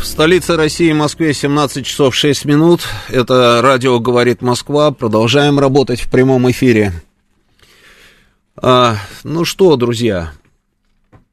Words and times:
В 0.00 0.06
столице 0.06 0.56
России, 0.56 0.92
Москве, 0.92 1.34
17 1.34 1.84
часов 1.84 2.14
6 2.14 2.46
минут. 2.46 2.80
Это 3.10 3.60
радио 3.62 4.00
«Говорит 4.00 4.40
Москва». 4.40 4.92
Продолжаем 4.92 5.60
работать 5.60 6.00
в 6.00 6.10
прямом 6.10 6.50
эфире. 6.50 6.94
А, 8.56 8.96
ну 9.24 9.44
что, 9.44 9.76
друзья, 9.76 10.32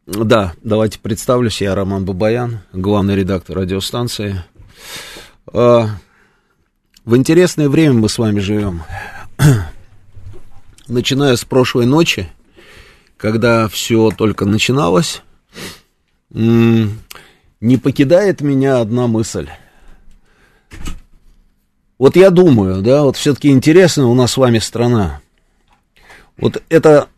да, 0.05 0.53
давайте 0.63 0.99
представлюсь. 0.99 1.61
Я 1.61 1.75
Роман 1.75 2.03
Бабаян, 2.03 2.59
главный 2.73 3.15
редактор 3.15 3.59
радиостанции. 3.59 4.43
А, 5.53 5.87
в 7.05 7.15
интересное 7.15 7.69
время 7.69 7.93
мы 7.93 8.09
с 8.09 8.17
вами 8.17 8.41
живем. 8.41 8.83
Начиная 10.89 11.37
с 11.37 11.45
прошлой 11.45 11.85
ночи, 11.85 12.29
когда 13.15 13.69
все 13.69 14.11
только 14.11 14.43
начиналось, 14.43 15.21
не 17.59 17.77
покидает 17.77 18.41
меня 18.41 18.79
одна 18.79 19.07
мысль. 19.07 19.49
Вот 21.97 22.15
я 22.15 22.29
думаю, 22.29 22.81
да, 22.81 23.03
вот 23.03 23.17
все-таки 23.17 23.49
интересно 23.49 24.07
у 24.07 24.13
нас 24.13 24.33
с 24.33 24.37
вами 24.37 24.59
страна. 24.59 25.21
Вот 26.37 26.61
это 26.69 27.09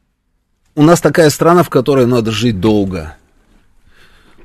у 0.75 0.83
нас 0.83 1.01
такая 1.01 1.29
страна, 1.29 1.63
в 1.63 1.69
которой 1.69 2.05
надо 2.05 2.31
жить 2.31 2.61
долго. 2.61 3.17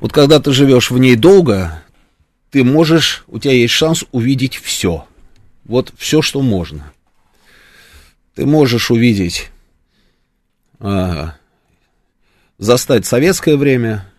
Вот 0.00 0.12
когда 0.12 0.40
ты 0.40 0.52
живешь 0.52 0.90
в 0.90 0.98
ней 0.98 1.14
долго, 1.14 1.82
ты 2.50 2.64
можешь, 2.64 3.24
у 3.28 3.38
тебя 3.38 3.54
есть 3.54 3.72
шанс 3.72 4.04
увидеть 4.10 4.56
все. 4.56 5.06
Вот 5.64 5.92
все, 5.96 6.22
что 6.22 6.42
можно. 6.42 6.92
Ты 8.34 8.46
можешь 8.46 8.90
увидеть, 8.90 9.50
а, 10.80 11.36
застать 12.58 13.06
советское 13.06 13.56
время, 13.56 14.10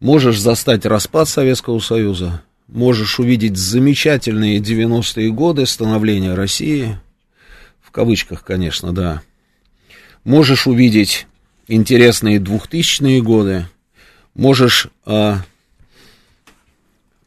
Можешь 0.00 0.40
застать 0.40 0.86
распад 0.86 1.28
Советского 1.28 1.78
Союза, 1.78 2.42
можешь 2.68 3.20
увидеть 3.20 3.58
замечательные 3.58 4.58
90-е 4.58 5.30
годы 5.30 5.66
становления 5.66 6.32
России, 6.32 6.98
в 7.82 7.90
кавычках, 7.90 8.42
конечно, 8.42 8.94
да. 8.94 9.20
Можешь 10.24 10.66
увидеть 10.66 11.26
интересные 11.68 12.38
2000-е 12.38 13.20
годы, 13.20 13.66
можешь 14.34 14.88
а, 15.04 15.40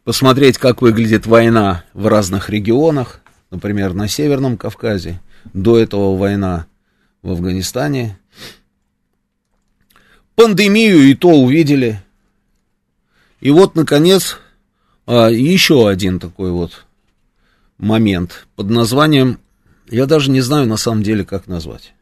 посмотреть, 0.04 0.58
как 0.58 0.82
выглядит 0.82 1.28
война 1.28 1.84
в 1.94 2.08
разных 2.08 2.50
регионах, 2.50 3.22
например, 3.52 3.94
на 3.94 4.08
Северном 4.08 4.58
Кавказе, 4.58 5.22
до 5.54 5.78
этого 5.78 6.18
война 6.18 6.66
в 7.22 7.30
Афганистане. 7.30 8.18
Пандемию 10.34 11.04
и 11.04 11.14
то 11.14 11.30
увидели, 11.30 12.02
и 13.44 13.52
вот, 13.52 13.76
наконец, 13.76 14.38
а, 15.06 15.28
еще 15.28 15.90
один 15.90 16.18
такой 16.18 16.52
вот 16.52 16.86
момент 17.78 18.48
под 18.56 18.70
названием, 18.70 19.38
я 19.90 20.06
даже 20.06 20.32
не 20.32 20.40
знаю 20.40 20.66
на 20.66 20.78
самом 20.78 21.04
деле, 21.04 21.26
как 21.26 21.48
назвать. 21.48 21.94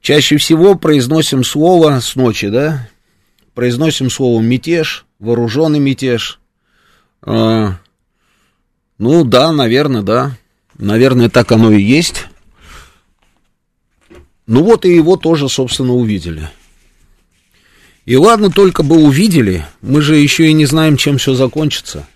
Чаще 0.00 0.38
всего 0.38 0.74
произносим 0.74 1.44
слово 1.44 2.00
с 2.00 2.16
ночи, 2.16 2.48
да, 2.48 2.88
произносим 3.52 4.08
слово 4.08 4.40
мятеж, 4.40 5.04
вооруженный 5.18 5.80
мятеж. 5.80 6.40
А, 7.20 7.74
ну 8.96 9.24
да, 9.24 9.52
наверное, 9.52 10.00
да. 10.00 10.38
Наверное, 10.78 11.28
так 11.28 11.52
оно 11.52 11.72
и 11.72 11.82
есть. 11.82 12.26
Ну 14.46 14.64
вот 14.64 14.86
и 14.86 14.94
его 14.94 15.16
тоже, 15.16 15.50
собственно, 15.50 15.92
увидели. 15.92 16.48
И 18.10 18.16
ладно, 18.16 18.50
только 18.50 18.82
бы 18.82 18.96
увидели, 18.96 19.64
мы 19.82 20.02
же 20.02 20.16
еще 20.16 20.48
и 20.48 20.52
не 20.52 20.66
знаем, 20.66 20.96
чем 20.96 21.16
все 21.18 21.34
закончится. 21.34 22.08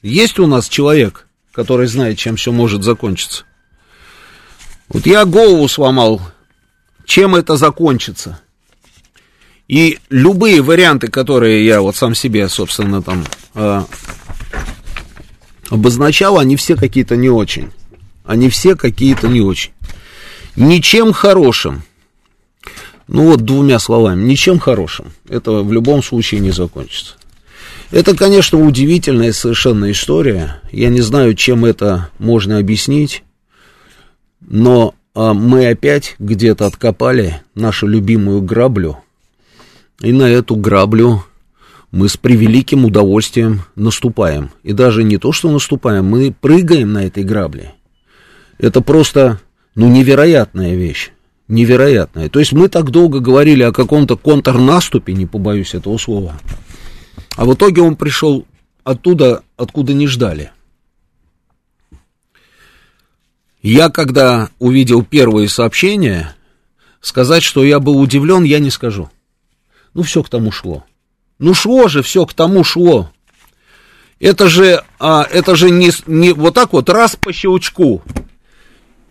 Есть 0.00 0.38
у 0.38 0.46
нас 0.46 0.68
человек, 0.68 1.26
который 1.50 1.88
знает, 1.88 2.18
чем 2.18 2.36
все 2.36 2.52
может 2.52 2.84
закончиться. 2.84 3.42
Вот 4.88 5.06
я 5.06 5.24
голову 5.24 5.66
сломал, 5.66 6.22
чем 7.04 7.34
это 7.34 7.56
закончится. 7.56 8.38
И 9.66 9.98
любые 10.08 10.62
варианты, 10.62 11.08
которые 11.08 11.66
я 11.66 11.80
вот 11.80 11.96
сам 11.96 12.14
себе, 12.14 12.48
собственно, 12.48 13.02
там 13.02 13.24
э, 13.54 13.82
обозначал, 15.68 16.38
они 16.38 16.54
все 16.54 16.76
какие-то 16.76 17.16
не 17.16 17.28
очень. 17.28 17.72
Они 18.24 18.48
все 18.50 18.76
какие-то 18.76 19.26
не 19.26 19.40
очень. 19.40 19.72
Ничем 20.54 21.12
хорошим 21.12 21.82
ну 23.06 23.30
вот 23.30 23.42
двумя 23.42 23.78
словами, 23.78 24.24
ничем 24.24 24.58
хорошим. 24.58 25.12
Это 25.28 25.62
в 25.62 25.72
любом 25.72 26.02
случае 26.02 26.40
не 26.40 26.50
закончится. 26.50 27.14
Это, 27.90 28.16
конечно, 28.16 28.58
удивительная 28.58 29.32
совершенно 29.32 29.90
история. 29.90 30.60
Я 30.72 30.88
не 30.88 31.00
знаю, 31.00 31.34
чем 31.34 31.64
это 31.64 32.10
можно 32.18 32.58
объяснить, 32.58 33.22
но 34.40 34.94
а, 35.14 35.34
мы 35.34 35.68
опять 35.68 36.16
где-то 36.18 36.66
откопали 36.66 37.42
нашу 37.54 37.86
любимую 37.86 38.42
граблю, 38.42 38.98
и 40.00 40.12
на 40.12 40.24
эту 40.24 40.56
граблю 40.56 41.24
мы 41.92 42.08
с 42.08 42.16
превеликим 42.16 42.84
удовольствием 42.84 43.62
наступаем. 43.76 44.50
И 44.64 44.72
даже 44.72 45.04
не 45.04 45.18
то, 45.18 45.30
что 45.30 45.50
наступаем, 45.50 46.06
мы 46.06 46.34
прыгаем 46.38 46.92
на 46.92 47.06
этой 47.06 47.22
грабле. 47.22 47.74
Это 48.58 48.80
просто, 48.80 49.38
ну, 49.76 49.88
невероятная 49.88 50.74
вещь 50.74 51.12
невероятное. 51.54 52.28
То 52.28 52.40
есть 52.40 52.52
мы 52.52 52.68
так 52.68 52.90
долго 52.90 53.20
говорили 53.20 53.62
о 53.62 53.72
каком-то 53.72 54.16
контрнаступе, 54.16 55.12
не 55.12 55.26
побоюсь 55.26 55.74
этого 55.74 55.96
слова, 55.98 56.38
а 57.36 57.44
в 57.44 57.54
итоге 57.54 57.82
он 57.82 57.96
пришел 57.96 58.46
оттуда, 58.82 59.42
откуда 59.56 59.94
не 59.94 60.06
ждали. 60.06 60.50
Я, 63.62 63.88
когда 63.88 64.50
увидел 64.58 65.02
первые 65.02 65.48
сообщения, 65.48 66.36
сказать, 67.00 67.42
что 67.42 67.64
я 67.64 67.80
был 67.80 67.98
удивлен, 67.98 68.44
я 68.44 68.58
не 68.58 68.70
скажу. 68.70 69.10
Ну, 69.94 70.02
все 70.02 70.22
к 70.22 70.28
тому 70.28 70.52
шло. 70.52 70.84
Ну, 71.38 71.54
шло 71.54 71.88
же, 71.88 72.02
все 72.02 72.26
к 72.26 72.34
тому 72.34 72.62
шло. 72.62 73.10
Это 74.20 74.48
же, 74.48 74.84
а, 74.98 75.22
это 75.22 75.56
же 75.56 75.70
не, 75.70 75.90
не 76.06 76.32
вот 76.32 76.54
так 76.54 76.72
вот 76.72 76.90
раз 76.90 77.16
по 77.16 77.32
щелчку. 77.32 78.02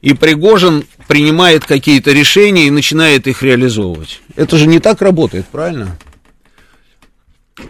И 0.04 0.14
Пригожин 0.14 0.84
принимает 1.08 1.64
какие-то 1.64 2.12
решения 2.12 2.68
и 2.68 2.72
начинает 2.72 3.26
их 3.26 3.42
реализовывать. 3.42 4.22
Это 4.36 4.58
же 4.58 4.68
не 4.68 4.80
так 4.80 5.02
работает, 5.02 5.46
правильно? 5.48 5.98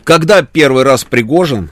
Когда 0.03 0.41
первый 0.41 0.81
раз 0.81 1.03
Пригожин 1.03 1.69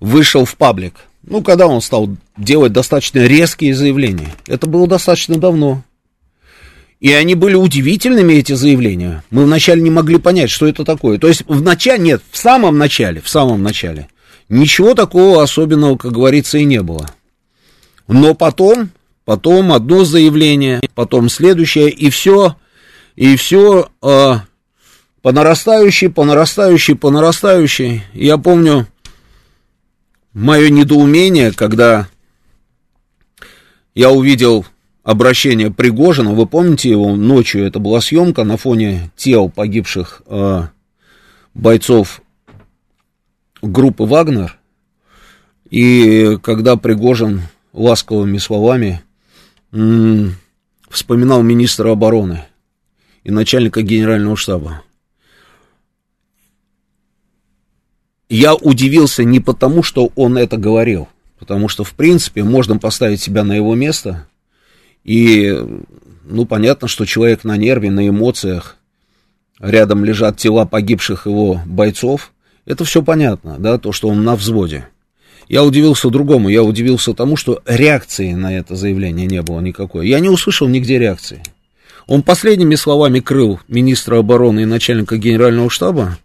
вышел 0.00 0.46
в 0.46 0.56
паблик, 0.56 0.94
ну, 1.22 1.42
когда 1.42 1.66
он 1.66 1.82
стал 1.82 2.08
делать 2.38 2.72
достаточно 2.72 3.26
резкие 3.26 3.74
заявления, 3.74 4.34
это 4.46 4.66
было 4.66 4.86
достаточно 4.86 5.36
давно. 5.36 5.84
И 7.00 7.12
они 7.12 7.34
были 7.34 7.54
удивительными, 7.54 8.32
эти 8.32 8.54
заявления. 8.54 9.22
Мы 9.28 9.44
вначале 9.44 9.82
не 9.82 9.90
могли 9.90 10.16
понять, 10.18 10.48
что 10.48 10.66
это 10.66 10.82
такое. 10.82 11.18
То 11.18 11.28
есть 11.28 11.44
в 11.46 11.60
начале, 11.60 12.02
нет, 12.02 12.22
в 12.30 12.38
самом 12.38 12.78
начале, 12.78 13.20
в 13.20 13.28
самом 13.28 13.62
начале, 13.62 14.08
ничего 14.48 14.94
такого 14.94 15.42
особенного, 15.42 15.98
как 15.98 16.12
говорится, 16.12 16.56
и 16.56 16.64
не 16.64 16.80
было. 16.80 17.10
Но 18.06 18.32
потом 18.32 18.88
потом 19.28 19.74
одно 19.74 20.04
заявление, 20.04 20.80
потом 20.94 21.28
следующее, 21.28 21.90
и 21.90 22.08
все, 22.08 22.56
и 23.14 23.36
все 23.36 23.90
э, 24.00 24.34
по 25.20 25.32
нарастающей, 25.32 26.08
по 26.08 26.24
нарастающей, 26.24 26.94
по 26.94 27.10
нарастающей. 27.10 28.04
Я 28.14 28.38
помню 28.38 28.86
мое 30.32 30.70
недоумение, 30.70 31.52
когда 31.52 32.08
я 33.94 34.10
увидел 34.10 34.64
обращение 35.02 35.70
Пригожина, 35.70 36.32
вы 36.32 36.46
помните 36.46 36.88
его? 36.88 37.14
Ночью, 37.14 37.66
это 37.66 37.80
была 37.80 38.00
съемка 38.00 38.44
на 38.44 38.56
фоне 38.56 39.10
тел 39.14 39.50
погибших 39.50 40.22
э, 40.24 40.62
бойцов 41.52 42.22
группы 43.60 44.04
Вагнер, 44.04 44.56
и 45.68 46.38
когда 46.42 46.76
Пригожин 46.76 47.42
ласковыми 47.74 48.38
словами 48.38 49.02
вспоминал 50.90 51.42
министра 51.42 51.90
обороны 51.90 52.44
и 53.24 53.30
начальника 53.30 53.82
генерального 53.82 54.36
штаба. 54.36 54.82
я 58.28 58.54
удивился 58.54 59.24
не 59.24 59.40
потому, 59.40 59.82
что 59.82 60.12
он 60.14 60.36
это 60.36 60.56
говорил, 60.56 61.08
потому 61.38 61.68
что, 61.68 61.84
в 61.84 61.94
принципе, 61.94 62.44
можно 62.44 62.78
поставить 62.78 63.20
себя 63.20 63.44
на 63.44 63.54
его 63.54 63.74
место, 63.74 64.26
и, 65.04 65.56
ну, 66.24 66.44
понятно, 66.44 66.88
что 66.88 67.06
человек 67.06 67.44
на 67.44 67.56
нерве, 67.56 67.90
на 67.90 68.06
эмоциях, 68.08 68.76
рядом 69.58 70.04
лежат 70.04 70.36
тела 70.36 70.66
погибших 70.66 71.26
его 71.26 71.62
бойцов, 71.64 72.32
это 72.66 72.84
все 72.84 73.02
понятно, 73.02 73.56
да, 73.58 73.78
то, 73.78 73.92
что 73.92 74.08
он 74.08 74.24
на 74.24 74.36
взводе. 74.36 74.88
Я 75.48 75.64
удивился 75.64 76.10
другому, 76.10 76.48
я 76.48 76.62
удивился 76.62 77.14
тому, 77.14 77.36
что 77.36 77.62
реакции 77.66 78.32
на 78.32 78.56
это 78.56 78.76
заявление 78.76 79.26
не 79.26 79.40
было 79.42 79.60
никакой. 79.60 80.06
Я 80.06 80.20
не 80.20 80.28
услышал 80.28 80.68
нигде 80.68 80.98
реакции. 80.98 81.42
Он 82.06 82.22
последними 82.22 82.74
словами 82.74 83.20
крыл 83.20 83.60
министра 83.68 84.18
обороны 84.18 84.62
и 84.62 84.66
начальника 84.66 85.16
генерального 85.16 85.70
штаба, 85.70 86.18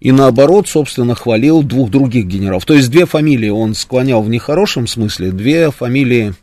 и 0.00 0.12
наоборот, 0.12 0.68
собственно, 0.68 1.14
хвалил 1.14 1.62
двух 1.62 1.90
других 1.90 2.26
генералов. 2.26 2.64
То 2.64 2.74
есть 2.74 2.90
две 2.90 3.06
фамилии 3.06 3.48
он 3.48 3.74
склонял 3.74 4.22
в 4.22 4.28
нехорошем 4.28 4.86
смысле, 4.86 5.30
две 5.30 5.70
фамилии 5.70 6.34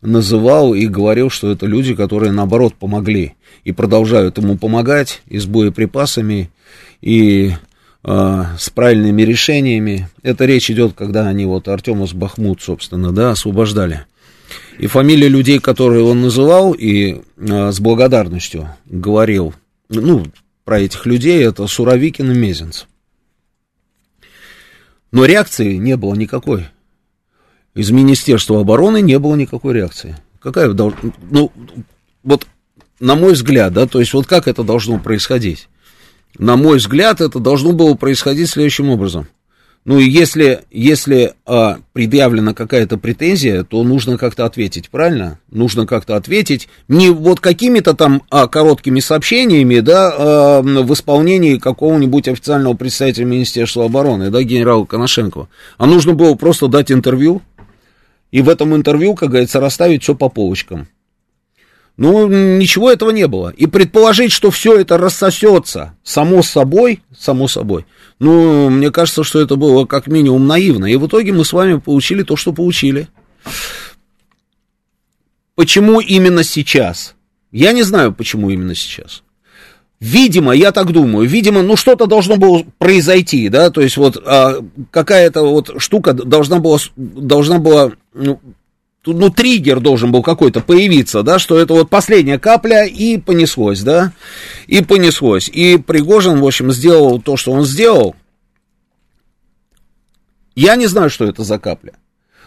называл 0.00 0.74
и 0.74 0.86
говорил, 0.86 1.28
что 1.28 1.50
это 1.50 1.66
люди, 1.66 1.94
которые, 1.94 2.32
наоборот, 2.32 2.74
помогли 2.74 3.34
и 3.64 3.72
продолжают 3.72 4.38
ему 4.38 4.56
помогать 4.56 5.22
и 5.26 5.38
с 5.38 5.46
боеприпасами, 5.46 6.50
и 7.02 7.52
с 8.02 8.70
правильными 8.70 9.22
решениями. 9.22 10.08
Это 10.22 10.46
речь 10.46 10.70
идет, 10.70 10.94
когда 10.94 11.28
они 11.28 11.44
вот 11.44 11.68
Артема 11.68 12.06
с 12.06 12.12
Бахмут, 12.12 12.62
собственно, 12.62 13.12
да, 13.12 13.32
освобождали. 13.32 14.06
И 14.78 14.86
фамилии 14.86 15.28
людей, 15.28 15.58
которые 15.58 16.02
он 16.04 16.22
называл, 16.22 16.72
и 16.72 17.20
э, 17.36 17.72
с 17.72 17.80
благодарностью 17.80 18.70
говорил, 18.86 19.54
ну, 19.90 20.24
про 20.64 20.80
этих 20.80 21.04
людей, 21.04 21.44
это 21.44 21.66
Суровикин 21.66 22.32
и 22.32 22.34
Мезенцев. 22.34 22.88
Но 25.12 25.24
реакции 25.24 25.76
не 25.76 25.96
было 25.96 26.14
никакой. 26.14 26.68
Из 27.74 27.90
Министерства 27.90 28.60
обороны 28.60 29.00
не 29.02 29.18
было 29.18 29.36
никакой 29.36 29.74
реакции. 29.74 30.16
Какая 30.40 30.72
ну, 30.72 31.52
вот 32.22 32.46
на 32.98 33.14
мой 33.14 33.32
взгляд, 33.32 33.72
да, 33.72 33.86
то 33.86 34.00
есть 34.00 34.12
вот 34.12 34.26
как 34.26 34.48
это 34.48 34.62
должно 34.62 34.98
происходить? 34.98 35.68
На 36.38 36.56
мой 36.56 36.78
взгляд, 36.78 37.20
это 37.20 37.38
должно 37.38 37.72
было 37.72 37.94
происходить 37.94 38.50
следующим 38.50 38.90
образом– 38.90 39.28
ну 39.86 39.98
и 39.98 40.08
если, 40.08 40.60
если 40.70 41.32
а, 41.46 41.78
предъявлена 41.94 42.52
какая-то 42.52 42.98
претензия, 42.98 43.64
то 43.64 43.82
нужно 43.82 44.18
как-то 44.18 44.44
ответить, 44.44 44.90
правильно? 44.90 45.40
Нужно 45.50 45.86
как-то 45.86 46.16
ответить 46.16 46.68
не 46.88 47.08
вот 47.08 47.40
какими-то 47.40 47.94
там 47.94 48.22
а, 48.28 48.46
короткими 48.46 49.00
сообщениями, 49.00 49.80
да, 49.80 50.12
а, 50.12 50.60
в 50.60 50.92
исполнении 50.92 51.56
какого-нибудь 51.56 52.28
официального 52.28 52.74
представителя 52.74 53.24
Министерства 53.24 53.86
обороны, 53.86 54.30
да, 54.30 54.42
генерала 54.42 54.84
Коношенкова, 54.84 55.48
а 55.78 55.86
нужно 55.86 56.12
было 56.12 56.34
просто 56.34 56.68
дать 56.68 56.92
интервью, 56.92 57.40
и 58.32 58.42
в 58.42 58.50
этом 58.50 58.76
интервью, 58.76 59.14
как 59.14 59.30
говорится, 59.30 59.60
расставить 59.60 60.02
все 60.02 60.14
по 60.14 60.28
полочкам. 60.28 60.88
Ну, 62.00 62.28
ничего 62.28 62.90
этого 62.90 63.10
не 63.10 63.26
было. 63.26 63.50
И 63.50 63.66
предположить, 63.66 64.32
что 64.32 64.50
все 64.50 64.74
это 64.78 64.96
рассосется 64.96 65.98
само 66.02 66.42
собой, 66.42 67.02
само 67.14 67.46
собой, 67.46 67.84
ну, 68.18 68.70
мне 68.70 68.90
кажется, 68.90 69.22
что 69.22 69.38
это 69.38 69.56
было 69.56 69.84
как 69.84 70.06
минимум 70.06 70.46
наивно. 70.46 70.86
И 70.86 70.96
в 70.96 71.06
итоге 71.06 71.34
мы 71.34 71.44
с 71.44 71.52
вами 71.52 71.78
получили 71.78 72.22
то, 72.22 72.36
что 72.36 72.54
получили. 72.54 73.08
Почему 75.54 76.00
именно 76.00 76.42
сейчас? 76.42 77.16
Я 77.52 77.72
не 77.72 77.82
знаю, 77.82 78.14
почему 78.14 78.48
именно 78.48 78.74
сейчас. 78.74 79.22
Видимо, 80.00 80.54
я 80.54 80.72
так 80.72 80.92
думаю, 80.92 81.28
видимо, 81.28 81.60
ну 81.60 81.76
что-то 81.76 82.06
должно 82.06 82.36
было 82.36 82.64
произойти, 82.78 83.50
да, 83.50 83.68
то 83.68 83.82
есть 83.82 83.98
вот 83.98 84.16
а, 84.24 84.64
какая-то 84.90 85.42
вот 85.42 85.74
штука 85.76 86.14
должна 86.14 86.60
была, 86.60 86.78
должна 86.96 87.58
была 87.58 87.92
ну, 88.14 88.40
ну, 89.06 89.30
триггер 89.30 89.80
должен 89.80 90.12
был 90.12 90.22
какой-то 90.22 90.60
появиться, 90.60 91.22
да, 91.22 91.38
что 91.38 91.58
это 91.58 91.74
вот 91.74 91.88
последняя 91.88 92.38
капля, 92.38 92.84
и 92.84 93.18
понеслось, 93.18 93.80
да, 93.80 94.12
и 94.66 94.82
понеслось. 94.82 95.48
И 95.48 95.78
Пригожин, 95.78 96.40
в 96.40 96.46
общем, 96.46 96.70
сделал 96.72 97.20
то, 97.20 97.36
что 97.36 97.52
он 97.52 97.64
сделал. 97.64 98.14
Я 100.54 100.76
не 100.76 100.86
знаю, 100.86 101.08
что 101.08 101.24
это 101.24 101.44
за 101.44 101.58
капля. 101.58 101.94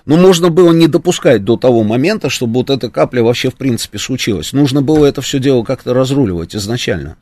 Но 0.05 0.17
можно 0.17 0.49
было 0.49 0.73
не 0.73 0.87
допускать 0.87 1.45
до 1.45 1.55
того 1.55 1.83
момента, 1.83 2.29
чтобы 2.29 2.55
вот 2.55 2.69
эта 2.69 2.89
капля 2.89 3.23
вообще 3.23 3.49
в 3.49 3.55
принципе 3.55 3.97
случилась. 3.97 4.51
Нужно 4.51 4.81
было 4.81 5.05
это 5.05 5.21
все 5.21 5.39
дело 5.39 5.63
как-то 5.63 5.93
разруливать 5.93 6.55
изначально. 6.55 7.17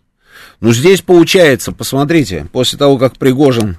Но 0.59 0.73
здесь 0.73 1.01
получается, 1.01 1.71
посмотрите, 1.71 2.47
после 2.51 2.79
того, 2.79 2.97
как 2.97 3.17
Пригожин 3.17 3.77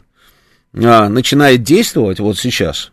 а, 0.74 1.08
начинает 1.08 1.64
действовать 1.64 2.20
вот 2.20 2.38
сейчас, 2.38 2.91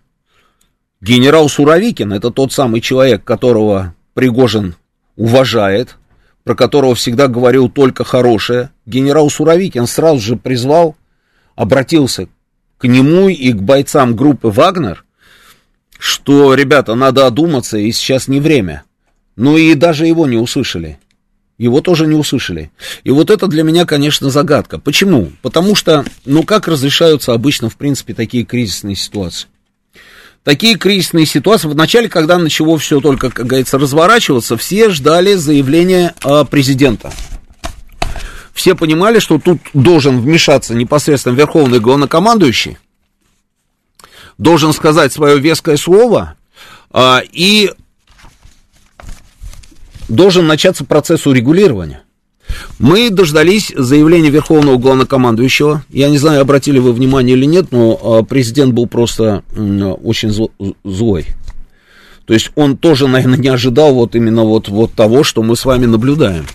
Генерал 1.01 1.47
Суровикин, 1.47 2.11
это 2.11 2.29
тот 2.29 2.51
самый 2.51 2.81
человек, 2.81 3.23
которого 3.23 3.95
Пригожин 4.13 4.75
уважает, 5.15 5.97
про 6.43 6.55
которого 6.55 6.93
всегда 6.93 7.27
говорил 7.27 7.69
только 7.69 8.03
хорошее. 8.03 8.71
Генерал 8.85 9.29
Суровикин 9.29 9.87
сразу 9.87 10.19
же 10.19 10.35
призвал, 10.35 10.97
обратился 11.55 12.27
к 12.77 12.87
нему 12.87 13.29
и 13.29 13.53
к 13.53 13.61
бойцам 13.61 14.15
группы 14.15 14.49
«Вагнер», 14.49 15.05
что, 15.97 16.53
ребята, 16.53 16.95
надо 16.95 17.27
одуматься, 17.27 17.77
и 17.77 17.91
сейчас 17.91 18.27
не 18.27 18.39
время. 18.39 18.83
Ну 19.35 19.57
и 19.57 19.75
даже 19.75 20.05
его 20.05 20.27
не 20.27 20.37
услышали. 20.37 20.97
Его 21.57 21.81
тоже 21.81 22.07
не 22.07 22.15
услышали. 22.15 22.71
И 23.03 23.11
вот 23.11 23.29
это 23.29 23.47
для 23.47 23.63
меня, 23.63 23.85
конечно, 23.85 24.29
загадка. 24.29 24.79
Почему? 24.79 25.31
Потому 25.41 25.75
что, 25.75 26.05
ну 26.25 26.43
как 26.43 26.69
разрешаются 26.69 27.33
обычно, 27.33 27.69
в 27.69 27.75
принципе, 27.75 28.13
такие 28.13 28.45
кризисные 28.45 28.95
ситуации? 28.95 29.47
Такие 30.43 30.77
кризисные 30.77 31.25
ситуации. 31.25 31.67
В 31.67 31.75
начале, 31.75 32.09
когда 32.09 32.37
начало 32.37 32.77
все 32.77 32.99
только, 32.99 33.29
как 33.29 33.47
говорится, 33.47 33.77
разворачиваться, 33.77 34.57
все 34.57 34.89
ждали 34.89 35.35
заявления 35.35 36.15
э, 36.23 36.45
президента. 36.45 37.11
Все 38.53 38.75
понимали, 38.75 39.19
что 39.19 39.39
тут 39.39 39.59
должен 39.73 40.19
вмешаться 40.19 40.73
непосредственно 40.73 41.35
верховный 41.35 41.79
главнокомандующий, 41.79 42.77
должен 44.37 44.73
сказать 44.73 45.13
свое 45.13 45.39
веское 45.39 45.77
слово 45.77 46.35
э, 46.91 47.19
и 47.31 47.71
должен 50.09 50.47
начаться 50.47 50.83
процесс 50.83 51.25
урегулирования. 51.25 52.03
Мы 52.77 53.09
дождались 53.09 53.71
заявления 53.75 54.29
Верховного 54.29 54.77
Главнокомандующего. 54.77 55.83
Я 55.89 56.09
не 56.09 56.17
знаю, 56.17 56.41
обратили 56.41 56.79
вы 56.79 56.93
внимание 56.93 57.35
или 57.35 57.45
нет, 57.45 57.71
но 57.71 57.99
а, 58.01 58.23
президент 58.23 58.73
был 58.73 58.87
просто 58.87 59.43
очень 60.03 60.31
злой. 60.83 61.27
То 62.25 62.33
есть 62.33 62.51
он 62.55 62.77
тоже, 62.77 63.07
наверное, 63.07 63.39
не 63.39 63.47
ожидал 63.47 63.93
вот 63.95 64.15
именно 64.15 64.43
вот, 64.43 64.67
вот 64.67 64.93
того, 64.93 65.23
что 65.23 65.41
мы 65.41 65.55
с 65.55 65.65
вами 65.65 65.87
наблюдаем. 65.87 66.45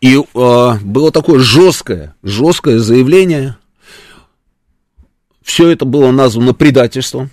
И 0.00 0.16
э, 0.16 0.74
было 0.82 1.12
такое 1.12 1.38
жесткое, 1.38 2.14
жесткое 2.22 2.78
заявление. 2.78 3.56
Все 5.42 5.68
это 5.68 5.84
было 5.84 6.10
названо 6.10 6.52
предательством. 6.52 7.30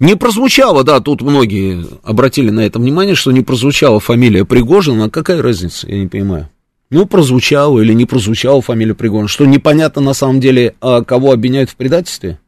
Не 0.00 0.14
прозвучало, 0.14 0.84
да, 0.84 1.00
тут 1.00 1.22
многие 1.22 1.84
обратили 2.04 2.50
на 2.50 2.60
это 2.60 2.78
внимание, 2.78 3.16
что 3.16 3.32
не 3.32 3.40
прозвучала 3.40 3.98
фамилия 3.98 4.44
Пригожина, 4.44 5.06
а 5.06 5.10
какая 5.10 5.42
разница, 5.42 5.88
я 5.88 5.98
не 5.98 6.06
понимаю. 6.06 6.48
Ну, 6.90 7.04
прозвучала 7.04 7.80
или 7.80 7.92
не 7.92 8.06
прозвучала 8.06 8.62
фамилия 8.62 8.94
Пригожина, 8.94 9.28
что 9.28 9.44
непонятно 9.44 10.00
на 10.00 10.14
самом 10.14 10.40
деле, 10.40 10.74
а 10.80 11.02
кого 11.02 11.32
обвиняют 11.32 11.70
в 11.70 11.76
предательстве? 11.76 12.38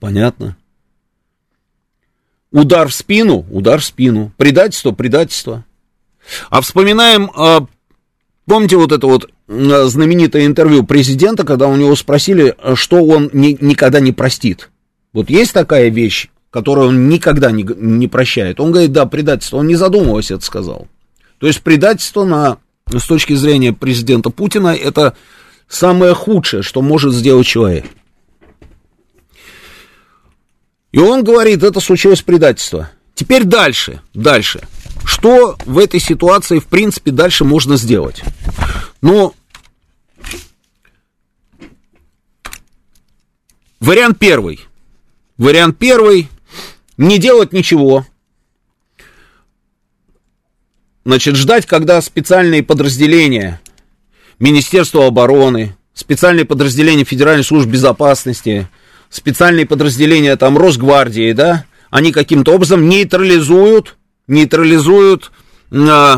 Понятно. 0.00 0.56
Удар 2.52 2.88
в 2.88 2.94
спину, 2.94 3.46
удар 3.50 3.80
в 3.80 3.84
спину. 3.84 4.30
Предательство, 4.36 4.92
предательство. 4.92 5.64
А 6.50 6.60
вспоминаем, 6.60 7.30
а, 7.34 7.66
помните 8.46 8.76
вот 8.76 8.92
это 8.92 9.06
вот 9.06 9.30
знаменитое 9.48 10.44
интервью 10.44 10.84
президента, 10.84 11.44
когда 11.44 11.68
у 11.68 11.76
него 11.76 11.96
спросили, 11.96 12.54
что 12.74 13.02
он 13.02 13.30
ни, 13.32 13.56
никогда 13.60 14.00
не 14.00 14.12
простит. 14.12 14.70
Вот 15.14 15.30
есть 15.30 15.52
такая 15.52 15.88
вещь, 15.88 16.28
которое 16.52 16.88
он 16.88 17.08
никогда 17.08 17.50
не, 17.50 17.62
не 17.64 18.06
прощает. 18.06 18.60
Он 18.60 18.70
говорит, 18.70 18.92
да, 18.92 19.06
предательство. 19.06 19.56
Он 19.56 19.66
не 19.66 19.74
задумываясь 19.74 20.30
это 20.30 20.44
сказал. 20.44 20.86
То 21.38 21.46
есть 21.46 21.62
предательство 21.62 22.24
на, 22.24 22.58
с 22.86 23.06
точки 23.06 23.32
зрения 23.32 23.72
президента 23.72 24.28
Путина 24.28 24.68
это 24.68 25.16
самое 25.66 26.14
худшее, 26.14 26.62
что 26.62 26.82
может 26.82 27.14
сделать 27.14 27.46
человек. 27.46 27.86
И 30.92 30.98
он 30.98 31.24
говорит, 31.24 31.62
это 31.62 31.80
случилось 31.80 32.20
предательство. 32.20 32.90
Теперь 33.14 33.44
дальше, 33.44 34.02
дальше. 34.12 34.60
Что 35.06 35.56
в 35.64 35.78
этой 35.78 36.00
ситуации, 36.00 36.58
в 36.58 36.66
принципе, 36.66 37.12
дальше 37.12 37.44
можно 37.44 37.78
сделать? 37.78 38.22
Ну, 39.00 39.34
вариант 43.80 44.18
первый. 44.18 44.60
Вариант 45.38 45.78
первый 45.78 46.28
не 47.02 47.18
делать 47.18 47.52
ничего. 47.52 48.06
Значит, 51.04 51.36
ждать, 51.36 51.66
когда 51.66 52.00
специальные 52.00 52.62
подразделения 52.62 53.60
Министерства 54.38 55.06
обороны, 55.06 55.76
специальные 55.94 56.44
подразделения 56.44 57.04
Федеральной 57.04 57.44
службы 57.44 57.72
безопасности, 57.72 58.68
специальные 59.10 59.66
подразделения 59.66 60.36
там 60.36 60.56
Росгвардии, 60.56 61.32
да, 61.32 61.64
они 61.90 62.12
каким-то 62.12 62.54
образом 62.54 62.88
нейтрализуют, 62.88 63.96
нейтрализуют 64.28 65.32
э, 65.72 66.16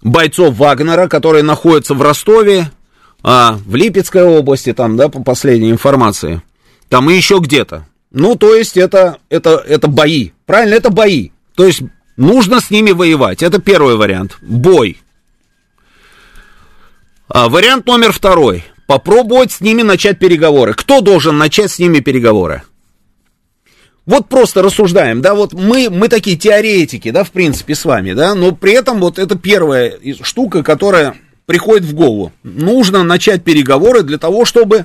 бойцов 0.00 0.56
Вагнера, 0.56 1.08
которые 1.08 1.42
находятся 1.42 1.94
в 1.94 2.00
Ростове, 2.00 2.70
э, 3.22 3.50
в 3.52 3.74
Липецкой 3.74 4.24
области, 4.24 4.72
там, 4.72 4.96
да, 4.96 5.08
по 5.08 5.22
последней 5.22 5.70
информации, 5.70 6.42
там 6.88 7.10
и 7.10 7.14
еще 7.14 7.38
где-то. 7.38 7.86
Ну, 8.14 8.36
то 8.36 8.54
есть 8.54 8.76
это, 8.76 9.18
это, 9.28 9.56
это 9.66 9.88
бои, 9.88 10.30
правильно, 10.46 10.74
это 10.74 10.90
бои. 10.90 11.30
То 11.56 11.66
есть 11.66 11.82
нужно 12.16 12.60
с 12.60 12.70
ними 12.70 12.92
воевать, 12.92 13.42
это 13.42 13.60
первый 13.60 13.96
вариант, 13.96 14.38
бой. 14.40 15.00
А, 17.28 17.48
вариант 17.48 17.86
номер 17.86 18.12
второй. 18.12 18.64
Попробовать 18.86 19.50
с 19.50 19.60
ними 19.60 19.82
начать 19.82 20.20
переговоры. 20.20 20.74
Кто 20.74 21.00
должен 21.00 21.38
начать 21.38 21.72
с 21.72 21.80
ними 21.80 21.98
переговоры? 21.98 22.62
Вот 24.06 24.28
просто 24.28 24.62
рассуждаем, 24.62 25.20
да, 25.20 25.34
вот 25.34 25.52
мы, 25.52 25.88
мы 25.90 26.08
такие 26.08 26.36
теоретики, 26.36 27.10
да, 27.10 27.24
в 27.24 27.32
принципе, 27.32 27.74
с 27.74 27.84
вами, 27.84 28.12
да, 28.12 28.36
но 28.36 28.52
при 28.52 28.74
этом 28.74 29.00
вот 29.00 29.18
это 29.18 29.36
первая 29.36 29.98
штука, 30.22 30.62
которая 30.62 31.16
приходит 31.46 31.84
в 31.84 31.94
голову. 31.94 32.30
Нужно 32.44 33.02
начать 33.02 33.42
переговоры 33.42 34.02
для 34.02 34.18
того, 34.18 34.44
чтобы 34.44 34.84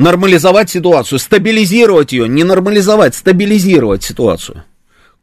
нормализовать 0.00 0.70
ситуацию, 0.70 1.18
стабилизировать 1.18 2.12
ее, 2.12 2.26
не 2.26 2.42
нормализовать, 2.42 3.14
стабилизировать 3.14 4.02
ситуацию. 4.02 4.64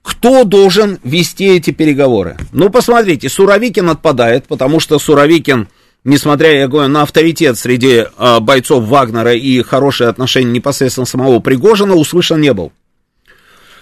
Кто 0.04 0.44
должен 0.44 1.00
вести 1.04 1.46
эти 1.48 1.72
переговоры? 1.72 2.38
Ну, 2.52 2.70
посмотрите, 2.70 3.28
Суровикин 3.28 3.90
отпадает, 3.90 4.46
потому 4.46 4.80
что 4.80 5.00
Суровикин, 5.00 5.68
несмотря, 6.04 6.60
я 6.60 6.68
говорю, 6.68 6.90
на 6.90 7.02
авторитет 7.02 7.58
среди 7.58 8.06
э, 8.06 8.40
бойцов 8.40 8.86
Вагнера 8.86 9.34
и 9.34 9.62
хорошие 9.64 10.10
отношения 10.10 10.52
непосредственно 10.52 11.06
самого 11.06 11.40
Пригожина, 11.40 11.96
услышан 11.96 12.40
не 12.40 12.54
был. 12.54 12.72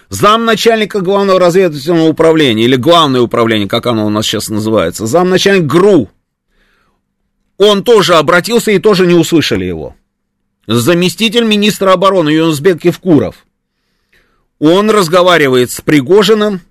Зам 0.09 0.45
начальника 0.45 1.01
главного 1.01 1.39
разведывательного 1.39 2.07
управления, 2.07 2.63
или 2.63 2.77
главное 2.77 3.21
управление, 3.21 3.67
как 3.67 3.85
оно 3.85 4.05
у 4.05 4.09
нас 4.09 4.25
сейчас 4.25 4.49
называется, 4.49 5.05
зам 5.05 5.33
ГРУ, 5.33 6.09
он 7.57 7.83
тоже 7.83 8.15
обратился 8.15 8.71
и 8.71 8.79
тоже 8.79 9.05
не 9.05 9.13
услышали 9.13 9.65
его. 9.65 9.95
Заместитель 10.67 11.43
министра 11.43 11.93
обороны 11.93 12.29
Юнусбек 12.29 12.83
Евкуров, 12.85 13.45
он 14.59 14.89
разговаривает 14.89 15.71
с 15.71 15.81
Пригожиным, 15.81 16.61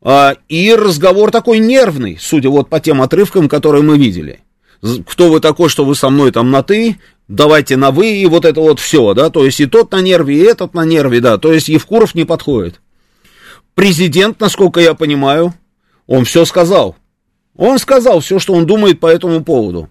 а, 0.00 0.36
и 0.48 0.74
разговор 0.74 1.30
такой 1.30 1.58
нервный, 1.58 2.16
судя 2.20 2.48
вот 2.48 2.68
по 2.68 2.80
тем 2.80 3.02
отрывкам, 3.02 3.48
которые 3.48 3.82
мы 3.82 3.98
видели. 3.98 4.40
Кто 5.06 5.30
вы 5.30 5.40
такой, 5.40 5.68
что 5.68 5.84
вы 5.84 5.94
со 5.94 6.10
мной 6.10 6.30
там 6.32 6.50
на 6.50 6.62
«ты», 6.62 6.98
давайте 7.28 7.76
на 7.76 7.90
«вы», 7.90 8.16
и 8.16 8.26
вот 8.26 8.44
это 8.44 8.60
вот 8.60 8.78
все, 8.78 9.14
да, 9.14 9.30
то 9.30 9.44
есть 9.44 9.58
и 9.60 9.66
тот 9.66 9.90
на 9.92 10.00
нерве, 10.00 10.36
и 10.36 10.44
этот 10.44 10.74
на 10.74 10.84
нерве, 10.84 11.20
да, 11.20 11.38
то 11.38 11.52
есть 11.52 11.68
Евкуров 11.68 12.14
не 12.14 12.24
подходит. 12.24 12.80
Президент, 13.74 14.38
насколько 14.38 14.80
я 14.80 14.94
понимаю, 14.94 15.54
он 16.06 16.24
все 16.24 16.44
сказал. 16.44 16.96
Он 17.56 17.78
сказал 17.78 18.20
все, 18.20 18.38
что 18.38 18.54
он 18.54 18.66
думает 18.66 19.00
по 19.00 19.06
этому 19.06 19.42
поводу. 19.42 19.90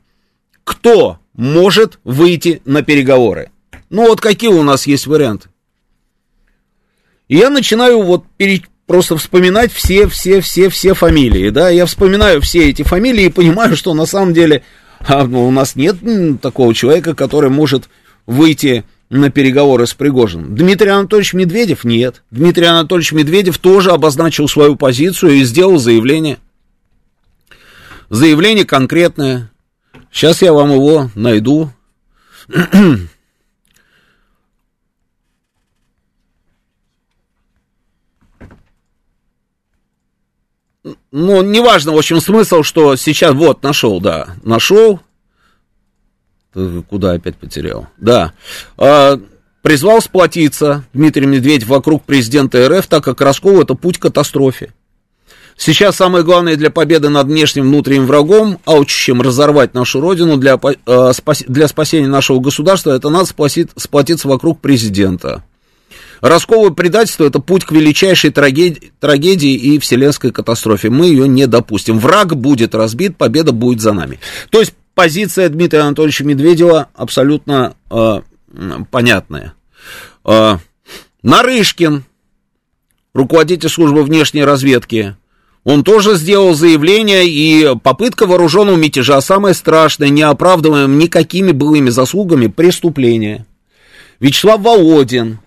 Кто 0.63 1.19
может 1.35 1.99
выйти 2.03 2.61
на 2.65 2.81
переговоры? 2.81 3.51
Ну 3.89 4.07
вот 4.07 4.21
какие 4.21 4.49
у 4.49 4.63
нас 4.63 4.87
есть 4.87 5.07
варианты? 5.07 5.49
И 7.27 7.37
я 7.37 7.49
начинаю 7.49 8.01
вот 8.01 8.25
пере, 8.37 8.61
просто 8.85 9.17
вспоминать 9.17 9.71
все, 9.71 10.07
все, 10.07 10.41
все, 10.41 10.69
все 10.69 10.93
фамилии, 10.93 11.49
да, 11.49 11.69
я 11.69 11.85
вспоминаю 11.85 12.41
все 12.41 12.69
эти 12.69 12.83
фамилии 12.83 13.25
и 13.25 13.29
понимаю, 13.29 13.75
что 13.75 13.93
на 13.93 14.05
самом 14.05 14.33
деле 14.33 14.63
а, 14.99 15.25
ну, 15.25 15.47
у 15.47 15.51
нас 15.51 15.75
нет 15.75 15.97
такого 16.41 16.73
человека, 16.73 17.15
который 17.15 17.49
может 17.49 17.89
выйти 18.25 18.85
на 19.09 19.29
переговоры 19.29 19.85
с 19.85 19.93
Пригожиным. 19.93 20.55
Дмитрий 20.55 20.89
Анатольевич 20.89 21.33
Медведев 21.33 21.83
нет. 21.83 22.23
Дмитрий 22.31 22.65
Анатольевич 22.65 23.11
Медведев 23.11 23.57
тоже 23.59 23.91
обозначил 23.91 24.47
свою 24.47 24.75
позицию 24.75 25.33
и 25.33 25.43
сделал 25.43 25.77
заявление. 25.77 26.39
Заявление 28.09 28.65
конкретное. 28.65 29.51
Сейчас 30.11 30.41
я 30.41 30.53
вам 30.53 30.71
его 30.71 31.09
найду. 31.15 31.69
ну, 41.11 41.41
неважно, 41.41 41.93
в 41.93 41.97
общем, 41.97 42.19
смысл, 42.21 42.63
что 42.63 42.95
сейчас, 42.95 43.33
вот, 43.33 43.63
нашел, 43.63 43.99
да, 43.99 44.35
нашел, 44.43 44.99
куда 46.53 47.13
опять 47.13 47.37
потерял, 47.37 47.87
да, 47.97 48.33
а, 48.77 49.19
призвал 49.61 50.01
сплотиться 50.01 50.85
Дмитрий 50.93 51.25
Медведев 51.25 51.67
вокруг 51.67 52.03
президента 52.03 52.67
РФ, 52.69 52.87
так 52.87 53.03
как 53.03 53.21
Роскову 53.21 53.61
это 53.61 53.75
путь 53.75 53.97
к 53.97 54.03
катастрофе. 54.03 54.73
Сейчас 55.57 55.95
самое 55.95 56.23
главное 56.23 56.57
для 56.57 56.69
победы 56.69 57.09
над 57.09 57.27
внешним 57.27 57.69
внутренним 57.69 58.07
врагом, 58.07 58.59
аучащим 58.65 59.21
разорвать 59.21 59.73
нашу 59.73 60.01
родину 60.01 60.37
для, 60.37 60.59
э, 60.61 61.11
для 61.47 61.67
спасения 61.67 62.07
нашего 62.07 62.39
государства, 62.39 62.91
это 62.91 63.09
надо 63.09 63.25
сплотиться 63.25 64.27
вокруг 64.27 64.59
президента. 64.59 65.43
Росковое 66.21 66.71
предательство– 66.71 67.23
это 67.25 67.39
путь 67.39 67.65
к 67.65 67.71
величайшей 67.71 68.31
трагедии, 68.31 68.91
трагедии 68.99 69.53
и 69.53 69.79
вселенской 69.79 70.31
катастрофе. 70.31 70.89
Мы 70.89 71.07
ее 71.07 71.27
не 71.27 71.45
допустим. 71.45 71.99
Враг 71.99 72.35
будет 72.35 72.73
разбит, 72.73 73.17
победа 73.17 73.51
будет 73.51 73.81
за 73.81 73.93
нами. 73.93 74.19
То 74.49 74.59
есть 74.59 74.73
позиция 74.93 75.49
Дмитрия 75.49 75.81
Анатольевича 75.81 76.23
Медведева 76.23 76.89
абсолютно 76.95 77.75
э, 77.89 78.21
понятная. 78.91 79.53
Э, 80.23 80.57
Нарышкин, 81.21 82.03
руководитель 83.13 83.69
службы 83.69 84.03
внешней 84.03 84.43
разведки, 84.43 85.15
он 85.65 85.83
тоже 85.83 86.15
сделал 86.15 86.53
заявление, 86.53 87.25
и 87.27 87.75
попытка 87.81 88.27
вооруженного 88.27 88.75
мятежа, 88.75 89.19
самое 89.19 89.55
страшное, 89.55 90.09
неоправдываемое 90.09 90.95
никакими 90.95 91.51
былыми 91.51 91.89
заслугами, 91.89 92.45
преступление. 92.47 93.47
Вячеслав 94.19 94.61
Володин, 94.61 95.39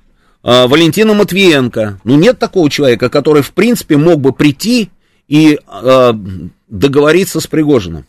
э, 0.42 0.66
Валентина 0.66 1.14
Матвиенко. 1.14 2.00
Ну, 2.02 2.16
нет 2.16 2.40
такого 2.40 2.68
человека, 2.68 3.08
который, 3.10 3.42
в 3.42 3.52
принципе, 3.52 3.96
мог 3.96 4.20
бы 4.20 4.32
прийти 4.32 4.90
и 5.28 5.60
э, 5.64 6.12
договориться 6.66 7.40
с 7.40 7.46
Пригожиным. 7.46 8.04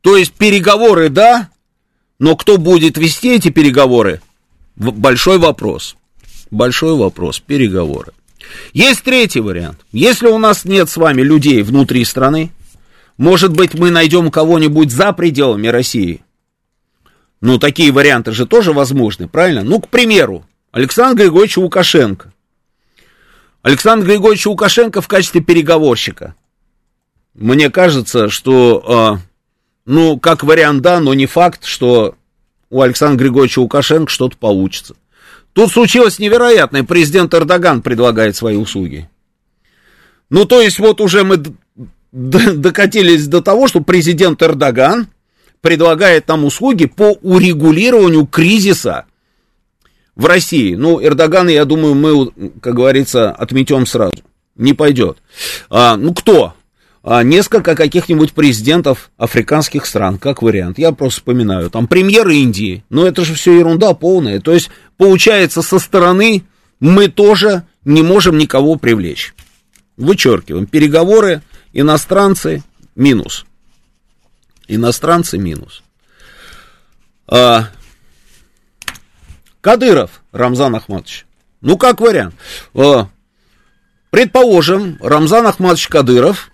То 0.00 0.16
есть 0.16 0.32
переговоры, 0.32 1.10
да, 1.10 1.50
но 2.18 2.36
кто 2.36 2.56
будет 2.56 2.96
вести 2.96 3.34
эти 3.34 3.50
переговоры? 3.50 4.22
Большой 4.76 5.36
вопрос. 5.36 5.96
Большой 6.50 6.96
вопрос. 6.96 7.38
Переговоры. 7.38 8.12
Есть 8.72 9.02
третий 9.02 9.40
вариант. 9.40 9.80
Если 9.92 10.26
у 10.26 10.38
нас 10.38 10.64
нет 10.64 10.88
с 10.88 10.96
вами 10.96 11.22
людей 11.22 11.62
внутри 11.62 12.04
страны, 12.04 12.52
может 13.16 13.52
быть, 13.52 13.74
мы 13.74 13.90
найдем 13.90 14.30
кого-нибудь 14.30 14.90
за 14.90 15.12
пределами 15.12 15.68
России. 15.68 16.24
Ну, 17.40 17.58
такие 17.58 17.92
варианты 17.92 18.32
же 18.32 18.46
тоже 18.46 18.72
возможны, 18.72 19.28
правильно? 19.28 19.62
Ну, 19.62 19.80
к 19.80 19.88
примеру, 19.88 20.46
Александр 20.72 21.22
Григорьевич 21.22 21.56
Лукашенко. 21.56 22.32
Александр 23.62 24.06
Григорьевич 24.06 24.46
Лукашенко 24.46 25.00
в 25.00 25.08
качестве 25.08 25.40
переговорщика. 25.42 26.34
Мне 27.34 27.70
кажется, 27.70 28.28
что, 28.28 29.18
э, 29.18 29.26
ну, 29.86 30.18
как 30.18 30.42
вариант, 30.42 30.82
да, 30.82 31.00
но 31.00 31.14
не 31.14 31.26
факт, 31.26 31.64
что 31.64 32.14
у 32.70 32.80
Александра 32.80 33.24
Григорьевича 33.24 33.60
Лукашенко 33.60 34.10
что-то 34.10 34.36
получится. 34.36 34.94
Тут 35.52 35.72
случилось 35.72 36.18
невероятное. 36.18 36.84
Президент 36.84 37.34
Эрдоган 37.34 37.82
предлагает 37.82 38.36
свои 38.36 38.56
услуги. 38.56 39.08
Ну, 40.30 40.44
то 40.44 40.60
есть, 40.60 40.78
вот 40.78 41.00
уже 41.00 41.24
мы 41.24 41.42
докатились 42.12 43.26
до 43.26 43.40
того, 43.40 43.68
что 43.68 43.80
президент 43.80 44.42
Эрдоган 44.42 45.08
предлагает 45.60 46.28
нам 46.28 46.44
услуги 46.44 46.86
по 46.86 47.12
урегулированию 47.22 48.26
кризиса 48.26 49.04
в 50.16 50.26
России. 50.26 50.74
Ну, 50.74 51.02
Эрдогана, 51.02 51.50
я 51.50 51.64
думаю, 51.64 51.94
мы, 51.94 52.50
как 52.60 52.74
говорится, 52.74 53.30
отметем 53.30 53.86
сразу. 53.86 54.14
Не 54.56 54.74
пойдет. 54.74 55.18
А, 55.68 55.96
ну, 55.96 56.14
кто? 56.14 56.54
А, 57.02 57.22
несколько 57.22 57.74
каких-нибудь 57.74 58.32
президентов 58.32 59.10
африканских 59.16 59.86
стран, 59.86 60.18
как 60.18 60.42
вариант. 60.42 60.78
Я 60.78 60.92
просто 60.92 61.20
вспоминаю. 61.20 61.70
Там 61.70 61.86
премьер 61.86 62.28
Индии. 62.28 62.84
Но 62.90 63.06
это 63.06 63.24
же 63.24 63.34
все 63.34 63.58
ерунда 63.58 63.94
полная. 63.94 64.40
То 64.40 64.52
есть, 64.52 64.70
получается, 65.00 65.62
со 65.62 65.78
стороны 65.78 66.44
мы 66.78 67.08
тоже 67.08 67.62
не 67.86 68.02
можем 68.02 68.36
никого 68.36 68.76
привлечь. 68.76 69.34
Вычеркиваем. 69.96 70.66
Переговоры, 70.66 71.40
иностранцы, 71.72 72.62
минус. 72.94 73.46
Иностранцы, 74.68 75.38
минус. 75.38 75.82
А, 77.26 77.70
Кадыров 79.62 80.22
Рамзан 80.32 80.76
Ахматович. 80.76 81.24
Ну, 81.62 81.78
как 81.78 82.02
вариант. 82.02 82.34
Э, 82.74 83.06
предположим, 84.10 84.98
Рамзан 85.00 85.46
Ахматович 85.46 85.88
Кадыров 85.88 86.50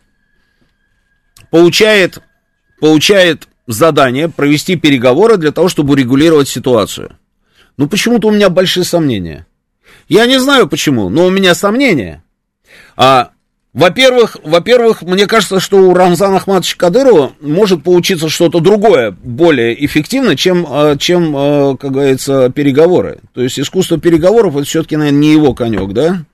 получает 1.50 2.22
получает 2.80 3.48
задание 3.66 4.28
провести 4.28 4.76
переговоры 4.76 5.36
для 5.36 5.50
того, 5.50 5.68
чтобы 5.68 5.94
урегулировать 5.94 6.48
ситуацию. 6.48 7.18
Ну, 7.76 7.88
почему-то 7.88 8.28
у 8.28 8.30
меня 8.30 8.48
большие 8.48 8.84
сомнения. 8.84 9.46
Я 10.08 10.26
не 10.26 10.38
знаю 10.38 10.68
почему, 10.68 11.08
но 11.08 11.26
у 11.26 11.30
меня 11.30 11.54
сомнения. 11.54 12.22
А, 12.96 13.30
во-первых, 13.72 14.38
во-первых, 14.42 15.02
мне 15.02 15.26
кажется, 15.26 15.60
что 15.60 15.78
у 15.78 15.92
Рамзана 15.92 16.36
Ахматовича 16.36 16.78
Кадырова 16.78 17.32
может 17.40 17.82
получиться 17.82 18.28
что-то 18.28 18.60
другое, 18.60 19.10
более 19.10 19.84
эффективно, 19.84 20.36
чем, 20.36 20.66
а, 20.68 20.96
чем, 20.96 21.34
а, 21.36 21.76
как 21.76 21.92
говорится, 21.92 22.50
переговоры. 22.50 23.18
То 23.34 23.42
есть 23.42 23.60
искусство 23.60 23.98
переговоров, 23.98 24.56
это 24.56 24.64
все-таки, 24.64 24.96
наверное, 24.96 25.20
не 25.20 25.32
его 25.32 25.52
конек, 25.52 25.92
да? 25.92 26.24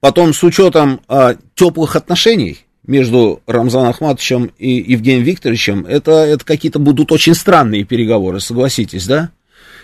Потом, 0.00 0.34
с 0.34 0.42
учетом 0.42 1.00
а, 1.08 1.36
теплых 1.54 1.94
отношений, 1.94 2.58
между 2.88 3.42
Рамзаном 3.46 3.90
Ахматовичем 3.90 4.50
и 4.58 4.70
Евгением 4.70 5.22
Викторовичем, 5.22 5.84
это, 5.86 6.24
это 6.24 6.44
какие-то 6.44 6.78
будут 6.78 7.12
очень 7.12 7.34
странные 7.34 7.84
переговоры, 7.84 8.40
согласитесь, 8.40 9.06
да? 9.06 9.30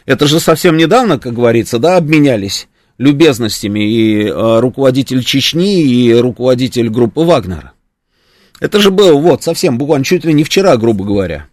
Это 0.07 0.27
же 0.27 0.41
совсем 0.41 0.77
недавно, 0.77 1.19
как 1.19 1.35
говорится, 1.35 1.79
да, 1.79 1.97
обменялись 1.97 2.69
любезностями 2.99 3.81
и 3.81 4.27
э, 4.27 4.61
руководитель 4.61 5.25
Чечни, 5.25 5.83
и 5.83 6.15
руководитель 6.15 6.89
группы 6.91 7.23
Вагнера. 7.23 7.73
Это 8.61 8.81
же 8.81 8.91
было 8.91 9.15
вот 9.15 9.43
совсем, 9.43 9.79
буквально 9.79 10.05
чуть 10.05 10.25
ли 10.25 10.33
не 10.33 10.45
вчера, 10.45 10.77
грубо 10.77 11.05
говоря. 11.05 11.49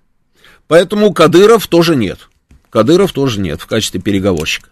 Поэтому 0.68 1.14
Кадыров 1.14 1.68
тоже 1.68 1.96
нет. 1.96 2.30
Кадыров 2.70 3.12
тоже 3.12 3.40
нет 3.42 3.62
в 3.62 3.66
качестве 3.66 4.00
переговорщика. 4.00 4.70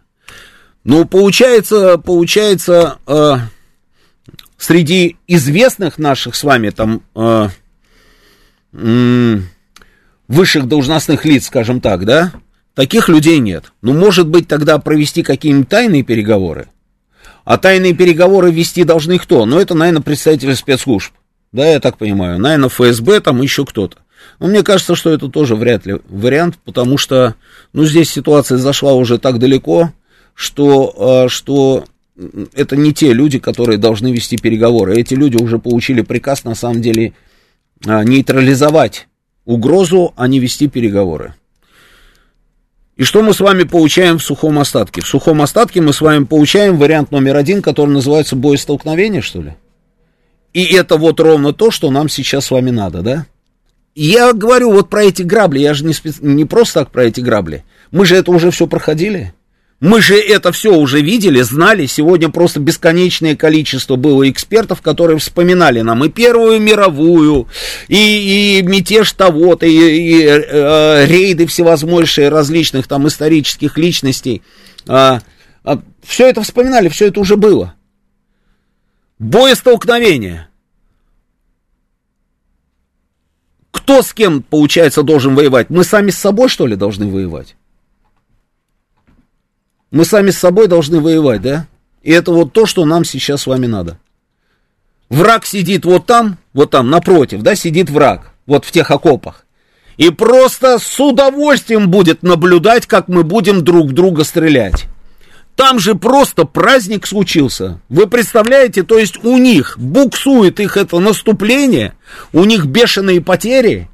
Ну, 0.83 1.05
получается, 1.05 1.97
получается, 1.97 2.99
э, 3.07 3.35
среди 4.57 5.17
известных 5.27 5.97
наших 5.97 6.35
с 6.35 6.43
вами 6.43 6.69
там 6.69 7.01
э, 7.15 7.49
э, 8.73 9.37
высших 10.27 10.67
должностных 10.67 11.25
лиц, 11.25 11.47
скажем 11.47 11.81
так, 11.81 12.05
да, 12.05 12.31
таких 12.79 13.09
людей 13.09 13.39
нет. 13.39 13.73
Ну, 13.81 13.91
может 13.91 14.29
быть, 14.29 14.47
тогда 14.47 14.77
провести 14.77 15.21
какие-нибудь 15.21 15.67
тайные 15.67 16.01
переговоры? 16.01 16.69
А 17.43 17.57
тайные 17.57 17.93
переговоры 17.93 18.51
вести 18.51 18.85
должны 18.85 19.19
кто? 19.19 19.45
Ну, 19.45 19.59
это, 19.59 19.75
наверное, 19.75 20.01
представители 20.01 20.53
спецслужб. 20.53 21.11
Да, 21.51 21.67
я 21.67 21.81
так 21.81 21.97
понимаю. 21.97 22.39
Наверное, 22.39 22.69
ФСБ, 22.69 23.19
там 23.19 23.41
еще 23.41 23.65
кто-то. 23.65 23.97
Но 24.39 24.47
мне 24.47 24.63
кажется, 24.63 24.95
что 24.95 25.09
это 25.09 25.27
тоже 25.27 25.57
вряд 25.57 25.85
ли 25.85 25.97
вариант, 26.07 26.55
потому 26.63 26.97
что, 26.97 27.35
ну, 27.73 27.83
здесь 27.83 28.09
ситуация 28.09 28.57
зашла 28.57 28.93
уже 28.93 29.17
так 29.17 29.39
далеко, 29.39 29.91
что, 30.33 31.25
э, 31.25 31.27
что 31.27 31.83
это 32.53 32.77
не 32.77 32.93
те 32.93 33.11
люди, 33.11 33.39
которые 33.39 33.77
должны 33.77 34.13
вести 34.13 34.37
переговоры. 34.37 34.95
Эти 34.95 35.15
люди 35.15 35.35
уже 35.35 35.59
получили 35.59 35.99
приказ, 35.99 36.45
на 36.45 36.55
самом 36.55 36.81
деле, 36.81 37.11
а, 37.85 38.05
нейтрализовать 38.05 39.09
угрозу, 39.43 40.13
а 40.15 40.29
не 40.29 40.39
вести 40.39 40.69
переговоры. 40.69 41.33
И 42.99 43.05
что 43.05 43.23
мы 43.23 43.33
с 43.33 43.39
вами 43.39 43.63
получаем 43.63 44.17
в 44.17 44.23
сухом 44.23 44.59
остатке? 44.59 44.99
В 44.99 45.07
сухом 45.07 45.41
остатке 45.41 45.79
мы 45.79 45.93
с 45.93 46.01
вами 46.01 46.25
получаем 46.25 46.77
вариант 46.77 47.11
номер 47.11 47.37
один, 47.37 47.61
который 47.61 47.91
называется 47.91 48.35
боестолкновение, 48.35 49.21
что 49.21 49.41
ли? 49.41 49.53
И 50.51 50.65
это 50.75 50.97
вот 50.97 51.21
ровно 51.21 51.53
то, 51.53 51.71
что 51.71 51.91
нам 51.91 52.09
сейчас 52.09 52.47
с 52.47 52.51
вами 52.51 52.71
надо, 52.71 53.01
да? 53.01 53.25
Я 53.95 54.33
говорю 54.33 54.73
вот 54.73 54.89
про 54.89 55.05
эти 55.05 55.21
грабли, 55.21 55.59
я 55.59 55.73
же 55.73 55.85
не, 55.85 55.93
специ... 55.93 56.19
не 56.21 56.43
просто 56.43 56.81
так 56.81 56.91
про 56.91 57.05
эти 57.05 57.21
грабли. 57.21 57.63
Мы 57.89 58.05
же 58.05 58.17
это 58.17 58.31
уже 58.31 58.51
все 58.51 58.67
проходили. 58.67 59.33
Мы 59.79 60.01
же 60.01 60.19
это 60.19 60.51
все 60.51 60.75
уже 60.75 61.01
видели, 61.01 61.41
знали. 61.41 61.85
Сегодня 61.85 62.29
просто 62.29 62.59
бесконечное 62.59 63.37
количество 63.37 63.95
было 63.95 64.29
экспертов, 64.29 64.81
которые 64.81 65.19
вспоминали 65.19 65.79
нам 65.81 66.03
и 66.03 66.09
Первую 66.09 66.59
мировую, 66.59 67.47
и, 67.87 68.59
и 68.59 68.61
мятеж 68.61 69.13
того-то, 69.13 69.65
и, 69.65 69.71
и 69.71 70.23
э, 70.25 71.05
рейды 71.05 71.47
всевозможные 71.47 72.27
различных 72.27 72.87
там 72.87 73.07
исторических 73.07 73.77
личностей. 73.77 74.41
А, 74.85 75.21
а, 75.63 75.81
все 76.03 76.27
это 76.27 76.41
вспоминали, 76.41 76.89
все 76.89 77.07
это 77.07 77.21
уже 77.21 77.37
было. 77.37 77.75
Боестолкновение. 79.17 80.49
Кто 83.71 84.01
с 84.01 84.13
кем, 84.13 84.43
получается, 84.43 85.03
должен 85.03 85.35
воевать? 85.35 85.69
Мы 85.69 85.85
сами 85.85 86.11
с 86.11 86.17
собой, 86.17 86.49
что 86.49 86.67
ли, 86.67 86.75
должны 86.75 87.07
воевать? 87.07 87.55
Мы 89.91 90.05
сами 90.05 90.29
с 90.29 90.37
собой 90.37 90.67
должны 90.67 90.99
воевать, 90.99 91.41
да? 91.41 91.67
И 92.03 92.11
это 92.11 92.31
вот 92.31 92.53
то, 92.53 92.65
что 92.65 92.85
нам 92.85 93.03
сейчас 93.03 93.41
с 93.41 93.47
вами 93.47 93.65
надо. 93.65 93.97
Враг 95.09 95.45
сидит 95.45 95.85
вот 95.85 96.05
там, 96.05 96.37
вот 96.53 96.69
там, 96.69 96.89
напротив, 96.89 97.41
да, 97.41 97.55
сидит 97.55 97.89
враг, 97.89 98.31
вот 98.45 98.65
в 98.65 98.71
тех 98.71 98.91
окопах. 98.91 99.45
И 99.97 100.11
просто 100.11 100.77
с 100.79 100.99
удовольствием 100.99 101.89
будет 101.89 102.23
наблюдать, 102.23 102.85
как 102.85 103.07
мы 103.07 103.23
будем 103.23 103.63
друг 103.63 103.91
друга 103.91 104.23
стрелять. 104.23 104.85
Там 105.55 105.77
же 105.77 105.95
просто 105.95 106.45
праздник 106.45 107.05
случился. 107.05 107.81
Вы 107.89 108.07
представляете, 108.07 108.83
то 108.83 108.97
есть 108.97 109.25
у 109.25 109.37
них 109.37 109.77
буксует 109.77 110.61
их 110.61 110.77
это 110.77 110.99
наступление, 110.99 111.95
у 112.31 112.45
них 112.45 112.65
бешеные 112.65 113.19
потери, 113.19 113.88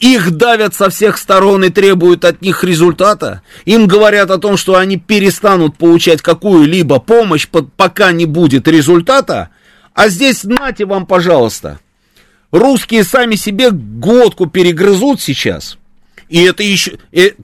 их 0.00 0.30
давят 0.30 0.74
со 0.74 0.88
всех 0.88 1.18
сторон 1.18 1.62
и 1.64 1.68
требуют 1.68 2.24
от 2.24 2.40
них 2.40 2.64
результата. 2.64 3.42
Им 3.66 3.86
говорят 3.86 4.30
о 4.30 4.38
том, 4.38 4.56
что 4.56 4.76
они 4.76 4.96
перестанут 4.96 5.76
получать 5.76 6.22
какую-либо 6.22 6.98
помощь, 6.98 7.46
пока 7.48 8.10
не 8.10 8.24
будет 8.24 8.66
результата. 8.66 9.50
А 9.92 10.08
здесь, 10.08 10.44
нате 10.44 10.86
вам, 10.86 11.04
пожалуйста. 11.04 11.80
Русские 12.50 13.04
сами 13.04 13.36
себе 13.36 13.70
глотку 13.70 14.46
перегрызут 14.46 15.20
сейчас. 15.20 15.76
И 16.30 16.42
это 16.42 16.62
еще... 16.62 16.98
И, 17.12 17.34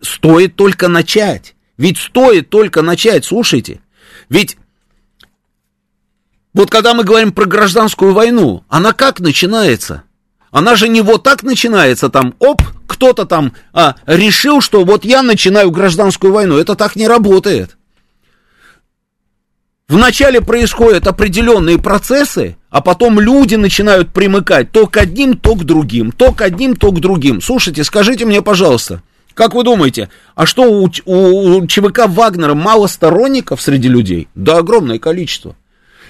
стоит 0.00 0.56
только 0.56 0.88
начать. 0.88 1.54
Ведь 1.76 1.98
стоит 1.98 2.48
только 2.48 2.80
начать, 2.80 3.26
слушайте. 3.26 3.80
Ведь 4.30 4.56
вот 6.54 6.70
когда 6.70 6.94
мы 6.94 7.04
говорим 7.04 7.32
про 7.32 7.44
гражданскую 7.44 8.14
войну, 8.14 8.64
она 8.70 8.94
как 8.94 9.20
начинается? 9.20 10.04
Она 10.56 10.74
же 10.74 10.88
не 10.88 11.02
вот 11.02 11.22
так 11.22 11.42
начинается 11.42 12.08
там, 12.08 12.32
оп, 12.38 12.62
кто-то 12.86 13.26
там 13.26 13.52
а, 13.74 13.96
решил, 14.06 14.62
что 14.62 14.86
вот 14.86 15.04
я 15.04 15.22
начинаю 15.22 15.70
гражданскую 15.70 16.32
войну. 16.32 16.56
Это 16.56 16.74
так 16.76 16.96
не 16.96 17.06
работает. 17.06 17.76
Вначале 19.86 20.40
происходят 20.40 21.06
определенные 21.06 21.76
процессы, 21.76 22.56
а 22.70 22.80
потом 22.80 23.20
люди 23.20 23.56
начинают 23.56 24.14
примыкать 24.14 24.72
то 24.72 24.86
к 24.86 24.96
одним, 24.96 25.36
то 25.36 25.56
к 25.56 25.64
другим, 25.64 26.10
то 26.10 26.32
к 26.32 26.40
одним, 26.40 26.74
то 26.74 26.90
к 26.90 27.00
другим. 27.00 27.42
Слушайте, 27.42 27.84
скажите 27.84 28.24
мне, 28.24 28.40
пожалуйста, 28.40 29.02
как 29.34 29.54
вы 29.54 29.62
думаете, 29.62 30.08
а 30.34 30.46
что 30.46 30.62
у, 30.62 30.90
у, 31.04 31.66
ЧВК 31.66 32.06
Вагнера 32.06 32.54
мало 32.54 32.86
сторонников 32.86 33.60
среди 33.60 33.88
людей? 33.88 34.28
Да, 34.34 34.56
огромное 34.56 34.98
количество. 34.98 35.54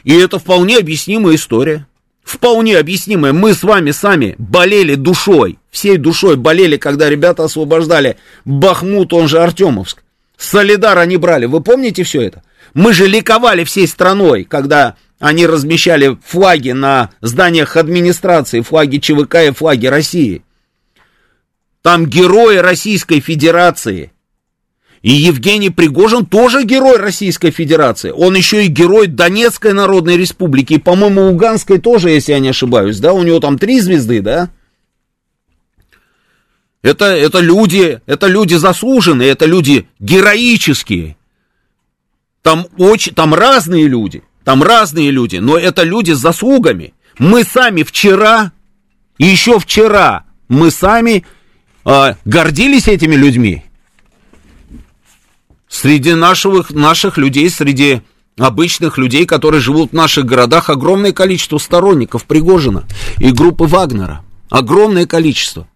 И 0.04 0.14
это 0.14 0.38
вполне 0.38 0.78
объяснимая 0.78 1.34
история 1.34 1.88
вполне 2.26 2.76
объяснимое. 2.76 3.32
Мы 3.32 3.54
с 3.54 3.62
вами 3.62 3.92
сами 3.92 4.34
болели 4.36 4.96
душой, 4.96 5.58
всей 5.70 5.96
душой 5.96 6.36
болели, 6.36 6.76
когда 6.76 7.08
ребята 7.08 7.44
освобождали 7.44 8.16
Бахмут, 8.44 9.12
он 9.12 9.28
же 9.28 9.38
Артемовск. 9.38 10.02
Солидар 10.36 10.98
они 10.98 11.16
брали, 11.16 11.46
вы 11.46 11.62
помните 11.62 12.02
все 12.02 12.22
это? 12.22 12.42
Мы 12.74 12.92
же 12.92 13.06
ликовали 13.06 13.62
всей 13.62 13.86
страной, 13.86 14.42
когда 14.44 14.96
они 15.20 15.46
размещали 15.46 16.18
флаги 16.26 16.72
на 16.72 17.10
зданиях 17.22 17.76
администрации, 17.76 18.60
флаги 18.60 18.98
ЧВК 18.98 19.36
и 19.46 19.52
флаги 19.52 19.86
России. 19.86 20.42
Там 21.80 22.06
герои 22.06 22.56
Российской 22.56 23.20
Федерации– 23.20 24.10
и 25.06 25.12
Евгений 25.12 25.70
Пригожин 25.70 26.26
тоже 26.26 26.64
герой 26.64 26.96
Российской 26.96 27.52
Федерации. 27.52 28.10
Он 28.10 28.34
еще 28.34 28.64
и 28.64 28.66
герой 28.66 29.06
Донецкой 29.06 29.72
Народной 29.72 30.16
Республики. 30.16 30.72
И, 30.72 30.78
по-моему, 30.78 31.28
Луганской 31.28 31.78
тоже, 31.78 32.10
если 32.10 32.32
я 32.32 32.40
не 32.40 32.48
ошибаюсь. 32.48 32.98
Да, 32.98 33.12
у 33.12 33.22
него 33.22 33.38
там 33.38 33.56
три 33.56 33.78
звезды, 33.80 34.20
да? 34.20 34.50
Это, 36.82 37.04
это 37.04 37.38
люди, 37.38 38.00
это 38.06 38.26
люди 38.26 38.54
заслуженные, 38.54 39.30
это 39.30 39.46
люди 39.46 39.88
героические. 40.00 41.16
Там 42.42 42.66
очень, 42.76 43.14
там 43.14 43.32
разные 43.32 43.86
люди, 43.86 44.24
там 44.42 44.60
разные 44.60 45.12
люди, 45.12 45.36
но 45.36 45.56
это 45.56 45.84
люди 45.84 46.10
с 46.10 46.18
заслугами. 46.18 46.94
Мы 47.20 47.44
сами 47.44 47.84
вчера, 47.84 48.50
еще 49.18 49.60
вчера, 49.60 50.24
мы 50.48 50.72
сами 50.72 51.24
э, 51.84 52.14
гордились 52.24 52.88
этими 52.88 53.14
людьми. 53.14 53.65
Среди 55.68 56.14
наших, 56.14 56.70
наших 56.70 57.18
людей, 57.18 57.50
среди 57.50 58.02
обычных 58.38 58.98
людей, 58.98 59.26
которые 59.26 59.60
живут 59.60 59.90
в 59.90 59.94
наших 59.94 60.24
городах, 60.24 60.70
огромное 60.70 61.12
количество 61.12 61.58
сторонников 61.58 62.24
Пригожина 62.24 62.84
и 63.18 63.30
группы 63.30 63.64
Вагнера. 63.64 64.22
Огромное 64.50 65.06
количество. 65.06 65.66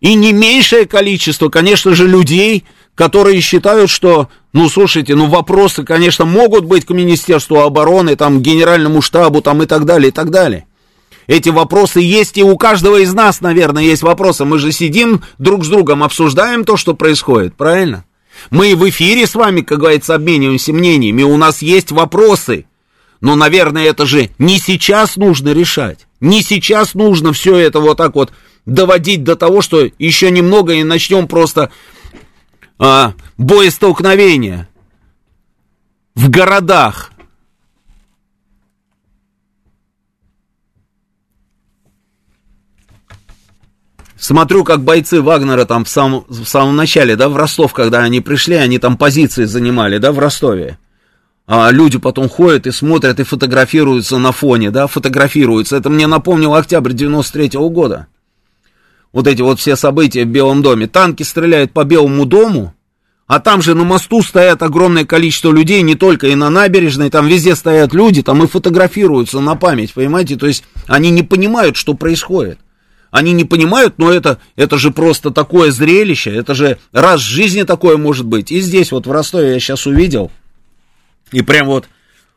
И 0.00 0.14
не 0.14 0.32
меньшее 0.32 0.86
количество, 0.86 1.48
конечно 1.48 1.94
же, 1.94 2.06
людей, 2.06 2.64
которые 2.94 3.40
считают, 3.40 3.90
что, 3.90 4.28
ну, 4.52 4.68
слушайте, 4.68 5.14
ну, 5.14 5.26
вопросы, 5.26 5.84
конечно, 5.84 6.24
могут 6.24 6.64
быть 6.64 6.86
к 6.86 6.90
Министерству 6.90 7.60
обороны, 7.60 8.16
там, 8.16 8.40
Генеральному 8.40 9.02
штабу, 9.02 9.42
там, 9.42 9.62
и 9.62 9.66
так 9.66 9.84
далее, 9.84 10.08
и 10.08 10.12
так 10.12 10.30
далее. 10.30 10.66
Эти 11.26 11.48
вопросы 11.48 12.00
есть 12.00 12.38
и 12.38 12.42
у 12.42 12.56
каждого 12.56 12.98
из 12.98 13.12
нас, 13.12 13.40
наверное, 13.40 13.82
есть 13.82 14.02
вопросы. 14.02 14.44
Мы 14.44 14.58
же 14.58 14.70
сидим 14.70 15.22
друг 15.38 15.64
с 15.64 15.68
другом, 15.68 16.02
обсуждаем 16.02 16.64
то, 16.64 16.76
что 16.76 16.94
происходит, 16.94 17.56
правильно? 17.56 18.04
Мы 18.50 18.76
в 18.76 18.88
эфире 18.88 19.26
с 19.26 19.34
вами, 19.34 19.60
как 19.60 19.78
говорится, 19.78 20.14
обмениваемся 20.14 20.72
мнениями, 20.72 21.22
у 21.22 21.36
нас 21.36 21.62
есть 21.62 21.90
вопросы. 21.90 22.66
Но, 23.20 23.34
наверное, 23.34 23.84
это 23.84 24.06
же 24.06 24.30
не 24.38 24.58
сейчас 24.58 25.16
нужно 25.16 25.52
решать. 25.52 26.06
Не 26.20 26.42
сейчас 26.42 26.94
нужно 26.94 27.32
все 27.32 27.56
это 27.56 27.80
вот 27.80 27.96
так 27.96 28.14
вот 28.14 28.32
доводить 28.66 29.24
до 29.24 29.36
того, 29.36 29.62
что 29.62 29.88
еще 29.98 30.30
немного 30.30 30.74
и 30.74 30.82
начнем 30.82 31.28
просто 31.28 31.70
а, 32.78 33.14
боестолкновения 33.38 34.68
в 36.14 36.28
городах. 36.28 37.12
Смотрю, 44.18 44.64
как 44.64 44.82
бойцы 44.82 45.20
Вагнера 45.20 45.66
там 45.66 45.84
в 45.84 45.88
самом, 45.88 46.24
в 46.28 46.44
самом 46.44 46.74
начале, 46.76 47.16
да, 47.16 47.28
в 47.28 47.36
Ростов, 47.36 47.74
когда 47.74 48.00
они 48.00 48.20
пришли, 48.20 48.56
они 48.56 48.78
там 48.78 48.96
позиции 48.96 49.44
занимали, 49.44 49.98
да, 49.98 50.12
в 50.12 50.18
Ростове. 50.18 50.78
А 51.46 51.70
люди 51.70 51.98
потом 51.98 52.28
ходят 52.28 52.66
и 52.66 52.72
смотрят 52.72 53.20
и 53.20 53.24
фотографируются 53.24 54.18
на 54.18 54.32
фоне, 54.32 54.70
да, 54.70 54.86
фотографируются. 54.86 55.76
Это 55.76 55.90
мне 55.90 56.06
напомнило 56.06 56.58
октябрь 56.58 56.92
93 56.92 57.58
-го 57.58 57.68
года. 57.68 58.06
Вот 59.12 59.26
эти 59.26 59.42
вот 59.42 59.60
все 59.60 59.76
события 59.76 60.24
в 60.24 60.28
Белом 60.28 60.62
доме. 60.62 60.88
Танки 60.88 61.22
стреляют 61.22 61.72
по 61.72 61.84
Белому 61.84 62.24
дому, 62.24 62.74
а 63.26 63.38
там 63.38 63.60
же 63.62 63.74
на 63.74 63.84
мосту 63.84 64.22
стоят 64.22 64.62
огромное 64.62 65.04
количество 65.04 65.52
людей, 65.52 65.82
не 65.82 65.94
только 65.94 66.28
и 66.28 66.34
на 66.34 66.48
набережной, 66.48 67.10
там 67.10 67.26
везде 67.26 67.54
стоят 67.54 67.92
люди, 67.92 68.22
там 68.22 68.42
и 68.42 68.46
фотографируются 68.46 69.40
на 69.40 69.56
память, 69.56 69.94
понимаете? 69.94 70.36
То 70.36 70.46
есть 70.46 70.64
они 70.86 71.10
не 71.10 71.22
понимают, 71.22 71.76
что 71.76 71.94
происходит. 71.94 72.58
Они 73.10 73.32
не 73.32 73.44
понимают, 73.44 73.98
но 73.98 74.10
это, 74.10 74.38
это 74.56 74.78
же 74.78 74.90
просто 74.90 75.30
такое 75.30 75.70
зрелище, 75.70 76.34
это 76.34 76.54
же 76.54 76.78
раз 76.92 77.20
в 77.20 77.24
жизни 77.24 77.62
такое 77.62 77.96
может 77.96 78.26
быть. 78.26 78.50
И 78.50 78.60
здесь 78.60 78.92
вот 78.92 79.06
в 79.06 79.10
Ростове 79.10 79.54
я 79.54 79.60
сейчас 79.60 79.86
увидел, 79.86 80.30
и 81.32 81.42
прям 81.42 81.66
вот 81.66 81.88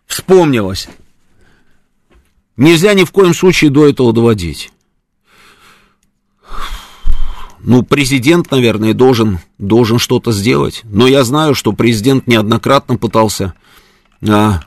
вспомнилось. 0.05 0.87
Нельзя 2.57 2.93
ни 2.93 3.03
в 3.03 3.11
коем 3.11 3.33
случае 3.33 3.71
до 3.71 3.87
этого 3.87 4.13
доводить. 4.13 4.71
Ну, 7.61 7.83
президент, 7.83 8.51
наверное, 8.51 8.93
должен, 8.93 9.39
должен 9.57 9.99
что-то 9.99 10.31
сделать. 10.31 10.81
Но 10.85 11.07
я 11.07 11.23
знаю, 11.23 11.55
что 11.55 11.73
президент 11.73 12.25
неоднократно 12.27 12.97
пытался 12.97 13.53
а, 14.27 14.61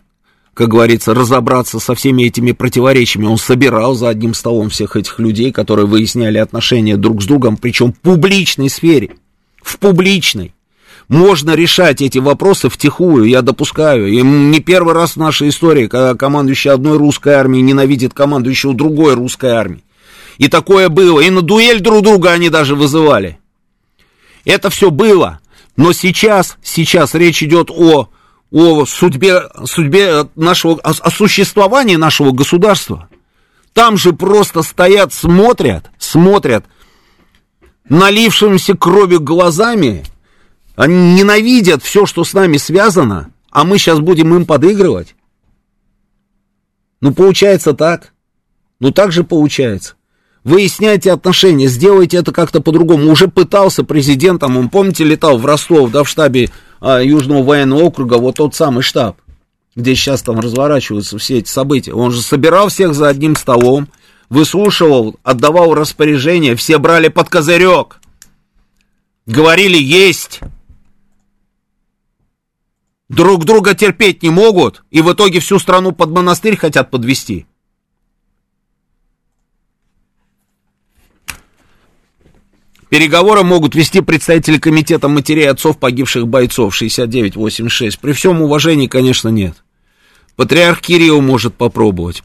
как 0.54 0.68
говорится, 0.68 1.14
разобраться 1.14 1.80
со 1.80 1.94
всеми 1.94 2.24
этими 2.24 2.52
противоречиями. 2.52 3.26
Он 3.26 3.38
собирал 3.38 3.94
за 3.94 4.10
одним 4.10 4.34
столом 4.34 4.68
всех 4.68 4.96
этих 4.96 5.18
людей, 5.18 5.50
которые 5.50 5.86
выясняли 5.86 6.38
отношения 6.38 6.96
друг 6.96 7.22
с 7.22 7.26
другом, 7.26 7.56
причем 7.56 7.92
в 7.92 7.98
публичной 8.00 8.68
сфере. 8.68 9.16
В 9.62 9.78
публичной. 9.78 10.54
Можно 11.08 11.54
решать 11.54 12.00
эти 12.02 12.18
вопросы 12.18 12.68
втихую, 12.68 13.24
я 13.24 13.42
допускаю. 13.42 14.08
И 14.08 14.22
не 14.22 14.60
первый 14.60 14.94
раз 14.94 15.12
в 15.12 15.16
нашей 15.16 15.48
истории, 15.48 15.86
когда 15.86 16.14
командующий 16.14 16.70
одной 16.70 16.98
русской 16.98 17.34
армией 17.34 17.62
ненавидит 17.62 18.14
командующего 18.14 18.74
другой 18.74 19.14
русской 19.14 19.50
армии. 19.50 19.82
И 20.38 20.48
такое 20.48 20.88
было. 20.88 21.20
И 21.20 21.30
на 21.30 21.42
дуэль 21.42 21.80
друг 21.80 22.02
друга 22.02 22.30
они 22.32 22.48
даже 22.48 22.74
вызывали. 22.74 23.38
Это 24.44 24.70
все 24.70 24.90
было. 24.90 25.40
Но 25.76 25.92
сейчас, 25.92 26.56
сейчас 26.62 27.14
речь 27.14 27.42
идет 27.42 27.70
о 27.70 28.08
о 28.52 28.84
судьбе, 28.84 29.42
судьбе 29.64 30.28
нашего, 30.36 30.74
о, 30.74 30.90
о 30.90 31.10
существовании 31.10 31.96
нашего 31.96 32.32
государства. 32.32 33.08
Там 33.72 33.96
же 33.96 34.12
просто 34.12 34.62
стоят, 34.62 35.14
смотрят, 35.14 35.90
смотрят 35.98 36.66
налившимися 37.88 38.76
кровью 38.76 39.20
глазами, 39.20 40.04
они 40.76 41.14
ненавидят 41.14 41.82
все, 41.82 42.06
что 42.06 42.24
с 42.24 42.34
нами 42.34 42.58
связано, 42.58 43.32
а 43.50 43.64
мы 43.64 43.78
сейчас 43.78 44.00
будем 44.00 44.34
им 44.34 44.46
подыгрывать. 44.46 45.14
Ну, 47.00 47.12
получается 47.12 47.72
так. 47.72 48.12
Ну, 48.80 48.92
так 48.92 49.12
же 49.12 49.24
получается. 49.24 49.94
Выясняйте 50.44 51.12
отношения, 51.12 51.68
сделайте 51.68 52.16
это 52.16 52.32
как-то 52.32 52.60
по-другому. 52.60 53.10
Уже 53.10 53.28
пытался 53.28 53.84
президентом, 53.84 54.56
он, 54.56 54.68
помните, 54.68 55.04
летал 55.04 55.38
в 55.38 55.46
Ростов, 55.46 55.90
да, 55.90 56.02
в 56.02 56.08
штабе 56.08 56.50
Южного 56.82 57.42
военного 57.44 57.82
округа, 57.82 58.14
вот 58.14 58.36
тот 58.36 58.54
самый 58.54 58.82
штаб, 58.82 59.16
где 59.76 59.94
сейчас 59.94 60.22
там 60.22 60.40
разворачиваются 60.40 61.16
все 61.16 61.38
эти 61.38 61.48
события. 61.48 61.94
Он 61.94 62.10
же 62.10 62.20
собирал 62.20 62.68
всех 62.68 62.94
за 62.94 63.08
одним 63.08 63.36
столом, 63.36 63.88
выслушивал, 64.28 65.16
отдавал 65.22 65.74
распоряжения, 65.74 66.56
все 66.56 66.78
брали 66.78 67.08
под 67.08 67.28
козырек. 67.28 68.00
Говорили 69.26 69.78
есть. 69.78 70.40
Друг 73.08 73.44
друга 73.44 73.74
терпеть 73.74 74.22
не 74.22 74.30
могут, 74.30 74.82
и 74.90 75.02
в 75.02 75.12
итоге 75.12 75.38
всю 75.38 75.58
страну 75.58 75.92
под 75.92 76.10
монастырь 76.10 76.56
хотят 76.56 76.90
подвести. 76.90 77.46
Переговоры 82.92 83.42
могут 83.42 83.74
вести 83.74 84.02
представители 84.02 84.58
комитета 84.58 85.08
матерей 85.08 85.48
отцов 85.48 85.78
погибших 85.78 86.28
бойцов 86.28 86.74
6986. 86.74 87.98
При 87.98 88.12
всем 88.12 88.42
уважении, 88.42 88.86
конечно, 88.86 89.30
нет. 89.30 89.54
Патриарх 90.36 90.82
Кирилл 90.82 91.22
может 91.22 91.54
попробовать. 91.54 92.22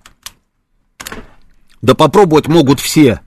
Да 1.82 1.94
попробовать 1.94 2.50
могут 2.50 2.82
все. 2.82 3.22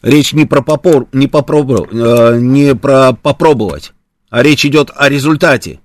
Речь 0.00 0.32
не 0.32 0.46
про, 0.46 0.62
попор, 0.62 1.08
не, 1.12 1.26
попробовать, 1.26 1.90
э, 1.92 2.38
не 2.38 2.76
про 2.76 3.14
попробовать, 3.14 3.92
а 4.30 4.44
речь 4.44 4.64
идет 4.64 4.92
о 4.94 5.08
результате. 5.08 5.80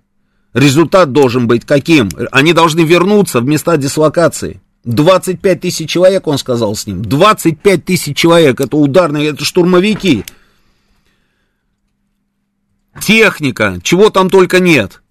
Результат 0.54 1.14
должен 1.14 1.48
быть 1.48 1.66
каким? 1.66 2.10
Они 2.32 2.54
должны 2.54 2.82
вернуться 2.82 3.42
в 3.42 3.46
места 3.46 3.76
дислокации. 3.78 4.62
25 4.88 5.60
тысяч 5.60 5.90
человек, 5.90 6.28
он 6.28 6.38
сказал 6.38 6.74
с 6.74 6.88
ним. 6.88 7.04
25 7.04 7.84
тысяч 7.84 8.18
человек, 8.18 8.62
это 8.62 8.78
ударные, 8.78 9.28
это 9.28 9.44
штурмовики. 9.44 10.24
Техника, 13.02 13.80
чего 13.84 14.10
там 14.10 14.30
только 14.30 14.62
нет. 14.62 15.02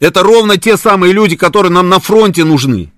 Это 0.00 0.24
ровно 0.24 0.56
те 0.56 0.76
самые 0.76 1.12
люди, 1.12 1.36
которые 1.36 1.70
нам 1.70 1.88
на 1.88 2.00
фронте 2.00 2.44
нужны. 2.44 2.92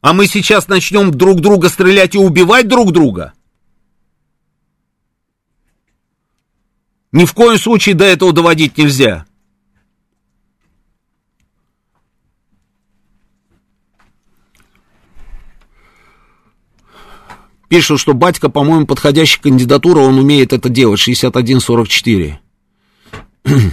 А 0.00 0.12
мы 0.12 0.28
сейчас 0.28 0.68
начнем 0.68 1.10
друг 1.10 1.40
друга 1.40 1.68
стрелять 1.68 2.14
и 2.14 2.18
убивать 2.18 2.68
друг 2.68 2.92
друга? 2.92 3.32
Ни 7.10 7.24
в 7.24 7.34
коем 7.34 7.58
случае 7.58 7.96
до 7.96 8.04
этого 8.04 8.32
доводить 8.32 8.78
нельзя. 8.78 9.26
Пишут, 17.68 18.00
что 18.00 18.14
батька, 18.14 18.48
по-моему, 18.48 18.86
подходящая 18.86 19.42
кандидатура, 19.42 20.00
он 20.00 20.18
умеет 20.18 20.52
это 20.52 20.68
делать, 20.68 21.00
61-44. 21.00 22.34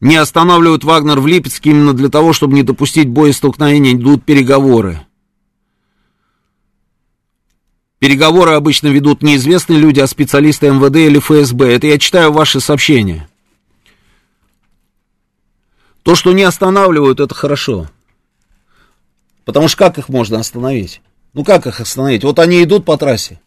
Не 0.00 0.16
останавливают 0.16 0.84
Вагнер 0.84 1.18
в 1.20 1.26
Липецке 1.26 1.70
именно 1.70 1.92
для 1.92 2.08
того, 2.08 2.32
чтобы 2.32 2.54
не 2.54 2.62
допустить 2.62 3.08
боестолкновения, 3.08 3.94
идут 3.94 4.24
переговоры. 4.24 5.00
Переговоры 7.98 8.52
обычно 8.52 8.86
ведут 8.88 9.24
неизвестные 9.24 9.80
люди, 9.80 9.98
а 9.98 10.06
специалисты 10.06 10.70
МВД 10.70 10.96
или 10.96 11.18
ФСБ. 11.18 11.74
Это 11.74 11.88
я 11.88 11.98
читаю 11.98 12.32
ваши 12.32 12.60
сообщения. 12.60 13.28
То, 16.04 16.14
что 16.14 16.32
не 16.32 16.44
останавливают, 16.44 17.18
это 17.18 17.34
хорошо. 17.34 17.88
Потому 19.44 19.66
что 19.66 19.78
как 19.78 19.98
их 19.98 20.08
можно 20.08 20.38
остановить? 20.38 21.00
Ну 21.38 21.44
как 21.44 21.68
их 21.68 21.78
остановить? 21.78 22.24
Вот 22.24 22.40
они 22.40 22.64
идут 22.64 22.84
по 22.84 22.96
трассе. 22.96 23.38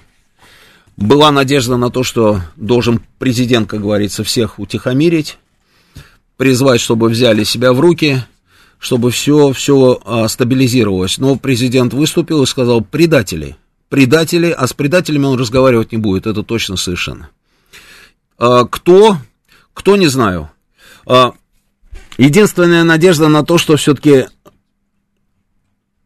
Была 0.97 1.31
надежда 1.31 1.75
на 1.75 1.89
то, 1.89 2.03
что 2.03 2.41
должен 2.55 3.01
президент, 3.17 3.67
как 3.67 3.81
говорится, 3.81 4.23
всех 4.23 4.59
утихомирить, 4.59 5.39
призвать, 6.37 6.79
чтобы 6.79 7.09
взяли 7.09 7.43
себя 7.43 7.73
в 7.73 7.79
руки, 7.79 8.21
чтобы 8.77 9.09
все, 9.09 9.51
все 9.51 9.99
а, 10.05 10.27
стабилизировалось. 10.27 11.17
Но 11.17 11.37
президент 11.37 11.91
выступил 11.91 12.43
и 12.43 12.45
сказал, 12.45 12.81
предатели, 12.81 13.57
предатели, 13.89 14.51
а 14.51 14.67
с 14.67 14.73
предателями 14.73 15.25
он 15.25 15.39
разговаривать 15.39 15.91
не 15.91 15.97
будет, 15.97 16.27
это 16.27 16.43
точно 16.43 16.77
совершенно. 16.77 17.31
А, 18.37 18.65
кто, 18.65 19.17
кто, 19.73 19.95
не 19.95 20.07
знаю. 20.07 20.51
А, 21.07 21.33
единственная 22.19 22.83
надежда 22.83 23.27
на 23.27 23.43
то, 23.43 23.57
что 23.57 23.75
все-таки 23.75 24.27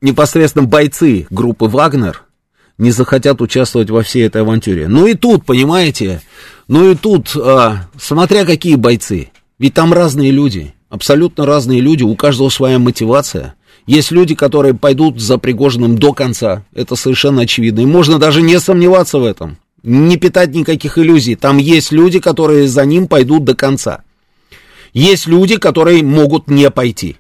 непосредственно 0.02 0.68
бойцы 0.68 1.28
группы 1.30 1.66
«Вагнер» 1.66 2.24
не 2.78 2.92
захотят 2.92 3.42
участвовать 3.42 3.90
во 3.92 4.02
всей 4.02 4.26
этой 4.26 4.42
авантюре. 4.42 4.88
Ну 4.88 5.06
и 5.06 5.14
тут, 5.14 5.46
понимаете, 5.46 6.22
ну 6.68 6.92
и 6.92 6.96
тут, 6.96 7.36
а, 7.36 7.88
смотря 8.00 8.44
какие 8.44 8.76
бойцы, 8.76 9.30
ведь 9.60 9.76
там 9.76 9.94
разные 9.94 10.32
люди, 10.32 10.74
абсолютно 10.90 11.46
разные 11.46 11.80
люди, 11.80 12.04
у 12.04 12.16
каждого 12.16 12.50
своя 12.50 12.80
мотивация. 12.80 13.54
Есть 13.86 14.12
люди, 14.12 14.34
которые 14.36 14.74
пойдут 14.74 15.20
за 15.20 15.38
Пригожиным 15.38 15.98
до 15.98 16.14
конца, 16.14 16.66
это 16.74 16.96
совершенно 16.96 17.44
очевидно, 17.44 17.82
и 17.82 17.86
можно 17.86 18.18
даже 18.18 18.42
не 18.42 18.60
сомневаться 18.60 19.20
в 19.20 19.26
этом, 19.26 19.58
не 19.84 20.18
питать 20.18 20.54
никаких 20.56 20.98
иллюзий. 20.98 21.36
Там 21.36 21.58
есть 21.58 21.92
люди, 21.92 22.20
которые 22.20 22.68
за 22.68 22.86
ним 22.86 23.08
пойдут 23.08 23.44
до 23.44 23.56
конца. 23.56 24.04
Есть 24.94 25.28
люди, 25.28 25.58
которые 25.58 26.04
могут 26.04 26.48
не 26.50 26.70
пойти. 26.72 27.18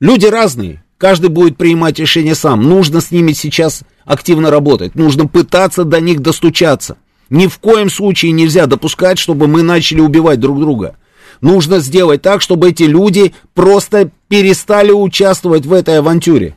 Люди 0.00 0.26
разные, 0.26 0.81
Каждый 1.02 1.30
будет 1.30 1.56
принимать 1.56 1.98
решение 1.98 2.36
сам. 2.36 2.62
Нужно 2.62 3.00
с 3.00 3.10
ними 3.10 3.32
сейчас 3.32 3.82
активно 4.04 4.52
работать. 4.52 4.94
Нужно 4.94 5.26
пытаться 5.26 5.82
до 5.82 6.00
них 6.00 6.20
достучаться. 6.20 6.96
Ни 7.28 7.48
в 7.48 7.58
коем 7.58 7.90
случае 7.90 8.30
нельзя 8.30 8.66
допускать, 8.66 9.18
чтобы 9.18 9.48
мы 9.48 9.62
начали 9.62 9.98
убивать 9.98 10.38
друг 10.38 10.60
друга. 10.60 10.96
Нужно 11.40 11.80
сделать 11.80 12.22
так, 12.22 12.40
чтобы 12.40 12.68
эти 12.68 12.84
люди 12.84 13.34
просто 13.52 14.12
перестали 14.28 14.92
участвовать 14.92 15.66
в 15.66 15.72
этой 15.72 15.98
авантюре. 15.98 16.56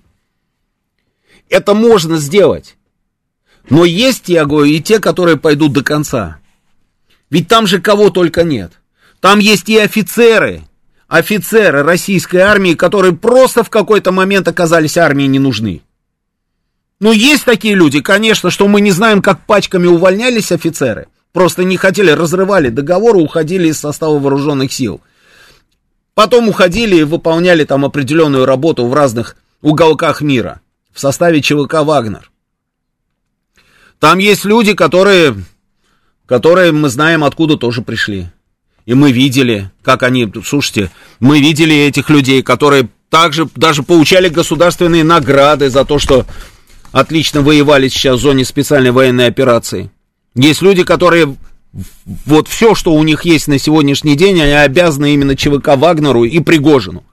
Это 1.50 1.74
можно 1.74 2.18
сделать. 2.18 2.78
Но 3.68 3.84
есть, 3.84 4.30
я 4.30 4.46
говорю, 4.46 4.72
и 4.72 4.80
те, 4.80 5.00
которые 5.00 5.38
пойдут 5.38 5.74
до 5.74 5.84
конца. 5.84 6.38
Ведь 7.32 7.48
там 7.48 7.66
же 7.66 7.82
кого 7.82 8.12
только 8.12 8.44
нет. 8.44 8.74
Там 9.22 9.40
есть 9.40 9.70
и 9.70 9.78
офицеры, 9.80 10.62
офицеры 11.08 11.84
российской 11.84 12.38
армии, 12.38 12.74
которые 12.74 13.14
просто 13.14 13.64
в 13.64 13.70
какой-то 13.70 14.12
момент 14.12 14.48
оказались 14.48 14.98
армии 14.98 15.26
не 15.26 15.40
нужны. 15.40 15.82
Ну, 17.00 17.12
есть 17.12 17.46
такие 17.46 17.76
люди, 17.76 18.02
конечно, 18.02 18.50
что 18.50 18.68
мы 18.68 18.82
не 18.82 18.92
знаем, 18.92 19.22
как 19.22 19.46
пачками 19.46 19.88
увольнялись 19.88 20.52
офицеры. 20.52 21.08
Просто 21.34 21.64
не 21.66 21.76
хотели, 21.76 22.12
разрывали 22.12 22.70
договор, 22.70 23.18
уходили 23.18 23.68
из 23.68 23.80
состава 23.80 24.18
вооруженных 24.18 24.72
сил. 24.72 25.02
Потом 26.14 26.48
уходили 26.48 26.96
и 26.96 27.04
выполняли 27.04 27.66
там 27.66 27.84
определенную 27.84 28.46
работу 28.46 28.88
в 28.88 28.94
разных 28.94 29.36
уголках 29.62 30.22
мира 30.22 30.62
в 30.94 31.00
составе 31.02 31.42
ЧВК 31.42 31.84
«Вагнер». 31.84 32.32
Там 34.00 34.20
есть 34.20 34.46
люди, 34.46 34.74
которые, 34.74 35.36
которые 36.26 36.72
мы 36.72 36.88
знаем, 36.88 37.24
откуда 37.26 37.58
тоже 37.58 37.82
пришли. 37.82 38.30
И 38.86 38.94
мы 38.94 39.12
видели, 39.12 39.72
как 39.82 40.04
они, 40.04 40.32
слушайте, 40.46 40.92
мы 41.20 41.40
видели 41.40 41.76
этих 41.76 42.10
людей, 42.10 42.44
которые 42.44 42.90
также 43.10 43.48
даже 43.56 43.82
получали 43.84 44.30
государственные 44.30 45.04
награды 45.04 45.70
за 45.70 45.86
то, 45.86 46.00
что 46.00 46.26
отлично 46.92 47.42
воевали 47.42 47.88
сейчас 47.88 48.20
в 48.20 48.22
зоне 48.22 48.46
специальной 48.46 48.92
военной 48.92 49.28
операции. 49.28 49.90
Есть 50.36 50.62
люди, 50.62 50.84
которые 50.84 51.36
вот 52.26 52.48
все, 52.48 52.76
что 52.76 52.94
у 52.94 53.04
них 53.04 53.26
есть 53.26 53.48
на 53.48 53.58
сегодняшний 53.58 54.16
день, 54.16 54.40
они 54.40 54.54
обязаны 54.54 55.14
именно 55.14 55.36
ЧВК 55.36 55.70
Вагнеру 55.76 56.24
и 56.24 56.40
Пригожину. 56.40 57.04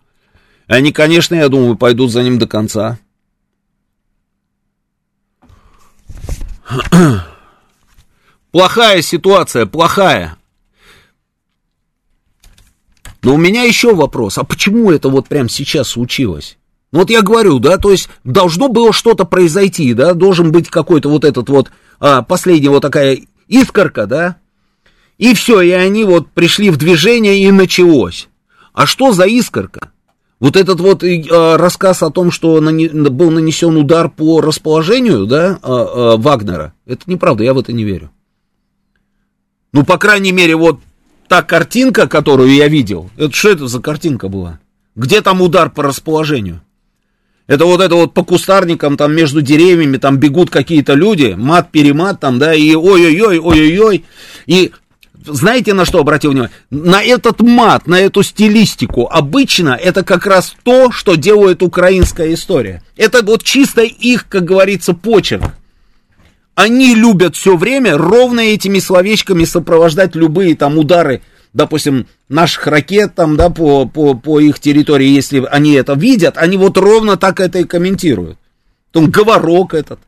Они, 0.66 0.92
конечно, 0.92 1.34
я 1.34 1.48
думаю, 1.48 1.76
пойдут 1.76 2.12
за 2.12 2.22
ним 2.22 2.38
до 2.38 2.46
конца. 2.46 2.98
Плохая 8.50 9.02
ситуация, 9.02 9.66
плохая. 9.66 10.36
Но 13.22 13.34
у 13.34 13.38
меня 13.38 13.62
еще 13.62 13.94
вопрос, 13.94 14.38
а 14.38 14.44
почему 14.44 14.90
это 14.90 15.08
вот 15.08 15.28
прямо 15.28 15.48
сейчас 15.48 15.88
случилось? 15.88 16.58
Ну 16.90 17.00
вот 17.00 17.10
я 17.10 17.22
говорю, 17.22 17.58
да, 17.58 17.78
то 17.78 17.90
есть 17.90 18.08
должно 18.24 18.68
было 18.68 18.92
что-то 18.92 19.24
произойти, 19.24 19.94
да, 19.94 20.12
должен 20.12 20.52
быть 20.52 20.68
какой-то 20.68 21.08
вот 21.08 21.24
этот 21.24 21.48
вот, 21.48 21.70
а, 22.00 22.22
последняя 22.22 22.70
вот 22.70 22.82
такая 22.82 23.20
искорка, 23.48 24.06
да, 24.06 24.36
и 25.18 25.34
все, 25.34 25.60
и 25.60 25.70
они 25.70 26.04
вот 26.04 26.28
пришли 26.30 26.70
в 26.70 26.76
движение, 26.76 27.42
и 27.42 27.50
началось. 27.52 28.28
А 28.72 28.86
что 28.86 29.12
за 29.12 29.24
искорка? 29.24 29.92
Вот 30.40 30.56
этот 30.56 30.80
вот 30.80 31.04
э, 31.04 31.22
рассказ 31.56 32.02
о 32.02 32.10
том, 32.10 32.32
что 32.32 32.60
нани, 32.60 32.88
был 32.88 33.30
нанесен 33.30 33.76
удар 33.76 34.10
по 34.10 34.40
расположению, 34.40 35.26
да, 35.26 35.60
э, 35.62 35.68
э, 35.68 36.16
Вагнера, 36.16 36.74
это 36.84 37.02
неправда, 37.06 37.44
я 37.44 37.54
в 37.54 37.58
это 37.60 37.72
не 37.72 37.84
верю. 37.84 38.10
Ну, 39.72 39.84
по 39.84 39.98
крайней 39.98 40.32
мере, 40.32 40.56
вот 40.56 40.80
та 41.32 41.40
картинка, 41.40 42.08
которую 42.08 42.52
я 42.54 42.68
видел, 42.68 43.08
это 43.16 43.34
что 43.34 43.48
это 43.48 43.66
за 43.66 43.80
картинка 43.80 44.28
была? 44.28 44.58
Где 44.94 45.22
там 45.22 45.40
удар 45.40 45.70
по 45.70 45.82
расположению? 45.82 46.60
Это 47.46 47.64
вот 47.64 47.80
это 47.80 47.94
вот 47.94 48.12
по 48.12 48.22
кустарникам, 48.22 48.98
там 48.98 49.14
между 49.14 49.40
деревьями, 49.40 49.96
там 49.96 50.18
бегут 50.18 50.50
какие-то 50.50 50.92
люди, 50.92 51.34
мат-перемат 51.34 52.20
там, 52.20 52.38
да, 52.38 52.52
и 52.52 52.74
ой-ой-ой, 52.74 53.38
ой-ой-ой. 53.38 54.04
И 54.44 54.72
знаете, 55.24 55.72
на 55.72 55.86
что 55.86 56.00
обратил 56.00 56.32
внимание? 56.32 56.54
На 56.68 57.02
этот 57.02 57.40
мат, 57.40 57.86
на 57.86 57.98
эту 57.98 58.22
стилистику. 58.22 59.08
Обычно 59.10 59.70
это 59.70 60.04
как 60.04 60.26
раз 60.26 60.54
то, 60.62 60.92
что 60.92 61.14
делает 61.14 61.62
украинская 61.62 62.34
история. 62.34 62.82
Это 62.98 63.24
вот 63.24 63.42
чисто 63.42 63.80
их, 63.80 64.28
как 64.28 64.44
говорится, 64.44 64.92
почерк. 64.92 65.54
Они 66.54 66.94
любят 66.94 67.34
все 67.34 67.56
время 67.56 67.96
ровно 67.96 68.40
этими 68.40 68.78
словечками 68.78 69.44
сопровождать 69.44 70.14
любые 70.14 70.54
там 70.54 70.76
удары, 70.76 71.22
допустим, 71.54 72.06
наших 72.28 72.66
ракет 72.66 73.14
там, 73.14 73.36
да, 73.36 73.48
по, 73.48 73.86
по, 73.86 74.14
по 74.14 74.38
их 74.38 74.60
территории, 74.60 75.08
если 75.08 75.46
они 75.50 75.72
это 75.72 75.94
видят, 75.94 76.36
они 76.36 76.58
вот 76.58 76.76
ровно 76.76 77.16
так 77.16 77.40
это 77.40 77.60
и 77.60 77.64
комментируют. 77.64 78.38
Там 78.90 79.10
говорок 79.10 79.72
этот. 79.72 79.98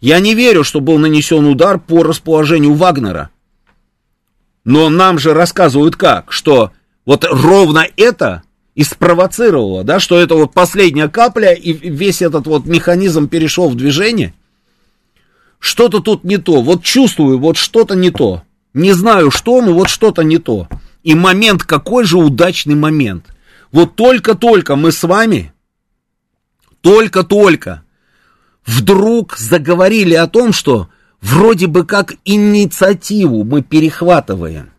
Я 0.00 0.18
не 0.20 0.34
верю, 0.34 0.64
что 0.64 0.80
был 0.80 0.98
нанесен 0.98 1.46
удар 1.46 1.78
по 1.78 2.02
расположению 2.02 2.74
Вагнера. 2.74 3.30
Но 4.64 4.88
нам 4.88 5.18
же 5.18 5.34
рассказывают 5.34 5.96
как, 5.96 6.32
что 6.32 6.72
вот 7.04 7.26
ровно 7.30 7.86
это 7.96 8.42
и 8.74 8.82
спровоцировало, 8.82 9.84
да, 9.84 10.00
что 10.00 10.18
это 10.18 10.34
вот 10.34 10.52
последняя 10.52 11.08
капля, 11.08 11.52
и 11.52 11.72
весь 11.72 12.22
этот 12.22 12.46
вот 12.46 12.64
механизм 12.64 13.28
перешел 13.28 13.68
в 13.68 13.74
движение– 13.74 14.32
что-то 15.58 16.00
тут 16.00 16.24
не 16.24 16.38
то. 16.38 16.62
Вот 16.62 16.82
чувствую, 16.82 17.38
вот 17.38 17.56
что-то 17.56 17.94
не 17.94 18.10
то. 18.10 18.42
Не 18.74 18.92
знаю 18.92 19.30
что, 19.30 19.62
но 19.62 19.72
вот 19.72 19.88
что-то 19.88 20.22
не 20.22 20.38
то. 20.38 20.68
И 21.02 21.14
момент, 21.14 21.62
какой 21.64 22.04
же 22.04 22.18
удачный 22.18 22.74
момент. 22.74 23.26
Вот 23.72 23.96
только-только 23.96 24.76
мы 24.76 24.92
с 24.92 25.02
вами, 25.02 25.52
только-только 26.80 27.82
вдруг 28.64 29.36
заговорили 29.36 30.14
о 30.14 30.26
том, 30.26 30.52
что 30.52 30.88
вроде 31.20 31.66
бы 31.66 31.84
как 31.84 32.14
инициативу 32.24 33.44
мы 33.44 33.62
перехватываем. 33.62 34.70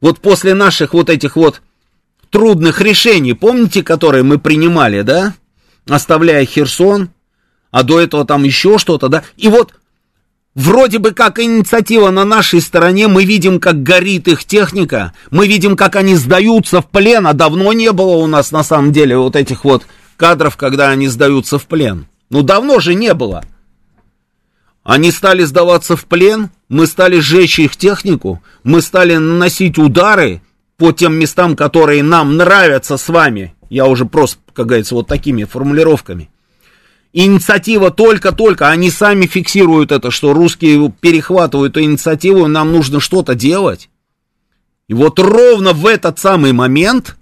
Вот 0.00 0.20
после 0.20 0.54
наших 0.54 0.92
вот 0.92 1.08
этих 1.08 1.36
вот 1.36 1.62
трудных 2.30 2.80
решений, 2.80 3.32
помните, 3.32 3.82
которые 3.82 4.24
мы 4.24 4.38
принимали, 4.38 5.02
да? 5.02 5.34
Оставляя 5.88 6.44
Херсон, 6.44 7.10
а 7.74 7.82
до 7.82 8.00
этого 8.00 8.24
там 8.24 8.44
еще 8.44 8.78
что-то, 8.78 9.08
да? 9.08 9.24
И 9.36 9.48
вот 9.48 9.74
Вроде 10.54 11.00
бы 11.00 11.10
как 11.10 11.40
инициатива 11.40 12.10
на 12.10 12.24
нашей 12.24 12.60
стороне, 12.60 13.08
мы 13.08 13.24
видим, 13.24 13.58
как 13.58 13.82
горит 13.82 14.28
их 14.28 14.44
техника, 14.44 15.12
мы 15.32 15.48
видим, 15.48 15.74
как 15.74 15.96
они 15.96 16.14
сдаются 16.14 16.80
в 16.80 16.86
плен, 16.88 17.26
а 17.26 17.32
давно 17.32 17.72
не 17.72 17.90
было 17.90 18.14
у 18.14 18.28
нас 18.28 18.52
на 18.52 18.62
самом 18.62 18.92
деле 18.92 19.18
вот 19.18 19.34
этих 19.34 19.64
вот 19.64 19.84
кадров, 20.16 20.56
когда 20.56 20.90
они 20.90 21.08
сдаются 21.08 21.58
в 21.58 21.66
плен. 21.66 22.06
Ну 22.30 22.42
давно 22.42 22.78
же 22.78 22.94
не 22.94 23.12
было. 23.14 23.42
Они 24.84 25.10
стали 25.10 25.42
сдаваться 25.42 25.96
в 25.96 26.04
плен, 26.04 26.50
мы 26.68 26.86
стали 26.86 27.18
сжечь 27.18 27.58
их 27.58 27.74
технику, 27.74 28.40
мы 28.62 28.80
стали 28.82 29.16
наносить 29.16 29.76
удары 29.76 30.40
по 30.76 30.92
тем 30.92 31.14
местам, 31.14 31.56
которые 31.56 32.04
нам 32.04 32.36
нравятся 32.36 32.96
с 32.96 33.08
вами. 33.08 33.56
Я 33.70 33.86
уже 33.86 34.04
просто, 34.04 34.38
как 34.52 34.66
говорится, 34.66 34.94
вот 34.94 35.08
такими 35.08 35.42
формулировками 35.42 36.30
инициатива 37.14 37.90
только-только, 37.90 38.68
они 38.68 38.90
сами 38.90 39.26
фиксируют 39.26 39.92
это, 39.92 40.10
что 40.10 40.34
русские 40.34 40.92
перехватывают 41.00 41.78
инициативу, 41.78 42.48
нам 42.48 42.72
нужно 42.72 43.00
что-то 43.00 43.34
делать. 43.34 43.88
И 44.88 44.94
вот 44.94 45.18
ровно 45.18 45.72
в 45.72 45.86
этот 45.86 46.18
самый 46.18 46.52
момент 46.52 47.16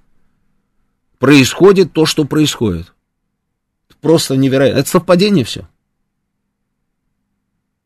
происходит 1.18 1.92
то, 1.92 2.06
что 2.06 2.24
происходит. 2.24 2.92
Просто 4.00 4.36
невероятно. 4.36 4.80
Это 4.80 4.88
совпадение 4.88 5.44
все. 5.44 5.68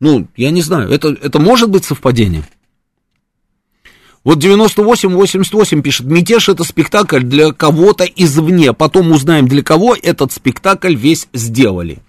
Ну, 0.00 0.28
я 0.36 0.50
не 0.50 0.62
знаю, 0.62 0.90
это, 0.90 1.08
это 1.08 1.38
может 1.38 1.68
быть 1.68 1.84
совпадение? 1.84 2.48
Вот 4.26 4.38
98-88 4.38 5.82
пишет, 5.82 6.06
мятеж 6.06 6.48
это 6.48 6.64
спектакль 6.64 7.20
для 7.22 7.52
кого-то 7.52 8.02
извне. 8.02 8.72
Потом 8.72 9.12
узнаем, 9.12 9.46
для 9.46 9.62
кого 9.62 9.94
этот 9.94 10.32
спектакль 10.32 10.96
весь 10.96 11.28
сделали. 11.32 12.02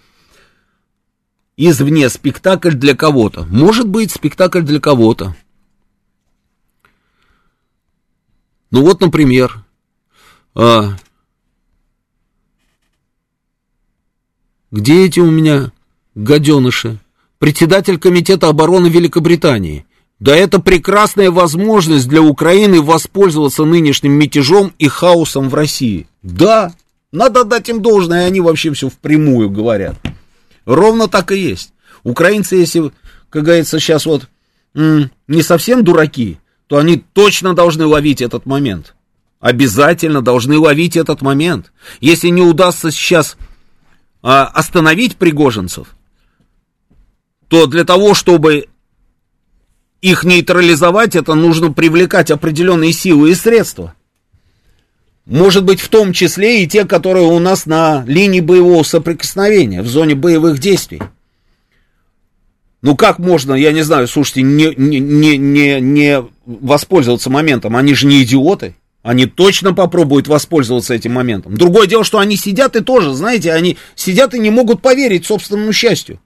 Извне 1.58 2.10
спектакль 2.10 2.72
для 2.72 2.96
кого-то. 2.96 3.44
Может 3.44 3.88
быть, 3.88 4.12
спектакль 4.12 4.62
для 4.62 4.80
кого-то. 4.80 5.36
Ну 8.72 8.82
вот, 8.82 9.00
например, 9.00 9.64
а, 10.56 10.98
где 14.72 15.06
эти 15.06 15.20
у 15.20 15.30
меня 15.30 15.72
гаденыши? 16.16 16.98
Председатель 17.38 18.00
Комитета 18.00 18.50
обороны 18.50 18.88
Великобритании. 18.88 19.87
Да 20.20 20.36
это 20.36 20.60
прекрасная 20.60 21.30
возможность 21.30 22.08
для 22.08 22.22
Украины 22.22 22.82
воспользоваться 22.82 23.66
нынешним 23.66 24.14
мятежом 24.14 24.74
и 24.80 24.88
хаосом 24.88 25.50
в 25.50 25.54
России. 25.54 26.08
Да, 26.24 26.74
надо 27.12 27.44
дать 27.44 27.70
им 27.70 27.82
должное, 27.82 28.26
они 28.26 28.42
вообще 28.42 28.74
все 28.74 28.90
впрямую 28.90 29.50
говорят. 29.50 29.96
Ровно 30.66 31.08
так 31.08 31.32
и 31.32 31.38
есть. 31.38 31.72
Украинцы, 32.04 32.56
если, 32.56 32.92
как 33.30 33.44
говорится, 33.44 33.80
сейчас 33.80 34.06
вот 34.06 34.28
не 34.74 35.42
совсем 35.42 35.84
дураки, 35.84 36.40
то 36.68 36.78
они 36.78 37.04
точно 37.14 37.56
должны 37.56 37.86
ловить 37.86 38.22
этот 38.22 38.46
момент. 38.46 38.96
Обязательно 39.40 40.22
должны 40.22 40.58
ловить 40.58 40.98
этот 40.98 41.22
момент. 41.22 41.72
Если 42.02 42.30
не 42.30 42.42
удастся 42.42 42.92
сейчас 42.92 43.38
а, 44.24 44.46
остановить 44.46 45.16
пригожинцев, 45.16 45.96
то 47.48 47.68
для 47.68 47.86
того, 47.86 48.14
чтобы 48.14 48.68
их 50.02 50.24
нейтрализовать, 50.24 51.16
это 51.16 51.34
нужно 51.34 51.72
привлекать 51.72 52.32
определенные 52.32 52.94
силы 52.94 53.32
и 53.32 53.36
средства. 53.36 53.94
Может 55.26 55.66
быть, 55.66 55.82
в 55.82 55.90
том 55.90 56.14
числе 56.14 56.64
и 56.64 56.68
те, 56.68 56.86
которые 56.86 57.26
у 57.26 57.40
нас 57.40 57.66
на 57.66 58.06
линии 58.08 58.40
боевого 58.40 58.84
соприкосновения, 58.84 59.82
в 59.82 59.88
зоне 59.88 60.16
боевых 60.16 60.60
действий. 60.60 61.02
Ну 62.82 62.96
как 62.96 63.20
можно, 63.20 63.54
я 63.54 63.74
не 63.74 63.82
знаю, 63.82 64.08
слушайте, 64.08 64.44
не, 64.44 64.74
не, 64.78 65.00
не, 65.00 65.82
не, 65.82 66.24
воспользоваться 66.46 67.30
моментом? 67.30 67.76
Они 67.76 67.94
же 67.94 68.08
не 68.08 68.24
идиоты. 68.24 68.76
Они 69.04 69.26
точно 69.26 69.74
попробуют 69.74 70.28
воспользоваться 70.28 70.94
этим 70.94 71.14
моментом. 71.14 71.56
Другое 71.56 71.88
дело, 71.88 72.04
что 72.04 72.20
они 72.20 72.36
сидят 72.36 72.76
и 72.76 72.82
тоже, 72.82 73.14
знаете, 73.14 73.54
они 73.54 73.78
сидят 73.96 74.34
и 74.34 74.40
не 74.40 74.50
могут 74.50 74.82
поверить 74.82 75.26
собственному 75.26 75.72
счастью. 75.74 76.20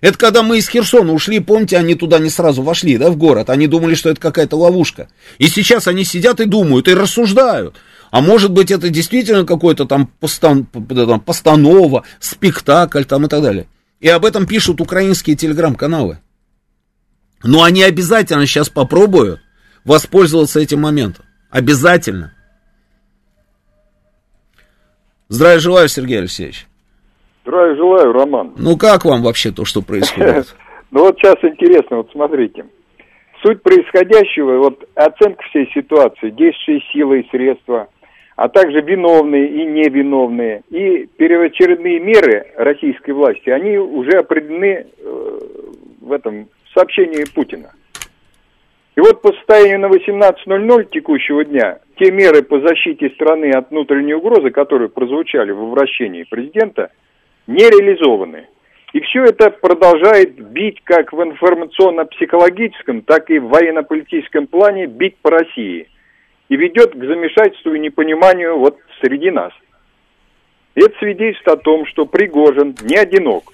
Это 0.00 0.16
когда 0.16 0.42
мы 0.42 0.58
из 0.58 0.68
Херсона 0.68 1.12
ушли, 1.12 1.40
помните, 1.40 1.76
они 1.76 1.94
туда 1.94 2.18
не 2.18 2.30
сразу 2.30 2.62
вошли, 2.62 2.98
да, 2.98 3.10
в 3.10 3.16
город. 3.16 3.50
Они 3.50 3.66
думали, 3.66 3.94
что 3.94 4.10
это 4.10 4.20
какая-то 4.20 4.56
ловушка. 4.56 5.08
И 5.38 5.48
сейчас 5.48 5.88
они 5.88 6.04
сидят 6.04 6.40
и 6.40 6.44
думают, 6.44 6.86
и 6.88 6.94
рассуждают. 6.94 7.76
А 8.10 8.20
может 8.20 8.52
быть, 8.52 8.70
это 8.70 8.88
действительно 8.88 9.44
какой-то 9.44 9.84
там, 9.86 10.06
постан, 10.06 10.64
постанова, 10.64 12.04
спектакль 12.20 13.04
там 13.04 13.26
и 13.26 13.28
так 13.28 13.42
далее. 13.42 13.66
И 14.00 14.08
об 14.08 14.24
этом 14.24 14.46
пишут 14.46 14.80
украинские 14.80 15.36
телеграм-каналы. 15.36 16.20
Но 17.42 17.62
они 17.64 17.82
обязательно 17.82 18.46
сейчас 18.46 18.68
попробуют 18.68 19.40
воспользоваться 19.84 20.60
этим 20.60 20.80
моментом. 20.80 21.24
Обязательно. 21.50 22.34
Здравия 25.28 25.58
желаю, 25.58 25.88
Сергей 25.88 26.18
Алексеевич. 26.18 26.67
Здравия 27.48 27.76
желаю, 27.76 28.12
Роман. 28.12 28.52
Ну 28.58 28.76
как 28.76 29.06
вам 29.06 29.22
вообще 29.22 29.50
то, 29.50 29.64
что 29.64 29.80
происходит? 29.80 30.54
Ну 30.90 31.00
вот 31.00 31.18
сейчас 31.18 31.36
интересно, 31.42 31.98
вот 31.98 32.08
смотрите. 32.12 32.64
Суть 33.42 33.62
происходящего, 33.62 34.56
вот 34.56 34.88
оценка 34.94 35.42
всей 35.50 35.70
ситуации, 35.74 36.30
действующие 36.30 36.80
силы 36.90 37.20
и 37.20 37.28
средства, 37.28 37.88
а 38.36 38.48
также 38.48 38.80
виновные 38.80 39.48
и 39.48 39.66
невиновные, 39.66 40.62
и 40.70 41.06
первоочередные 41.18 42.00
меры 42.00 42.46
российской 42.56 43.10
власти, 43.10 43.50
они 43.50 43.76
уже 43.76 44.12
определены 44.12 44.86
э, 44.98 45.38
в 46.00 46.10
этом 46.10 46.48
сообщении 46.72 47.30
Путина. 47.34 47.72
И 48.96 49.00
вот 49.00 49.20
по 49.20 49.30
состоянию 49.34 49.80
на 49.80 49.88
18.00 49.88 50.88
текущего 50.90 51.44
дня, 51.44 51.80
те 51.98 52.10
меры 52.10 52.40
по 52.40 52.60
защите 52.60 53.10
страны 53.10 53.50
от 53.50 53.70
внутренней 53.70 54.14
угрозы, 54.14 54.48
которые 54.48 54.88
прозвучали 54.88 55.50
в 55.50 55.62
обращении 55.62 56.22
президента– 56.22 56.90
не 57.48 57.64
реализованы. 57.64 58.46
И 58.92 59.00
все 59.00 59.24
это 59.24 59.50
продолжает 59.50 60.38
бить 60.38 60.80
как 60.84 61.12
в 61.12 61.22
информационно-психологическом, 61.22 63.02
так 63.02 63.28
и 63.30 63.38
в 63.38 63.48
военно-политическом 63.48 64.46
плане, 64.46 64.86
бить 64.86 65.16
по 65.18 65.30
России. 65.30 65.88
И 66.48 66.56
ведет 66.56 66.92
к 66.92 67.04
замешательству 67.04 67.74
и 67.74 67.80
непониманию 67.80 68.58
вот 68.58 68.78
среди 69.02 69.30
нас. 69.30 69.52
Это 70.74 70.96
свидетельствует 70.98 71.58
о 71.58 71.62
том, 71.62 71.86
что 71.86 72.06
Пригожин 72.06 72.76
не 72.82 72.96
одинок, 72.96 73.52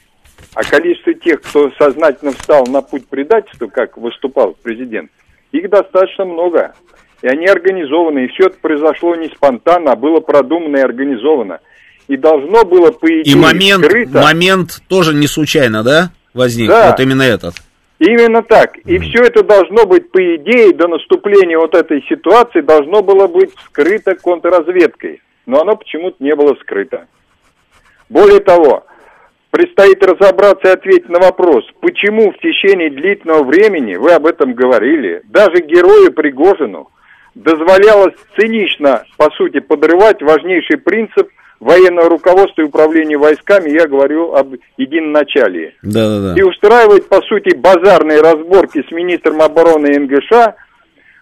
а 0.55 0.63
количество 0.63 1.15
тех, 1.15 1.41
кто 1.41 1.71
сознательно 1.79 2.33
встал 2.33 2.67
на 2.67 2.83
путь 2.83 3.09
предательства, 3.09 3.67
как 3.67 3.97
выступал 3.97 4.57
президент, 4.63 5.11
их 5.51 5.71
достаточно 5.71 6.25
много. 6.25 6.75
И 7.23 7.27
они 7.27 7.47
организованы, 7.47 8.25
и 8.25 8.29
все 8.29 8.49
это 8.49 8.59
произошло 8.61 9.15
не 9.17 9.29
спонтанно, 9.29 9.93
а 9.93 9.97
было 9.97 10.21
продумано 10.21 10.77
и 10.77 10.81
организовано– 10.81 11.61
и 12.09 12.17
должно 12.17 12.65
было, 12.65 12.91
по 12.91 13.07
идее, 13.07 13.33
И 13.33 13.35
момент, 13.35 13.85
скрыто... 13.85 14.21
момент 14.21 14.83
тоже 14.89 15.15
не 15.15 15.27
случайно, 15.27 15.83
да, 15.83 16.11
возник? 16.35 16.69
Да. 16.69 16.91
Вот 16.91 17.01
именно 17.01 17.23
этот. 17.23 17.55
Именно 17.99 18.43
так. 18.43 18.77
И 18.79 18.99
все 18.99 19.23
это 19.23 19.43
должно 19.43 19.87
быть, 19.87 20.11
по 20.11 20.19
идее, 20.37 20.75
до 20.75 20.89
наступления 20.89 21.59
вот 21.59 21.75
этой 21.75 22.03
ситуации 22.09 22.61
должно 22.61 23.03
было 23.03 23.27
быть 23.27 23.51
скрыто 23.67 24.15
контрразведкой. 24.17 25.23
Но 25.47 25.61
оно 25.61 25.77
почему-то 25.77 26.17
не 26.19 26.35
было 26.35 26.55
скрыто. 26.61 27.07
Более 28.11 28.41
того, 28.41 28.85
предстоит 29.51 30.03
разобраться 30.03 30.69
и 30.69 30.73
ответить 30.73 31.09
на 31.09 31.21
вопрос, 31.21 31.65
почему 31.81 32.33
в 32.33 32.39
течение 32.39 32.91
длительного 32.91 33.45
времени, 33.45 33.95
вы 33.95 34.13
об 34.13 34.27
этом 34.27 34.55
говорили, 34.55 35.23
даже 35.25 35.63
герою 35.63 36.13
Пригожину 36.13 36.91
дозволялось 37.35 38.15
цинично, 38.39 39.05
по 39.17 39.31
сути, 39.31 39.61
подрывать 39.61 40.21
важнейший 40.21 40.77
принцип– 40.77 41.29
военного 41.65 42.11
руководства 42.11 42.61
и 42.61 42.67
управления 42.67 43.17
войсками, 43.17 43.71
я 43.71 43.89
говорю 43.89 44.35
об 44.35 44.55
единоначалии. 44.77 45.75
Да, 45.83 46.09
да, 46.09 46.21
да. 46.21 46.35
И 46.39 46.43
устраивать, 46.43 47.09
по 47.09 47.23
сути, 47.23 47.57
базарные 47.57 48.21
разборки 48.21 48.85
с 48.87 48.93
министром 48.93 49.41
обороны 49.41 49.99
НГШ, 49.99 50.55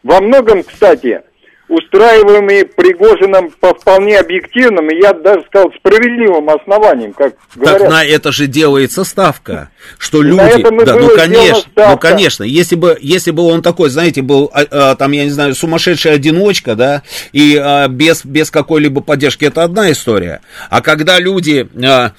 во 0.03 0.20
многом, 0.20 0.64
кстати, 0.64 1.22
устраиваемые 1.68 2.64
Пригожином 2.64 3.50
по 3.60 3.74
вполне 3.74 4.18
объективным, 4.18 4.90
и 4.90 5.00
я 5.00 5.12
даже 5.12 5.44
сказал, 5.46 5.72
справедливым 5.78 6.50
основаниям, 6.50 7.12
как 7.12 7.34
говорят. 7.54 7.80
Так 7.80 7.90
на 7.90 8.04
это 8.04 8.32
же 8.32 8.46
делается 8.46 9.04
ставка, 9.04 9.70
что 9.98 10.22
люди... 10.22 10.40
На 10.40 10.48
это 10.48 10.84
да, 10.84 10.96
ну, 10.96 11.08
конечно, 11.16 11.70
ну, 11.76 11.98
конечно, 11.98 12.44
если 12.44 12.76
бы, 12.76 12.98
если 13.00 13.30
бы 13.30 13.42
он 13.44 13.62
такой, 13.62 13.90
знаете, 13.90 14.22
был, 14.22 14.50
а, 14.52 14.64
а, 14.70 14.94
там, 14.96 15.12
я 15.12 15.24
не 15.24 15.30
знаю, 15.30 15.54
сумасшедший 15.54 16.12
одиночка, 16.12 16.74
да, 16.74 17.02
и 17.32 17.56
а, 17.56 17.88
без, 17.88 18.24
без 18.24 18.50
какой-либо 18.50 19.00
поддержки, 19.00 19.44
это 19.44 19.62
одна 19.62 19.90
история. 19.92 20.40
А 20.68 20.82
когда 20.82 21.18
люди... 21.18 21.68
А, 21.84 22.12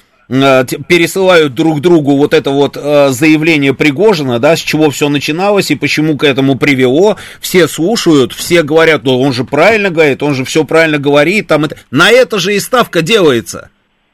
пересылают 0.88 1.54
друг 1.54 1.80
другу 1.80 2.16
вот 2.16 2.34
это 2.34 2.50
вот 2.50 2.76
э, 2.76 3.08
заявление 3.08 3.74
Пригожина, 3.74 4.38
да, 4.38 4.56
с 4.56 4.60
чего 4.60 4.90
все 4.90 5.08
начиналось 5.08 5.70
и 5.70 5.76
почему 5.76 6.16
к 6.16 6.24
этому 6.24 6.58
привело, 6.58 7.16
все 7.40 7.68
слушают, 7.68 8.32
все 8.32 8.62
говорят, 8.62 9.02
ну 9.04 9.20
он 9.20 9.32
же 9.32 9.44
правильно 9.44 9.90
говорит, 9.90 10.22
он 10.22 10.34
же 10.34 10.44
все 10.44 10.64
правильно 10.64 10.98
говорит, 10.98 11.48
там 11.48 11.64
это... 11.64 11.76
на 11.90 12.10
это 12.10 12.38
же 12.38 12.54
и 12.54 12.60
ставка 12.60 13.02
делается. 13.02 13.70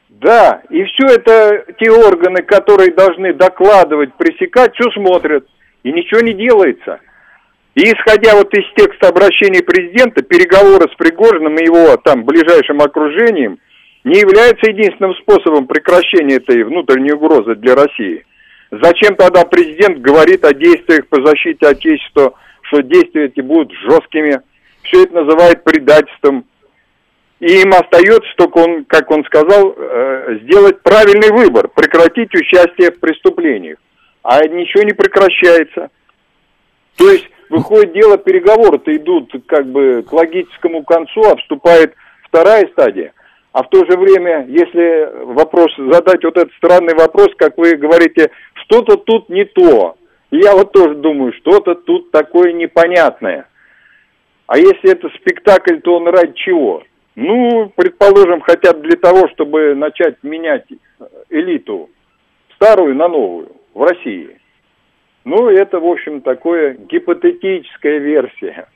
Да, 0.09 0.61
и 0.69 0.83
все 0.83 1.15
это 1.15 1.65
те 1.79 1.89
органы, 1.89 2.43
которые 2.43 2.93
должны 2.93 3.33
докладывать, 3.33 4.13
пресекать, 4.15 4.73
все 4.75 4.91
смотрят, 4.91 5.45
и 5.83 5.91
ничего 5.91 6.21
не 6.21 6.33
делается. 6.33 6.99
И 7.73 7.81
исходя 7.81 8.35
вот 8.35 8.53
из 8.53 8.65
текста 8.75 9.07
обращения 9.07 9.63
президента, 9.63 10.21
переговоры 10.21 10.87
с 10.91 10.95
Пригожиным 10.95 11.55
и 11.57 11.65
его 11.65 11.97
там 11.97 12.23
ближайшим 12.23 12.81
окружением– 12.81 13.57
не 14.03 14.19
является 14.19 14.69
единственным 14.69 15.15
способом 15.15 15.67
прекращения 15.67 16.35
этой 16.35 16.63
внутренней 16.63 17.13
угрозы 17.13 17.55
для 17.55 17.75
России. 17.75 18.25
Зачем 18.71 19.15
тогда 19.15 19.45
президент 19.45 19.99
говорит 19.99 20.43
о 20.45 20.53
действиях 20.53 21.07
по 21.07 21.25
защите 21.25 21.67
Отечества, 21.67 22.33
что 22.63 22.81
действия 22.81 23.25
эти 23.25 23.41
будут 23.41 23.71
жесткими? 23.73 24.41
Все 24.83 25.03
это 25.03 25.23
называет 25.23 25.63
предательством. 25.63 26.45
И 27.39 27.61
им 27.61 27.73
остается 27.73 28.29
только, 28.37 28.57
он, 28.59 28.85
как 28.85 29.09
он 29.11 29.25
сказал, 29.25 29.75
э, 29.75 30.39
сделать 30.43 30.81
правильный 30.81 31.31
выбор, 31.31 31.67
прекратить 31.67 32.33
участие 32.33 32.91
в 32.91 32.99
преступлениях. 32.99 33.77
А 34.23 34.45
ничего 34.47 34.83
не 34.83 34.93
прекращается. 34.93 35.89
То 36.97 37.09
есть, 37.09 37.27
выходит 37.49 37.93
дело, 37.93 38.17
переговоры-то 38.17 38.95
идут 38.95 39.33
как 39.47 39.65
бы 39.65 40.03
к 40.07 40.13
логическому 40.13 40.83
концу, 40.83 41.23
а 41.23 41.35
вступает 41.35 41.93
вторая 42.23 42.67
стадия– 42.67 43.13
а 43.53 43.63
в 43.63 43.69
то 43.69 43.85
же 43.85 43.97
время, 43.97 44.45
если 44.47 45.25
вопрос 45.25 45.75
задать 45.77 46.23
вот 46.23 46.37
этот 46.37 46.53
странный 46.53 46.95
вопрос, 46.95 47.29
как 47.37 47.57
вы 47.57 47.75
говорите, 47.75 48.31
что-то 48.53 48.95
тут 48.95 49.29
не 49.29 49.43
то. 49.43 49.95
Я 50.31 50.55
вот 50.55 50.71
тоже 50.71 50.95
думаю, 50.95 51.33
что-то 51.33 51.75
тут 51.75 52.11
такое 52.11 52.53
непонятное. 52.53 53.47
А 54.47 54.57
если 54.57 54.91
это 54.91 55.09
спектакль, 55.17 55.79
то 55.79 55.97
он 55.97 56.07
ради 56.07 56.33
чего? 56.33 56.83
Ну, 57.15 57.71
предположим, 57.75 58.39
хотят 58.39 58.81
для 58.81 58.95
того, 58.95 59.27
чтобы 59.33 59.75
начать 59.75 60.15
менять 60.23 60.65
элиту 61.29 61.89
старую 62.55 62.95
на 62.95 63.09
новую 63.09 63.49
в 63.73 63.83
России. 63.83 64.37
Ну, 65.25 65.49
это, 65.49 65.79
в 65.79 65.85
общем, 65.85 66.21
такое 66.21 66.73
гипотетическая 66.73 67.97
версия. 67.97 68.67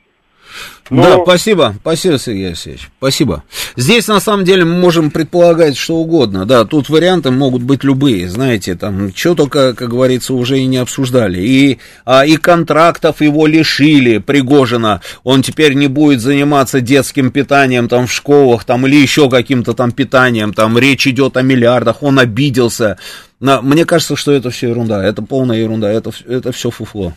Но... 0.92 1.02
Да, 1.02 1.24
спасибо, 1.24 1.76
спасибо, 1.82 2.20
Сергей 2.20 2.48
Алексеевич, 2.50 2.90
спасибо. 3.00 3.44
Здесь, 3.76 4.08
на 4.08 4.20
самом 4.20 4.46
деле, 4.46 4.66
мы 4.66 4.76
можем 4.76 5.10
предполагать 5.10 5.78
что 5.78 5.96
угодно, 5.96 6.46
да, 6.46 6.64
тут 6.64 6.90
варианты 6.90 7.32
могут 7.32 7.64
быть 7.64 7.84
любые, 7.84 8.30
знаете, 8.30 8.76
там, 8.76 9.14
что 9.16 9.34
только, 9.34 9.74
как 9.74 9.90
говорится, 9.90 10.36
уже 10.36 10.60
и 10.60 10.66
не 10.66 10.78
обсуждали, 10.78 11.40
и, 11.42 11.80
а, 12.06 12.24
и 12.26 12.38
контрактов 12.38 13.22
его 13.22 13.48
лишили, 13.48 14.20
Пригожина, 14.20 15.02
он 15.24 15.42
теперь 15.42 15.74
не 15.74 15.88
будет 15.88 16.22
заниматься 16.22 16.82
детским 16.82 17.32
питанием, 17.32 17.88
там, 17.88 18.06
в 18.06 18.14
школах, 18.14 18.64
там, 18.64 18.86
или 18.86 18.96
еще 18.96 19.28
каким-то 19.28 19.74
там 19.74 19.92
питанием, 19.92 20.54
там, 20.54 20.78
речь 20.78 21.08
идет 21.08 21.36
о 21.36 21.42
миллиардах, 21.42 22.04
он 22.04 22.20
обиделся, 22.20 23.00
но 23.40 23.64
мне 23.64 23.86
кажется, 23.86 24.16
что 24.16 24.32
это 24.32 24.52
все 24.52 24.70
ерунда, 24.70 25.04
это 25.04 25.24
полная 25.24 25.58
ерунда, 25.58 25.92
это, 25.92 26.12
это 26.28 26.52
все 26.52 26.70
фуфло 26.70 27.14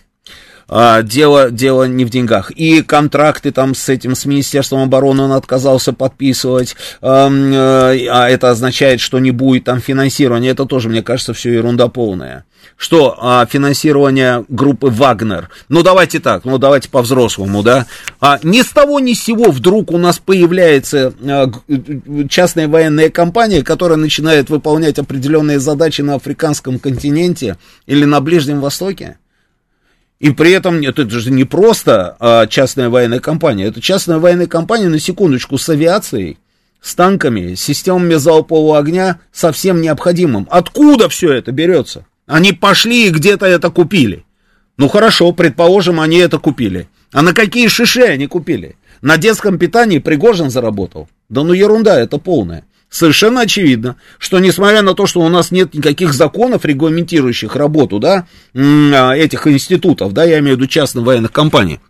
а, 0.68 1.02
дело, 1.02 1.50
дело 1.50 1.84
не 1.84 2.04
в 2.04 2.10
деньгах. 2.10 2.50
И 2.50 2.82
контракты 2.82 3.52
там 3.52 3.74
с 3.74 3.88
этим, 3.88 4.14
с 4.14 4.24
Министерством 4.26 4.82
обороны 4.82 5.22
он 5.22 5.32
отказался 5.32 5.92
подписывать, 5.92 6.76
а, 7.00 7.28
а 7.28 8.28
это 8.28 8.50
означает, 8.50 9.00
что 9.00 9.18
не 9.18 9.30
будет 9.30 9.64
там 9.64 9.80
финансирования. 9.80 10.50
Это 10.50 10.66
тоже, 10.66 10.88
мне 10.88 11.02
кажется, 11.02 11.32
все 11.32 11.52
ерунда 11.52 11.88
полная. 11.88 12.44
Что 12.76 13.16
а, 13.20 13.46
финансирование 13.46 14.44
группы 14.48 14.88
Вагнер? 14.88 15.48
Ну, 15.68 15.82
давайте 15.82 16.20
так, 16.20 16.44
ну, 16.44 16.58
давайте 16.58 16.88
по-взрослому, 16.88 17.62
да. 17.62 17.86
А, 18.20 18.38
ни 18.42 18.62
с 18.62 18.68
того, 18.68 19.00
ни 19.00 19.14
с 19.14 19.24
сего 19.24 19.50
вдруг 19.50 19.90
у 19.90 19.98
нас 19.98 20.18
появляется 20.18 21.12
а, 21.20 21.50
частная 22.28 22.68
военная 22.68 23.10
компания, 23.10 23.62
которая 23.62 23.98
начинает 23.98 24.48
выполнять 24.48 24.98
определенные 24.98 25.58
задачи 25.58 26.02
на 26.02 26.14
африканском 26.14 26.78
континенте 26.78 27.56
или 27.86 28.04
на 28.04 28.20
Ближнем 28.20 28.60
Востоке. 28.60 29.16
И 30.20 30.30
при 30.30 30.50
этом 30.50 30.80
это 30.80 31.08
же 31.08 31.30
не 31.30 31.44
просто 31.44 32.16
а, 32.18 32.46
частная 32.46 32.88
военная 32.88 33.20
компания, 33.20 33.66
это 33.66 33.80
частная 33.80 34.18
военная 34.18 34.46
компания, 34.46 34.88
на 34.88 34.98
секундочку, 34.98 35.58
с 35.58 35.68
авиацией, 35.68 36.38
с 36.80 36.94
танками, 36.94 37.54
с 37.54 37.62
системами 37.62 38.14
залпового 38.14 38.78
огня, 38.78 39.20
совсем 39.32 39.80
необходимым. 39.80 40.48
Откуда 40.50 41.08
все 41.08 41.32
это 41.32 41.52
берется? 41.52 42.04
Они 42.26 42.52
пошли 42.52 43.06
и 43.06 43.10
где-то 43.10 43.46
это 43.46 43.70
купили. 43.70 44.24
Ну 44.76 44.88
хорошо, 44.88 45.32
предположим, 45.32 46.00
они 46.00 46.18
это 46.18 46.38
купили. 46.38 46.88
А 47.12 47.22
на 47.22 47.32
какие 47.32 47.68
шиши 47.68 48.02
они 48.02 48.26
купили? 48.26 48.76
На 49.00 49.16
детском 49.16 49.58
питании 49.58 49.98
Пригожин 49.98 50.50
заработал. 50.50 51.08
Да 51.28 51.44
ну 51.44 51.52
ерунда, 51.52 51.98
это 51.98 52.18
полная 52.18 52.64
совершенно 52.90 53.42
очевидно, 53.42 53.96
что 54.18 54.38
несмотря 54.38 54.82
на 54.82 54.94
то, 54.94 55.06
что 55.06 55.20
у 55.20 55.28
нас 55.28 55.50
нет 55.50 55.74
никаких 55.74 56.12
законов, 56.14 56.64
регламентирующих 56.64 57.56
работу, 57.56 57.98
да, 57.98 58.26
а, 58.54 59.12
этих 59.12 59.46
институтов, 59.46 60.12
да, 60.12 60.24
я 60.24 60.38
имею 60.38 60.56
в 60.56 60.58
виду 60.58 60.68
частных 60.68 61.04
военных 61.04 61.32
компаний, 61.32 61.80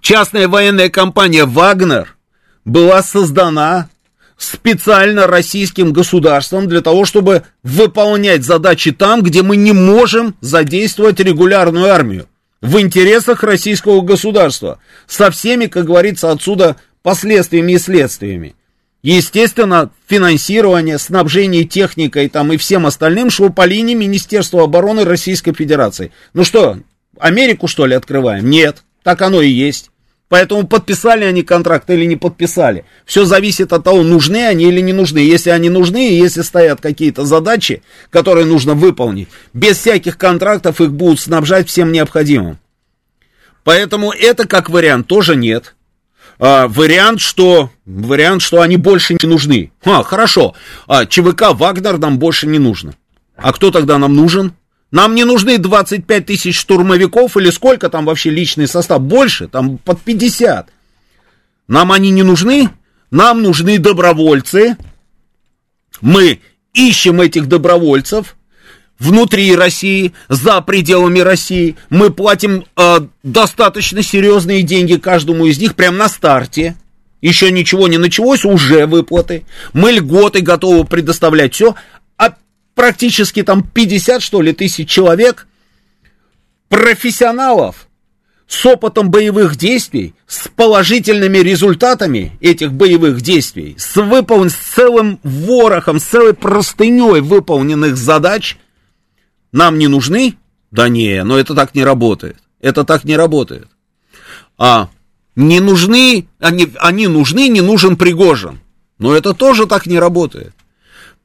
частная 0.00 0.48
военная 0.48 0.88
компания 0.88 1.44
«Вагнер» 1.44 2.16
была 2.64 3.02
создана 3.02 3.88
специально 4.36 5.26
российским 5.26 5.92
государством 5.92 6.68
для 6.68 6.80
того, 6.80 7.04
чтобы 7.04 7.44
выполнять 7.62 8.44
задачи 8.44 8.92
там, 8.92 9.22
где 9.22 9.42
мы 9.42 9.56
не 9.56 9.72
можем 9.72 10.34
задействовать 10.40 11.20
регулярную 11.20 11.92
армию 11.92 12.28
в 12.60 12.80
интересах 12.80 13.42
российского 13.42 14.00
государства, 14.02 14.78
со 15.06 15.30
всеми, 15.30 15.66
как 15.66 15.84
говорится, 15.84 16.30
отсюда 16.30 16.76
последствиями 17.02 17.72
и 17.72 17.78
следствиями. 17.78 18.54
Естественно, 19.02 19.90
финансирование, 20.06 20.96
снабжение 20.96 21.64
техникой 21.64 22.28
там 22.28 22.52
и 22.52 22.56
всем 22.56 22.86
остальным 22.86 23.30
шло 23.30 23.50
по 23.50 23.66
линии 23.66 23.94
Министерства 23.94 24.62
обороны 24.62 25.04
Российской 25.04 25.52
Федерации. 25.52 26.12
Ну 26.34 26.44
что, 26.44 26.78
Америку 27.18 27.66
что 27.66 27.84
ли 27.86 27.94
открываем? 27.94 28.48
Нет, 28.48 28.84
так 29.02 29.20
оно 29.22 29.42
и 29.42 29.48
есть. 29.48 29.90
Поэтому 30.28 30.66
подписали 30.66 31.24
они 31.24 31.42
контракт 31.42 31.90
или 31.90 32.06
не 32.06 32.16
подписали. 32.16 32.86
Все 33.04 33.24
зависит 33.24 33.72
от 33.72 33.84
того, 33.84 34.02
нужны 34.02 34.46
они 34.46 34.64
или 34.64 34.80
не 34.80 34.92
нужны. 34.92 35.18
Если 35.18 35.50
они 35.50 35.68
нужны, 35.68 36.08
и 36.08 36.16
если 36.16 36.40
стоят 36.40 36.80
какие-то 36.80 37.26
задачи, 37.26 37.82
которые 38.08 38.46
нужно 38.46 38.74
выполнить, 38.74 39.28
без 39.52 39.78
всяких 39.78 40.16
контрактов 40.16 40.80
их 40.80 40.92
будут 40.92 41.20
снабжать 41.20 41.68
всем 41.68 41.92
необходимым. 41.92 42.58
Поэтому 43.62 44.10
это 44.10 44.46
как 44.46 44.70
вариант 44.70 45.06
тоже 45.06 45.36
нет 45.36 45.74
а, 46.38 46.68
вариант, 46.68 47.20
что, 47.20 47.70
вариант, 47.84 48.42
что 48.42 48.60
они 48.60 48.76
больше 48.76 49.16
не 49.20 49.28
нужны. 49.28 49.72
А, 49.84 50.02
хорошо, 50.02 50.54
а, 50.86 51.06
ЧВК 51.06 51.52
Вагнер 51.52 51.98
нам 51.98 52.18
больше 52.18 52.46
не 52.46 52.58
нужно. 52.58 52.94
А 53.36 53.52
кто 53.52 53.70
тогда 53.70 53.98
нам 53.98 54.14
нужен? 54.14 54.52
Нам 54.90 55.14
не 55.14 55.24
нужны 55.24 55.58
25 55.58 56.26
тысяч 56.26 56.58
штурмовиков 56.58 57.36
или 57.36 57.50
сколько 57.50 57.88
там 57.88 58.04
вообще 58.04 58.30
личный 58.30 58.68
состав? 58.68 59.00
Больше, 59.00 59.48
там 59.48 59.78
под 59.78 60.00
50. 60.02 60.68
Нам 61.66 61.92
они 61.92 62.10
не 62.10 62.22
нужны, 62.22 62.68
нам 63.10 63.42
нужны 63.42 63.78
добровольцы. 63.78 64.76
Мы 66.02 66.40
ищем 66.74 67.20
этих 67.20 67.48
добровольцев, 67.48 68.36
внутри 69.02 69.54
России, 69.56 70.12
за 70.28 70.60
пределами 70.60 71.18
России. 71.18 71.76
Мы 71.90 72.10
платим 72.10 72.64
э, 72.76 73.00
достаточно 73.24 74.00
серьезные 74.00 74.62
деньги 74.62 74.94
каждому 74.94 75.46
из 75.46 75.58
них 75.58 75.74
прямо 75.74 75.96
на 75.96 76.08
старте. 76.08 76.76
Еще 77.20 77.50
ничего 77.50 77.88
не 77.88 77.98
началось, 77.98 78.44
уже 78.44 78.86
выплаты. 78.86 79.44
Мы 79.72 79.92
льготы 79.92 80.40
готовы 80.40 80.84
предоставлять 80.84 81.54
все. 81.54 81.74
А 82.16 82.34
практически 82.76 83.42
там 83.42 83.64
50, 83.64 84.22
что 84.22 84.40
ли, 84.40 84.52
тысяч 84.52 84.88
человек, 84.88 85.48
профессионалов, 86.68 87.88
с 88.46 88.64
опытом 88.66 89.10
боевых 89.10 89.56
действий, 89.56 90.14
с 90.28 90.46
положительными 90.46 91.38
результатами 91.38 92.36
этих 92.40 92.72
боевых 92.72 93.20
действий, 93.20 93.74
с, 93.78 93.96
выпол... 93.96 94.48
с 94.48 94.54
целым 94.54 95.18
ворохом, 95.24 95.98
с 95.98 96.04
целой 96.04 96.34
простыней 96.34 97.20
выполненных 97.20 97.96
задач– 97.96 98.58
нам 99.52 99.78
не 99.78 99.88
нужны? 99.88 100.36
Да 100.70 100.88
не, 100.88 101.22
но 101.22 101.38
это 101.38 101.54
так 101.54 101.74
не 101.74 101.84
работает. 101.84 102.36
Это 102.60 102.84
так 102.84 103.04
не 103.04 103.16
работает. 103.16 103.68
А 104.56 104.88
Не 105.34 105.60
нужны, 105.60 106.28
они, 106.40 106.68
они 106.78 107.06
нужны, 107.06 107.48
не 107.48 107.60
нужен 107.60 107.96
Пригожин. 107.96 108.60
Но 108.98 109.14
это 109.14 109.34
тоже 109.34 109.66
так 109.66 109.86
не 109.86 109.98
работает. 109.98 110.52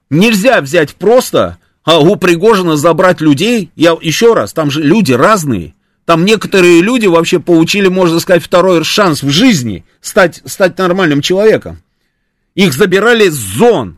Нельзя 0.10 0.62
взять 0.62 0.96
просто, 0.96 1.58
а 1.84 2.00
у 2.00 2.16
Пригожина 2.16 2.78
забрать 2.78 3.22
людей. 3.22 3.70
Я 3.76 3.98
еще 4.02 4.34
раз, 4.34 4.54
там 4.54 4.72
же 4.72 4.82
люди 4.82 5.12
разные. 5.12 5.74
Там 6.06 6.24
некоторые 6.24 6.82
люди 6.82 7.06
вообще 7.06 7.40
получили, 7.40 7.90
можно 7.90 8.22
сказать, 8.22 8.42
второй 8.42 8.84
шанс 8.86 9.24
в 9.24 9.30
жизни 9.30 9.84
стать, 10.00 10.42
стать 10.46 10.78
нормальным 10.78 11.22
человеком. 11.22 11.82
Их 12.56 12.74
забирали 12.74 13.30
с 13.30 13.36
зон. 13.36 13.98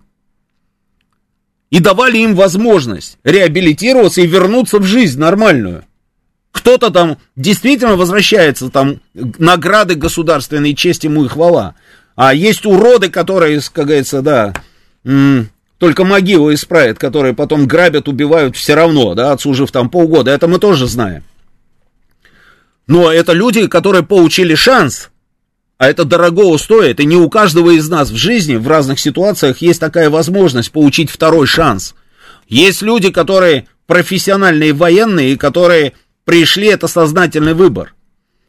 И 1.70 1.80
давали 1.80 2.18
им 2.18 2.36
возможность 2.36 3.18
реабилитироваться 3.24 4.22
и 4.22 4.28
вернуться 4.28 4.80
в 4.80 4.84
жизнь 4.84 5.20
нормальную. 5.20 5.86
Кто-то 6.52 6.90
там 6.90 7.18
действительно 7.36 7.96
возвращается, 7.96 8.70
там 8.70 9.02
награды 9.14 9.96
государственной 9.96 10.74
честь 10.74 11.04
ему 11.04 11.26
и 11.26 11.28
хвала. 11.28 11.76
А 12.16 12.34
есть 12.34 12.66
уроды, 12.66 13.10
которые, 13.10 13.62
как 13.72 13.86
говорится, 13.86 14.22
да, 14.22 14.54
только 15.78 16.04
могилу 16.04 16.54
исправят, 16.54 16.98
которые 16.98 17.34
потом 17.34 17.68
грабят, 17.68 18.08
убивают 18.08 18.56
все 18.58 18.74
равно, 18.74 19.14
да, 19.14 19.32
отслужив 19.32 19.72
там 19.72 19.90
полгода. 19.90 20.32
Это 20.32 20.48
мы 20.48 20.60
тоже 20.60 20.88
знаем. 20.88 21.24
Но 22.88 23.12
это 23.12 23.34
люди, 23.34 23.68
которые 23.68 24.04
получили 24.04 24.56
шанс, 24.56 25.12
а 25.80 25.88
это 25.88 26.04
дорого 26.04 26.56
стоит, 26.58 27.00
и 27.00 27.06
не 27.06 27.16
у 27.16 27.30
каждого 27.30 27.72
из 27.72 27.88
нас 27.88 28.12
в 28.12 28.16
жизни, 28.18 28.58
в 28.58 28.68
разных 28.68 29.00
ситуациях 29.00 29.62
есть 29.62 29.80
такая 29.80 30.10
возможность 30.10 30.74
получить 30.74 31.10
второй 31.10 31.48
шанс. 31.48 31.96
Есть 32.50 32.82
люди, 32.82 33.12
которые 33.12 33.66
профессиональные 33.88 34.74
военные, 34.74 35.38
которые 35.38 35.94
пришли, 36.26 36.68
это 36.68 36.90
сознательный 36.90 37.54
выбор. 37.54 37.96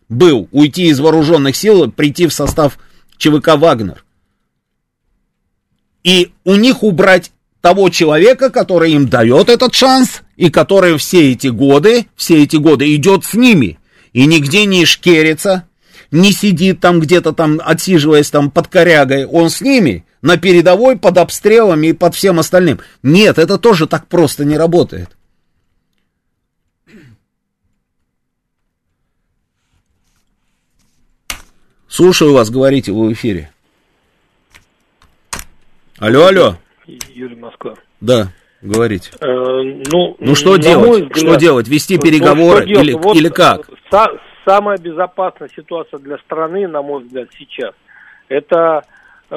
Был 0.08 0.48
уйти 0.50 0.88
из 0.88 0.98
вооруженных 0.98 1.54
сил, 1.54 1.88
прийти 1.92 2.26
в 2.26 2.34
состав 2.34 2.78
ЧВК 3.16 3.56
«Вагнер». 3.56 4.04
И 6.02 6.32
у 6.44 6.56
них 6.56 6.82
убрать 6.82 7.30
того 7.60 7.90
человека, 7.90 8.50
который 8.50 8.90
им 8.90 9.08
дает 9.08 9.48
этот 9.48 9.72
шанс, 9.72 10.22
и 10.36 10.50
который 10.50 10.98
все 10.98 11.30
эти 11.30 11.46
годы, 11.46 12.06
все 12.16 12.42
эти 12.42 12.56
годы 12.56 12.92
идет 12.92 13.24
с 13.24 13.34
ними– 13.34 13.78
и 14.12 14.26
нигде 14.26 14.64
не 14.64 14.84
шкерится, 14.84 15.66
не 16.10 16.32
сидит 16.32 16.80
там 16.80 17.00
где-то 17.00 17.32
там, 17.32 17.60
отсиживаясь 17.64 18.30
там 18.30 18.50
под 18.50 18.68
корягой, 18.68 19.26
он 19.26 19.50
с 19.50 19.60
ними, 19.60 20.04
на 20.22 20.36
передовой, 20.36 20.98
под 20.98 21.18
обстрелами 21.18 21.88
и 21.88 21.92
под 21.92 22.14
всем 22.14 22.38
остальным. 22.38 22.80
Нет, 23.02 23.38
это 23.38 23.58
тоже 23.58 23.86
так 23.86 24.06
просто 24.06 24.44
не 24.44 24.56
работает. 24.56 25.10
Слушаю 31.88 32.32
вас, 32.32 32.50
говорите 32.50 32.92
вы 32.92 33.08
в 33.08 33.12
эфире. 33.14 33.50
Алло, 35.98 36.26
алло. 36.26 36.56
Юрий 36.86 37.36
Москва. 37.36 37.74
Да. 38.00 38.32
Говорить. 38.62 39.10
Э, 39.20 39.26
ну, 39.26 40.16
ну 40.18 40.34
что 40.34 40.56
делать? 40.56 41.04
Взгляд, 41.04 41.16
что 41.16 41.34
делать? 41.36 41.68
Вести 41.68 41.96
ну, 41.96 42.02
переговоры 42.02 42.66
ну, 42.66 42.80
или, 42.80 42.92
вот, 42.92 43.16
или 43.16 43.28
как? 43.28 43.68
Са, 43.90 44.08
самая 44.44 44.78
безопасная 44.78 45.48
ситуация 45.54 45.98
для 45.98 46.18
страны, 46.18 46.66
на 46.68 46.82
мой 46.82 47.02
взгляд, 47.02 47.28
сейчас, 47.36 47.74
это 48.28 48.84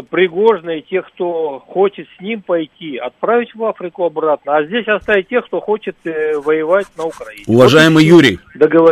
Пригожные, 0.09 0.81
тех, 0.81 1.05
кто 1.05 1.59
хочет 1.59 2.07
с 2.17 2.21
ним 2.21 2.41
пойти, 2.41 2.97
отправить 2.97 3.53
в 3.53 3.63
Африку 3.63 4.05
обратно, 4.05 4.57
а 4.57 4.65
здесь 4.65 4.87
оставить 4.87 5.27
тех, 5.27 5.45
кто 5.45 5.61
хочет 5.61 5.95
э, 6.03 6.35
воевать 6.39 6.87
на 6.97 7.03
Украине. 7.03 7.43
Уважаемый 7.45 8.03
вот 8.03 8.09
Юрий, 8.09 8.39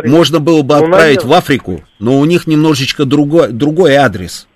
можно 0.08 0.38
было 0.38 0.62
бы 0.62 0.76
ну, 0.76 0.84
отправить 0.84 1.24
в 1.24 1.32
Африку, 1.32 1.82
но 1.98 2.20
у 2.20 2.24
них 2.24 2.46
немножечко 2.46 3.04
другой, 3.04 3.48
другой 3.48 3.96
адрес. 3.96 4.46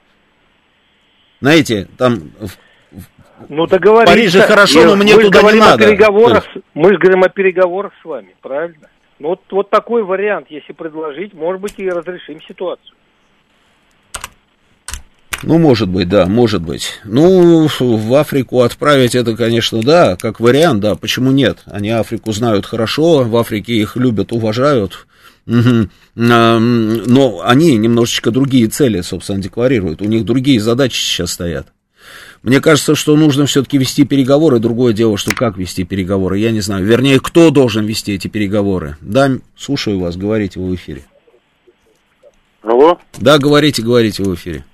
Знаете, 1.40 1.88
там 1.98 2.30
ну 3.48 3.66
договориться. 3.66 4.14
Париже 4.14 4.40
хорошо, 4.42 4.84
но 4.84 4.94
мне 4.94 5.16
мы 5.16 5.24
туда 5.24 5.50
не 5.50 5.58
надо. 5.58 5.84
О 5.84 5.88
переговорах, 5.88 6.44
мы 6.74 6.92
же 6.92 6.98
говорим 6.98 7.24
о 7.24 7.28
переговорах 7.28 7.92
с 8.00 8.04
вами, 8.04 8.36
правильно? 8.40 8.88
Ну 9.18 9.28
вот, 9.28 9.40
вот 9.50 9.70
такой 9.70 10.02
вариант, 10.02 10.48
если 10.50 10.72
предложить, 10.72 11.32
может 11.32 11.60
быть, 11.60 11.74
и 11.78 11.88
разрешим 11.88 12.40
ситуацию. 12.42 12.94
Ну, 15.42 15.58
может 15.58 15.88
быть, 15.88 16.08
да, 16.08 16.26
может 16.26 16.62
быть. 16.62 17.00
Ну, 17.04 17.68
в 17.78 18.14
Африку 18.14 18.62
отправить 18.62 19.14
это, 19.14 19.36
конечно, 19.36 19.82
да, 19.82 20.16
как 20.16 20.40
вариант, 20.40 20.80
да, 20.80 20.94
почему 20.96 21.30
нет? 21.30 21.58
Они 21.66 21.90
Африку 21.90 22.32
знают 22.32 22.66
хорошо, 22.66 23.22
в 23.22 23.36
Африке 23.36 23.74
их 23.74 23.96
любят, 23.96 24.32
уважают. 24.32 25.06
Угу. 25.46 25.88
Но 26.14 27.40
они 27.44 27.76
немножечко 27.76 28.30
другие 28.30 28.66
цели, 28.68 29.02
собственно, 29.02 29.40
декларируют. 29.40 30.02
У 30.02 30.06
них 30.06 30.24
другие 30.24 30.60
задачи 30.60 30.96
сейчас 30.96 31.32
стоят. 31.32 31.68
Мне 32.46 32.60
кажется, 32.60 32.94
что 32.94 33.16
нужно 33.16 33.46
все-таки 33.46 33.76
вести 33.76 34.06
переговоры. 34.06 34.60
Другое 34.60 34.92
дело, 34.92 35.16
что 35.16 35.34
как 35.34 35.58
вести 35.58 35.82
переговоры, 35.82 36.38
я 36.38 36.52
не 36.52 36.60
знаю. 36.60 36.86
Вернее, 36.86 37.18
кто 37.18 37.50
должен 37.50 37.84
вести 37.84 38.14
эти 38.14 38.28
переговоры. 38.28 38.94
Да, 39.00 39.30
слушаю 39.56 39.98
вас, 39.98 40.16
говорите 40.16 40.60
вы 40.60 40.70
в 40.70 40.74
эфире. 40.76 41.02
Алло? 42.62 43.00
Да, 43.18 43.38
говорите, 43.38 43.82
говорите 43.82 44.22
вы 44.22 44.30
в 44.30 44.34
эфире. 44.36 44.64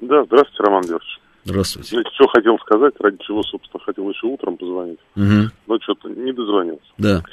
Да, 0.00 0.22
здравствуйте, 0.22 0.62
Роман 0.62 0.82
Георгиевич. 0.82 1.20
Здравствуйте. 1.42 1.88
Знаете, 1.90 2.10
что 2.14 2.28
хотел 2.28 2.58
сказать, 2.60 2.94
ради 3.00 3.18
чего, 3.26 3.42
собственно, 3.42 3.82
хотел 3.82 4.08
еще 4.08 4.28
утром 4.28 4.56
позвонить, 4.56 5.00
угу. 5.16 5.50
но 5.66 5.78
что-то 5.80 6.08
не 6.10 6.32
дозвонился. 6.32 6.86
Да. 6.96 7.24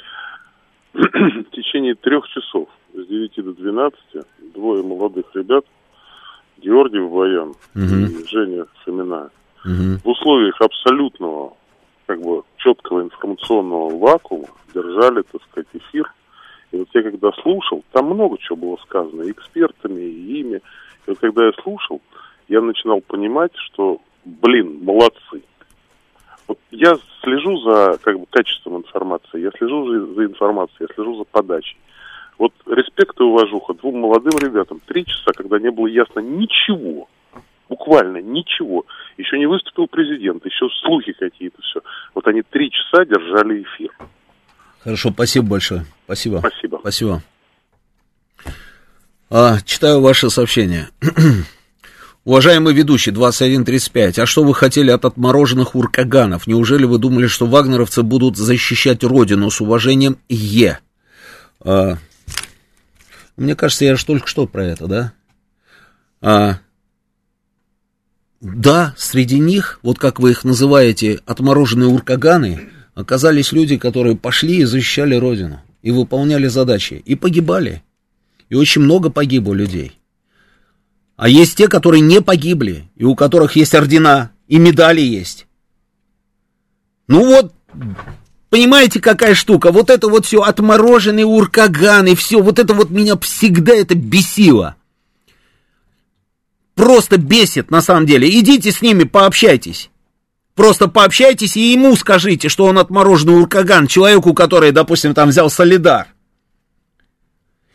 В 0.92 1.50
течение 1.52 1.94
трех 1.94 2.26
часов, 2.30 2.68
с 2.94 3.06
9 3.06 3.44
до 3.44 3.52
12, 3.52 4.00
двое 4.54 4.82
молодых 4.82 5.26
ребят, 5.34 5.64
Георгий 6.58 6.98
Баян 6.98 7.50
угу. 7.50 7.56
и 7.76 8.28
Женя 8.28 8.66
Фомина, 8.84 9.30
в 9.64 10.08
условиях 10.08 10.60
абсолютного, 10.60 11.54
как 12.06 12.20
бы, 12.20 12.42
четкого 12.56 13.02
информационного 13.02 13.96
вакуума 13.96 14.48
держали, 14.74 15.22
так 15.22 15.42
сказать, 15.50 15.68
эфир. 15.72 16.12
И 16.72 16.78
вот 16.78 16.88
я 16.94 17.02
когда 17.02 17.30
слушал, 17.42 17.84
там 17.92 18.06
много 18.06 18.38
чего 18.38 18.56
было 18.56 18.76
сказано, 18.82 19.22
и 19.22 19.30
экспертами, 19.30 20.00
и 20.00 20.40
ими. 20.40 20.56
И 20.56 20.60
вот 21.10 21.18
когда 21.18 21.46
я 21.46 21.52
слушал, 21.62 22.00
я 22.48 22.60
начинал 22.60 23.00
понимать, 23.00 23.52
что, 23.54 24.00
блин, 24.24 24.80
молодцы. 24.82 25.42
Вот 26.48 26.58
я 26.70 26.94
слежу 27.22 27.58
за 27.60 27.98
как 28.02 28.18
бы, 28.18 28.26
качеством 28.26 28.78
информации, 28.78 29.40
я 29.40 29.50
слежу 29.52 29.86
за, 29.86 30.14
за 30.14 30.24
информацией, 30.24 30.86
я 30.88 30.94
слежу 30.94 31.16
за 31.16 31.24
подачей. 31.24 31.76
Вот 32.38 32.52
респект 32.66 33.20
и 33.20 33.22
уважуха 33.22 33.74
двум 33.74 34.00
молодым 34.00 34.38
ребятам. 34.40 34.80
Три 34.86 35.04
часа, 35.04 35.32
когда 35.36 35.58
не 35.58 35.70
было 35.70 35.86
ясно 35.86 36.20
ничего, 36.20 37.08
буквально 37.72 38.18
ничего. 38.18 38.84
Еще 39.16 39.38
не 39.38 39.46
выступил 39.46 39.86
президент, 39.86 40.44
еще 40.44 40.66
слухи 40.82 41.12
какие-то, 41.12 41.56
все. 41.62 41.80
Вот 42.14 42.26
они 42.26 42.42
три 42.42 42.70
часа 42.70 43.06
держали 43.06 43.62
эфир. 43.62 43.90
Хорошо, 44.84 45.10
спасибо 45.10 45.46
большое. 45.46 45.84
Спасибо. 46.04 46.38
Спасибо. 46.38 46.78
Спасибо. 46.80 47.22
А, 49.30 49.58
читаю 49.64 50.02
ваше 50.02 50.28
сообщение. 50.28 50.88
Уважаемый 52.24 52.74
ведущий, 52.74 53.10
2135, 53.10 54.18
а 54.18 54.26
что 54.26 54.44
вы 54.44 54.54
хотели 54.54 54.90
от 54.90 55.06
отмороженных 55.06 55.74
уркаганов? 55.74 56.46
Неужели 56.46 56.84
вы 56.84 56.98
думали, 56.98 57.26
что 57.26 57.46
вагнеровцы 57.46 58.02
будут 58.02 58.36
защищать 58.36 59.02
родину 59.02 59.50
с 59.50 59.62
уважением 59.62 60.18
Е? 60.28 60.78
А, 61.64 61.94
мне 63.38 63.56
кажется, 63.56 63.86
я 63.86 63.96
же 63.96 64.04
только 64.04 64.28
что 64.28 64.46
про 64.46 64.66
это, 64.66 64.86
да? 64.86 65.12
А, 66.20 66.58
да, 68.42 68.92
среди 68.98 69.38
них, 69.38 69.78
вот 69.84 70.00
как 70.00 70.18
вы 70.18 70.32
их 70.32 70.42
называете, 70.42 71.20
отмороженные 71.26 71.86
уркаганы, 71.86 72.70
оказались 72.92 73.52
люди, 73.52 73.76
которые 73.76 74.16
пошли 74.16 74.56
и 74.56 74.64
защищали 74.64 75.14
Родину, 75.14 75.60
и 75.80 75.92
выполняли 75.92 76.48
задачи, 76.48 76.94
и 76.94 77.14
погибали. 77.14 77.84
И 78.48 78.56
очень 78.56 78.82
много 78.82 79.10
погибло 79.10 79.54
людей. 79.54 79.96
А 81.16 81.28
есть 81.28 81.56
те, 81.56 81.68
которые 81.68 82.00
не 82.00 82.20
погибли, 82.20 82.90
и 82.96 83.04
у 83.04 83.14
которых 83.14 83.54
есть 83.54 83.76
ордена, 83.76 84.32
и 84.48 84.58
медали 84.58 85.00
есть. 85.00 85.46
Ну 87.06 87.24
вот, 87.24 87.54
понимаете, 88.50 89.00
какая 89.00 89.36
штука? 89.36 89.70
Вот 89.70 89.88
это 89.88 90.08
вот 90.08 90.26
все 90.26 90.42
отмороженные 90.42 91.26
уркаганы, 91.26 92.16
все, 92.16 92.42
вот 92.42 92.58
это 92.58 92.74
вот 92.74 92.90
меня 92.90 93.16
всегда 93.18 93.72
это 93.72 93.94
бесило 93.94 94.74
просто 96.74 97.16
бесит 97.16 97.70
на 97.70 97.80
самом 97.80 98.06
деле. 98.06 98.28
Идите 98.28 98.72
с 98.72 98.82
ними, 98.82 99.04
пообщайтесь. 99.04 99.90
Просто 100.54 100.88
пообщайтесь 100.88 101.56
и 101.56 101.72
ему 101.72 101.96
скажите, 101.96 102.48
что 102.48 102.66
он 102.66 102.78
отмороженный 102.78 103.40
уркаган, 103.40 103.86
человеку, 103.86 104.34
который, 104.34 104.70
допустим, 104.70 105.14
там 105.14 105.30
взял 105.30 105.48
солидар. 105.50 106.08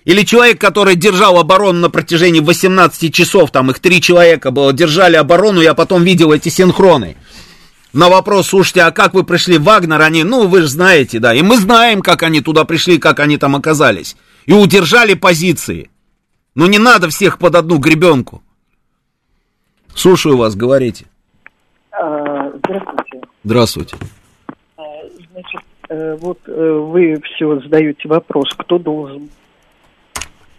Или 0.06 0.24
человек, 0.24 0.62
который 0.62 0.96
держал 0.96 1.38
оборону 1.38 1.80
на 1.80 1.90
протяжении 1.90 2.40
18 2.40 3.14
часов, 3.14 3.52
там 3.52 3.72
их 3.72 3.80
три 3.80 4.00
человека 4.00 4.52
было, 4.52 4.72
держали 4.72 5.18
оборону, 5.18 5.60
я 5.60 5.74
потом 5.74 6.04
видел 6.04 6.32
эти 6.32 6.50
синхроны. 6.50 7.18
На 7.92 8.10
вопрос, 8.10 8.50
слушайте, 8.50 8.84
а 8.84 8.92
как 8.92 9.14
вы 9.14 9.24
пришли 9.24 9.58
в 9.58 9.64
Вагнер? 9.64 10.00
Они, 10.02 10.24
ну, 10.24 10.48
вы 10.48 10.62
же 10.62 10.68
знаете, 10.68 11.20
да. 11.20 11.34
И 11.34 11.42
мы 11.42 11.58
знаем, 11.58 12.02
как 12.02 12.24
они 12.24 12.42
туда 12.42 12.64
пришли, 12.64 13.00
как 13.00 13.20
они 13.20 13.38
там 13.38 13.56
оказались. 13.56 14.16
И 14.46 14.54
удержали 14.54 15.14
позиции. 15.14 15.90
Ну 16.56 16.68
не 16.68 16.78
надо 16.78 17.10
всех 17.10 17.38
под 17.38 17.56
одну 17.56 17.78
гребенку. 17.78 18.44
Слушаю 19.98 20.38
вас, 20.38 20.56
говорите. 20.56 21.06
А, 21.92 22.52
здравствуйте. 22.60 23.22
Здравствуйте. 23.44 23.98
А, 24.78 24.84
значит, 25.32 25.62
э, 25.90 26.16
вот 26.22 26.38
э, 26.46 26.72
вы 26.72 27.20
все 27.24 27.60
задаете 27.62 28.08
вопрос, 28.08 28.48
кто 28.56 28.78
должен 28.78 29.32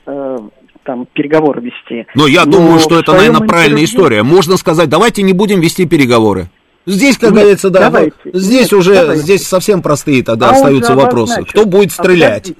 э, 0.07 0.39
там 0.83 1.07
переговоры 1.13 1.61
вести. 1.61 2.09
Но 2.17 2.27
я 2.27 2.47
Но 2.47 2.51
думаю, 2.51 2.81
что 2.81 2.99
это, 2.99 3.13
наверное, 3.13 3.47
правильная 3.47 3.85
история. 3.85 4.25
Можно 4.25 4.57
сказать, 4.57 4.89
давайте 4.89 5.23
не 5.23 5.35
будем 5.35 5.61
вести 5.61 5.87
переговоры. 5.87 6.49
Здесь, 6.85 7.17
как 7.17 7.31
Нет, 7.31 7.41
говорится, 7.41 7.71
да, 7.71 7.81
давайте. 7.91 8.17
здесь 8.33 8.73
Нет, 8.73 8.73
уже, 8.73 8.95
давайте. 8.95 9.23
здесь 9.23 9.47
совсем 9.47 9.83
простые 9.83 10.25
тогда 10.25 10.49
а 10.49 10.53
остаются 10.53 10.97
вопросы. 10.97 11.45
Кто 11.45 11.65
будет 11.65 11.93
стрелять? 11.93 12.55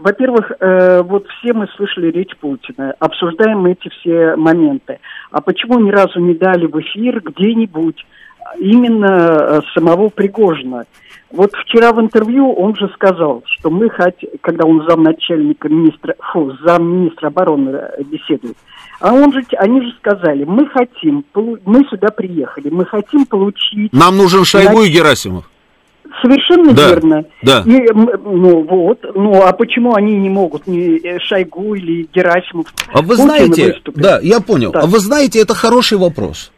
Во-первых, 0.00 0.50
э, 0.58 1.02
вот 1.02 1.26
все 1.28 1.52
мы 1.52 1.68
слышали 1.76 2.10
речь 2.10 2.34
Путина, 2.40 2.94
обсуждаем 2.98 3.66
эти 3.66 3.90
все 3.90 4.34
моменты. 4.34 4.98
А 5.30 5.42
почему 5.42 5.78
ни 5.78 5.90
разу 5.90 6.20
не 6.20 6.34
дали 6.34 6.66
в 6.66 6.80
эфир 6.80 7.20
где-нибудь 7.22 8.06
именно 8.58 9.06
э, 9.06 9.60
самого 9.74 10.08
Пригожина? 10.08 10.86
Вот 11.30 11.52
вчера 11.52 11.92
в 11.92 12.00
интервью 12.00 12.50
он 12.50 12.74
же 12.76 12.88
сказал, 12.94 13.42
что 13.44 13.68
мы 13.68 13.90
хотим, 13.90 14.30
когда 14.40 14.66
он 14.66 14.86
замначальника 14.88 15.68
министра, 15.68 16.16
фу, 16.32 16.56
замминистра 16.64 17.28
обороны 17.28 17.68
э, 17.70 18.02
беседует, 18.02 18.56
а 19.00 19.12
он 19.12 19.32
же, 19.34 19.42
они 19.58 19.82
же 19.82 19.92
сказали, 19.98 20.44
мы 20.44 20.66
хотим, 20.68 21.24
мы 21.34 21.84
сюда 21.90 22.08
приехали, 22.08 22.70
мы 22.70 22.86
хотим 22.86 23.26
получить... 23.26 23.92
Нам 23.92 24.16
нужен 24.16 24.44
Шойгу 24.44 24.82
и 24.82 24.88
Герасимов. 24.88 25.44
Совершенно 26.22 26.72
да, 26.72 26.88
верно. 26.88 27.24
Да. 27.42 27.62
И, 27.66 27.86
ну 27.92 28.66
вот, 28.68 28.98
ну 29.14 29.42
а 29.42 29.52
почему 29.52 29.94
они 29.94 30.16
не 30.16 30.28
могут, 30.28 30.66
не 30.66 30.98
э, 30.98 31.18
Шойгу 31.20 31.74
или 31.74 32.08
Герасимов? 32.12 32.66
А 32.92 33.00
вы 33.00 33.16
Путин 33.16 33.24
знаете, 33.24 33.66
выступить? 33.66 34.02
да, 34.02 34.18
я 34.20 34.40
понял. 34.40 34.72
Да. 34.72 34.80
А 34.80 34.86
вы 34.86 34.98
знаете, 34.98 35.40
это 35.40 35.54
хороший 35.54 35.98
вопрос. 35.98 36.50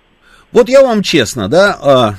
Вот 0.53 0.69
я 0.69 0.83
вам 0.83 1.03
честно, 1.03 1.49
да, 1.49 1.79
а, 1.83 2.15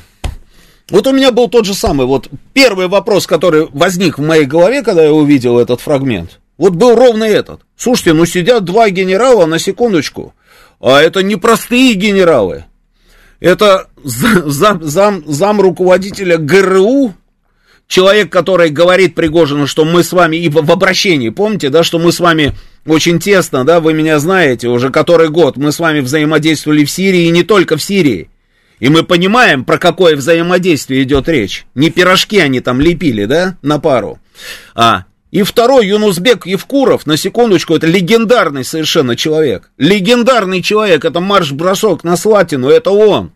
вот 0.89 1.07
у 1.07 1.11
меня 1.11 1.31
был 1.31 1.47
тот 1.47 1.65
же 1.65 1.73
самый, 1.73 2.05
вот 2.05 2.29
первый 2.53 2.87
вопрос, 2.87 3.25
который 3.25 3.67
возник 3.73 4.17
в 4.17 4.21
моей 4.21 4.45
голове, 4.45 4.83
когда 4.83 5.03
я 5.03 5.13
увидел 5.13 5.59
этот 5.59 5.81
фрагмент. 5.81 6.39
Вот 6.57 6.73
был 6.73 6.95
ровно 6.95 7.23
этот. 7.23 7.61
Слушайте, 7.75 8.13
ну 8.13 8.25
сидят 8.25 8.63
два 8.63 8.89
генерала 8.89 9.45
на 9.45 9.59
секундочку, 9.59 10.33
а 10.79 11.01
это 11.01 11.23
не 11.23 11.35
простые 11.35 11.93
генералы. 11.93 12.65
Это 13.39 13.87
зам, 14.03 14.83
зам, 14.83 15.23
зам 15.25 15.61
руководителя 15.61 16.37
ГРУ, 16.37 17.13
человек, 17.87 18.31
который 18.31 18.69
говорит 18.69 19.15
Пригожину, 19.15 19.67
что 19.67 19.85
мы 19.85 20.03
с 20.03 20.11
вами, 20.11 20.37
и 20.37 20.49
в, 20.49 20.71
обращении, 20.71 21.29
помните, 21.29 21.69
да, 21.69 21.83
что 21.83 21.99
мы 21.99 22.11
с 22.11 22.19
вами 22.19 22.53
очень 22.85 23.19
тесно, 23.19 23.65
да, 23.65 23.79
вы 23.79 23.93
меня 23.93 24.19
знаете, 24.19 24.67
уже 24.67 24.89
который 24.89 25.29
год 25.29 25.57
мы 25.57 25.71
с 25.71 25.79
вами 25.79 25.99
взаимодействовали 25.99 26.85
в 26.85 26.91
Сирии, 26.91 27.25
и 27.25 27.31
не 27.31 27.43
только 27.43 27.77
в 27.77 27.83
Сирии. 27.83 28.29
И 28.79 28.89
мы 28.89 29.03
понимаем, 29.03 29.63
про 29.63 29.77
какое 29.77 30.15
взаимодействие 30.15 31.03
идет 31.03 31.29
речь. 31.29 31.65
Не 31.75 31.89
пирожки 31.89 32.39
они 32.39 32.59
там 32.59 32.81
лепили, 32.81 33.25
да, 33.25 33.57
на 33.61 33.79
пару. 33.79 34.19
А, 34.75 35.05
и 35.31 35.41
второй, 35.41 35.87
Юнусбек 35.87 36.45
Евкуров, 36.45 37.05
на 37.05 37.17
секундочку, 37.17 37.75
это 37.75 37.87
легендарный 37.87 38.63
совершенно 38.63 39.15
человек. 39.15 39.71
Легендарный 39.77 40.61
человек, 40.61 41.05
это 41.05 41.21
марш-бросок 41.21 42.03
на 42.03 42.17
Слатину, 42.17 42.69
это 42.69 42.91
он. 42.91 43.31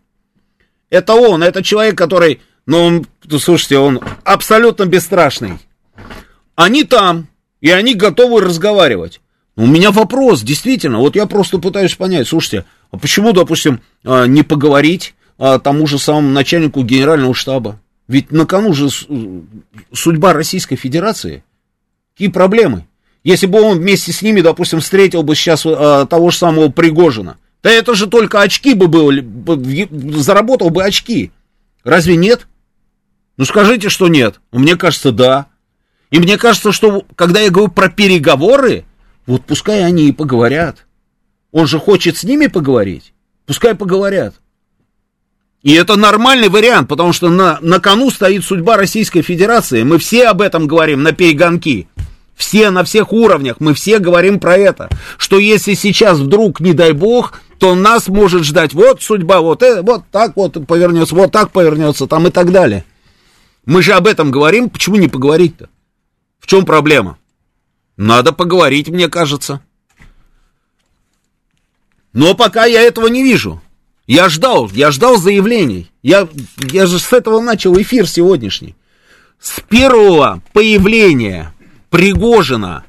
Это 0.90 1.14
он, 1.16 1.42
это 1.42 1.64
человек, 1.64 1.98
который, 1.98 2.42
ну, 2.68 2.84
он, 2.84 3.08
слушайте, 3.40 3.80
он 3.80 4.02
абсолютно 4.26 4.86
бесстрашный. 4.86 5.54
Они 6.56 6.84
там, 6.84 7.28
и 7.62 7.72
они 7.72 7.96
готовы 7.96 8.42
разговаривать. 8.42 9.22
У 9.56 9.66
меня 9.66 9.92
вопрос, 9.92 10.42
действительно, 10.42 11.00
вот 11.00 11.16
я 11.16 11.26
просто 11.26 11.60
пытаюсь 11.60 11.96
понять, 11.96 12.28
слушайте, 12.28 12.66
а 12.92 12.98
почему, 12.98 13.32
допустим, 13.32 13.82
а, 14.04 14.26
не 14.26 14.44
поговорить 14.44 15.16
а, 15.40 15.60
тому 15.60 15.88
же 15.88 15.98
самому 15.98 16.30
начальнику 16.30 16.84
генерального 16.84 17.34
штаба? 17.34 17.80
Ведь 18.08 18.32
на 18.32 18.46
кону 18.46 18.74
же 18.74 18.90
судьба 19.94 20.34
Российской 20.34 20.76
Федерации. 20.76 21.44
Какие 22.14 22.30
проблемы? 22.30 22.86
Если 23.24 23.46
бы 23.48 23.62
он 23.62 23.80
вместе 23.80 24.12
с 24.12 24.22
ними, 24.22 24.42
допустим, 24.42 24.80
встретил 24.82 25.24
бы 25.24 25.36
сейчас 25.36 25.64
а, 25.66 26.06
того 26.06 26.32
же 26.32 26.38
самого 26.38 26.70
Пригожина, 26.70 27.38
да 27.64 27.72
это 27.72 27.96
же 27.96 28.08
только 28.08 28.42
очки 28.42 28.74
бы 28.74 28.88
были, 28.88 29.26
заработал 30.20 30.70
бы 30.70 30.84
очки. 30.84 31.32
Разве 31.84 32.18
нет? 32.18 32.46
Ну 33.38 33.46
скажите, 33.46 33.90
что 33.90 34.08
нет. 34.08 34.40
Мне 34.52 34.76
кажется, 34.76 35.12
да. 35.12 35.48
И 36.10 36.20
мне 36.20 36.38
кажется, 36.38 36.72
что 36.72 37.06
когда 37.16 37.40
я 37.40 37.50
говорю 37.50 37.72
про 37.72 37.90
переговоры, 37.90 38.86
вот 39.26 39.46
пускай 39.46 39.84
они 39.84 40.08
и 40.08 40.14
поговорят. 40.14 40.86
Он 41.52 41.68
же 41.68 41.80
хочет 41.80 42.18
с 42.18 42.24
ними 42.24 42.48
поговорить. 42.48 43.14
Пускай 43.46 43.76
поговорят. 43.76 44.36
И 45.64 45.74
это 45.74 45.96
нормальный 45.96 46.50
вариант, 46.50 46.88
потому 46.88 47.14
что 47.14 47.30
на, 47.30 47.60
на 47.62 47.80
кону 47.80 48.10
стоит 48.10 48.44
судьба 48.44 48.78
Российской 48.78 49.22
Федерации. 49.22 49.84
Мы 49.84 49.98
все 49.98 50.28
об 50.28 50.42
этом 50.42 50.68
говорим 50.68 51.04
на 51.04 51.12
перегонки. 51.12 51.88
Все 52.36 52.70
на 52.70 52.84
всех 52.84 53.14
уровнях, 53.14 53.56
мы 53.60 53.74
все 53.74 53.98
говорим 53.98 54.40
про 54.40 54.56
это. 54.56 54.90
Что 55.18 55.40
если 55.40 55.74
сейчас 55.74 56.20
вдруг, 56.20 56.60
не 56.60 56.74
дай 56.74 56.92
бог, 56.92 57.42
то 57.58 57.74
нас 57.74 58.08
может 58.08 58.44
ждать 58.44 58.76
вот 58.76 59.02
судьба, 59.02 59.42
вот, 59.42 59.64
э, 59.64 59.82
вот 59.82 60.04
так 60.12 60.36
вот 60.36 60.68
повернется, 60.68 61.16
вот 61.16 61.32
так 61.32 61.50
повернется, 61.50 62.06
там 62.06 62.28
и 62.28 62.30
так 62.30 62.52
далее. 62.52 62.86
Мы 63.68 63.84
же 63.84 63.92
об 63.92 64.08
этом 64.08 64.32
говорим, 64.32 64.70
почему 64.70 64.96
не 64.96 65.10
поговорить-то? 65.10 65.70
В 66.40 66.48
чем 66.48 66.66
проблема? 66.66 67.18
Надо 67.98 68.32
поговорить, 68.32 68.88
мне 68.88 69.10
кажется. 69.10 69.62
Но 72.14 72.34
пока 72.34 72.64
я 72.64 72.82
этого 72.82 73.08
не 73.08 73.24
вижу. 73.24 73.62
Я 74.06 74.30
ждал, 74.30 74.70
я 74.70 74.90
ждал 74.90 75.18
заявлений. 75.18 75.92
Я, 76.02 76.30
я 76.72 76.88
же 76.88 76.98
с 76.98 77.12
этого 77.12 77.42
начал 77.42 77.78
эфир 77.80 78.08
сегодняшний. 78.08 78.74
С 79.38 79.60
первого 79.60 80.42
появления 80.54 81.54
Пригожина 81.90 82.86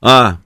а, 0.00 0.38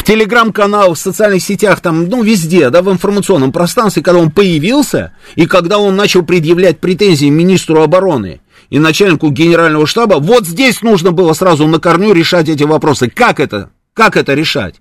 в 0.00 0.02
телеграм-канал, 0.02 0.94
в 0.94 0.98
социальных 0.98 1.42
сетях, 1.42 1.82
там, 1.82 2.08
ну, 2.08 2.22
везде, 2.22 2.70
да, 2.70 2.80
в 2.80 2.90
информационном 2.90 3.52
пространстве, 3.52 4.02
когда 4.02 4.18
он 4.18 4.30
появился, 4.30 5.12
и 5.34 5.44
когда 5.44 5.78
он 5.78 5.94
начал 5.94 6.22
предъявлять 6.22 6.80
претензии 6.80 7.26
министру 7.26 7.82
обороны 7.82 8.40
и 8.70 8.78
начальнику 8.78 9.28
генерального 9.28 9.86
штаба, 9.86 10.14
вот 10.14 10.46
здесь 10.46 10.80
нужно 10.80 11.12
было 11.12 11.34
сразу 11.34 11.66
на 11.66 11.78
корню 11.78 12.14
решать 12.14 12.48
эти 12.48 12.62
вопросы. 12.62 13.10
Как 13.10 13.40
это? 13.40 13.72
Как 13.92 14.16
это 14.16 14.32
решать? 14.32 14.76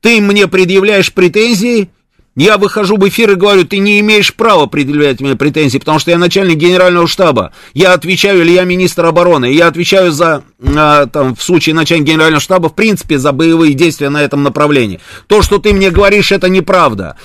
Ты 0.00 0.20
мне 0.20 0.48
предъявляешь 0.48 1.12
претензии, 1.12 1.90
я 2.36 2.58
выхожу 2.58 2.96
в 2.96 3.08
эфир 3.08 3.32
и 3.32 3.34
говорю, 3.34 3.64
ты 3.64 3.78
не 3.78 3.98
имеешь 4.00 4.34
права 4.34 4.66
предъявлять 4.66 5.20
мне 5.20 5.36
претензии, 5.36 5.78
потому 5.78 5.98
что 5.98 6.10
я 6.10 6.18
начальник 6.18 6.56
генерального 6.56 7.08
штаба. 7.08 7.52
Я 7.74 7.94
отвечаю, 7.94 8.42
или 8.42 8.52
я 8.52 8.64
министр 8.64 9.06
обороны, 9.06 9.46
я 9.52 9.66
отвечаю 9.68 10.12
за, 10.12 10.42
а, 10.62 11.06
там, 11.06 11.34
в 11.34 11.42
случае 11.42 11.74
начальника 11.74 12.12
генерального 12.12 12.40
штаба, 12.40 12.68
в 12.68 12.74
принципе, 12.74 13.18
за 13.18 13.32
боевые 13.32 13.74
действия 13.74 14.10
на 14.10 14.22
этом 14.22 14.42
направлении. 14.42 15.00
То, 15.26 15.42
что 15.42 15.58
ты 15.58 15.72
мне 15.72 15.90
говоришь, 15.90 16.30
это 16.30 16.48
неправда 16.48 17.16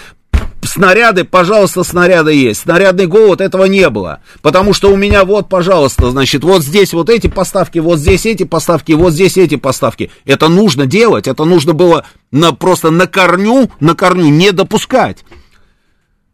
снаряды, 0.64 1.24
пожалуйста, 1.24 1.84
снаряды 1.84 2.34
есть. 2.34 2.62
Снарядный 2.62 3.08
голод 3.08 3.42
этого 3.42 3.66
не 3.66 3.90
было. 3.90 4.20
Потому 4.42 4.74
что 4.74 4.92
у 4.92 4.96
меня 4.96 5.26
вот, 5.26 5.50
пожалуйста, 5.50 6.12
значит, 6.12 6.44
вот 6.44 6.64
здесь 6.64 6.94
вот 6.94 7.10
эти 7.10 7.28
поставки, 7.28 7.80
вот 7.80 8.00
здесь 8.00 8.26
эти 8.26 8.44
поставки, 8.44 8.94
вот 8.94 9.14
здесь 9.14 9.38
эти 9.38 9.56
поставки. 9.56 10.12
Это 10.26 10.48
нужно 10.48 10.86
делать, 10.86 11.28
это 11.28 11.46
нужно 11.46 11.74
было 11.74 12.06
на, 12.32 12.54
просто 12.54 12.92
на 12.92 13.08
корню, 13.08 13.70
на 13.80 13.96
корню 13.96 14.30
не 14.30 14.52
допускать. 14.52 15.24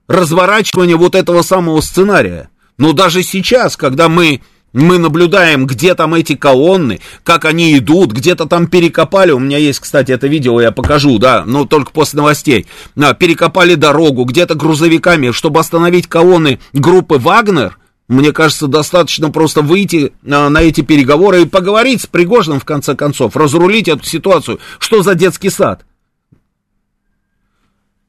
Разворачивание 0.08 0.95
вот 0.95 1.16
этого 1.16 1.41
самого 1.41 1.82
сценария. 1.82 2.50
Но 2.78 2.93
даже 2.93 3.24
сейчас, 3.24 3.76
когда 3.76 4.08
мы 4.08 4.41
мы 4.74 5.00
наблюдаем, 5.00 5.66
где 5.66 5.95
там 5.95 6.14
эти 6.14 6.36
колонны, 6.36 7.00
как 7.24 7.45
они 7.45 7.78
идут, 7.78 8.12
где-то 8.12 8.45
там 8.45 8.68
перекопали. 8.68 9.32
У 9.32 9.39
меня 9.39 9.58
есть, 9.58 9.80
кстати, 9.80 10.12
это 10.12 10.28
видео, 10.28 10.62
я 10.62 10.72
покажу, 10.72 11.18
да, 11.18 11.43
но 11.45 11.66
только 11.66 11.91
после 11.91 12.18
новостей. 12.18 12.68
А, 12.95 13.14
перекопали 13.14 13.74
дорогу, 13.76 14.26
где-то 14.26 14.54
грузовиками, 14.54 15.32
чтобы 15.32 15.60
остановить 15.60 16.08
колонны 16.08 16.60
группы 16.74 17.18
«Вагнер». 17.18 17.78
Мне 18.08 18.32
кажется, 18.32 18.68
достаточно 18.68 19.32
просто 19.32 19.62
выйти 19.62 20.14
а, 20.30 20.50
на 20.50 20.62
эти 20.62 20.82
переговоры 20.82 21.41
и 21.41 21.45
поговорить 21.45 22.04
с 22.04 22.08
Пригожным, 22.08 22.60
в 22.60 22.66
конце 22.66 22.95
концов, 22.95 23.36
разрулить 23.36 23.88
эту 23.88 24.06
ситуацию. 24.06 24.60
Что 24.80 25.02
за 25.02 25.16
детский 25.16 25.50
сад? 25.50 25.86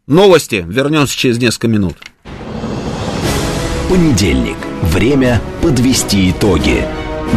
Новости. 0.09 0.65
Вернемся 0.67 1.15
через 1.15 1.39
несколько 1.39 1.69
минут. 1.69 1.99
Понедельник. 3.91 4.57
Время 4.81 5.39
подвести 5.61 6.31
итоги. 6.31 6.87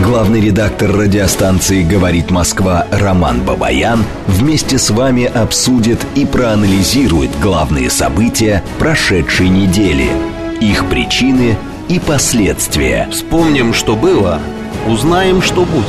Главный 0.01 0.39
редактор 0.39 0.89
радиостанции 0.93 1.83
«Говорит 1.83 2.31
Москва» 2.31 2.87
Роман 2.89 3.41
Бабаян 3.41 4.05
вместе 4.25 4.77
с 4.77 4.89
вами 4.89 5.25
обсудит 5.25 5.99
и 6.15 6.25
проанализирует 6.25 7.31
главные 7.41 7.89
события 7.89 8.63
прошедшей 8.79 9.49
недели, 9.49 10.09
их 10.61 10.89
причины 10.89 11.57
и 11.89 11.99
последствия. 11.99 13.09
Вспомним, 13.11 13.73
что 13.73 13.97
было, 13.97 14.39
узнаем, 14.87 15.41
что 15.41 15.65
будет. 15.65 15.87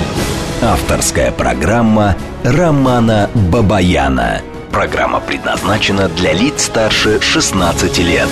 Авторская 0.61 1.30
программа 1.30 2.16
Романа 2.43 3.30
Бабаяна. 3.35 4.41
Программа 4.73 5.20
предназначена 5.20 6.09
для 6.09 6.33
лиц 6.33 6.64
старше 6.64 7.20
16 7.20 7.99
лет. 7.99 8.29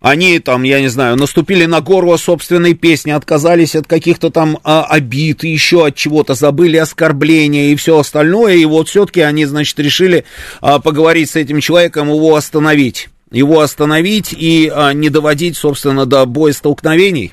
они 0.00 0.38
там, 0.38 0.62
я 0.62 0.80
не 0.80 0.88
знаю, 0.88 1.16
наступили 1.16 1.64
на 1.64 1.80
горло 1.80 2.16
собственной 2.16 2.74
песни, 2.74 3.10
отказались 3.10 3.74
от 3.74 3.86
каких-то 3.86 4.30
там 4.30 4.58
а, 4.62 4.84
обид, 4.84 5.42
еще 5.42 5.86
от 5.86 5.96
чего-то, 5.96 6.34
забыли 6.34 6.76
оскорбления 6.76 7.72
и 7.72 7.76
все 7.76 7.98
остальное, 7.98 8.54
и 8.54 8.64
вот 8.64 8.88
все-таки 8.88 9.20
они, 9.22 9.44
значит, 9.44 9.78
решили 9.80 10.24
а, 10.60 10.78
поговорить 10.78 11.30
с 11.30 11.36
этим 11.36 11.60
человеком, 11.60 12.08
его 12.08 12.36
остановить, 12.36 13.08
его 13.32 13.60
остановить 13.60 14.32
и 14.32 14.70
а, 14.72 14.92
не 14.92 15.08
доводить, 15.08 15.56
собственно, 15.56 16.06
до 16.06 16.24
боестолкновений. 16.26 17.32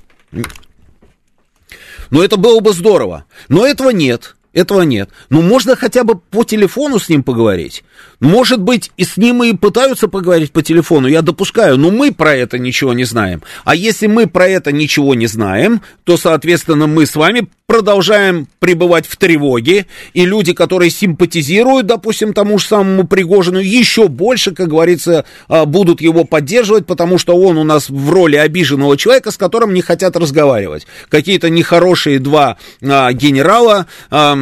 Но 2.09 2.23
это 2.23 2.37
было 2.37 2.59
бы 2.61 2.73
здорово. 2.73 3.25
Но 3.47 3.65
этого 3.65 3.89
нет. 3.91 4.35
Этого 4.55 4.83
нет. 4.83 5.09
Ну, 5.29 5.41
можно 5.41 5.75
хотя 5.75 6.05
бы 6.05 6.15
по 6.15 6.45
телефону 6.45 6.97
с 6.97 7.09
ним 7.09 7.23
поговорить. 7.23 7.83
Может 8.21 8.61
быть, 8.61 8.89
и 8.95 9.03
с 9.03 9.17
ним 9.17 9.43
и 9.43 9.53
пытаются 9.53 10.07
поговорить 10.07 10.53
по 10.53 10.63
телефону, 10.63 11.09
я 11.09 11.21
допускаю, 11.21 11.77
но 11.77 11.91
мы 11.91 12.13
про 12.13 12.33
это 12.33 12.57
ничего 12.57 12.93
не 12.93 13.03
знаем. 13.03 13.43
А 13.65 13.75
если 13.75 14.07
мы 14.07 14.27
про 14.27 14.47
это 14.47 14.71
ничего 14.71 15.13
не 15.13 15.27
знаем, 15.27 15.81
то, 16.05 16.15
соответственно, 16.15 16.87
мы 16.87 17.05
с 17.05 17.17
вами 17.17 17.49
продолжаем 17.67 18.47
пребывать 18.59 19.07
в 19.07 19.17
тревоге, 19.17 19.87
и 20.13 20.25
люди, 20.25 20.53
которые 20.53 20.91
симпатизируют, 20.91 21.87
допустим, 21.87 22.33
тому 22.33 22.59
же 22.59 22.67
самому 22.67 23.07
Пригожину, 23.07 23.59
еще 23.59 24.07
больше, 24.07 24.53
как 24.53 24.67
говорится, 24.67 25.25
а, 25.47 25.65
будут 25.65 25.99
его 25.99 26.25
поддерживать, 26.25 26.85
потому 26.85 27.17
что 27.17 27.35
он 27.35 27.57
у 27.57 27.63
нас 27.63 27.89
в 27.89 28.09
роли 28.11 28.35
обиженного 28.35 28.97
человека, 28.97 29.31
с 29.31 29.37
которым 29.37 29.73
не 29.73 29.81
хотят 29.81 30.15
разговаривать. 30.15 30.85
Какие-то 31.09 31.49
нехорошие 31.49 32.19
два 32.19 32.57
а, 32.81 33.11
генерала 33.13 33.87
а, 34.11 34.35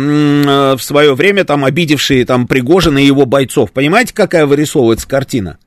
в 0.76 0.80
свое 0.82 1.14
время 1.14 1.44
там 1.44 1.66
обидевшие 1.66 2.26
там 2.26 2.48
Пригожина 2.48 2.98
и 2.98 3.06
его 3.06 3.26
бойцов. 3.26 3.72
Понимаете, 3.72 4.14
какая 4.14 4.46
вырисовывается 4.46 5.08
картина? 5.08 5.58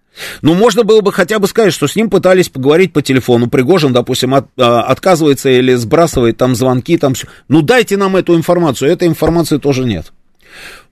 Ну, 0.43 0.55
можно 0.55 0.83
было 0.83 1.01
бы 1.01 1.13
хотя 1.13 1.39
бы 1.39 1.47
сказать, 1.47 1.73
что 1.73 1.87
с 1.87 1.97
ним 1.97 2.09
пытались 2.09 2.49
поговорить 2.49 2.93
по 2.93 3.03
телефону. 3.03 3.49
Пригожин, 3.49 3.93
допустим, 3.93 4.35
от, 4.35 4.47
а, 4.59 4.83
отказывается 4.83 5.51
или 5.51 5.75
сбрасывает 5.75 6.37
там 6.37 6.55
звонки, 6.55 6.97
там 6.97 7.15
все. 7.15 7.27
Ну, 7.49 7.63
дайте 7.63 7.97
нам 7.97 8.17
эту 8.17 8.35
информацию. 8.35 8.91
Этой 8.91 9.09
информации 9.09 9.59
тоже 9.59 9.85
нет. 9.85 10.13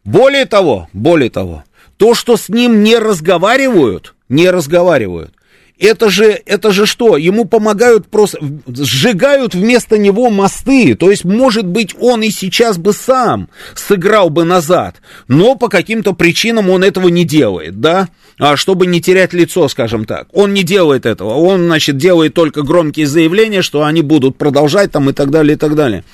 Более 0.04 0.44
того, 0.44 0.88
более 0.92 1.30
того, 1.30 1.64
то, 1.96 2.14
что 2.14 2.36
с 2.36 2.48
ним 2.48 2.82
не 2.82 2.98
разговаривают, 2.98 4.14
не 4.28 4.50
разговаривают, 4.50 5.32
это 5.78 6.08
же, 6.08 6.40
это 6.46 6.70
же 6.70 6.86
что? 6.86 7.16
Ему 7.16 7.46
помогают 7.46 8.06
просто, 8.06 8.38
сжигают 8.66 9.54
вместо 9.54 9.98
него 9.98 10.30
мосты. 10.30 10.94
То 10.94 11.10
есть, 11.10 11.24
может 11.24 11.66
быть, 11.66 11.94
он 11.98 12.22
и 12.22 12.30
сейчас 12.30 12.78
бы 12.78 12.92
сам 12.92 13.48
сыграл 13.74 14.30
бы 14.30 14.44
назад, 14.44 14.96
но 15.26 15.56
по 15.56 15.68
каким-то 15.68 16.12
причинам 16.12 16.70
он 16.70 16.84
этого 16.84 17.08
не 17.08 17.24
делает, 17.24 17.80
да? 17.80 18.08
А 18.38 18.56
чтобы 18.56 18.86
не 18.86 19.00
терять 19.00 19.32
лицо, 19.32 19.68
скажем 19.68 20.04
так. 20.04 20.28
Он 20.32 20.54
не 20.54 20.62
делает 20.62 21.06
этого. 21.06 21.34
Он, 21.34 21.64
значит, 21.64 21.96
делает 21.96 22.34
только 22.34 22.62
громкие 22.62 23.06
заявления, 23.06 23.62
что 23.62 23.84
они 23.84 24.02
будут 24.02 24.36
продолжать 24.36 24.92
там 24.92 25.10
и 25.10 25.12
так 25.12 25.30
далее, 25.30 25.54
и 25.54 25.58
так 25.58 25.74
далее. 25.74 26.04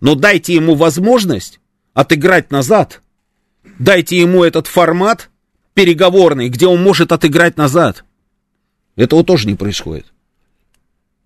Но 0.00 0.14
дайте 0.14 0.54
ему 0.54 0.74
возможность 0.74 1.60
отыграть 1.94 2.50
назад. 2.50 3.00
Дайте 3.78 4.18
ему 4.18 4.44
этот 4.44 4.66
формат 4.66 5.30
переговорный, 5.74 6.48
где 6.48 6.66
он 6.66 6.82
может 6.82 7.12
отыграть 7.12 7.56
назад. 7.56 8.04
Этого 8.96 9.24
тоже 9.24 9.48
не 9.48 9.54
происходит. 9.54 10.06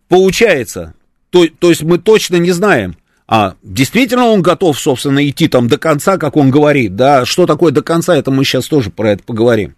Получается, 0.09 0.95
то, 1.31 1.47
то 1.59 1.71
есть 1.71 1.83
мы 1.83 1.99
точно 1.99 2.37
не 2.37 2.53
знаем, 2.53 2.97
а 3.29 3.57
действительно 3.63 4.27
он 4.27 4.41
готов, 4.41 4.79
собственно, 4.79 5.27
идти 5.29 5.49
там 5.49 5.67
до 5.67 5.79
конца, 5.79 6.17
как 6.17 6.37
он 6.37 6.51
говорит, 6.51 6.95
да, 6.95 7.25
что 7.25 7.47
такое 7.47 7.73
до 7.73 7.83
конца, 7.83 8.17
это 8.17 8.31
мы 8.31 8.45
сейчас 8.45 8.67
тоже 8.67 8.91
про 8.91 9.13
это 9.13 9.25
поговорим. 9.25 9.75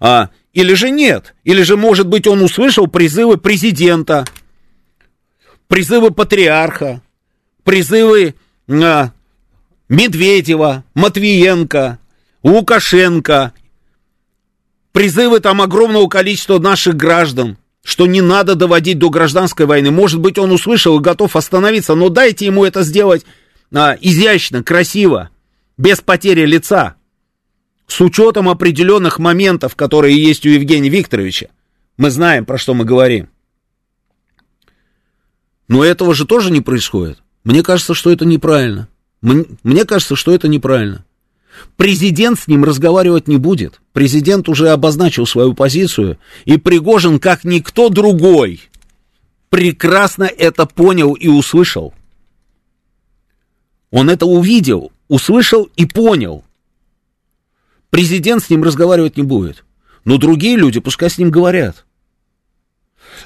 А, 0.00 0.30
или 0.52 0.74
же 0.74 0.90
нет, 0.90 1.34
или 1.44 1.62
же, 1.62 1.76
может 1.76 2.08
быть, 2.08 2.26
он 2.26 2.42
услышал 2.42 2.88
призывы 2.88 3.36
президента, 3.36 4.24
призывы 5.68 6.10
патриарха, 6.10 7.00
призывы 7.62 8.34
а, 8.68 9.12
Медведева, 9.88 10.84
Матвиенко, 10.94 11.98
Лукашенко 12.42 13.52
призывы 14.98 15.38
там 15.38 15.62
огромного 15.62 16.08
количества 16.08 16.58
наших 16.58 16.96
граждан, 16.96 17.56
что 17.84 18.08
не 18.08 18.20
надо 18.20 18.56
доводить 18.56 18.98
до 18.98 19.10
гражданской 19.10 19.64
войны. 19.64 19.92
Может 19.92 20.18
быть, 20.18 20.38
он 20.38 20.50
услышал 20.50 20.98
и 20.98 21.00
готов 21.00 21.36
остановиться, 21.36 21.94
но 21.94 22.08
дайте 22.08 22.46
ему 22.46 22.64
это 22.64 22.82
сделать 22.82 23.24
а, 23.72 23.96
изящно, 24.00 24.64
красиво, 24.64 25.30
без 25.76 26.00
потери 26.00 26.44
лица, 26.46 26.96
с 27.86 28.00
учетом 28.00 28.48
определенных 28.48 29.20
моментов, 29.20 29.76
которые 29.76 30.20
есть 30.20 30.44
у 30.44 30.48
Евгения 30.48 30.88
Викторовича. 30.88 31.50
Мы 31.96 32.10
знаем, 32.10 32.44
про 32.44 32.58
что 32.58 32.74
мы 32.74 32.84
говорим. 32.84 33.28
Но 35.68 35.84
этого 35.84 36.12
же 36.12 36.26
тоже 36.26 36.50
не 36.50 36.60
происходит. 36.60 37.22
Мне 37.44 37.62
кажется, 37.62 37.94
что 37.94 38.10
это 38.10 38.24
неправильно. 38.24 38.88
Мне 39.22 39.84
кажется, 39.84 40.16
что 40.16 40.34
это 40.34 40.48
неправильно. 40.48 41.04
Президент 41.76 42.38
с 42.38 42.46
ним 42.46 42.64
разговаривать 42.64 43.28
не 43.28 43.36
будет. 43.36 43.80
Президент 43.92 44.48
уже 44.48 44.70
обозначил 44.70 45.26
свою 45.26 45.54
позицию, 45.54 46.18
и 46.44 46.56
Пригожин, 46.56 47.18
как 47.18 47.44
никто 47.44 47.88
другой, 47.88 48.62
прекрасно 49.50 50.24
это 50.24 50.66
понял 50.66 51.14
и 51.14 51.28
услышал. 51.28 51.94
Он 53.90 54.10
это 54.10 54.26
увидел, 54.26 54.92
услышал 55.08 55.68
и 55.76 55.86
понял. 55.86 56.44
Президент 57.90 58.44
с 58.44 58.50
ним 58.50 58.62
разговаривать 58.62 59.16
не 59.16 59.22
будет. 59.22 59.64
Но 60.04 60.18
другие 60.18 60.56
люди 60.56 60.80
пускай 60.80 61.10
с 61.10 61.18
ним 61.18 61.30
говорят. 61.30 61.84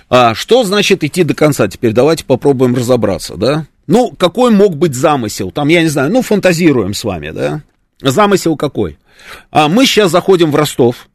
А 0.08 0.34
что 0.34 0.64
значит 0.64 1.04
идти 1.04 1.24
до 1.24 1.34
конца? 1.34 1.68
Теперь 1.68 1.92
давайте 1.92 2.24
попробуем 2.24 2.74
разобраться, 2.74 3.36
да? 3.36 3.66
Ну, 3.86 4.12
какой 4.16 4.52
мог 4.52 4.76
быть 4.76 4.94
замысел? 4.94 5.50
Там, 5.50 5.68
я 5.68 5.82
не 5.82 5.88
знаю, 5.88 6.12
ну, 6.12 6.22
фантазируем 6.22 6.94
с 6.94 7.04
вами, 7.04 7.30
да? 7.30 7.62
Замысел 8.02 8.56
какой? 8.56 8.98
А 9.50 9.68
мы 9.68 9.86
сейчас 9.86 10.10
заходим 10.10 10.50
в 10.50 10.56
Ростов. 10.56 11.08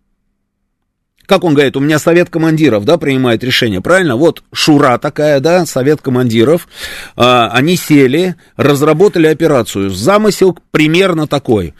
Как 1.25 1.43
он 1.43 1.53
говорит, 1.53 1.75
у 1.75 1.81
меня 1.81 1.99
совет 1.99 2.29
командиров, 2.29 2.85
да, 2.85 2.97
принимает 2.97 3.43
решение, 3.43 3.81
правильно? 3.81 4.15
Вот 4.15 4.43
шура 4.53 4.97
такая, 4.97 5.41
да, 5.41 5.65
совет 5.65 6.01
командиров. 6.01 6.69
А, 7.17 7.49
они 7.51 7.75
сели, 7.75 8.35
разработали 8.55 9.27
операцию. 9.27 9.89
Замысел 9.89 10.57
примерно 10.71 11.27
такой 11.27 11.73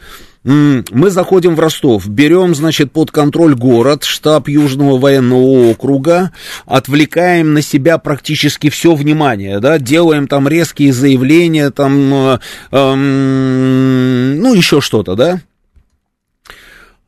мы 0.48 1.10
заходим 1.10 1.56
в 1.56 1.60
Ростов, 1.60 2.08
берем, 2.08 2.54
значит, 2.54 2.90
под 2.90 3.10
контроль 3.10 3.54
город, 3.54 4.04
штаб 4.04 4.48
Южного 4.48 4.96
военного 4.96 5.70
округа, 5.70 6.32
отвлекаем 6.64 7.52
на 7.52 7.60
себя 7.60 7.98
практически 7.98 8.70
все 8.70 8.94
внимание, 8.94 9.60
да, 9.60 9.78
делаем 9.78 10.26
там 10.26 10.48
резкие 10.48 10.94
заявления, 10.94 11.70
там, 11.70 12.14
э, 12.14 12.38
э, 12.70 12.94
ну, 12.94 14.54
еще 14.54 14.80
что-то, 14.80 15.16
да. 15.16 15.40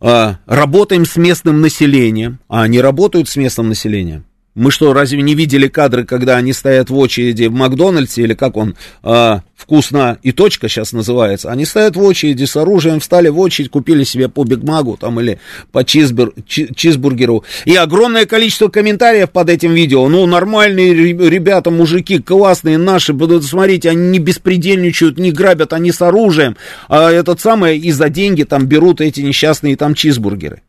а, 0.01 0.37
работаем 0.45 1.07
с 1.07 1.17
местным 1.17 1.63
населением, 1.63 2.41
а 2.49 2.63
они 2.63 2.79
работают 2.83 3.31
с 3.31 3.37
местным 3.37 3.71
населением. 3.71 4.27
Мы 4.61 4.71
что, 4.71 4.93
разве 4.93 5.23
не 5.23 5.35
видели 5.35 5.69
кадры, 5.69 6.05
когда 6.05 6.37
они 6.37 6.53
стоят 6.53 6.91
в 6.91 6.99
очереди 6.99 7.45
в 7.45 7.53
Макдональдсе, 7.55 8.25
или 8.25 8.35
как 8.35 8.59
он, 8.59 8.77
э, 9.03 9.39
вкусно 9.57 10.19
и 10.23 10.33
точка 10.33 10.69
сейчас 10.69 10.93
называется? 10.93 11.51
Они 11.51 11.65
стоят 11.65 11.97
в 11.97 12.03
очереди 12.03 12.45
с 12.45 12.57
оружием, 12.57 13.01
встали 13.01 13.29
в 13.29 13.39
очередь, 13.39 13.71
купили 13.71 14.05
себе 14.05 14.29
по 14.29 14.45
Бигмагу 14.45 14.99
там 14.99 15.19
или 15.19 15.41
по 15.73 15.83
чизбур, 15.83 16.35
чизбургеру. 16.47 17.43
И 17.65 17.75
огромное 17.75 18.27
количество 18.27 18.69
комментариев 18.69 19.31
под 19.31 19.49
этим 19.49 19.73
видео. 19.73 20.07
Ну, 20.11 20.27
нормальные 20.27 20.93
ребята, 20.93 21.71
мужики, 21.71 22.19
классные 22.19 22.77
наши, 22.77 23.17
смотрите, 23.41 23.89
они 23.89 24.09
не 24.09 24.19
беспредельничают, 24.19 25.19
не 25.19 25.33
грабят, 25.33 25.73
они 25.73 25.91
с 25.91 26.03
оружием. 26.03 26.59
А 26.91 27.11
этот 27.11 27.41
самый, 27.41 27.79
и 27.79 27.91
за 27.93 28.11
деньги 28.11 28.43
там 28.43 28.67
берут 28.67 29.01
эти 29.01 29.23
несчастные 29.23 29.79
там 29.79 29.95
чизбургеры. 29.95 30.61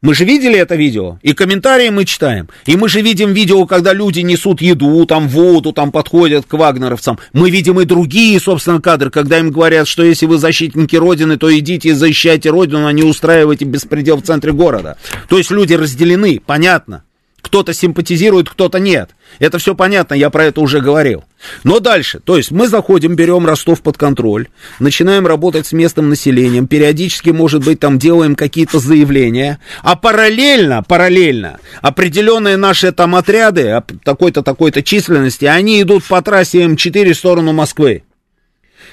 Мы 0.00 0.14
же 0.14 0.24
видели 0.24 0.56
это 0.56 0.76
видео, 0.76 1.18
и 1.22 1.32
комментарии 1.32 1.88
мы 1.88 2.04
читаем. 2.04 2.48
И 2.66 2.76
мы 2.76 2.88
же 2.88 3.00
видим 3.00 3.32
видео, 3.32 3.66
когда 3.66 3.92
люди 3.92 4.20
несут 4.20 4.60
еду, 4.60 5.04
там 5.06 5.26
воду, 5.26 5.72
там 5.72 5.90
подходят 5.90 6.46
к 6.46 6.52
вагнеровцам. 6.52 7.18
Мы 7.32 7.50
видим 7.50 7.80
и 7.80 7.84
другие, 7.84 8.38
собственно, 8.38 8.80
кадры, 8.80 9.10
когда 9.10 9.40
им 9.40 9.50
говорят, 9.50 9.88
что 9.88 10.04
если 10.04 10.26
вы 10.26 10.38
защитники 10.38 10.94
Родины, 10.94 11.36
то 11.36 11.56
идите 11.58 11.88
и 11.88 11.92
защищайте 11.92 12.50
Родину, 12.50 12.86
а 12.86 12.92
не 12.92 13.02
устраивайте 13.02 13.64
беспредел 13.64 14.18
в 14.18 14.22
центре 14.22 14.52
города. 14.52 14.98
То 15.28 15.36
есть 15.36 15.50
люди 15.50 15.74
разделены, 15.74 16.40
понятно. 16.46 17.02
Кто-то 17.48 17.72
симпатизирует, 17.72 18.50
кто-то 18.50 18.78
нет. 18.78 19.12
Это 19.38 19.56
все 19.56 19.74
понятно, 19.74 20.12
я 20.12 20.28
про 20.28 20.44
это 20.44 20.60
уже 20.60 20.82
говорил. 20.82 21.24
Но 21.64 21.80
дальше, 21.80 22.20
то 22.22 22.36
есть 22.36 22.50
мы 22.50 22.68
заходим, 22.68 23.16
берем 23.16 23.46
Ростов 23.46 23.80
под 23.80 23.96
контроль, 23.96 24.48
начинаем 24.80 25.26
работать 25.26 25.66
с 25.66 25.72
местным 25.72 26.10
населением, 26.10 26.66
периодически, 26.66 27.30
может 27.30 27.64
быть, 27.64 27.80
там 27.80 27.98
делаем 27.98 28.34
какие-то 28.34 28.80
заявления, 28.80 29.60
а 29.82 29.96
параллельно, 29.96 30.82
параллельно, 30.82 31.58
определенные 31.80 32.58
наши 32.58 32.92
там 32.92 33.14
отряды, 33.14 33.82
такой-то, 34.04 34.42
такой-то 34.42 34.82
численности, 34.82 35.46
они 35.46 35.80
идут 35.80 36.04
по 36.04 36.20
трассе 36.20 36.66
М4 36.66 37.14
в 37.14 37.16
сторону 37.16 37.54
Москвы 37.54 38.02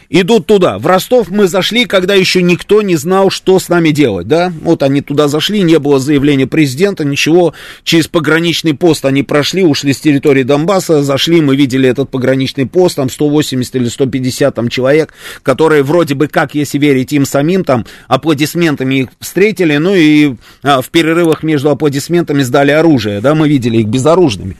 идут 0.10 0.46
туда. 0.46 0.78
В 0.78 0.86
Ростов 0.86 1.30
мы 1.30 1.48
зашли, 1.48 1.86
когда 1.86 2.14
еще 2.14 2.42
никто 2.42 2.82
не 2.82 2.96
знал, 2.96 3.30
что 3.30 3.60
с 3.60 3.70
нами 3.70 3.90
делать, 3.90 4.28
да? 4.28 4.52
Вот 4.62 4.84
они 4.84 5.02
туда 5.02 5.28
зашли, 5.28 5.62
не 5.62 5.80
было 5.80 6.00
заявления 6.00 6.48
президента, 6.48 7.04
ничего. 7.04 7.54
Через 7.84 8.08
пограничный 8.08 8.74
пост 8.74 9.06
они 9.06 9.24
прошли, 9.24 9.64
ушли 9.64 9.94
с 9.94 10.00
территории 10.00 10.44
Донбасса, 10.44 11.04
зашли, 11.04 11.42
мы 11.42 11.56
видели 11.56 11.90
этот 11.90 12.10
пограничный 12.10 12.66
пост, 12.66 12.96
там 12.96 13.10
180 13.10 13.76
или 13.76 13.88
150 13.88 14.56
там 14.56 14.70
человек, 14.70 15.14
которые 15.44 15.84
вроде 15.84 16.16
бы, 16.16 16.28
как 16.28 16.56
если 16.56 16.78
верить 16.78 17.14
им 17.14 17.26
самим, 17.26 17.64
там 17.64 17.86
аплодисментами 18.08 18.96
их 18.96 19.10
встретили, 19.20 19.78
ну 19.78 19.96
и 19.96 20.36
а, 20.64 20.82
в 20.82 20.90
перерывах 20.90 21.44
между 21.44 21.70
аплодисментами 21.70 22.44
сдали 22.44 22.72
оружие, 22.72 23.22
да, 23.22 23.36
мы 23.36 23.50
видели 23.50 23.78
их 23.78 23.88
безоружными. 23.88 24.58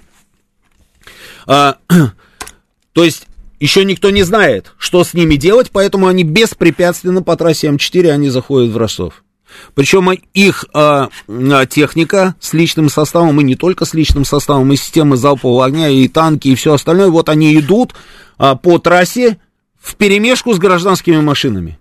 А, 1.48 1.78
то 2.94 3.04
есть 3.04 3.28
еще 3.66 3.84
никто 3.84 4.12
не 4.12 4.22
знает, 4.22 4.74
что 4.78 5.04
с 5.04 5.16
ними 5.16 5.38
делать, 5.38 5.72
поэтому 5.72 6.06
они 6.06 6.24
беспрепятственно 6.24 7.24
по 7.24 7.36
трассе 7.36 7.68
М4 7.70 8.12
они 8.12 8.30
заходят 8.30 8.72
в 8.72 8.78
Ростов. 8.78 9.24
Причем 9.74 10.12
их 10.12 10.66
э, 10.72 11.08
техника 11.68 12.36
с 12.40 12.54
личным 12.54 12.90
составом, 12.90 13.42
и 13.42 13.44
не 13.44 13.56
только 13.56 13.86
с 13.86 13.96
личным 13.96 14.24
составом, 14.24 14.72
и 14.72 14.76
системы 14.76 15.18
залпового 15.18 15.66
огня, 15.66 15.90
и 15.90 16.08
танки, 16.08 16.50
и 16.50 16.56
все 16.56 16.74
остальное, 16.74 17.08
вот 17.08 17.28
они 17.28 17.58
идут 17.58 17.96
э, 18.38 18.56
по 18.62 18.78
трассе 18.78 19.40
в 19.82 19.96
перемешку 19.96 20.54
с 20.54 20.60
гражданскими 20.60 21.20
машинами. 21.20 21.80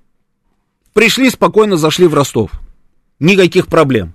Пришли, 0.94 1.28
спокойно 1.28 1.76
зашли 1.76 2.06
в 2.06 2.14
Ростов. 2.14 2.50
Никаких 3.18 3.66
проблем 3.66 4.14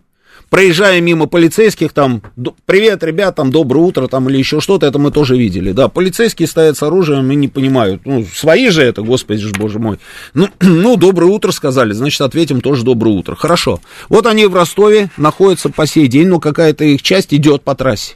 проезжая 0.50 1.02
мимо 1.02 1.28
полицейских, 1.28 1.94
там, 1.94 2.22
привет, 2.66 3.04
ребят, 3.04 3.36
там, 3.36 3.52
доброе 3.52 3.82
утро, 3.82 4.08
там, 4.08 4.30
или 4.30 4.38
еще 4.38 4.60
что-то, 4.60 4.86
это 4.86 5.00
мы 5.00 5.12
тоже 5.12 5.38
видели, 5.38 5.72
да, 5.72 5.88
полицейские 5.88 6.48
стоят 6.48 6.78
с 6.78 6.84
оружием 6.84 7.30
и 7.32 7.36
не 7.36 7.48
понимают, 7.48 8.02
ну, 8.06 8.26
свои 8.34 8.70
же 8.70 8.84
это, 8.84 9.02
господи 9.02 9.42
же, 9.42 9.52
боже 9.58 9.80
мой, 9.80 10.00
ну, 10.34 10.48
ну, 10.60 10.96
доброе 10.96 11.28
утро 11.28 11.52
сказали, 11.52 11.94
значит, 11.94 12.22
ответим 12.22 12.62
тоже 12.62 12.84
доброе 12.84 13.16
утро, 13.16 13.36
хорошо, 13.36 13.80
вот 14.10 14.26
они 14.26 14.46
в 14.46 14.56
Ростове 14.56 15.10
находятся 15.18 15.70
по 15.70 15.86
сей 15.86 16.08
день, 16.08 16.28
но 16.28 16.40
какая-то 16.40 16.84
их 16.86 17.02
часть 17.02 17.34
идет 17.34 17.64
по 17.64 17.76
трассе, 17.76 18.16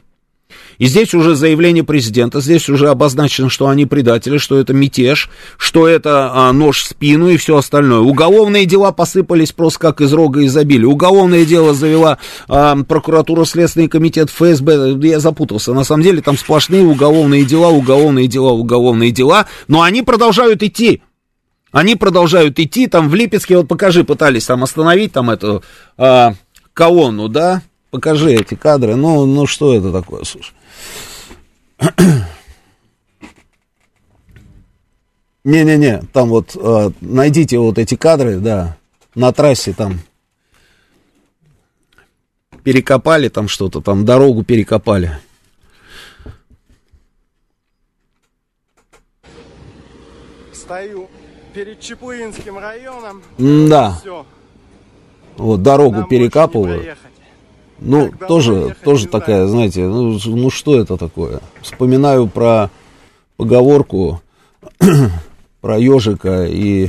и 0.78 0.86
здесь 0.86 1.14
уже 1.14 1.34
заявление 1.34 1.84
президента, 1.84 2.40
здесь 2.40 2.68
уже 2.68 2.88
обозначено, 2.88 3.48
что 3.48 3.68
они 3.68 3.86
предатели, 3.86 4.38
что 4.38 4.58
это 4.58 4.72
мятеж, 4.72 5.30
что 5.56 5.86
это 5.86 6.30
а, 6.32 6.52
нож 6.52 6.82
в 6.82 6.88
спину 6.88 7.28
и 7.28 7.36
все 7.36 7.56
остальное. 7.56 8.00
Уголовные 8.00 8.66
дела 8.66 8.92
посыпались 8.92 9.52
просто 9.52 9.78
как 9.78 10.00
из 10.00 10.12
рога 10.12 10.44
изобилия. 10.44 10.88
Уголовное 10.88 11.44
дело 11.44 11.74
завела 11.74 12.18
а, 12.48 12.76
прокуратура, 12.76 13.44
Следственный 13.44 13.88
комитет, 13.88 14.30
ФСБ. 14.30 14.98
Я 15.02 15.20
запутался. 15.20 15.72
На 15.74 15.84
самом 15.84 16.02
деле 16.02 16.22
там 16.22 16.36
сплошные 16.36 16.82
уголовные 16.82 17.44
дела, 17.44 17.68
уголовные 17.68 18.26
дела, 18.26 18.52
уголовные 18.52 19.10
дела. 19.10 19.46
Но 19.68 19.82
они 19.82 20.02
продолжают 20.02 20.62
идти. 20.62 21.02
Они 21.72 21.96
продолжают 21.96 22.58
идти. 22.58 22.86
Там 22.86 23.08
в 23.08 23.14
Липецке, 23.14 23.56
вот 23.56 23.68
покажи, 23.68 24.04
пытались 24.04 24.46
там 24.46 24.62
остановить 24.62 25.12
там 25.12 25.30
эту 25.30 25.62
а, 25.96 26.34
колонну, 26.72 27.28
да? 27.28 27.62
Покажи 27.94 28.34
эти 28.34 28.56
кадры. 28.56 28.96
Ну, 28.96 29.24
ну 29.24 29.46
что 29.46 29.72
это 29.72 29.92
такое, 29.92 30.24
слушай? 30.24 30.52
Не-не-не, 35.44 36.02
там 36.12 36.28
вот 36.28 36.56
э, 36.56 36.90
найдите 37.00 37.56
вот 37.60 37.78
эти 37.78 37.94
кадры, 37.94 38.40
да, 38.40 38.76
на 39.14 39.32
трассе 39.32 39.72
там 39.74 40.00
перекопали 42.64 43.28
там 43.28 43.46
что-то, 43.46 43.80
там 43.80 44.04
дорогу 44.04 44.42
перекопали. 44.42 45.16
Стою 50.52 51.08
перед 51.52 51.78
Чепуинским 51.78 52.58
районом. 52.58 53.22
Да. 53.38 53.96
Все. 54.00 54.26
Вот 55.36 55.62
дорогу 55.62 55.98
Нам 55.98 56.08
перекапывают. 56.08 56.96
Ну, 57.86 58.10
тоже, 58.28 58.74
тоже 58.82 59.06
такая, 59.08 59.46
знаете, 59.46 59.86
ну, 59.86 60.18
ну 60.24 60.50
что 60.50 60.80
это 60.80 60.96
такое? 60.96 61.40
Вспоминаю 61.60 62.26
про 62.26 62.70
поговорку 63.36 64.22
про 65.60 65.78
ежика 65.78 66.46
и 66.46 66.88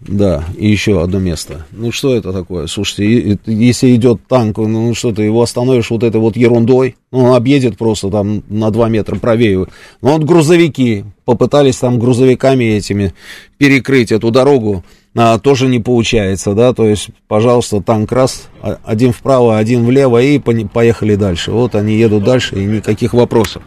да, 0.00 0.44
и 0.58 0.68
еще 0.68 1.00
одно 1.02 1.20
место. 1.20 1.66
Ну 1.70 1.92
что 1.92 2.16
это 2.16 2.32
такое? 2.32 2.66
Слушайте, 2.66 3.38
если 3.46 3.94
идет 3.94 4.20
танк, 4.26 4.58
ну 4.58 4.94
что 4.94 5.12
ты 5.12 5.22
его 5.22 5.42
остановишь 5.42 5.90
вот 5.90 6.02
этой 6.02 6.20
вот 6.20 6.36
ерундой, 6.36 6.96
ну, 7.12 7.24
он 7.24 7.36
объедет 7.36 7.78
просто 7.78 8.10
там 8.10 8.42
на 8.48 8.70
2 8.70 8.88
метра 8.88 9.16
правее. 9.16 9.66
Ну 10.00 10.12
вот 10.12 10.24
грузовики, 10.24 11.04
попытались 11.24 11.76
там 11.76 11.98
грузовиками 11.98 12.64
этими 12.64 13.14
перекрыть 13.58 14.10
эту 14.10 14.30
дорогу, 14.30 14.84
а, 15.14 15.38
тоже 15.38 15.68
не 15.68 15.78
получается, 15.78 16.54
да, 16.54 16.72
то 16.72 16.88
есть, 16.88 17.10
пожалуйста, 17.28 17.82
танк 17.82 18.12
раз, 18.12 18.48
а, 18.62 18.78
один 18.84 19.12
вправо, 19.12 19.58
один 19.58 19.84
влево 19.84 20.22
и 20.22 20.38
поехали 20.38 21.16
дальше. 21.16 21.50
Вот 21.50 21.74
они 21.74 21.96
едут 21.96 22.24
дальше 22.24 22.56
и 22.56 22.64
никаких 22.64 23.12
вопросов. 23.12 23.62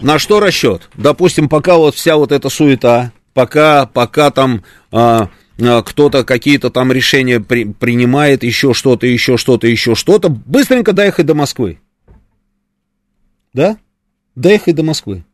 На 0.00 0.18
что 0.18 0.40
расчет? 0.40 0.88
Допустим, 0.94 1.48
пока 1.48 1.76
вот 1.76 1.94
вся 1.94 2.16
вот 2.16 2.32
эта 2.32 2.48
суета, 2.48 3.12
пока, 3.34 3.86
пока 3.86 4.30
там 4.30 4.64
а, 4.90 5.28
а, 5.60 5.82
кто-то 5.82 6.24
какие-то 6.24 6.70
там 6.70 6.90
решения 6.90 7.40
при, 7.40 7.64
принимает, 7.64 8.42
еще 8.42 8.74
что-то, 8.74 9.06
еще 9.06 9.36
что-то, 9.36 9.66
еще 9.66 9.94
что-то, 9.94 10.28
быстренько 10.28 10.92
доехать 10.92 11.26
до 11.26 11.34
Москвы. 11.34 11.78
Да? 13.52 13.76
Доехать 14.34 14.74
до 14.74 14.82
Москвы. 14.82 15.24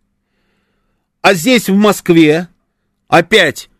А 1.22 1.34
здесь 1.34 1.68
в 1.68 1.74
Москве 1.74 2.48
опять 3.08 3.70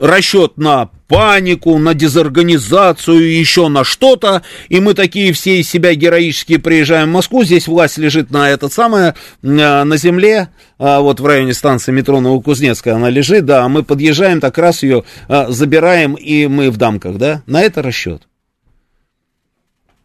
расчет 0.00 0.56
на 0.56 0.90
панику, 1.08 1.78
на 1.78 1.94
дезорганизацию, 1.94 3.38
еще 3.38 3.68
на 3.68 3.84
что-то, 3.84 4.42
и 4.68 4.80
мы 4.80 4.94
такие 4.94 5.32
все 5.32 5.60
из 5.60 5.68
себя 5.68 5.94
героически 5.94 6.58
приезжаем 6.58 7.08
в 7.08 7.12
Москву, 7.12 7.44
здесь 7.44 7.66
власть 7.66 7.98
лежит 7.98 8.30
на 8.30 8.50
это 8.50 8.68
самое, 8.68 9.14
э, 9.42 9.84
на 9.84 9.96
земле, 9.96 10.50
а 10.78 11.00
вот 11.00 11.20
в 11.20 11.26
районе 11.26 11.54
станции 11.54 11.92
метро 11.92 12.20
Новокузнецкая 12.20 12.94
она 12.94 13.10
лежит, 13.10 13.44
да, 13.46 13.68
мы 13.68 13.82
подъезжаем, 13.82 14.40
так 14.40 14.58
раз 14.58 14.82
ее 14.82 15.04
э, 15.28 15.46
забираем, 15.48 16.14
и 16.14 16.46
мы 16.46 16.70
в 16.70 16.76
дамках, 16.76 17.16
да, 17.16 17.42
на 17.46 17.62
это 17.62 17.82
расчет. 17.82 18.28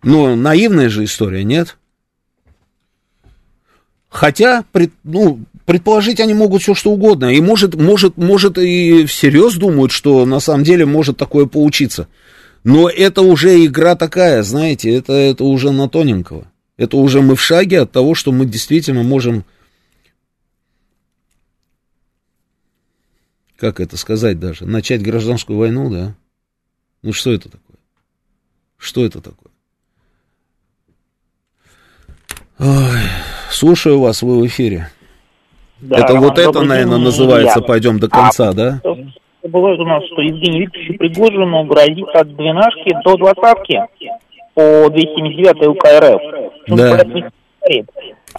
Ну, 0.04 0.36
наивная 0.36 0.90
же 0.90 1.04
история, 1.06 1.44
нет? 1.44 1.78
Хотя, 4.10 4.64
ну, 5.04 5.40
предположить 5.66 6.20
они 6.20 6.34
могут 6.34 6.62
все 6.62 6.74
что 6.74 6.92
угодно. 6.92 7.34
И 7.34 7.42
может, 7.42 7.76
может, 7.76 8.18
может 8.18 8.58
и 8.58 9.06
всерьез 9.06 9.56
думают, 9.56 9.92
что 9.92 10.26
на 10.26 10.40
самом 10.40 10.64
деле 10.64 10.86
может 10.86 11.18
такое 11.18 11.46
получиться. 11.46 12.08
Но 12.64 12.90
это 12.90 13.22
уже 13.22 13.66
игра 13.66 13.96
такая, 13.96 14.44
знаете, 14.44 14.94
это, 14.94 15.14
это 15.14 15.44
уже 15.44 15.72
на 15.72 15.90
тоненького. 15.90 16.48
Это 16.78 16.98
уже 16.98 17.22
мы 17.22 17.36
в 17.36 17.42
шаге 17.42 17.82
от 17.82 17.92
того, 17.92 18.16
что 18.16 18.32
мы 18.32 18.46
действительно 18.46 19.04
можем, 19.04 19.46
как 23.58 23.80
это 23.80 23.98
сказать 23.98 24.40
даже, 24.40 24.66
начать 24.66 25.02
гражданскую 25.02 25.60
войну, 25.60 25.90
да? 25.90 26.16
Ну 27.02 27.14
что 27.14 27.34
это 27.34 27.50
такое? 27.50 27.78
Что 28.78 29.06
это 29.06 29.22
такое? 29.22 29.52
Ой, 32.60 33.02
слушаю 33.52 34.00
вас, 34.00 34.22
вы 34.22 34.40
в 34.40 34.48
эфире. 34.48 34.90
Да, 35.84 35.98
это 35.98 36.14
Роман, 36.14 36.30
вот 36.30 36.40
это, 36.40 36.62
наверное, 36.62 36.98
называется 36.98 37.60
я. 37.60 37.66
«Пойдем 37.66 38.00
до 38.00 38.10
конца», 38.10 38.50
а, 38.50 38.54
да? 38.54 38.82
Бывает 39.44 39.78
у 39.80 39.86
нас, 39.86 40.02
что 40.06 40.22
Евгений 40.22 40.62
Викторович 40.62 40.98
Пригожину 40.98 41.66
грозит 41.66 42.08
от 42.16 42.34
двенашки 42.36 42.96
до 43.04 43.18
двадцатки 43.18 43.82
по 44.54 44.90
279 44.90 45.68
УК 45.68 45.84
РФ. 46.00 46.22
Да. 46.68 47.00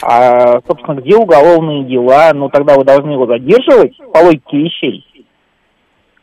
А, 0.03 0.61
собственно, 0.67 1.01
где 1.01 1.17
уголовные 1.17 1.85
дела? 1.85 2.33
Ну, 2.35 2.49
тогда 2.49 2.77
вы 2.77 2.85
должны 2.85 3.13
его 3.13 3.27
задерживать 3.27 3.97
по 4.13 4.19
логике 4.19 4.57
вещей. 4.57 5.05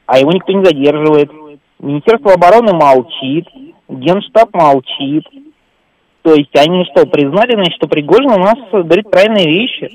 А 0.07 0.17
его 0.17 0.32
никто 0.32 0.51
не 0.51 0.65
задерживает. 0.65 1.32
Министерство 1.80 2.34
обороны 2.34 2.74
молчит, 2.74 3.47
Генштаб 3.88 4.53
молчит. 4.53 5.26
То 6.24 6.34
есть 6.34 6.55
они 6.55 6.86
что, 6.86 7.05
признали, 7.05 7.53
значит, 7.53 7.76
что 7.76 7.88
Пригожин 7.88 8.32
у 8.32 8.39
нас 8.39 8.55
говорит 8.72 9.09
правильные 9.09 9.45
вещи? 9.45 9.89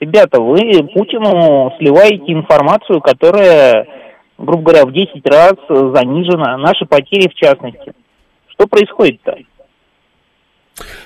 Ребята, 0.00 0.40
вы 0.40 0.56
Путину 0.94 1.72
сливаете 1.78 2.32
информацию, 2.32 3.02
которая, 3.02 3.86
грубо 4.38 4.62
говоря, 4.62 4.86
в 4.86 4.92
10 4.92 5.26
раз 5.26 5.52
занижена, 5.68 6.56
наши 6.56 6.86
потери 6.86 7.28
в 7.28 7.34
частности. 7.34 7.92
Что 8.48 8.66
происходит-то? 8.66 9.36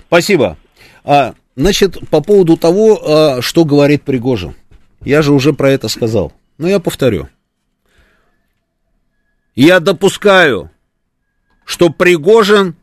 Спасибо. 0.07 0.57
А, 1.05 1.34
значит, 1.57 2.09
по 2.09 2.22
поводу 2.22 2.57
того, 2.57 2.99
а, 3.03 3.42
что 3.42 3.64
говорит 3.64 4.05
Пригожин. 4.05 4.55
Я 5.01 5.22
же 5.22 5.32
уже 5.32 5.53
про 5.53 5.70
это 5.70 5.88
сказал. 5.88 6.32
Но 6.57 6.68
я 6.68 6.78
повторю. 6.78 7.28
Я 9.57 9.80
допускаю, 9.80 10.70
что 11.64 11.90
Пригожин 11.90 12.76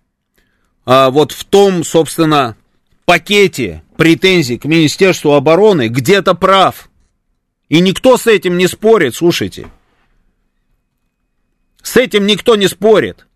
а, 0.86 1.10
вот 1.10 1.32
в 1.32 1.46
том, 1.46 1.86
собственно, 1.86 2.58
пакете 3.12 3.84
претензий 3.98 4.58
к 4.58 4.64
Министерству 4.64 5.34
обороны 5.34 5.90
где-то 5.90 6.34
прав. 6.34 6.90
И 7.68 7.82
никто 7.82 8.16
с 8.16 8.26
этим 8.26 8.58
не 8.58 8.68
спорит, 8.68 9.16
слушайте. 9.16 9.68
С 11.84 11.98
этим 11.98 12.26
никто 12.26 12.56
не 12.56 12.70
спорит. 12.70 13.28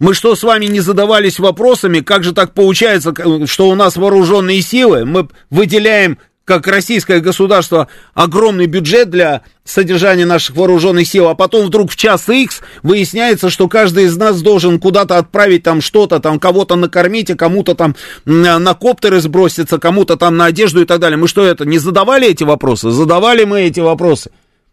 Мы 0.00 0.14
что, 0.14 0.34
с 0.34 0.42
вами 0.42 0.64
не 0.64 0.80
задавались 0.80 1.38
вопросами, 1.38 2.00
как 2.00 2.24
же 2.24 2.32
так 2.32 2.54
получается, 2.54 3.14
что 3.46 3.68
у 3.68 3.76
нас 3.76 3.94
вооруженные 3.94 4.60
силы, 4.62 5.04
мы 5.04 5.28
выделяем 5.48 6.18
как 6.44 6.66
российское 6.66 7.20
государство 7.20 7.88
огромный 8.12 8.66
бюджет 8.66 9.10
для 9.10 9.42
содержания 9.64 10.26
наших 10.26 10.56
вооруженных 10.56 11.06
сил, 11.06 11.28
а 11.28 11.34
потом 11.34 11.66
вдруг 11.66 11.90
в 11.90 11.96
час 11.96 12.28
X 12.28 12.60
выясняется, 12.82 13.48
что 13.48 13.66
каждый 13.66 14.04
из 14.04 14.16
нас 14.16 14.42
должен 14.42 14.78
куда-то 14.78 15.16
отправить 15.16 15.62
там 15.62 15.80
что-то, 15.80 16.20
там 16.20 16.38
кого-то 16.38 16.76
накормить, 16.76 17.30
а 17.30 17.36
кому-то 17.36 17.74
там 17.74 17.96
на 18.26 18.74
коптеры 18.74 19.20
сброситься, 19.20 19.78
кому-то 19.78 20.16
там 20.16 20.36
на 20.36 20.46
одежду 20.46 20.82
и 20.82 20.84
так 20.84 21.00
далее. 21.00 21.16
Мы 21.16 21.28
что 21.28 21.44
это, 21.44 21.64
не 21.64 21.78
задавали 21.78 22.28
эти 22.28 22.44
вопросы? 22.44 22.90
Задавали 22.90 23.44
мы 23.44 23.62
эти 23.62 23.80
вопросы. 23.80 24.30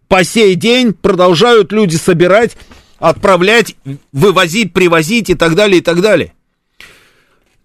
По 0.10 0.26
сей 0.26 0.56
день 0.56 0.94
продолжают 0.94 1.72
люди 1.72 1.96
собирать, 1.96 2.58
отправлять, 3.00 3.78
вывозить, 4.12 4.74
привозить 4.74 5.30
и 5.30 5.36
так 5.36 5.56
далее, 5.56 5.78
и 5.78 5.82
так 5.82 6.02
далее. 6.02 6.34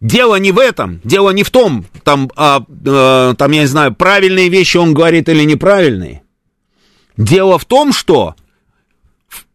Дело 0.01 0.37
не 0.37 0.53
в 0.53 0.59
этом, 0.59 1.01
дело 1.05 1.31
не 1.31 1.43
в 1.43 1.51
том, 1.51 1.87
там, 2.05 2.31
а, 2.37 2.63
э, 2.69 3.35
там, 3.37 3.51
я 3.53 3.61
не 3.63 3.67
знаю, 3.67 3.95
правильные 3.95 4.51
вещи 4.51 4.77
он 4.77 4.93
говорит 4.93 5.29
или 5.29 5.43
неправильные. 5.45 6.23
Дело 7.17 7.59
в 7.59 7.65
том, 7.65 7.95
что 7.95 8.35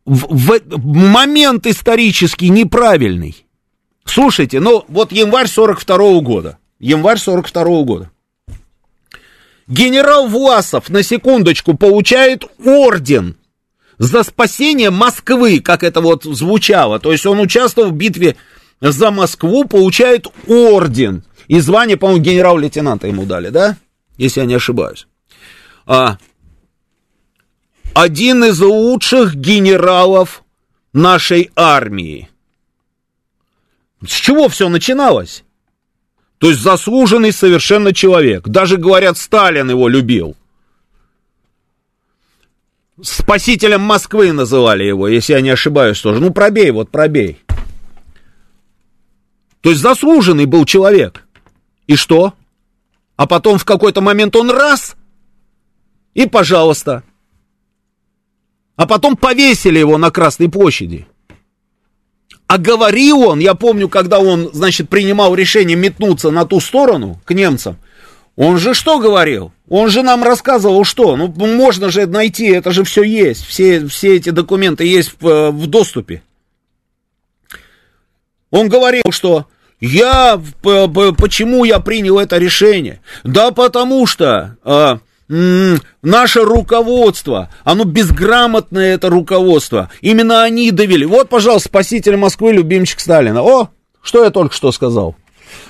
в, 0.06 0.26
в 0.26 0.86
момент 0.86 1.68
исторически 1.68 2.46
неправильный. 2.46 3.46
Слушайте, 4.04 4.60
ну 4.60 4.84
вот 4.88 5.12
январь 5.12 5.48
42 5.48 5.96
-го 5.98 6.22
года. 6.22 6.58
Январь 6.80 7.20
42 7.20 7.64
-го 7.64 7.84
года. 7.84 8.12
Генерал 9.68 10.28
Власов, 10.28 10.90
на 10.90 11.04
секундочку, 11.04 11.76
получает 11.76 12.44
орден 12.66 13.38
за 13.98 14.24
спасение 14.24 14.90
Москвы, 14.90 15.62
как 15.62 15.84
это 15.84 16.02
вот 16.02 16.24
звучало. 16.24 17.00
То 17.00 17.12
есть 17.12 17.26
он 17.26 17.40
участвовал 17.40 17.92
в 17.92 17.94
битве 17.94 18.36
за 18.82 19.12
Москву 19.12 19.66
получает 19.66 20.28
орден. 20.48 21.24
И 21.48 21.60
звание, 21.60 21.98
по-моему, 21.98 22.24
генерал-лейтенанта 22.24 23.08
ему 23.08 23.26
дали, 23.26 23.50
да? 23.50 23.78
Если 24.18 24.40
я 24.40 24.46
не 24.46 24.56
ошибаюсь. 24.56 25.08
А, 25.86 26.18
один 27.94 28.44
из 28.44 28.60
лучших 28.60 29.36
генералов 29.36 30.44
нашей 30.94 31.52
армии. 31.56 32.30
С 34.06 34.14
чего 34.14 34.50
все 34.50 34.68
начиналось? 34.70 35.44
То 36.40 36.50
есть 36.50 36.62
заслуженный 36.62 37.32
совершенно 37.32 37.94
человек. 37.94 38.48
Даже, 38.48 38.78
говорят, 38.78 39.18
Сталин 39.18 39.70
его 39.70 39.88
любил. 39.88 40.36
Спасителем 43.00 43.82
Москвы 43.82 44.32
называли 44.32 44.84
его, 44.84 45.08
если 45.08 45.34
я 45.34 45.42
не 45.42 45.50
ошибаюсь 45.50 46.00
тоже. 46.00 46.20
Ну, 46.20 46.32
пробей, 46.32 46.72
вот 46.72 46.90
пробей. 46.90 47.40
То 49.62 49.70
есть 49.70 49.82
заслуженный 49.82 50.46
был 50.46 50.66
человек. 50.66 51.28
И 51.88 51.96
что? 51.96 52.34
А 53.16 53.28
потом 53.28 53.58
в 53.58 53.66
какой-то 53.66 54.02
момент 54.02 54.36
он 54.36 54.50
раз, 54.50 54.96
и 56.14 56.28
пожалуйста. 56.28 57.04
А 58.76 58.88
потом 58.88 59.16
повесили 59.16 59.78
его 59.78 59.98
на 59.98 60.10
Красной 60.10 60.50
площади. 60.50 61.08
А 62.48 62.58
говорил 62.58 63.22
он, 63.22 63.40
я 63.40 63.54
помню, 63.54 63.88
когда 63.88 64.20
он, 64.20 64.50
значит, 64.52 64.90
принимал 64.90 65.36
решение 65.36 65.78
метнуться 65.78 66.32
на 66.32 66.46
ту 66.46 66.60
сторону, 66.60 67.22
к 67.24 67.34
немцам, 67.34 67.78
он 68.36 68.58
же 68.58 68.74
что 68.74 69.00
говорил? 69.00 69.54
Он 69.70 69.90
же 69.90 70.02
нам 70.02 70.24
рассказывал, 70.24 70.84
что? 70.84 71.16
Ну, 71.16 71.28
можно 71.28 71.92
же 71.92 72.08
найти, 72.08 72.48
это 72.48 72.72
же 72.72 72.84
все 72.84 73.04
есть, 73.04 73.46
все, 73.46 73.88
все 73.88 74.16
эти 74.16 74.32
документы 74.32 74.84
есть 74.84 75.14
в, 75.20 75.52
в 75.52 75.68
доступе. 75.68 76.24
Он 78.52 78.70
говорил, 78.70 79.04
что 79.10 79.48
я, 79.80 80.40
почему 80.62 81.64
я 81.64 81.80
принял 81.80 82.20
это 82.20 82.38
решение? 82.38 83.02
Да 83.24 83.52
потому 83.52 84.06
что 84.06 84.58
м- 85.30 85.82
наше 86.04 86.42
руководство, 86.42 87.50
оно 87.64 87.86
безграмотное 87.86 88.94
это 88.96 89.10
руководство. 89.10 89.90
Именно 90.02 90.44
они 90.44 90.72
довели. 90.72 91.06
Вот, 91.06 91.30
пожалуйста, 91.30 91.70
спаситель 91.70 92.18
Москвы, 92.18 92.52
любимчик 92.54 93.00
Сталина. 93.00 93.42
О, 93.42 93.70
что 94.04 94.24
я 94.24 94.30
только 94.30 94.54
что 94.54 94.72
сказал. 94.72 95.16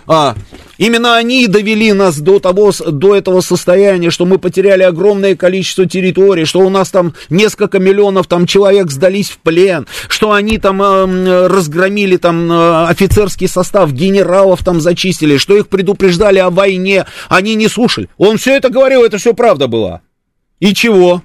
А, 0.07 0.35
именно 0.77 1.15
они 1.15 1.47
довели 1.47 1.93
нас 1.93 2.19
до, 2.19 2.39
того, 2.39 2.71
до 2.85 3.15
этого 3.15 3.41
состояния, 3.41 4.09
что 4.09 4.25
мы 4.25 4.39
потеряли 4.39 4.83
огромное 4.83 5.35
количество 5.35 5.85
территорий, 5.85 6.45
что 6.45 6.59
у 6.59 6.69
нас 6.69 6.89
там 6.89 7.13
несколько 7.29 7.79
миллионов 7.79 8.27
там 8.27 8.45
человек 8.45 8.91
сдались 8.91 9.29
в 9.29 9.37
плен, 9.39 9.87
что 10.07 10.31
они 10.31 10.57
там 10.57 10.81
э, 10.81 11.47
разгромили 11.47 12.17
там 12.17 12.51
э, 12.51 12.85
офицерский 12.87 13.47
состав, 13.47 13.93
генералов 13.93 14.63
там 14.63 14.81
зачистили, 14.81 15.37
что 15.37 15.55
их 15.55 15.67
предупреждали 15.67 16.39
о 16.39 16.49
войне, 16.49 17.05
они 17.29 17.55
не 17.55 17.67
слушали. 17.67 18.09
Он 18.17 18.37
все 18.37 18.55
это 18.55 18.69
говорил, 18.69 19.03
это 19.03 19.17
все 19.17 19.33
правда 19.33 19.67
было. 19.67 20.01
И 20.59 20.73
чего? 20.73 21.21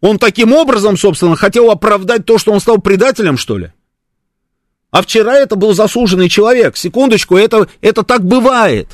Он 0.00 0.18
таким 0.18 0.52
образом, 0.52 0.96
собственно, 0.96 1.36
хотел 1.36 1.70
оправдать 1.70 2.24
то, 2.24 2.38
что 2.38 2.52
он 2.52 2.60
стал 2.60 2.78
предателем, 2.78 3.36
что 3.36 3.58
ли? 3.58 3.72
А 4.96 5.02
вчера 5.02 5.36
это 5.36 5.56
был 5.56 5.74
заслуженный 5.74 6.30
человек. 6.30 6.74
Секундочку, 6.78 7.36
это, 7.36 7.68
это 7.82 8.02
так 8.02 8.24
бывает. 8.24 8.88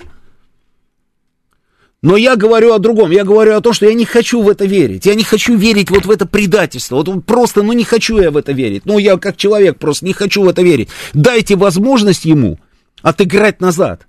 Но 2.03 2.17
я 2.17 2.35
говорю 2.35 2.75
о 2.75 2.81
другом. 2.81 3.13
Я 3.13 3.23
говорю 3.23 3.55
о 3.55 3.61
том, 3.61 3.73
что 3.73 3.87
я 3.87 3.95
не 3.95 4.05
хочу 4.05 4.43
в 4.43 4.49
это 4.49 4.65
верить. 4.65 5.07
Я 5.07 5.15
не 5.15 5.23
хочу 5.23 5.57
верить 5.57 5.91
вот 5.91 6.05
в 6.05 6.11
это 6.11 6.27
предательство. 6.27 6.97
Вот 6.97 7.25
просто, 7.25 7.63
ну 7.63 7.73
не 7.73 7.85
хочу 7.85 8.19
я 8.19 8.33
в 8.33 8.37
это 8.37 8.51
верить. 8.51 8.83
Ну 8.85 8.99
я 8.99 9.17
как 9.17 9.37
человек 9.37 9.79
просто 9.79 10.05
не 10.05 10.13
хочу 10.13 10.43
в 10.43 10.49
это 10.49 10.63
верить. 10.63 10.89
Дайте 11.15 11.55
возможность 11.55 12.25
ему 12.25 12.59
отыграть 13.03 13.61
назад. 13.61 14.09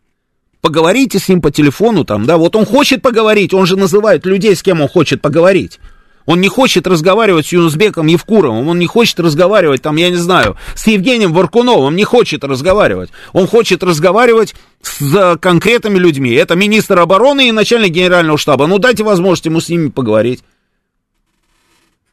Поговорите 0.61 1.19
с 1.19 1.29
ним 1.29 1.41
по 1.41 1.51
телефону 1.51 2.05
там, 2.05 2.25
да, 2.25 2.37
вот 2.37 2.55
он 2.55 2.65
хочет 2.65 3.03
поговорить, 3.03 3.53
он 3.53 3.67
же 3.67 3.77
называет 3.77 4.25
людей, 4.25 4.55
с 4.55 4.63
кем 4.63 4.81
он 4.81 4.87
хочет 4.87 5.21
поговорить. 5.21 5.79
Он 6.25 6.39
не 6.39 6.47
хочет 6.47 6.87
разговаривать 6.87 7.47
с 7.47 7.51
Юнусбеком 7.51 8.07
Евкуровым, 8.07 8.69
он 8.69 8.79
не 8.79 8.87
хочет 8.87 9.19
разговаривать, 9.19 9.81
там, 9.81 9.97
я 9.97 10.09
не 10.09 10.15
знаю, 10.15 10.55
с 10.75 10.87
Евгением 10.87 11.33
Варкуновым, 11.33 11.95
не 11.95 12.05
хочет 12.05 12.43
разговаривать. 12.43 13.09
Он 13.33 13.47
хочет 13.47 13.83
разговаривать 13.83 14.55
с 14.81 15.37
конкретными 15.41 15.97
людьми. 15.97 16.31
Это 16.31 16.55
министр 16.55 16.99
обороны 16.99 17.49
и 17.49 17.51
начальник 17.51 17.91
генерального 17.91 18.37
штаба. 18.37 18.67
Ну, 18.67 18.79
дайте 18.79 19.03
возможность 19.03 19.45
ему 19.45 19.59
с 19.59 19.69
ними 19.69 19.89
поговорить. 19.89 20.43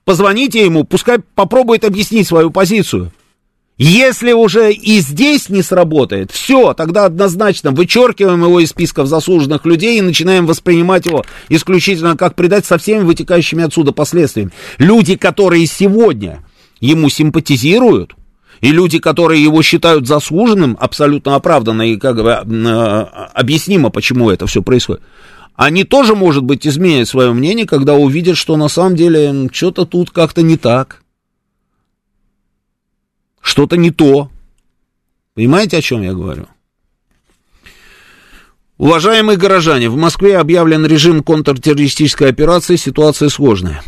Позвоните 0.05 0.65
ему, 0.65 0.85
пускай 0.85 1.19
попробует 1.21 1.85
объяснить 1.85 2.27
свою 2.27 2.51
позицию. 2.51 3.13
Если 3.83 4.33
уже 4.33 4.75
и 4.75 5.01
здесь 5.01 5.49
не 5.49 5.63
сработает, 5.63 6.31
все, 6.31 6.75
тогда 6.75 7.07
однозначно 7.07 7.71
вычеркиваем 7.71 8.45
его 8.45 8.61
из 8.61 8.69
списков 8.69 9.09
заслуженных 9.09 9.65
людей 9.65 9.97
и 9.97 10.03
начинаем 10.03 10.45
воспринимать 10.45 11.07
его 11.07 11.25
исключительно 11.49 12.15
как 12.15 12.35
предать 12.35 12.67
со 12.67 12.77
всеми 12.77 13.05
вытекающими 13.05 13.65
отсюда 13.65 13.93
последствиями. 13.93 14.51
Люди, 14.77 15.17
которые 15.17 15.65
сегодня 15.65 16.45
ему 16.79 17.09
симпатизируют, 17.09 18.15
И 18.61 18.73
люди, 18.73 18.99
которые 18.99 19.43
его 19.43 19.63
считают 19.63 20.07
заслуженным, 20.07 20.77
абсолютно 20.79 21.35
оправданно 21.35 21.83
и 21.83 21.97
как 21.97 22.17
бы 22.17 22.33
объяснимо, 22.35 23.91
почему 23.91 24.31
это 24.31 24.47
все 24.47 24.63
происходит, 24.63 25.03
они 25.57 25.85
тоже, 25.85 26.15
может 26.15 26.45
быть, 26.45 26.67
изменят 26.67 27.09
свое 27.09 27.33
мнение, 27.33 27.67
когда 27.67 27.95
увидят, 27.95 28.37
что 28.37 28.57
на 28.57 28.69
самом 28.69 28.97
деле 28.97 29.49
что-то 29.53 29.85
тут 29.85 30.11
как-то 30.11 30.43
не 30.43 30.57
так. 30.57 31.03
Что-то 33.41 33.77
не 33.77 33.91
то. 33.91 34.31
Понимаете, 35.35 35.79
о 35.79 35.83
чем 35.83 36.03
я 36.03 36.13
говорю? 36.13 36.47
Уважаемые 38.79 39.37
горожане, 39.37 39.91
в 39.91 39.97
Москве 39.97 40.39
объявлен 40.39 40.87
режим 40.87 41.23
контртеррористической 41.23 42.31
операции, 42.31 42.77
ситуация 42.77 43.29
сложная. 43.29 43.83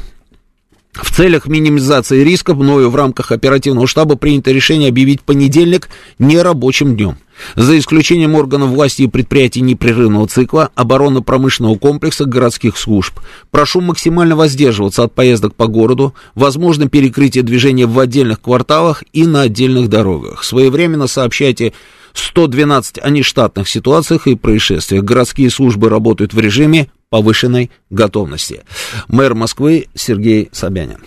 В 0.93 1.11
целях 1.11 1.47
минимизации 1.47 2.23
рисков 2.23 2.59
мною 2.59 2.91
в 2.91 2.97
рамках 2.97 3.33
оперативного 3.33 3.87
штаба 3.87 4.17
принято 4.17 4.53
решение 4.53 4.91
объявить 4.91 5.23
понедельник 5.23 5.89
нерабочим 6.19 6.97
днем. 6.97 7.17
За 7.57 7.79
исключением 7.79 8.35
органов 8.35 8.71
власти 8.71 9.03
и 9.03 9.09
предприятий 9.09 9.63
непрерывного 9.63 10.27
цикла, 10.29 10.71
оборонно-промышленного 10.75 11.77
комплекса, 11.77 12.27
городских 12.27 12.77
служб. 12.77 13.21
Прошу 13.51 13.81
максимально 13.81 14.37
воздерживаться 14.37 15.05
от 15.05 15.15
поездок 15.15 15.55
по 15.55 15.67
городу, 15.67 16.15
возможно 16.35 16.89
перекрытие 16.89 17.43
движения 17.43 17.87
в 17.87 17.99
отдельных 17.99 18.43
кварталах 18.43 19.03
и 19.15 19.27
на 19.27 19.43
отдельных 19.43 19.89
дорогах. 19.89 20.45
Своевременно 20.45 21.07
сообщайте 21.07 21.73
112 22.13 22.99
о 23.03 23.09
нештатных 23.09 23.69
ситуациях 23.69 24.27
и 24.27 24.35
происшествиях. 24.35 25.05
Городские 25.05 25.49
службы 25.49 25.89
работают 25.89 26.35
в 26.35 26.39
режиме 26.39 26.89
повышенной 27.13 27.71
готовности. 27.91 28.65
Мэр 29.07 29.35
Москвы 29.35 29.87
Сергей 29.95 30.49
Собянин. 30.51 31.05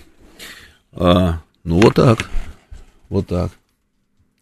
А, 0.91 1.41
ну 1.64 1.82
вот 1.82 1.95
так. 1.95 2.30
Вот 3.10 3.26
так. 3.26 3.49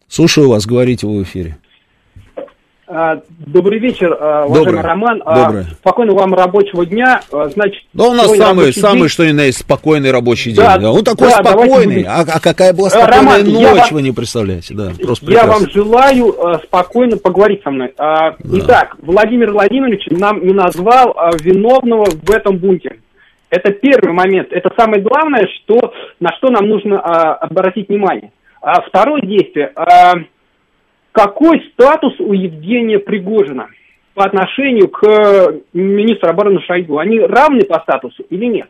Слушаю 0.06 0.50
вас, 0.50 0.66
говорите 0.66 1.06
в 1.06 1.22
эфире. 1.22 1.56
А, 2.96 3.20
добрый 3.28 3.80
вечер, 3.80 4.16
а, 4.20 4.44
уважаемый 4.44 4.66
Добрый. 4.66 4.80
Роман. 4.82 5.22
А, 5.26 5.46
Добрый. 5.46 5.64
Спокойного 5.80 6.18
вам 6.20 6.34
рабочего 6.34 6.86
дня. 6.86 7.22
Значит, 7.28 7.82
да 7.92 8.04
у 8.04 8.14
нас 8.14 8.30
самый, 8.36 8.72
самый 8.72 9.08
что 9.08 9.26
ни 9.26 9.32
на 9.32 9.42
есть, 9.42 9.58
спокойный 9.58 10.12
рабочий 10.12 10.52
день. 10.52 10.64
Да, 10.64 10.92
Он 10.92 11.02
такой 11.02 11.28
да, 11.28 11.42
спокойный. 11.42 12.04
А, 12.04 12.20
а 12.20 12.38
какая 12.38 12.72
была 12.72 12.90
спокойная 12.90 13.18
Роман, 13.18 13.52
ночь, 13.52 13.90
вы 13.90 14.00
не 14.00 14.12
представляете. 14.12 14.74
Да, 14.74 14.92
просто 15.02 15.28
я 15.28 15.44
вам 15.44 15.68
желаю 15.70 16.36
спокойно 16.62 17.16
поговорить 17.16 17.62
со 17.64 17.70
мной. 17.72 17.92
Да. 17.98 18.36
Итак, 18.44 18.96
Владимир 19.02 19.50
Владимирович 19.50 20.06
нам 20.10 20.46
не 20.46 20.52
назвал 20.52 21.16
виновного 21.40 22.04
в 22.04 22.30
этом 22.30 22.58
бунте. 22.58 22.98
Это 23.50 23.72
первый 23.72 24.12
момент. 24.12 24.52
Это 24.52 24.70
самое 24.78 25.02
главное, 25.02 25.48
что, 25.56 25.92
на 26.20 26.30
что 26.36 26.50
нам 26.50 26.68
нужно 26.68 27.00
обратить 27.00 27.88
внимание. 27.88 28.30
Второе 28.86 29.20
действие 29.22 29.72
какой 31.14 31.62
статус 31.72 32.12
у 32.18 32.32
Евгения 32.32 32.98
Пригожина 32.98 33.68
по 34.14 34.24
отношению 34.24 34.88
к 34.88 35.06
э, 35.06 35.60
министру 35.72 36.28
обороны 36.28 36.60
Шойгу? 36.60 36.98
Они 36.98 37.20
равны 37.20 37.64
по 37.64 37.78
статусу 37.80 38.24
или 38.30 38.46
нет? 38.46 38.68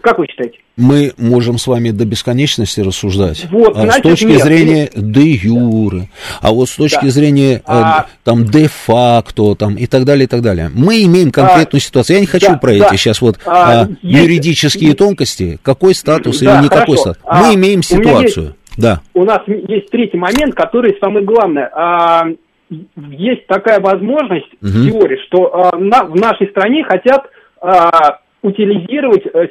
Как 0.00 0.18
вы 0.18 0.26
считаете? 0.26 0.58
Мы 0.76 1.12
можем 1.18 1.58
с 1.58 1.66
вами 1.66 1.90
до 1.90 2.04
бесконечности 2.04 2.80
рассуждать. 2.80 3.46
Вот, 3.50 3.76
а, 3.76 3.82
значит, 3.82 4.00
с 4.00 4.02
точки 4.02 4.24
нет, 4.24 4.42
зрения 4.42 4.90
де 4.94 5.30
юры, 5.30 6.08
а 6.40 6.52
вот 6.52 6.68
с 6.68 6.76
точки 6.76 7.04
да. 7.04 7.10
зрения 7.10 7.62
а, 7.66 8.00
э, 8.00 8.12
там 8.24 8.44
де 8.46 8.68
факто 8.68 9.54
там, 9.54 9.76
и 9.76 9.86
так 9.86 10.04
далее, 10.04 10.24
и 10.24 10.26
так 10.26 10.40
далее. 10.40 10.70
Мы 10.74 11.04
имеем 11.04 11.30
конкретную 11.30 11.80
а, 11.80 11.82
ситуацию. 11.82 12.16
Я 12.16 12.20
не 12.20 12.26
хочу 12.26 12.48
да, 12.48 12.58
про 12.58 12.78
да. 12.78 12.86
эти 12.88 12.96
сейчас 12.96 13.20
вот 13.20 13.38
а, 13.46 13.82
а, 13.82 13.88
юридические 14.02 14.88
есть, 14.88 14.98
тонкости, 14.98 15.58
какой 15.62 15.94
статус 15.94 16.40
да, 16.40 16.54
или 16.54 16.62
не 16.64 16.68
какой 16.70 16.96
статус. 16.96 17.22
Мы 17.24 17.50
а, 17.50 17.54
имеем 17.54 17.82
ситуацию. 17.82 18.56
Да. 18.76 19.00
У 19.14 19.24
нас 19.24 19.40
есть 19.46 19.90
третий 19.90 20.18
момент, 20.18 20.54
который 20.54 20.96
самый 21.00 21.22
главный. 21.22 21.64
А, 21.72 22.24
есть 22.70 23.46
такая 23.46 23.80
возможность 23.80 24.52
угу. 24.60 24.68
в 24.68 24.90
теории, 24.90 25.18
что 25.26 25.54
а, 25.54 25.76
на, 25.76 26.04
в 26.04 26.16
нашей 26.16 26.48
стране 26.48 26.84
хотят 26.84 27.30
а, 27.60 28.18
утилизировать 28.42 29.24
а, 29.32 29.46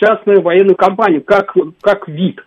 частную 0.00 0.42
военную 0.42 0.76
компанию 0.76 1.22
как, 1.22 1.54
как 1.80 2.08
вид. 2.08 2.40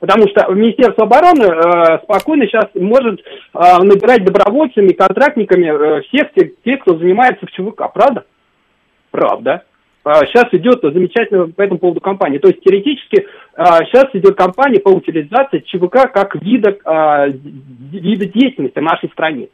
Потому 0.00 0.28
что 0.28 0.52
Министерство 0.52 1.06
обороны 1.06 1.44
э, 1.44 1.98
спокойно 2.02 2.46
сейчас 2.46 2.66
может 2.74 3.20
э, 3.20 3.22
набирать 3.54 4.22
добровольцами, 4.22 4.88
контрактниками 4.88 5.66
э, 5.66 6.02
всех 6.02 6.30
тех, 6.34 6.50
тех, 6.62 6.80
кто 6.80 6.98
занимается 6.98 7.46
в 7.46 7.50
ЧВК. 7.52 7.90
Правда? 7.90 8.24
Правда 9.10 9.64
сейчас 10.04 10.44
а, 10.52 10.56
идет 10.56 10.80
замечательная 10.82 11.46
по 11.46 11.62
этому 11.62 11.78
поводу 11.78 12.00
кампания. 12.00 12.38
То 12.38 12.48
есть 12.48 12.62
теоретически 12.62 13.26
сейчас 13.56 14.04
а, 14.04 14.18
идет 14.18 14.36
кампания 14.36 14.80
по 14.80 14.90
утилизации 14.90 15.64
ЧВК 15.66 16.12
как 16.12 16.34
вида, 16.42 16.76
а, 16.84 17.26
вида 17.26 18.26
деятельности 18.26 18.78
нашей 18.78 19.08
стране. 19.10 19.48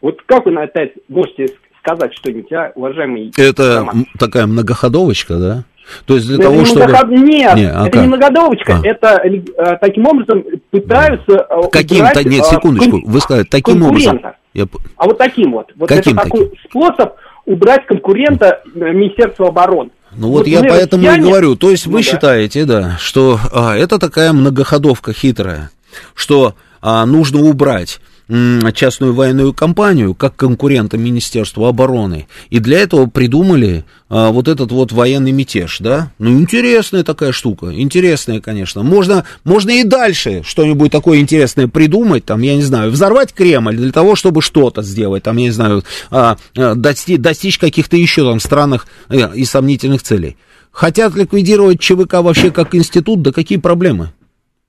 Вот 0.00 0.22
как 0.26 0.46
вы 0.46 0.52
на 0.52 0.64
это 0.64 0.90
можете 1.08 1.48
сказать 1.80 2.14
что-нибудь, 2.14 2.52
а, 2.52 2.72
уважаемый 2.74 3.32
Это 3.36 3.78
Роман? 3.78 4.06
такая 4.18 4.46
многоходовочка, 4.46 5.38
да? 5.38 5.64
То 6.04 6.14
есть 6.14 6.26
для 6.26 6.36
это 6.36 6.44
того, 6.44 6.56
не 6.56 6.64
чтобы... 6.64 6.84
Многоход... 6.84 7.10
Нет, 7.10 7.54
не, 7.54 7.64
а 7.64 7.82
это 7.82 7.90
как? 7.90 8.02
не 8.02 8.08
многодовочка, 8.08 8.80
а. 8.82 8.86
это 8.86 9.22
э, 9.24 9.76
таким 9.80 10.06
образом 10.06 10.44
пытаются 10.70 11.46
э, 11.48 11.60
Каким? 11.70 11.98
Убрать, 11.98 12.24
Нет, 12.24 12.44
э, 12.44 12.50
секундочку, 12.50 13.02
вы 13.04 13.20
сказали, 13.20 13.44
таким 13.44 13.82
образом. 13.84 14.20
Я... 14.52 14.66
А 14.96 15.06
вот 15.06 15.18
таким 15.18 15.52
вот. 15.52 15.72
Вот 15.76 15.88
каким 15.88 16.14
это 16.14 16.24
таким? 16.24 16.40
такой 16.40 16.58
способ 16.68 17.14
убрать 17.44 17.86
конкурента 17.86 18.62
Министерства 18.74 19.48
обороны. 19.48 19.90
Ну 20.12 20.28
вот, 20.28 20.38
вот 20.38 20.46
я 20.46 20.62
поэтому 20.62 21.10
и 21.10 21.18
говорю, 21.20 21.56
то 21.56 21.70
есть 21.70 21.86
ну, 21.86 21.92
вы 21.92 21.98
да. 21.98 22.02
считаете, 22.04 22.64
да, 22.64 22.96
что 22.98 23.38
а, 23.52 23.76
это 23.76 23.98
такая 23.98 24.32
многоходовка 24.32 25.12
хитрая, 25.12 25.70
что 26.14 26.54
а, 26.80 27.04
нужно 27.06 27.40
убрать 27.40 28.00
частную 28.28 29.14
военную 29.14 29.52
компанию 29.52 30.14
как 30.14 30.34
конкурента 30.34 30.98
Министерства 30.98 31.68
обороны. 31.68 32.26
И 32.50 32.58
для 32.58 32.80
этого 32.80 33.06
придумали 33.06 33.84
а, 34.08 34.30
вот 34.30 34.48
этот 34.48 34.72
вот 34.72 34.92
военный 34.92 35.32
мятеж, 35.32 35.78
да? 35.80 36.12
Ну, 36.18 36.30
интересная 36.30 37.04
такая 37.04 37.32
штука, 37.32 37.72
интересная, 37.72 38.40
конечно. 38.40 38.82
Можно, 38.82 39.24
можно 39.44 39.70
и 39.70 39.84
дальше 39.84 40.42
что-нибудь 40.44 40.90
такое 40.90 41.18
интересное 41.18 41.68
придумать, 41.68 42.24
там, 42.24 42.42
я 42.42 42.56
не 42.56 42.62
знаю, 42.62 42.90
взорвать 42.90 43.32
Кремль 43.32 43.76
для 43.76 43.92
того, 43.92 44.16
чтобы 44.16 44.42
что-то 44.42 44.82
сделать, 44.82 45.22
там, 45.22 45.36
я 45.36 45.44
не 45.44 45.50
знаю, 45.50 45.84
а, 46.10 46.36
а, 46.56 46.74
достичь, 46.74 47.58
каких-то 47.58 47.96
еще 47.96 48.24
там 48.24 48.40
странных 48.40 48.86
э, 49.08 49.34
и 49.34 49.44
сомнительных 49.44 50.02
целей. 50.02 50.36
Хотят 50.72 51.14
ликвидировать 51.14 51.80
ЧВК 51.80 52.14
вообще 52.14 52.50
как 52.50 52.74
институт, 52.74 53.22
да 53.22 53.32
какие 53.32 53.58
проблемы? 53.58 54.12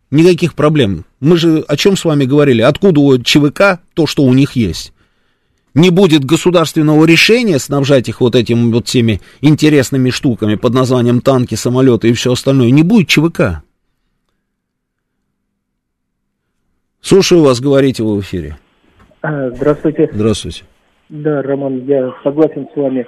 Никаких 0.10 0.56
проблем. 0.56 1.06
Мы 1.20 1.38
же 1.38 1.64
о 1.68 1.76
чем 1.76 1.98
с 1.98 2.06
вами 2.06 2.24
говорили? 2.24 2.62
Откуда 2.62 3.02
у 3.02 3.18
ЧВК 3.18 3.80
то, 3.94 4.08
что 4.08 4.24
у 4.24 4.34
них 4.34 4.54
есть? 4.54 4.94
Не 5.74 5.90
будет 5.90 6.24
государственного 6.24 7.06
решения 7.06 7.60
снабжать 7.60 8.08
их 8.10 8.22
вот 8.22 8.36
этими 8.36 8.72
вот 8.72 8.88
всеми 8.88 9.22
интересными 9.42 10.10
штуками 10.10 10.56
под 10.56 10.74
названием 10.74 11.22
танки, 11.22 11.56
самолеты 11.56 12.10
и 12.10 12.14
все 12.14 12.32
остальное. 12.32 12.72
Не 12.72 12.84
будет 12.84 13.10
ЧВК. 13.10 13.62
Слушаю 17.02 17.44
вас, 17.44 17.60
говорите 17.60 18.04
вы 18.04 18.16
в 18.16 18.22
эфире. 18.22 18.58
А, 19.22 19.50
здравствуйте. 19.52 20.10
Здравствуйте. 20.12 20.64
Да, 21.10 21.42
Роман, 21.42 21.86
я 21.86 22.14
согласен 22.24 22.68
с 22.74 22.76
вами, 22.76 23.06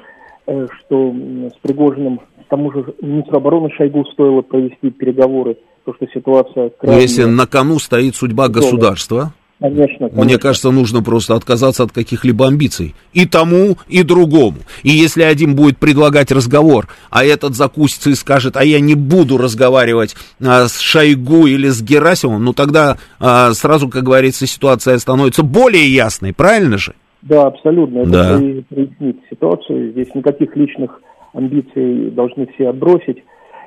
э, 0.47 0.67
что 0.79 1.13
с 1.49 1.59
Пригожиным, 1.61 2.21
тому 2.49 2.71
же 2.71 2.93
министру 3.01 3.37
обороны 3.37 3.69
Шойгу 3.71 4.05
стоило 4.05 4.41
провести 4.41 4.89
переговоры 4.89 5.57
то, 5.91 5.95
что 5.95 6.07
ситуация... 6.13 6.69
Крайне... 6.69 6.95
Но 6.95 7.01
если 7.01 7.23
на 7.23 7.47
кону 7.47 7.79
стоит 7.79 8.15
судьба 8.15 8.47
государства, 8.47 9.33
Конечно, 9.59 10.07
конечно. 10.07 10.23
Мне 10.23 10.37
кажется, 10.37 10.71
нужно 10.71 11.03
просто 11.03 11.35
отказаться 11.35 11.83
от 11.83 11.91
каких-либо 11.91 12.47
амбиций. 12.47 12.95
И 13.11 13.25
тому, 13.25 13.75
и 13.89 14.03
другому. 14.03 14.55
И 14.83 14.89
если 14.89 15.21
один 15.21 15.53
будет 15.53 15.77
предлагать 15.77 16.31
разговор, 16.31 16.87
а 17.09 17.25
этот 17.25 17.55
закусится 17.55 18.09
и 18.09 18.13
скажет, 18.13 18.55
а 18.55 18.63
я 18.63 18.79
не 18.79 18.95
буду 18.95 19.37
разговаривать 19.37 20.15
а, 20.41 20.69
с 20.69 20.79
Шойгу 20.79 21.45
или 21.45 21.67
с 21.67 21.81
Герасимовым, 21.81 22.45
ну 22.45 22.53
тогда 22.53 22.95
а, 23.19 23.51
сразу, 23.51 23.89
как 23.89 24.03
говорится, 24.03 24.47
ситуация 24.47 24.97
становится 24.97 25.43
более 25.43 25.93
ясной, 25.93 26.31
правильно 26.31 26.77
же? 26.77 26.93
Да, 27.21 27.47
абсолютно. 27.47 27.99
Это 27.99 28.11
да. 28.11 28.37
прояснит 28.69 29.17
ситуацию. 29.29 29.91
Здесь 29.91 30.15
никаких 30.15 30.55
личных 30.55 31.01
амбиций 31.33 32.11
должны 32.11 32.47
все 32.55 32.69
отбросить. 32.69 33.25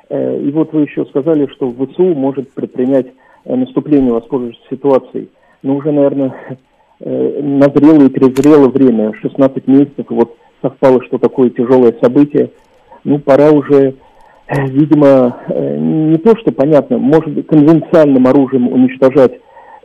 Э, 0.09 0.39
и 0.39 0.51
вот 0.51 0.73
вы 0.73 0.81
еще 0.81 1.05
сказали, 1.05 1.47
что 1.53 1.71
ВСУ 1.71 2.13
может 2.15 2.51
предпринять 2.53 3.07
э, 3.45 3.55
наступление, 3.55 4.13
воспользовавшись 4.13 4.61
ситуацией. 4.69 5.29
Но 5.61 5.75
уже, 5.75 5.91
наверное, 5.91 6.57
э, 6.99 7.41
назрело 7.41 8.03
и 8.05 8.09
перезрело 8.09 8.69
время, 8.69 9.13
16 9.21 9.67
месяцев, 9.67 10.05
вот 10.09 10.35
совпало, 10.61 11.03
что 11.03 11.17
такое 11.17 11.49
тяжелое 11.49 11.95
событие. 12.01 12.51
Ну, 13.03 13.19
пора 13.19 13.51
уже, 13.51 13.95
видимо, 14.47 15.37
не 15.49 16.17
то, 16.17 16.37
что 16.37 16.53
понятно, 16.53 16.97
может 16.97 17.33
быть, 17.33 17.47
конвенциальным 17.47 18.25
оружием 18.27 18.69
уничтожать 18.69 19.33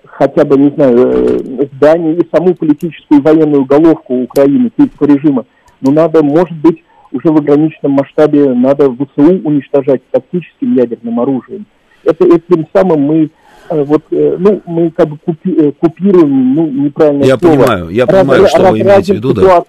хотя 0.05 0.45
бы, 0.45 0.57
не 0.57 0.71
знаю, 0.71 1.67
здание 1.75 2.15
и 2.15 2.29
саму 2.33 2.55
политическую 2.55 3.21
и 3.21 3.23
военную 3.23 3.65
головку 3.65 4.23
Украины, 4.23 4.71
киевского 4.77 5.09
режима, 5.09 5.47
но 5.81 5.91
надо, 5.91 6.23
может 6.23 6.57
быть, 6.59 6.85
уже 7.13 7.31
в 7.31 7.37
ограниченном 7.37 7.93
масштабе 7.93 8.53
надо 8.55 8.91
ВСУ 8.91 9.41
уничтожать 9.45 10.03
тактическим 10.11 10.75
ядерным 10.77 11.21
оружием. 11.21 11.67
Это, 12.05 12.25
этим 12.25 12.67
самым 12.73 13.01
мы 13.01 13.31
вот, 13.71 14.05
ну, 14.11 14.63
мы 14.67 14.91
как 14.91 15.09
бы 15.09 15.19
купи, 15.19 15.73
купируем, 15.73 16.55
ну, 16.55 16.67
неправильно 16.69 17.25
Я 17.25 17.39
слово. 17.39 17.55
понимаю, 17.55 17.89
я 17.91 18.07
понимаю, 18.07 18.43
раз, 18.43 18.51
что 18.51 18.63
раз, 18.63 18.71
вы 18.73 18.81
имеете 18.81 19.13
в 19.13 19.17
виду, 19.17 19.33
да. 19.35 19.65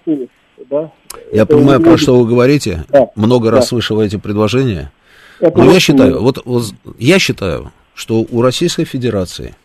да. 0.70 0.92
Я 1.34 1.44
Это 1.44 1.56
понимаю, 1.56 1.82
про 1.82 1.98
что 1.98 2.18
вы 2.18 2.28
говорите. 2.28 2.86
Да. 2.90 3.10
Много 3.16 3.50
да. 3.50 3.58
раз 3.58 3.68
слышал 3.68 4.00
эти 4.02 4.18
предложения. 4.18 4.92
Это 5.40 5.58
Но 5.58 5.72
я 5.72 5.80
считаю, 5.80 6.22
вот, 6.22 6.42
вот 6.46 6.64
я 6.98 7.20
считаю, 7.20 7.72
что 7.94 8.26
у 8.30 8.42
Российской 8.42 8.86
Федерации 8.86 9.56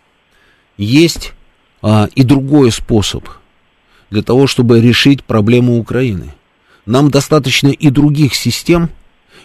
есть 0.77 1.33
а, 1.83 2.09
и 2.15 2.23
другой 2.23 2.71
способ 2.73 3.25
для 4.11 4.23
того, 4.23 4.47
чтобы 4.47 4.81
решить 4.81 5.25
проблему 5.25 5.79
Украины. 5.79 6.35
Нам 6.87 7.11
достаточно 7.11 7.69
и 7.69 7.91
других 7.91 8.35
систем, 8.35 8.91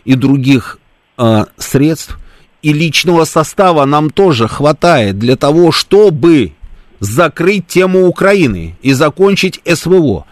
и 0.05 0.15
других 0.15 0.79
а, 1.17 1.47
средств, 1.57 2.17
и 2.61 2.73
личного 2.73 3.25
состава 3.25 3.85
нам 3.85 4.09
тоже 4.09 4.47
хватает 4.47 5.17
для 5.17 5.35
того, 5.35 5.71
чтобы 5.71 6.53
закрыть 6.99 7.67
тему 7.67 8.07
Украины 8.07 8.77
и 8.81 8.93
закончить 8.93 9.61
СВО. 9.65 10.25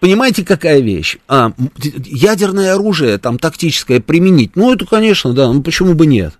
Понимаете, 0.00 0.44
какая 0.44 0.80
вещь? 0.80 1.18
А, 1.28 1.52
ядерное 1.78 2.74
оружие, 2.74 3.18
там, 3.18 3.38
тактическое 3.38 4.00
применить, 4.00 4.56
ну, 4.56 4.72
это, 4.72 4.84
конечно, 4.86 5.32
да, 5.32 5.52
ну, 5.52 5.62
почему 5.62 5.94
бы 5.94 6.06
нет? 6.06 6.34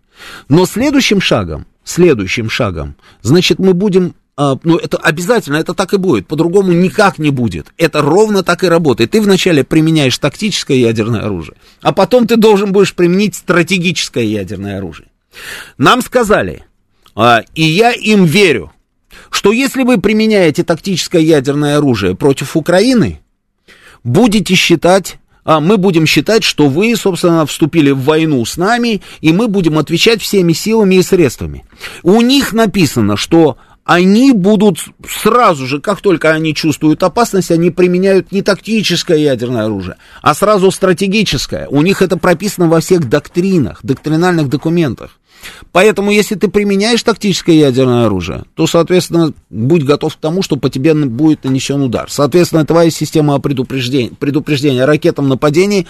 Но 0.49 0.67
следующим 0.67 1.21
шагом, 1.21 1.67
следующим 1.85 2.51
шагом, 2.51 2.97
значит, 3.23 3.59
мы 3.59 3.75
будем 3.75 4.15
ну, 4.37 4.77
это 4.77 4.97
обязательно, 4.97 5.57
это 5.57 5.75
так 5.75 5.95
и 5.95 5.97
будет, 5.97 6.27
по-другому 6.27 6.73
никак 6.73 7.19
не 7.19 7.31
будет. 7.31 7.69
Это 7.79 8.03
ровно 8.03 8.43
так 8.43 8.65
и 8.65 8.69
работает. 8.69 9.13
Ты 9.13 9.21
вначале 9.21 9.63
применяешь 9.63 10.19
тактическое 10.19 10.77
ядерное 10.77 11.23
оружие, 11.23 11.57
а 11.83 11.93
потом 11.93 12.27
ты 12.27 12.37
должен 12.37 12.73
будешь 12.73 12.95
применить 12.95 13.37
стратегическое 13.37 14.25
ядерное 14.25 14.79
оружие. 14.79 15.09
Нам 15.79 16.03
сказали, 16.03 16.65
а, 17.15 17.43
и 17.55 17.63
я 17.63 17.93
им 17.93 18.25
верю, 18.25 18.73
что 19.31 19.53
если 19.53 19.83
вы 19.83 20.01
применяете 20.01 20.65
тактическое 20.65 21.23
ядерное 21.23 21.79
оружие 21.79 22.17
против 22.17 22.57
Украины, 22.57 23.21
будете 24.03 24.55
считать 24.55 25.19
а 25.45 25.61
мы 25.61 25.77
будем 25.77 26.07
считать, 26.07 26.43
что 26.43 26.69
вы, 26.69 26.97
собственно, 26.97 27.45
вступили 27.45 27.91
в 27.91 28.01
войну 28.01 28.45
с 28.45 28.57
нами, 28.57 29.03
и 29.21 29.33
мы 29.33 29.47
будем 29.47 29.79
отвечать 29.79 30.23
всеми 30.23 30.55
силами 30.55 30.95
и 30.97 31.03
средствами. 31.03 31.65
У 32.03 32.21
них 32.23 32.55
написано, 32.55 33.19
что 33.19 33.59
они 33.85 34.33
будут 34.33 34.79
сразу 35.07 35.67
же, 35.67 35.81
как 35.81 36.01
только 36.01 36.31
они 36.31 36.55
чувствуют 36.55 37.03
опасность, 37.03 37.51
они 37.51 37.71
применяют 37.71 38.33
не 38.33 38.43
тактическое 38.43 39.19
ядерное 39.19 39.67
оружие, 39.67 39.97
а 40.23 40.35
сразу 40.35 40.71
стратегическое. 40.71 41.69
У 41.69 41.83
них 41.83 42.01
это 42.01 42.17
прописано 42.17 42.69
во 42.69 42.81
всех 42.81 43.09
доктринах, 43.09 43.81
доктринальных 43.83 44.49
документах. 44.49 45.19
Поэтому, 45.73 46.11
если 46.11 46.37
ты 46.37 46.49
применяешь 46.49 47.03
тактическое 47.03 47.57
ядерное 47.57 48.07
оружие, 48.07 48.45
то, 48.55 48.67
соответственно, 48.67 49.35
будь 49.51 49.85
готов 49.85 50.17
к 50.17 50.21
тому, 50.21 50.43
что 50.43 50.57
по 50.57 50.71
тебе 50.71 50.95
будет 50.95 51.45
нанесен 51.45 51.83
удар. 51.83 52.11
Соответственно, 52.11 52.65
твоя 52.65 52.91
система 52.91 53.39
предупреждения, 53.41 54.11
предупреждения 54.19 54.87
ракетам 54.87 55.29
нападений 55.29 55.87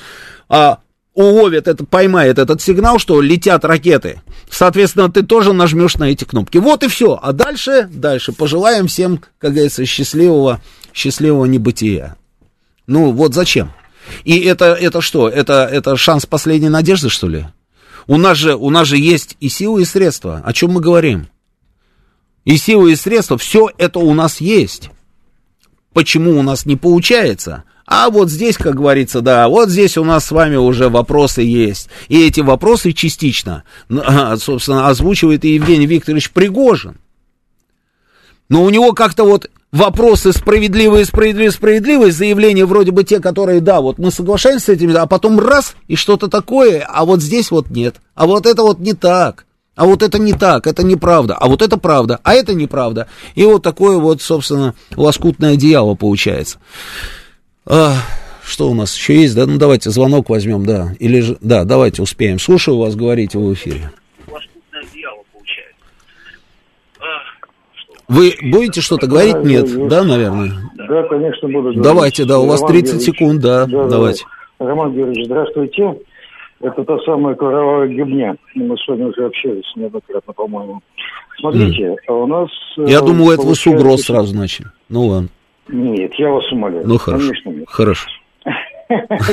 а, 0.49 0.79
уловит, 1.15 1.69
это, 1.69 1.85
поймает 1.85 2.39
этот 2.39 2.61
сигнал, 2.61 2.99
что 2.99 3.21
летят 3.21 3.65
ракеты. 3.65 4.21
Соответственно, 4.51 5.11
ты 5.11 5.23
тоже 5.23 5.53
нажмешь 5.53 5.97
на 5.97 6.11
эти 6.11 6.25
кнопки. 6.25 6.59
Вот 6.59 6.83
и 6.83 6.89
все. 6.89 7.19
А 7.23 7.33
дальше, 7.33 7.89
дальше 7.91 8.33
пожелаем 8.33 8.89
всем, 8.89 9.21
как 9.39 9.53
говорится, 9.53 9.85
счастливого, 9.87 10.61
счастливого 10.93 11.45
небытия. 11.47 12.17
Ну, 12.87 13.13
вот 13.13 13.35
зачем? 13.35 13.73
И 14.25 14.39
это, 14.41 14.67
это 14.75 15.01
что? 15.01 15.29
Это, 15.29 15.69
это 15.71 15.97
шанс 15.97 16.27
последней 16.27 16.69
надежды, 16.69 17.09
что 17.09 17.29
ли? 17.29 17.47
У 18.07 18.19
нас, 18.19 18.37
же, 18.37 18.55
у 18.55 18.69
нас 18.71 18.87
же 18.87 18.99
есть 18.99 19.37
и 19.41 19.49
силы, 19.49 19.83
и 19.83 19.85
средства. 19.87 20.43
О 20.45 20.53
чем 20.53 20.73
мы 20.73 20.81
говорим? 20.81 21.29
И 22.45 22.59
силы, 22.59 22.93
и 22.93 22.97
средства, 22.97 23.39
все 23.39 23.71
это 23.79 23.99
у 24.01 24.13
нас 24.13 24.41
есть. 24.41 24.91
Почему 25.95 26.39
у 26.39 26.43
нас 26.43 26.67
не 26.67 26.77
получается? 26.77 27.65
А 27.87 28.09
вот 28.09 28.31
здесь, 28.31 28.57
как 28.57 28.77
говорится, 28.77 29.21
да, 29.21 29.49
вот 29.49 29.69
здесь 29.69 29.99
у 29.99 30.05
нас 30.05 30.25
с 30.25 30.31
вами 30.31 30.57
уже 30.57 30.89
вопросы 30.89 31.43
есть. 31.43 31.89
И 32.09 32.27
эти 32.27 32.41
вопросы 32.41 32.93
частично, 32.93 33.65
собственно, 34.39 34.89
озвучивает 34.89 35.45
и 35.45 35.55
Евгений 35.55 35.87
Викторович 35.87 36.31
Пригожин. 36.31 36.97
Но 38.49 38.63
у 38.63 38.71
него 38.71 38.93
как-то 38.93 39.25
вот 39.25 39.51
вопросы 39.73 40.33
справедливые, 40.33 41.05
справедливые, 41.05 41.51
справедливые, 41.51 42.13
заявления 42.13 42.65
вроде 42.65 42.93
бы 42.93 43.05
те, 43.05 43.21
которые, 43.21 43.61
да, 43.61 43.81
вот 43.81 43.99
мы 43.99 44.11
соглашаемся 44.11 44.67
с 44.67 44.69
этим, 44.71 44.97
а 44.97 45.07
потом 45.07 45.39
раз, 45.41 45.75
и 45.89 45.97
что-то 45.97 46.29
такое, 46.29 46.87
а 46.89 47.05
вот 47.05 47.21
здесь 47.21 47.51
вот 47.51 47.71
нет, 47.71 47.97
а 48.15 48.27
вот 48.27 48.47
это 48.47 48.63
вот 48.63 48.79
не 48.79 48.93
так, 48.93 49.47
а 49.75 49.87
вот 49.87 50.03
это 50.03 50.19
не 50.19 50.33
так, 50.33 50.67
это 50.67 50.85
неправда, 50.85 51.35
а 51.35 51.49
вот 51.49 51.61
это 51.61 51.77
правда, 51.77 52.21
а 52.23 52.35
это 52.35 52.55
неправда. 52.55 53.09
И 53.35 53.45
вот 53.45 53.63
такое 53.63 53.99
вот, 53.99 54.23
собственно, 54.23 54.75
лоскутное 54.95 55.55
одеяло 55.55 55.95
получается. 55.95 56.59
А, 57.67 57.95
что 58.45 58.69
у 58.71 58.75
нас 58.75 58.95
еще 58.97 59.15
есть, 59.15 59.35
да? 59.35 59.47
Ну, 59.47 59.59
давайте 59.59 59.91
звонок 59.91 60.29
возьмем, 60.29 60.67
да. 60.67 60.89
Или 60.99 61.21
же, 61.21 61.39
да, 61.41 61.65
давайте 61.65 62.03
успеем. 62.03 62.39
Слушаю 62.39 62.77
вас, 62.79 62.95
говорите 62.95 63.39
в 63.39 63.53
эфире. 63.55 63.91
Вы 68.07 68.35
будете 68.43 68.83
что-то 68.83 69.07
говорить? 69.07 69.37
Нет, 69.45 69.89
да, 69.89 70.05
наверное? 70.05 70.53
Да, 70.75 71.03
конечно, 71.05 71.49
буду 71.49 71.63
говорить. 71.63 71.83
Давайте, 71.83 72.25
да, 72.27 72.39
у 72.39 72.47
вас 72.47 72.61
30 72.61 73.03
секунд, 73.03 73.41
да, 73.41 73.65
да 73.65 73.89
давайте. 73.89 74.25
Да. 74.59 74.67
Роман 74.67 74.93
Георгиевич, 74.93 75.27
здравствуйте. 75.27 75.95
Это 76.61 76.85
та 76.85 76.99
самая 77.01 77.35
кровавая 77.35 77.89
гибня. 77.89 78.37
Мы 78.55 78.77
с 78.77 78.87
вами 78.87 79.05
уже 79.05 79.25
общались 79.27 79.65
неоднократно, 79.75 80.33
по-моему. 80.33 80.81
Смотрите, 81.41 81.97
mm. 82.09 82.23
у 82.23 82.27
нас... 82.27 82.49
Я 82.77 82.99
э, 82.99 83.01
думаю, 83.01 83.33
это 83.33 83.43
вы 83.43 83.55
с 83.55 83.67
угроз 83.67 84.03
сразу 84.03 84.37
начали. 84.37 84.69
Ну 84.89 85.07
ладно. 85.07 85.29
Нет, 85.69 86.15
я 86.15 86.31
вас 86.31 86.51
умоляю. 86.53 86.87
Ну 86.87 86.99
хорошо. 86.99 87.29
Конечно, 87.29 87.51
нет. 87.51 87.69
Хорошо. 87.69 88.09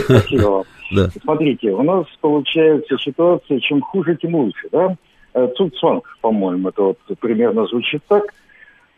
Спасибо 0.05 0.47
вам. 0.47 0.63
Да. 0.91 1.07
Смотрите, 1.23 1.71
у 1.71 1.83
нас 1.83 2.05
получается 2.19 2.97
ситуация, 2.97 3.61
чем 3.61 3.79
хуже, 3.79 4.17
тем 4.17 4.35
лучше, 4.35 4.67
да? 4.73 4.97
Э, 5.33 5.47
Цуцванг, 5.55 6.17
по-моему, 6.19 6.67
это 6.67 6.81
вот 6.81 6.97
примерно 7.21 7.65
звучит 7.67 8.01
так. 8.09 8.23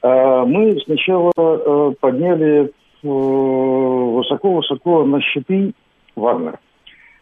А, 0.02 0.44
мы 0.44 0.76
сначала 0.86 1.32
э, 1.38 1.94
подняли 2.00 2.64
э, 2.64 3.08
высоко-высоко 3.08 5.06
на 5.06 5.22
щиты 5.22 5.74
Вагнер. 6.16 6.58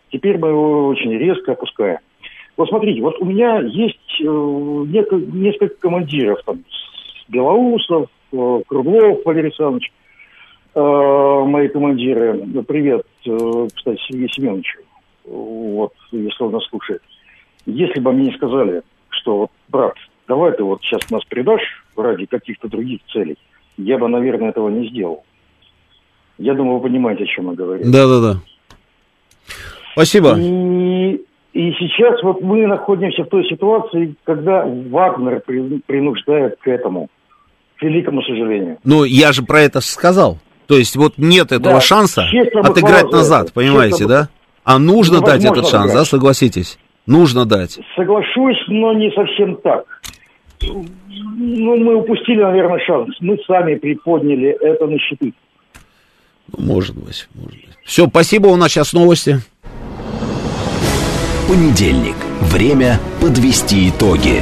Теперь 0.09 0.38
мы 0.38 0.47
его 0.47 0.88
очень 0.88 1.17
резко 1.17 1.51
опускаем. 1.51 1.97
Вот 2.55 2.69
смотрите, 2.69 3.01
вот 3.01 3.19
у 3.19 3.25
меня 3.25 3.59
есть 3.59 3.97
несколько 4.21 5.75
командиров, 5.81 6.39
там, 6.45 6.63
Белоусов, 7.27 8.07
Круглов 8.29 9.25
Валерий 9.25 9.47
Александрович, 9.47 9.91
Э, 9.91 10.01
мои 10.73 11.68
командиры. 11.68 12.39
Привет, 12.68 13.06
э, 13.26 13.68
кстати, 13.76 13.99
Сергею 14.07 14.30
Семеновичу. 14.30 14.80
Вот, 15.26 15.93
если 16.11 16.43
он 16.43 16.52
нас 16.52 16.64
слушает. 16.69 17.02
Если 17.65 17.99
бы 17.99 18.11
мне 18.11 18.30
не 18.30 18.35
сказали, 18.35 18.81
что 19.10 19.38
вот, 19.38 19.52
брат, 19.69 19.93
давай 20.27 20.52
ты 20.53 20.64
вот 20.64 20.81
сейчас 20.81 21.10
нас 21.11 21.23
предашь 21.26 21.85
ради 21.95 22.26
каких-то 22.26 22.68
других 22.68 23.02
целей, 23.11 23.38
я 23.77 23.98
бы, 23.98 24.07
наверное, 24.07 24.49
этого 24.49 24.69
не 24.69 24.89
сделал. 24.89 25.23
Я 26.38 26.53
думаю, 26.53 26.77
вы 26.77 26.89
понимаете, 26.89 27.23
о 27.26 27.27
чем 27.27 27.49
я 27.49 27.56
говорю. 27.56 27.84
Да-да-да. 27.85 28.39
Спасибо. 29.93 30.35
И, 30.38 31.22
и 31.53 31.72
сейчас 31.73 32.23
вот 32.23 32.41
мы 32.41 32.65
находимся 32.65 33.23
в 33.23 33.27
той 33.27 33.45
ситуации, 33.48 34.15
когда 34.23 34.65
Вагнер 34.65 35.41
принуждает 35.41 36.57
к 36.61 36.68
этому, 36.68 37.10
к 37.77 37.84
великому 37.84 38.23
сожалению. 38.23 38.77
Ну, 38.84 39.03
я 39.03 39.34
же 39.34 39.43
про 39.43 39.61
это 39.61 39.81
сказал. 39.81 40.39
То 40.72 40.77
есть 40.77 40.95
вот 40.95 41.18
нет 41.18 41.52
этого 41.52 41.76
да, 41.76 41.81
шанса 41.81 42.26
отыграть 42.64 43.11
назад, 43.11 43.52
понимаете, 43.52 44.07
да? 44.07 44.30
А 44.64 44.80
нужно 44.80 45.19
дать 45.19 45.43
этот 45.43 45.68
шанс, 45.68 45.88
отыграть. 45.88 45.95
да, 45.95 46.06
согласитесь? 46.06 46.80
Нужно 47.06 47.43
дать. 47.43 47.77
Соглашусь, 47.93 48.56
но 48.69 48.93
не 48.93 49.11
совсем 49.11 49.57
так. 49.57 49.84
Ну, 50.61 51.76
мы 51.77 51.95
упустили, 51.95 52.41
наверное, 52.41 52.80
шанс. 52.85 53.10
Мы 53.19 53.38
сами 53.45 53.76
приподняли 53.76 54.52
это 54.61 54.88
на 54.88 54.98
щиты. 54.98 55.34
Ну, 56.53 56.64
может 56.64 56.95
быть, 56.95 57.27
может 57.35 57.52
быть. 57.52 57.77
Все, 57.84 58.07
спасибо, 58.07 58.48
у 58.48 58.56
нас 58.56 58.72
сейчас 58.72 58.93
новости. 58.93 59.39
Понедельник. 61.49 62.15
Время 62.39 62.98
подвести 63.19 63.89
итоги. 63.89 64.41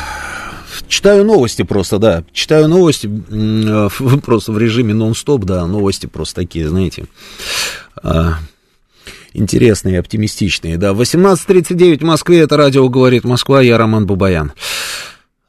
Читаю 0.91 1.23
новости 1.23 1.61
просто, 1.61 1.99
да. 1.99 2.25
Читаю 2.33 2.67
новости 2.67 3.07
просто 4.25 4.51
в 4.51 4.57
режиме 4.57 4.93
нон-стоп, 4.93 5.45
да. 5.45 5.65
Новости 5.65 6.05
просто 6.05 6.35
такие, 6.35 6.67
знаете. 6.67 7.05
А, 8.03 8.33
интересные, 9.31 9.99
оптимистичные, 9.99 10.75
да. 10.75 10.91
18.39 10.91 11.99
в 11.99 12.03
Москве, 12.03 12.39
это 12.41 12.57
радио 12.57 12.89
«Говорит 12.89 13.23
Москва», 13.23 13.61
я 13.61 13.77
Роман 13.77 14.05
Бабаян. 14.05 14.51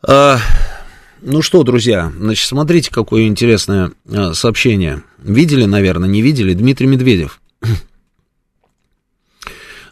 А, 0.06 0.38
ну 1.22 1.42
что, 1.42 1.64
друзья, 1.64 2.12
значит, 2.16 2.46
смотрите, 2.46 2.92
какое 2.92 3.26
интересное 3.26 3.90
а, 4.08 4.34
сообщение. 4.34 5.02
Видели, 5.18 5.64
наверное, 5.64 6.08
не 6.08 6.22
видели? 6.22 6.54
Дмитрий 6.54 6.86
Медведев 6.86 7.40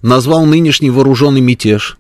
назвал 0.01 0.47
нынешний 0.47 0.91
вооруженный 0.91 1.41
мятеж 1.41 1.99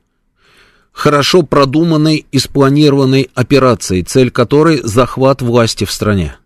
хорошо 0.93 1.43
продуманной 1.43 2.27
и 2.31 2.39
спланированной 2.39 3.31
операцией, 3.35 4.03
цель 4.03 4.31
которой– 4.31 4.81
захват 4.83 5.43
власти 5.43 5.85
в 5.85 5.93
стране. 5.93 6.37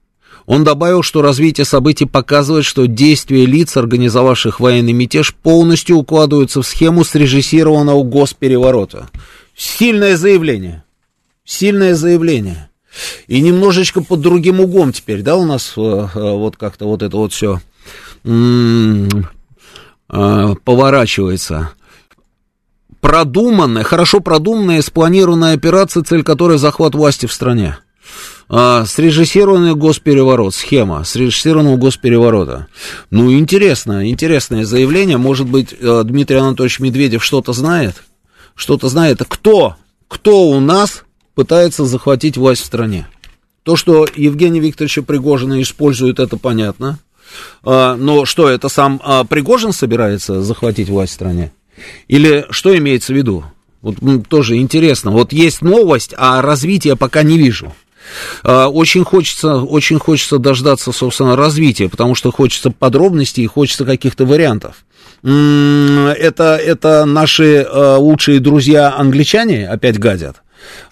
Он 0.46 0.62
добавил, 0.62 1.02
что 1.02 1.22
развитие 1.22 1.64
событий 1.64 2.04
показывает, 2.04 2.66
что 2.66 2.86
действия 2.86 3.46
лиц, 3.46 3.76
организовавших 3.76 4.60
военный 4.60 4.92
мятеж, 4.92 5.34
полностью 5.34 5.96
укладываются 5.96 6.60
в 6.60 6.66
схему 6.66 7.02
срежиссированного 7.04 8.02
госпереворота. 8.02 9.08
Сильное 9.56 10.16
заявление. 10.16 10.84
Сильное 11.46 11.94
заявление. 11.94 12.68
И 13.26 13.40
немножечко 13.40 14.02
под 14.02 14.20
другим 14.20 14.60
углом 14.60 14.92
теперь, 14.92 15.22
да, 15.22 15.36
у 15.36 15.44
нас 15.44 15.72
э, 15.76 15.80
э, 15.80 16.06
вот 16.14 16.56
как-то 16.56 16.86
вот 16.86 17.02
это 17.02 17.16
вот 17.16 17.32
все 17.32 17.60
э, 18.24 19.08
поворачивается 20.64 21.70
продуманная, 23.04 23.84
хорошо 23.84 24.20
продуманная, 24.20 24.80
спланированная 24.80 25.52
операция, 25.52 26.02
цель 26.02 26.22
которой 26.22 26.56
захват 26.56 26.94
власти 26.94 27.26
в 27.26 27.34
стране. 27.34 27.76
А, 28.48 28.86
срежиссированный 28.86 29.74
госпереворот, 29.74 30.54
схема 30.54 31.04
срежиссированного 31.04 31.76
госпереворота. 31.76 32.68
Ну, 33.10 33.30
интересно, 33.30 34.08
интересное 34.08 34.64
заявление. 34.64 35.18
Может 35.18 35.46
быть, 35.46 35.74
э, 35.78 36.02
Дмитрий 36.06 36.38
Анатольевич 36.38 36.80
Медведев 36.80 37.22
что-то 37.22 37.52
знает? 37.52 38.02
Что-то 38.54 38.88
знает. 38.88 39.20
Кто? 39.28 39.76
Кто 40.08 40.48
у 40.48 40.58
нас 40.60 41.04
пытается 41.34 41.84
захватить 41.84 42.38
власть 42.38 42.62
в 42.62 42.66
стране? 42.66 43.06
То, 43.64 43.76
что 43.76 44.06
Евгений 44.16 44.60
Викторович 44.60 45.00
Пригожина 45.06 45.60
использует, 45.60 46.20
это 46.20 46.38
понятно. 46.38 46.98
А, 47.64 47.96
но 47.96 48.24
что, 48.24 48.48
это 48.48 48.70
сам 48.70 48.98
а, 49.04 49.24
Пригожин 49.24 49.74
собирается 49.74 50.42
захватить 50.42 50.88
власть 50.88 51.12
в 51.12 51.16
стране? 51.16 51.52
Или 52.08 52.46
что 52.50 52.76
имеется 52.76 53.12
в 53.12 53.16
виду? 53.16 53.44
Вот 53.82 53.96
тоже 54.28 54.56
интересно. 54.56 55.10
Вот 55.10 55.32
есть 55.32 55.60
новость, 55.62 56.14
а 56.16 56.40
развития 56.40 56.96
пока 56.96 57.22
не 57.22 57.38
вижу. 57.38 57.74
А, 58.42 58.68
очень 58.68 59.04
хочется, 59.04 59.56
очень 59.56 59.98
хочется 59.98 60.38
дождаться, 60.38 60.92
собственно, 60.92 61.36
развития, 61.36 61.88
потому 61.88 62.14
что 62.14 62.30
хочется 62.30 62.70
подробностей 62.70 63.44
и 63.44 63.48
хочется 63.48 63.84
каких-то 63.84 64.24
вариантов. 64.24 64.84
Это, 65.22 66.60
это 66.62 67.04
наши 67.04 67.66
а, 67.68 67.96
лучшие 67.96 68.40
друзья 68.40 68.94
англичане 68.96 69.68
опять 69.68 69.98
гадят. 69.98 70.42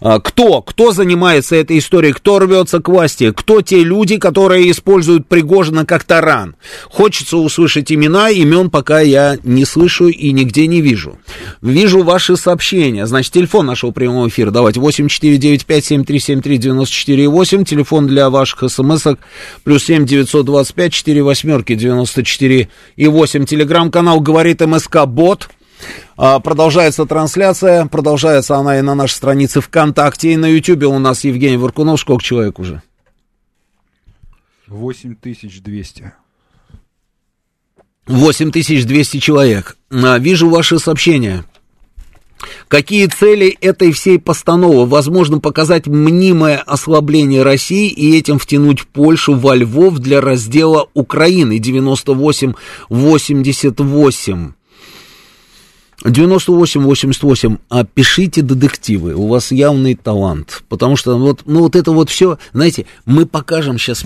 А, 0.00 0.20
кто? 0.20 0.62
Кто 0.62 0.92
занимается 0.92 1.56
этой 1.56 1.78
историей? 1.78 2.12
Кто 2.12 2.38
рвется 2.38 2.80
к 2.80 2.88
власти? 2.88 3.32
Кто 3.32 3.62
те 3.62 3.82
люди, 3.82 4.18
которые 4.18 4.70
используют 4.70 5.26
Пригожина 5.26 5.86
как 5.86 6.04
таран? 6.04 6.56
Хочется 6.84 7.36
услышать 7.36 7.92
имена, 7.92 8.30
имен 8.30 8.70
пока 8.70 9.00
я 9.00 9.38
не 9.42 9.64
слышу 9.64 10.06
и 10.08 10.30
нигде 10.32 10.66
не 10.66 10.80
вижу. 10.80 11.18
Вижу 11.60 12.02
ваши 12.02 12.36
сообщения. 12.36 13.06
Значит, 13.06 13.32
телефон 13.32 13.66
нашего 13.66 13.92
прямого 13.92 14.28
эфира. 14.28 14.50
Давайте 14.50 14.80
8495-7373-94,8. 14.80 17.64
Телефон 17.64 18.06
для 18.06 18.30
ваших 18.30 18.70
смс-ок. 18.70 19.18
Плюс 19.64 19.84
7 19.84 20.06
925 20.06 20.92
4 20.92 21.22
восьмерки 21.22 21.74
94 21.74 22.68
и 22.96 23.06
8. 23.06 23.46
Телеграм-канал 23.46 24.20
говорит 24.20 24.60
МСК 24.60 25.06
Бот. 25.06 25.48
А, 26.24 26.38
продолжается 26.38 27.04
трансляция, 27.04 27.86
продолжается 27.86 28.54
она 28.54 28.78
и 28.78 28.82
на 28.82 28.94
нашей 28.94 29.14
странице 29.14 29.60
ВКонтакте, 29.60 30.34
и 30.34 30.36
на 30.36 30.46
Ютьюбе 30.46 30.86
у 30.86 31.00
нас 31.00 31.24
Евгений 31.24 31.56
Варкунов. 31.56 31.98
Сколько 31.98 32.22
человек 32.22 32.60
уже? 32.60 32.80
8200. 34.68 36.12
8200 38.06 39.18
человек. 39.18 39.76
А, 39.90 40.16
вижу 40.20 40.48
ваши 40.48 40.78
сообщения. 40.78 41.44
Какие 42.68 43.06
цели 43.06 43.58
этой 43.60 43.90
всей 43.90 44.20
постановы? 44.20 44.86
Возможно, 44.86 45.40
показать 45.40 45.88
мнимое 45.88 46.58
ослабление 46.58 47.42
России 47.42 47.88
и 47.88 48.16
этим 48.16 48.38
втянуть 48.38 48.86
Польшу 48.86 49.34
во 49.34 49.56
Львов 49.56 49.98
для 49.98 50.20
раздела 50.20 50.88
Украины 50.94 51.58
98-88. 51.58 54.52
98-88, 56.04 57.58
а 57.68 57.84
пишите 57.84 58.42
детективы, 58.42 59.14
у 59.14 59.28
вас 59.28 59.52
явный 59.52 59.94
талант, 59.94 60.64
потому 60.68 60.96
что 60.96 61.16
вот, 61.16 61.42
ну 61.46 61.60
вот 61.60 61.76
это 61.76 61.92
вот 61.92 62.10
все, 62.10 62.38
знаете, 62.52 62.86
мы 63.06 63.26
покажем 63.26 63.78
сейчас 63.78 64.04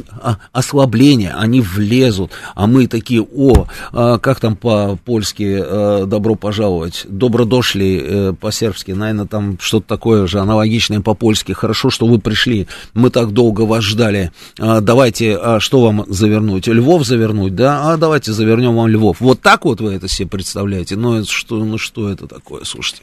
ослабление, 0.53 1.33
они 1.33 1.61
влезут, 1.61 2.33
а 2.55 2.67
мы 2.67 2.87
такие, 2.87 3.23
о, 3.23 3.67
а 3.93 4.19
как 4.19 4.41
там 4.41 4.57
по-польски 4.57 5.59
э, 5.65 6.05
добро 6.07 6.35
пожаловать, 6.35 7.07
добро 7.09 7.45
дошли 7.45 8.03
э, 8.03 8.35
по-сербски, 8.39 8.93
наверное, 8.93 9.27
там 9.27 9.59
что-то 9.61 9.87
такое 9.87 10.27
же 10.27 10.41
аналогичное 10.41 11.01
по-польски, 11.01 11.53
хорошо, 11.53 11.91
что 11.91 12.07
вы 12.07 12.19
пришли, 12.19 12.67
мы 12.95 13.11
так 13.11 13.33
долго 13.33 13.63
вас 13.63 13.83
ждали, 13.85 14.33
а, 14.59 14.81
давайте, 14.81 15.37
а 15.37 15.61
что 15.61 15.81
вам 15.81 16.05
завернуть, 16.09 16.67
Львов 16.67 17.07
завернуть, 17.07 17.55
да, 17.55 17.93
а 17.93 17.97
давайте 17.97 18.33
завернем 18.33 18.77
вам 18.77 18.89
Львов, 18.89 19.21
вот 19.21 19.41
так 19.41 19.65
вот 19.65 19.81
вы 19.81 19.95
это 19.95 20.09
себе 20.09 20.29
представляете, 20.29 20.97
ну, 20.97 21.15
это 21.15 21.31
что, 21.31 21.57
ну, 21.57 21.79
что 21.87 22.11
это 22.11 22.27
такое, 22.27 22.65
слушайте. 22.65 23.03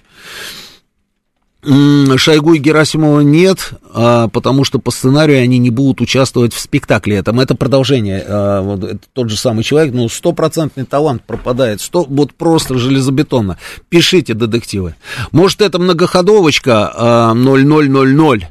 Шойгу 2.18 2.56
и 2.56 2.60
Герасимова 2.60 3.22
нет, 3.22 3.72
а, 3.94 4.28
потому 4.28 4.66
что 4.66 4.80
по 4.80 4.92
сценарию 4.92 5.42
они 5.42 5.60
не 5.60 5.70
будут 5.70 6.02
участвовать 6.02 6.54
в 6.54 6.60
спектакле 6.60 7.18
этом. 7.18 7.40
Это 7.40 7.56
продолжение. 7.56 8.24
А, 8.28 8.78
это 8.78 9.00
тот 9.14 9.30
же 9.30 9.38
самый 9.38 9.64
человек, 9.64 9.94
но 9.94 10.10
стопроцентный 10.10 10.84
талант 10.84 11.24
пропадает. 11.24 11.80
100, 11.80 12.08
вот 12.10 12.34
просто 12.34 12.78
железобетонно. 12.78 13.58
Пишите 13.88 14.34
детективы. 14.34 14.96
Может, 15.32 15.62
это 15.62 15.80
многоходовочка 15.80 16.92
а, 16.94 17.34
0000 17.34 18.50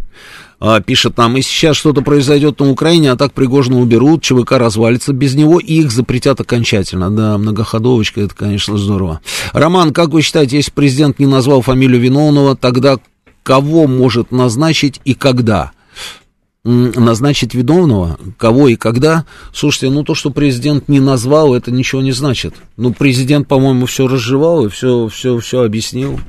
а, 0.64 0.80
пишет 0.80 1.16
нам, 1.16 1.36
и 1.36 1.42
сейчас 1.42 1.76
что-то 1.76 2.02
произойдет 2.02 2.60
на 2.60 2.70
Украине, 2.70 3.10
а 3.10 3.16
так 3.16 3.32
Пригожина 3.32 3.80
уберут, 3.80 4.22
ЧВК 4.22 4.52
развалится 4.52 5.12
без 5.12 5.34
него, 5.34 5.58
и 5.58 5.80
их 5.80 5.90
запретят 5.90 6.40
окончательно. 6.40 7.10
Да, 7.10 7.36
многоходовочка, 7.36 8.20
это, 8.20 8.32
конечно, 8.36 8.78
здорово. 8.78 9.20
Роман, 9.52 9.92
как 9.92 10.10
вы 10.10 10.22
считаете, 10.22 10.58
если 10.58 10.70
президент 10.70 11.18
не 11.18 11.26
назвал 11.26 11.62
фамилию 11.62 12.00
виновного, 12.00 12.56
тогда 12.56 12.98
кого 13.42 13.88
может 13.88 14.30
назначить 14.30 15.00
и 15.04 15.14
когда? 15.14 15.72
назначить 16.64 17.54
виновного, 17.54 18.20
кого 18.38 18.68
и 18.68 18.76
когда. 18.76 19.24
Слушайте, 19.52 19.90
ну 19.90 20.04
то, 20.04 20.14
что 20.14 20.30
президент 20.30 20.88
не 20.88 21.00
назвал, 21.00 21.56
это 21.56 21.72
ничего 21.72 22.02
не 22.02 22.12
значит. 22.12 22.54
Ну, 22.76 22.92
президент, 22.92 23.48
по-моему, 23.48 23.86
все 23.86 24.06
разжевал 24.06 24.66
и 24.66 24.68
все, 24.68 25.08
все, 25.08 25.40
все 25.40 25.64
объяснил. 25.64 26.20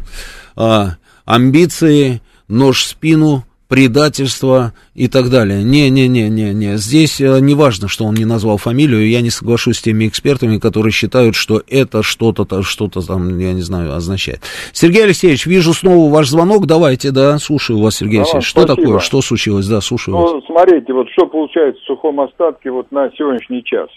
А, 0.55 0.95
амбиции, 1.26 2.23
нож 2.47 2.84
в 2.84 2.88
спину, 2.88 3.45
предательство 3.74 4.72
и 4.94 5.08
так 5.08 5.32
далее. 5.32 5.64
Не-не-не-не-не. 5.64 6.78
Здесь 6.78 7.20
э, 7.20 7.40
не 7.40 7.56
важно, 7.56 7.88
что 7.88 8.06
он 8.06 8.14
не 8.14 8.24
назвал 8.24 8.58
фамилию. 8.58 9.10
Я 9.10 9.22
не 9.22 9.32
соглашусь 9.32 9.80
с 9.80 9.82
теми 9.82 10.08
экспертами, 10.08 10.60
которые 10.60 10.91
считают, 10.91 11.34
что 11.34 11.60
это 11.68 12.04
что-то, 12.04 12.62
что-то 12.62 13.02
там, 13.02 13.40
я 13.40 13.52
не 13.54 13.62
знаю, 13.62 13.95
означает. 13.95 14.41
Сергей 14.74 15.06
Алексеевич, 15.06 15.48
вижу 15.48 15.74
снова 15.74 16.14
ваш 16.14 16.30
звонок. 16.30 16.68
Давайте, 16.68 17.10
да, 17.10 17.40
слушаю 17.40 17.80
вас, 17.80 17.95
Сергей 17.95 18.18
да, 18.18 18.22
Алексеевич. 18.22 18.48
Что 18.48 18.62
спасибо. 18.62 18.84
такое? 18.84 19.00
Что 19.00 19.22
случилось? 19.22 19.68
Да, 19.68 19.82
слушаю 19.82 20.18
ну, 20.18 20.36
вас. 20.36 20.45
смотрите, 20.45 20.94
вот 20.94 21.08
что 21.10 21.26
получается 21.26 21.82
в 21.82 21.86
сухом 21.86 22.22
остатке 22.22 22.70
вот 22.70 22.91
на 22.91 23.10
сегодняшний 23.18 23.64
час. 23.64 23.90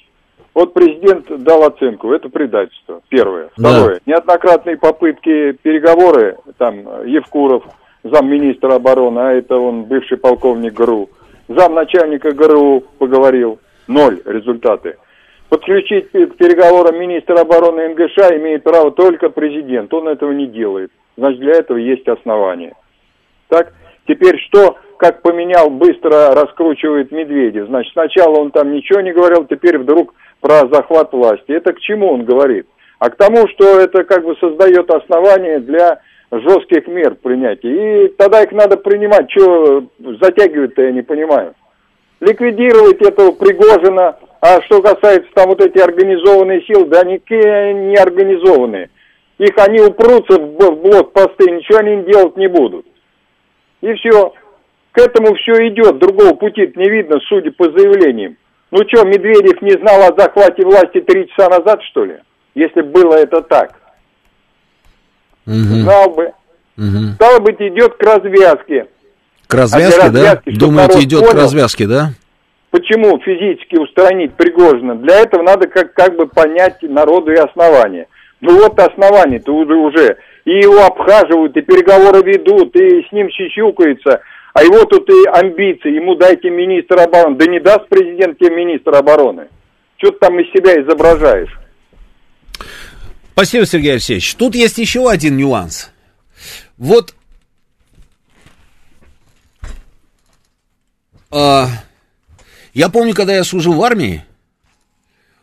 Вот 0.55 0.73
президент 0.73 1.27
дал 1.43 1.65
оценку, 1.65 2.12
это 2.12 2.31
предательство, 2.31 3.03
первое. 3.11 3.51
Второе, 3.59 4.01
да. 4.07 4.12
неоднократные 4.12 4.78
попытки 4.78 5.53
переговоры, 5.53 6.39
там, 6.57 6.77
Евкуров, 7.07 7.65
замминистра 8.11 8.74
обороны, 8.74 9.19
а 9.19 9.33
это 9.33 9.57
он 9.57 9.85
бывший 9.85 10.19
полковник 10.19 10.74
ГРУ. 10.74 11.11
Замначальника 11.49 12.33
ГРУ 12.33 12.83
поговорил, 12.99 13.59
ноль 13.87 14.20
результаты. 14.24 14.97
Подключить 15.49 16.11
к 16.11 16.37
переговорам 16.37 16.99
министра 16.99 17.41
обороны 17.41 17.89
НГШ 17.91 18.16
имеет 18.37 18.65
право 18.65 18.91
только 18.91 19.31
президент, 19.31 19.95
он 19.95 20.09
этого 20.09 20.33
не 20.33 20.47
делает. 20.47 20.91
Значит, 21.16 21.41
для 21.41 21.53
этого 21.53 21.78
есть 21.78 22.07
основания. 22.09 22.74
Так, 23.49 23.73
теперь 24.09 24.39
что, 24.49 24.77
как 24.99 25.23
поменял, 25.23 25.70
быстро 25.70 26.35
раскручивает 26.35 27.12
Медведев. 27.12 27.69
Значит, 27.69 27.93
сначала 27.93 28.39
он 28.39 28.51
там 28.51 28.73
ничего 28.73 29.01
не 29.01 29.12
говорил, 29.12 29.45
теперь 29.45 29.78
вдруг 29.78 30.15
про 30.41 30.66
захват 30.69 31.12
власти. 31.12 31.53
Это 31.53 31.73
к 31.73 31.81
чему 31.81 32.12
он 32.12 32.24
говорит? 32.24 32.66
А 32.99 33.11
к 33.11 33.16
тому, 33.16 33.47
что 33.49 33.78
это 33.78 34.05
как 34.05 34.24
бы 34.24 34.37
создает 34.37 34.91
основания 34.91 35.61
для 35.61 36.01
жестких 36.31 36.86
мер 36.86 37.15
принятия. 37.16 38.07
И 38.07 38.09
тогда 38.16 38.43
их 38.43 38.53
надо 38.53 38.77
принимать. 38.77 39.31
Что 39.31 39.85
затягивать-то, 39.98 40.82
я 40.82 40.93
не 40.93 41.03
понимаю. 41.03 41.55
Ликвидировать 42.20 43.01
этого 43.03 43.32
Пригожина, 43.32 44.16
А 44.40 44.62
что 44.62 44.81
касается 44.81 45.28
там 45.35 45.48
вот 45.48 45.61
эти 45.61 45.78
организованные 45.78 46.62
силы, 46.62 46.86
да 46.86 47.05
никакие 47.05 47.74
не 47.74 47.97
организованные. 47.97 48.90
Их 49.39 49.53
они 49.59 49.81
упрутся 49.81 50.40
в 50.40 50.81
блокпосты, 50.81 51.51
ничего 51.51 51.78
они 51.78 52.05
делать 52.05 52.36
не 52.36 52.48
будут. 52.48 52.86
И 53.82 53.93
все. 53.94 54.32
К 54.93 54.98
этому 54.98 55.35
все 55.35 55.69
идет, 55.69 55.98
другого 55.98 56.35
пути 56.35 56.73
не 56.74 56.89
видно, 56.89 57.20
судя 57.28 57.53
по 57.53 57.65
заявлениям. 57.65 58.39
Ну 58.70 58.78
что, 58.89 59.05
Медведев 59.05 59.61
не 59.61 59.73
знал 59.73 60.01
о 60.03 60.19
захвате 60.19 60.65
власти 60.65 61.03
три 61.03 61.28
часа 61.28 61.51
назад, 61.51 61.82
что 61.85 62.07
ли? 62.07 62.16
Если 62.55 62.81
было 62.81 63.15
это 63.15 63.43
так. 63.43 63.74
Угу. 65.47 65.82
Знал 65.82 66.10
бы. 66.10 66.32
Угу. 66.78 67.14
Стало 67.14 67.39
быть, 67.40 67.60
идет 67.60 67.97
к 67.97 68.02
развязке. 68.02 68.86
К 69.47 69.55
развязке, 69.55 70.01
а 70.01 70.05
развязки, 70.06 70.51
да? 70.51 70.59
Думаете, 70.59 71.01
идет 71.01 71.20
понял, 71.20 71.32
к 71.32 71.36
развязке, 71.36 71.86
да? 71.86 72.10
Почему 72.70 73.18
физически 73.20 73.77
устранить 73.77 74.35
Пригожина? 74.35 74.97
Для 74.97 75.20
этого 75.20 75.43
надо 75.43 75.68
как, 75.68 75.94
как 75.94 76.16
бы 76.16 76.27
понять 76.27 76.82
народу 76.82 77.32
и 77.32 77.36
основания. 77.36 78.06
Ну 78.40 78.59
вот 78.60 78.78
основание-то 78.78 79.52
уже. 79.52 80.18
И 80.44 80.51
его 80.51 80.85
обхаживают, 80.85 81.56
и 81.56 81.62
переговоры 81.62 82.23
ведут, 82.23 82.77
и 82.77 83.06
с 83.09 83.12
ним 83.12 83.31
щищукаются. 83.31 84.20
А 84.52 84.62
его 84.62 84.85
тут 84.85 85.09
и 85.09 85.27
амбиции, 85.32 85.94
ему 85.94 86.14
дайте 86.16 86.51
министра 86.51 87.05
обороны. 87.05 87.36
Да 87.36 87.47
не 87.47 87.60
даст 87.60 87.89
президент 87.89 88.39
тебе 88.39 88.55
министра 88.55 88.98
обороны. 88.98 89.48
Что 89.98 90.10
ты 90.10 90.18
там 90.18 90.39
из 90.39 90.51
себя 90.52 90.81
изображаешь? 90.82 91.59
Спасибо, 93.36 93.66
Сергей 93.66 93.92
Алексеевич. 93.92 94.34
Тут 94.36 94.54
есть 94.54 94.78
еще 94.78 95.10
один 95.10 95.36
нюанс. 95.36 95.90
Вот 96.78 97.14
а, 101.30 101.68
я 102.72 102.88
помню, 102.88 103.14
когда 103.14 103.34
я 103.34 103.44
служил 103.44 103.74
в 103.74 103.82
армии, 103.82 104.24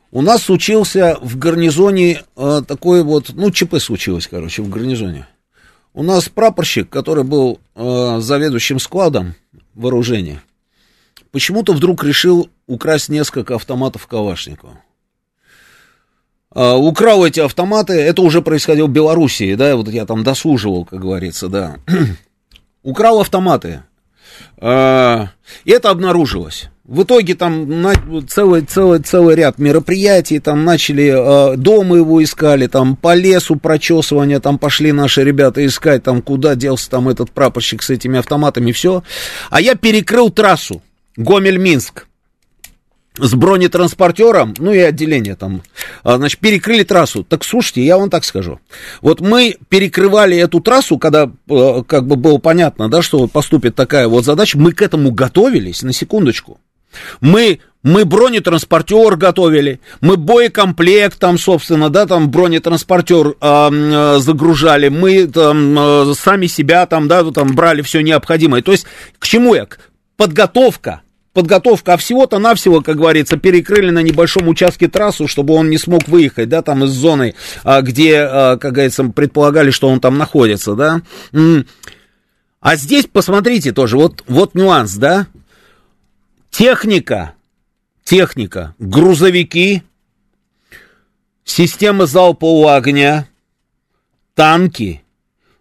у 0.10 0.24
нас 0.24 0.42
случился 0.42 1.20
в 1.22 1.38
гарнизоне 1.38 2.24
э, 2.36 2.62
такой 2.68 3.04
вот, 3.04 3.30
ну, 3.36 3.52
ЧП 3.52 3.78
случилось, 3.78 4.26
короче, 4.26 4.64
в 4.64 4.70
гарнизоне. 4.70 5.28
У 5.94 6.02
нас 6.02 6.30
прапорщик, 6.30 6.90
который 6.90 7.24
был 7.24 7.60
э, 7.76 8.18
заведующим 8.22 8.80
складом 8.80 9.36
вооружения, 9.76 10.42
почему-то 11.30 11.74
вдруг 11.74 12.04
решил 12.04 12.50
украсть 12.66 13.10
несколько 13.10 13.54
автоматов 13.54 14.08
Калашникова. 14.08 14.82
Э, 16.56 16.74
украл 16.74 17.26
эти 17.26 17.40
автоматы, 17.40 17.94
это 17.94 18.22
уже 18.22 18.42
происходило 18.42 18.88
в 18.88 18.92
Белоруссии, 18.92 19.56
да, 19.56 19.76
вот 19.76 19.88
я 19.90 20.06
там 20.06 20.24
дослуживал, 20.24 20.86
как 20.86 21.02
говорится, 21.02 21.48
да. 21.48 21.78
украл 22.84 23.22
автоматы. 23.22 23.84
Э, 24.58 25.28
и 25.66 25.72
это 25.72 25.90
обнаружилось. 25.90 26.70
В 26.84 27.04
итоге 27.04 27.34
там 27.34 27.88
целый, 28.28 28.62
целый, 28.62 29.00
целый 29.00 29.36
ряд 29.36 29.58
мероприятий, 29.58 30.40
там 30.40 30.66
начали, 30.66 31.54
э, 31.54 31.58
дома 31.58 31.96
его 31.96 32.22
искали, 32.22 32.68
там 32.68 32.98
по 32.98 33.16
лесу 33.16 33.56
прочесывания, 33.56 34.40
там 34.40 34.60
пошли 34.60 34.92
наши 34.92 35.24
ребята 35.24 35.66
искать, 35.66 36.04
там 36.04 36.22
куда 36.22 36.56
делся 36.56 36.90
там 36.90 37.08
этот 37.08 37.32
прапорщик 37.32 37.82
с 37.82 37.90
этими 37.90 38.20
автоматами, 38.20 38.74
все. 38.74 39.02
А 39.50 39.62
я 39.62 39.76
перекрыл 39.76 40.30
трассу 40.30 40.82
Гомель-Минск 41.16 42.06
с 43.18 43.34
бронетранспортером, 43.36 44.56
ну 44.58 44.72
и 44.72 44.80
отделение 44.80 45.36
там, 45.36 45.62
а, 46.04 46.18
значит, 46.18 46.40
перекрыли 46.40 46.84
трассу. 46.84 47.24
Так 47.24 47.44
слушайте, 47.44 47.84
я 47.84 47.98
вам 47.98 48.10
так 48.10 48.24
скажу. 48.24 48.60
Вот 49.02 49.22
мы 49.22 49.58
перекрывали 49.70 50.38
эту 50.38 50.60
трассу, 50.62 50.98
когда 50.98 51.30
э, 51.50 51.84
как 51.88 52.08
бы 52.08 52.16
было 52.16 52.40
понятно, 52.40 52.90
да, 52.90 53.02
что 53.02 53.28
поступит 53.28 53.76
такая 53.76 54.08
вот 54.08 54.26
задача, 54.26 54.58
мы 54.58 54.72
к 54.72 54.82
этому 54.82 55.12
готовились, 55.12 55.84
на 55.84 55.94
секундочку. 55.94 56.60
Мы, 57.22 57.60
мы 57.82 58.06
бронетранспортер 58.06 59.16
готовили, 59.16 59.80
мы 60.02 60.18
боекомплект 60.18 61.20
там, 61.20 61.38
собственно, 61.38 61.90
да, 61.90 62.06
там 62.06 62.30
бронетранспортер 62.30 63.36
э, 63.40 64.18
загружали, 64.20 64.90
мы 64.90 65.28
там 65.28 65.78
э, 65.78 66.14
сами 66.16 66.48
себя 66.48 66.86
там, 66.86 67.08
да, 67.08 67.24
там 67.32 67.56
брали 67.56 67.82
все 67.82 68.02
необходимое. 68.02 68.62
То 68.62 68.72
есть, 68.72 68.86
к 69.20 69.26
чему 69.26 69.56
я? 69.56 69.68
Подготовка 70.18 71.02
подготовка, 71.34 71.94
а 71.94 71.98
всего-то 71.98 72.40
навсего, 72.40 72.82
как 72.82 72.98
говорится, 72.98 73.38
перекрыли 73.38 73.90
на 73.90 74.02
небольшом 74.04 74.48
участке 74.48 74.88
трассу, 74.88 75.28
чтобы 75.28 75.54
он 75.56 75.70
не 75.70 75.78
смог 75.78 76.08
выехать, 76.08 76.50
да, 76.50 76.62
там 76.62 76.84
из 76.84 76.92
зоны, 76.92 77.36
а, 77.64 77.82
где, 77.82 78.20
а, 78.20 78.58
как 78.58 78.74
говорится, 78.74 79.04
предполагали, 79.06 79.72
что 79.72 79.90
он 79.90 80.00
там 80.00 80.18
находится, 80.18 80.76
да. 80.76 81.02
А 82.62 82.76
здесь, 82.78 83.08
посмотрите 83.12 83.74
тоже, 83.74 83.98
вот, 83.98 84.24
вот 84.28 84.56
нюанс, 84.56 84.96
да, 84.96 85.28
Техника, 86.54 87.34
техника, 88.04 88.76
грузовики, 88.78 89.82
системы 91.44 92.06
залпового 92.06 92.76
огня, 92.76 93.28
танки. 94.36 95.02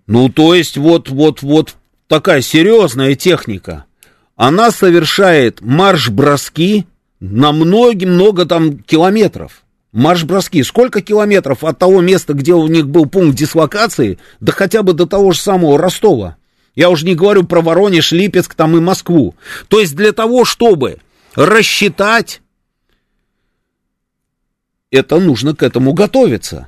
Ну, 0.07 0.29
то 0.29 0.55
есть 0.55 0.77
вот, 0.77 1.09
вот, 1.09 1.41
вот 1.41 1.77
такая 2.09 2.43
серьезная 2.43 3.15
техника. 3.15 3.87
Она 4.43 4.73
совершает 4.73 5.61
марш-броски 5.61 6.89
на 7.21 7.53
много-много 7.53 8.45
там 8.45 8.77
километров. 8.77 9.63
Марш-броски. 9.93 10.65
Сколько 10.65 11.01
километров 11.01 11.63
от 11.63 11.79
того 11.79 12.01
места, 12.01 12.33
где 12.33 12.53
у 12.53 12.67
них 12.67 12.89
был 12.89 13.07
пункт 13.07 13.39
дислокации, 13.39 14.19
да 14.41 14.51
хотя 14.51 14.83
бы 14.83 14.95
до 14.95 15.07
того 15.07 15.31
же 15.31 15.39
самого 15.39 15.79
Ростова. 15.79 16.39
Я 16.75 16.91
уже 16.91 17.07
не 17.07 17.15
говорю 17.15 17.45
про 17.45 17.61
Воронеж, 17.61 18.11
Липецк 18.11 18.53
там 18.57 18.77
и 18.77 18.81
Москву. 18.81 19.37
То 19.69 19.79
есть 19.79 19.95
для 19.95 20.11
того, 20.11 20.45
чтобы 20.45 20.99
рассчитать, 21.37 22.43
это 24.91 25.21
нужно 25.21 25.55
к 25.55 25.63
этому 25.63 25.93
готовиться. 25.93 26.67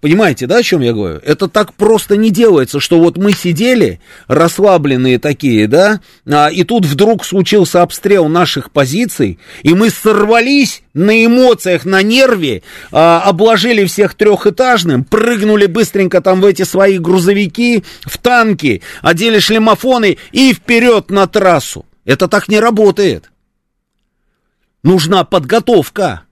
Понимаете, 0.00 0.46
да, 0.46 0.58
о 0.58 0.62
чем 0.62 0.80
я 0.82 0.92
говорю? 0.92 1.20
Это 1.24 1.48
так 1.48 1.74
просто 1.74 2.16
не 2.16 2.30
делается, 2.30 2.80
что 2.80 2.98
вот 2.98 3.16
мы 3.16 3.32
сидели, 3.32 4.00
расслабленные 4.28 5.18
такие, 5.18 5.66
да, 5.66 6.00
а, 6.26 6.48
и 6.48 6.64
тут 6.64 6.84
вдруг 6.84 7.24
случился 7.24 7.82
обстрел 7.82 8.28
наших 8.28 8.70
позиций, 8.70 9.38
и 9.62 9.74
мы 9.74 9.90
сорвались 9.90 10.82
на 10.92 11.24
эмоциях, 11.24 11.84
на 11.84 12.02
нерве, 12.02 12.62
а, 12.92 13.22
обложили 13.22 13.84
всех 13.86 14.14
трехэтажным, 14.14 15.04
прыгнули 15.04 15.66
быстренько 15.66 16.20
там 16.20 16.40
в 16.40 16.46
эти 16.46 16.62
свои 16.62 16.98
грузовики, 16.98 17.82
в 18.02 18.18
танки, 18.18 18.82
одели 19.02 19.38
шлемофоны 19.38 20.18
и 20.32 20.52
вперед 20.52 21.10
на 21.10 21.26
трассу. 21.26 21.86
Это 22.04 22.28
так 22.28 22.48
не 22.48 22.60
работает. 22.60 23.30
Нужна 24.82 25.24
подготовка. 25.24 26.25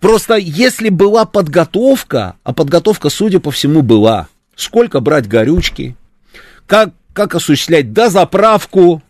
Просто 0.00 0.36
если 0.36 0.88
была 0.88 1.24
подготовка, 1.24 2.36
а 2.44 2.52
подготовка, 2.52 3.08
судя 3.08 3.40
по 3.40 3.50
всему, 3.50 3.82
была, 3.82 4.28
сколько 4.56 5.00
брать 5.00 5.28
горючки, 5.28 5.96
как, 6.66 6.90
как 7.12 7.34
осуществлять 7.34 7.92
дозаправку, 7.92 9.02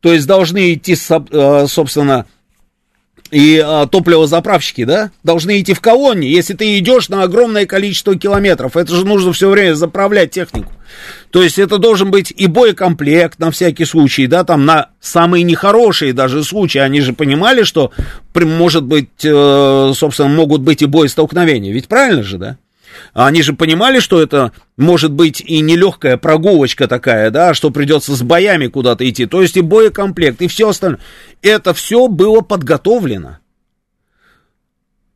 то 0.00 0.12
есть 0.12 0.26
должны 0.26 0.74
идти, 0.74 0.94
э, 0.94 1.66
собственно, 1.68 2.26
и 3.34 3.58
а, 3.58 3.86
топливозаправщики, 3.86 4.84
да, 4.84 5.10
должны 5.24 5.60
идти 5.60 5.74
в 5.74 5.80
колонне, 5.80 6.30
если 6.30 6.54
ты 6.54 6.78
идешь 6.78 7.08
на 7.08 7.24
огромное 7.24 7.66
количество 7.66 8.16
километров. 8.16 8.76
Это 8.76 8.94
же 8.94 9.04
нужно 9.04 9.32
все 9.32 9.50
время 9.50 9.74
заправлять 9.74 10.30
технику. 10.30 10.72
То 11.30 11.42
есть 11.42 11.58
это 11.58 11.78
должен 11.78 12.12
быть 12.12 12.32
и 12.36 12.46
боекомплект 12.46 13.40
на 13.40 13.50
всякий 13.50 13.84
случай, 13.86 14.28
да, 14.28 14.44
там 14.44 14.64
на 14.64 14.90
самые 15.00 15.42
нехорошие 15.42 16.12
даже 16.12 16.44
случаи. 16.44 16.78
Они 16.78 17.00
же 17.00 17.12
понимали, 17.12 17.64
что 17.64 17.90
может 18.34 18.84
быть, 18.84 19.24
э, 19.24 19.92
собственно, 19.96 20.28
могут 20.28 20.60
быть 20.60 20.82
и 20.82 20.86
боестолкновения. 20.86 21.72
Ведь 21.72 21.88
правильно 21.88 22.22
же, 22.22 22.38
да? 22.38 22.58
Они 23.12 23.42
же 23.42 23.52
понимали, 23.52 24.00
что 24.00 24.20
это 24.20 24.52
может 24.76 25.12
быть 25.12 25.40
и 25.40 25.60
нелегкая 25.60 26.16
прогулочка 26.16 26.88
такая, 26.88 27.30
да, 27.30 27.54
что 27.54 27.70
придется 27.70 28.14
с 28.14 28.22
боями 28.22 28.66
куда-то 28.66 29.08
идти. 29.08 29.26
То 29.26 29.42
есть 29.42 29.56
и 29.56 29.60
боекомплект, 29.60 30.42
и 30.42 30.48
все 30.48 30.68
остальное. 30.68 31.00
Это 31.42 31.74
все 31.74 32.08
было 32.08 32.40
подготовлено. 32.40 33.38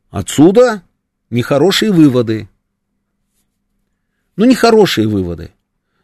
Отсюда 0.09 0.83
нехорошие 1.29 1.91
выводы. 1.91 2.49
Ну, 4.35 4.45
нехорошие 4.45 5.07
выводы. 5.07 5.51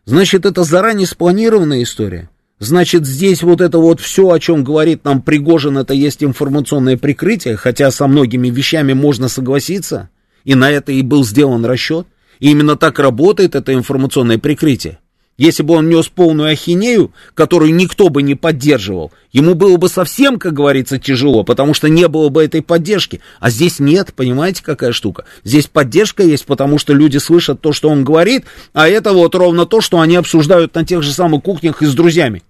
Значит, 0.05 0.45
это 0.45 0.63
заранее 0.63 1.07
спланированная 1.07 1.81
история. 1.81 2.29
Значит, 2.59 3.05
здесь 3.05 3.43
вот 3.43 3.59
это 3.59 3.79
вот 3.79 3.99
все, 3.99 4.29
о 4.29 4.39
чем 4.39 4.63
говорит 4.63 5.03
нам 5.03 5.21
Пригожин, 5.21 5.77
это 5.77 5.93
есть 5.93 6.23
информационное 6.23 6.97
прикрытие, 6.97 7.57
хотя 7.57 7.91
со 7.91 8.07
многими 8.07 8.49
вещами 8.49 8.93
можно 8.93 9.27
согласиться. 9.27 10.09
И 10.45 10.55
на 10.55 10.71
это 10.71 10.91
и 10.93 11.01
был 11.01 11.25
сделан 11.25 11.65
расчет. 11.65 12.07
И 12.39 12.51
именно 12.51 12.77
так 12.77 12.99
работает 12.99 13.55
это 13.55 13.73
информационное 13.73 14.37
прикрытие. 14.37 14.99
Если 15.37 15.63
бы 15.63 15.73
он 15.73 15.89
нес 15.89 16.07
полную 16.07 16.51
ахинею, 16.51 17.11
которую 17.33 17.75
никто 17.75 18.07
бы 18.07 18.21
не 18.21 18.35
поддерживал, 18.35 19.11
ему 19.33 19.53
было 19.53 19.75
бы 19.75 19.89
совсем, 19.89 20.39
как 20.39 20.53
говорится, 20.53 20.97
тяжело, 20.97 21.43
потому 21.43 21.73
что 21.73 21.89
не 21.89 22.07
было 22.07 22.29
бы 22.29 22.41
этой 22.41 22.61
поддержки. 22.61 23.19
А 23.41 23.49
здесь 23.49 23.79
нет, 23.79 24.13
понимаете, 24.15 24.63
какая 24.63 24.93
штука? 24.93 25.25
Здесь 25.43 25.67
поддержка 25.67 26.23
есть, 26.23 26.45
потому 26.45 26.77
что 26.77 26.93
люди 26.93 27.17
слышат 27.17 27.59
то, 27.59 27.73
что 27.73 27.89
он 27.89 28.05
говорит, 28.05 28.45
а 28.71 28.87
это 28.87 29.11
вот 29.11 29.35
ровно 29.35 29.65
то, 29.65 29.81
что 29.81 29.99
они 29.99 30.15
обсуждают 30.15 30.73
на 30.73 30.85
тех 30.85 31.03
же 31.03 31.11
самых 31.11 31.43
кухнях 31.43 31.81
и 31.81 31.85
с 31.85 31.93
друзьями. 31.93 32.41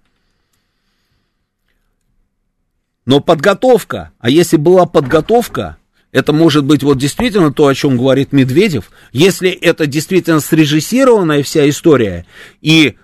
Но 3.04 3.18
подготовка, 3.18 4.12
а 4.20 4.30
если 4.30 4.56
была 4.56 4.86
подготовка, 4.86 5.76
это 6.16 6.32
может 6.32 6.64
быть 6.64 6.82
вот 6.82 6.96
действительно 6.96 7.52
то, 7.52 7.66
о 7.66 7.74
чем 7.74 7.98
говорит 7.98 8.32
Медведев, 8.32 8.90
если 9.12 9.50
это 9.50 9.86
действительно 9.86 10.40
срежиссированная 10.40 11.42
вся 11.42 11.68
история, 11.68 12.24
и 12.62 12.96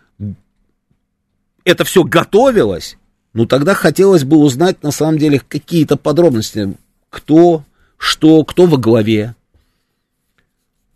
это 1.63 1.85
все 1.85 2.05
готовилось, 2.05 2.97
ну 3.35 3.45
тогда 3.45 3.75
хотелось 3.75 4.25
бы 4.25 4.39
узнать 4.39 4.83
на 4.83 4.93
самом 4.93 5.19
деле 5.19 5.43
какие-то 5.47 5.99
подробности, 5.99 6.75
кто, 7.11 7.65
что, 7.99 8.43
кто 8.45 8.65
во 8.65 8.79
главе, 8.79 9.35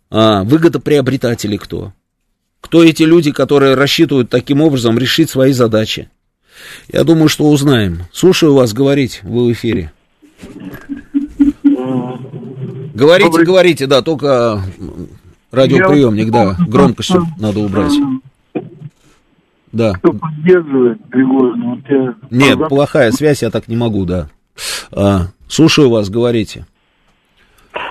а, 0.09 0.43
выгодоприобретатели 0.43 1.57
кто, 1.57 1.93
кто 2.61 2.83
эти 2.83 3.03
люди, 3.03 3.31
которые 3.31 3.75
рассчитывают 3.75 4.31
таким 4.31 4.61
образом 4.61 4.97
решить 4.97 5.29
свои 5.29 5.53
задачи. 5.53 6.09
Я 6.91 7.03
думаю, 7.03 7.29
что 7.29 7.47
узнаем. 7.47 8.07
Слушаю 8.11 8.55
вас, 8.55 8.73
говорить, 8.73 9.19
вы 9.21 9.45
в 9.45 9.51
эфире. 9.51 9.91
Говорите, 12.93 13.29
Добрый... 13.29 13.45
говорите, 13.45 13.87
да, 13.87 14.01
только 14.01 14.61
радиоприемник, 15.51 16.31
да, 16.31 16.55
громкость 16.67 17.15
надо 17.39 17.59
убрать. 17.59 17.93
Да. 19.71 19.93
Кто 19.93 20.13
поддерживает 20.13 21.03
Пригожина? 21.09 21.75
Вот 21.75 21.79
я... 21.89 22.15
Нет, 22.31 22.69
плохая 22.69 23.11
связь, 23.11 23.43
я 23.43 23.51
так 23.51 23.67
не 23.67 23.75
могу, 23.75 24.05
да. 24.05 24.27
А, 24.91 25.27
слушаю 25.47 25.89
вас, 25.89 26.09
говорите. 26.09 26.65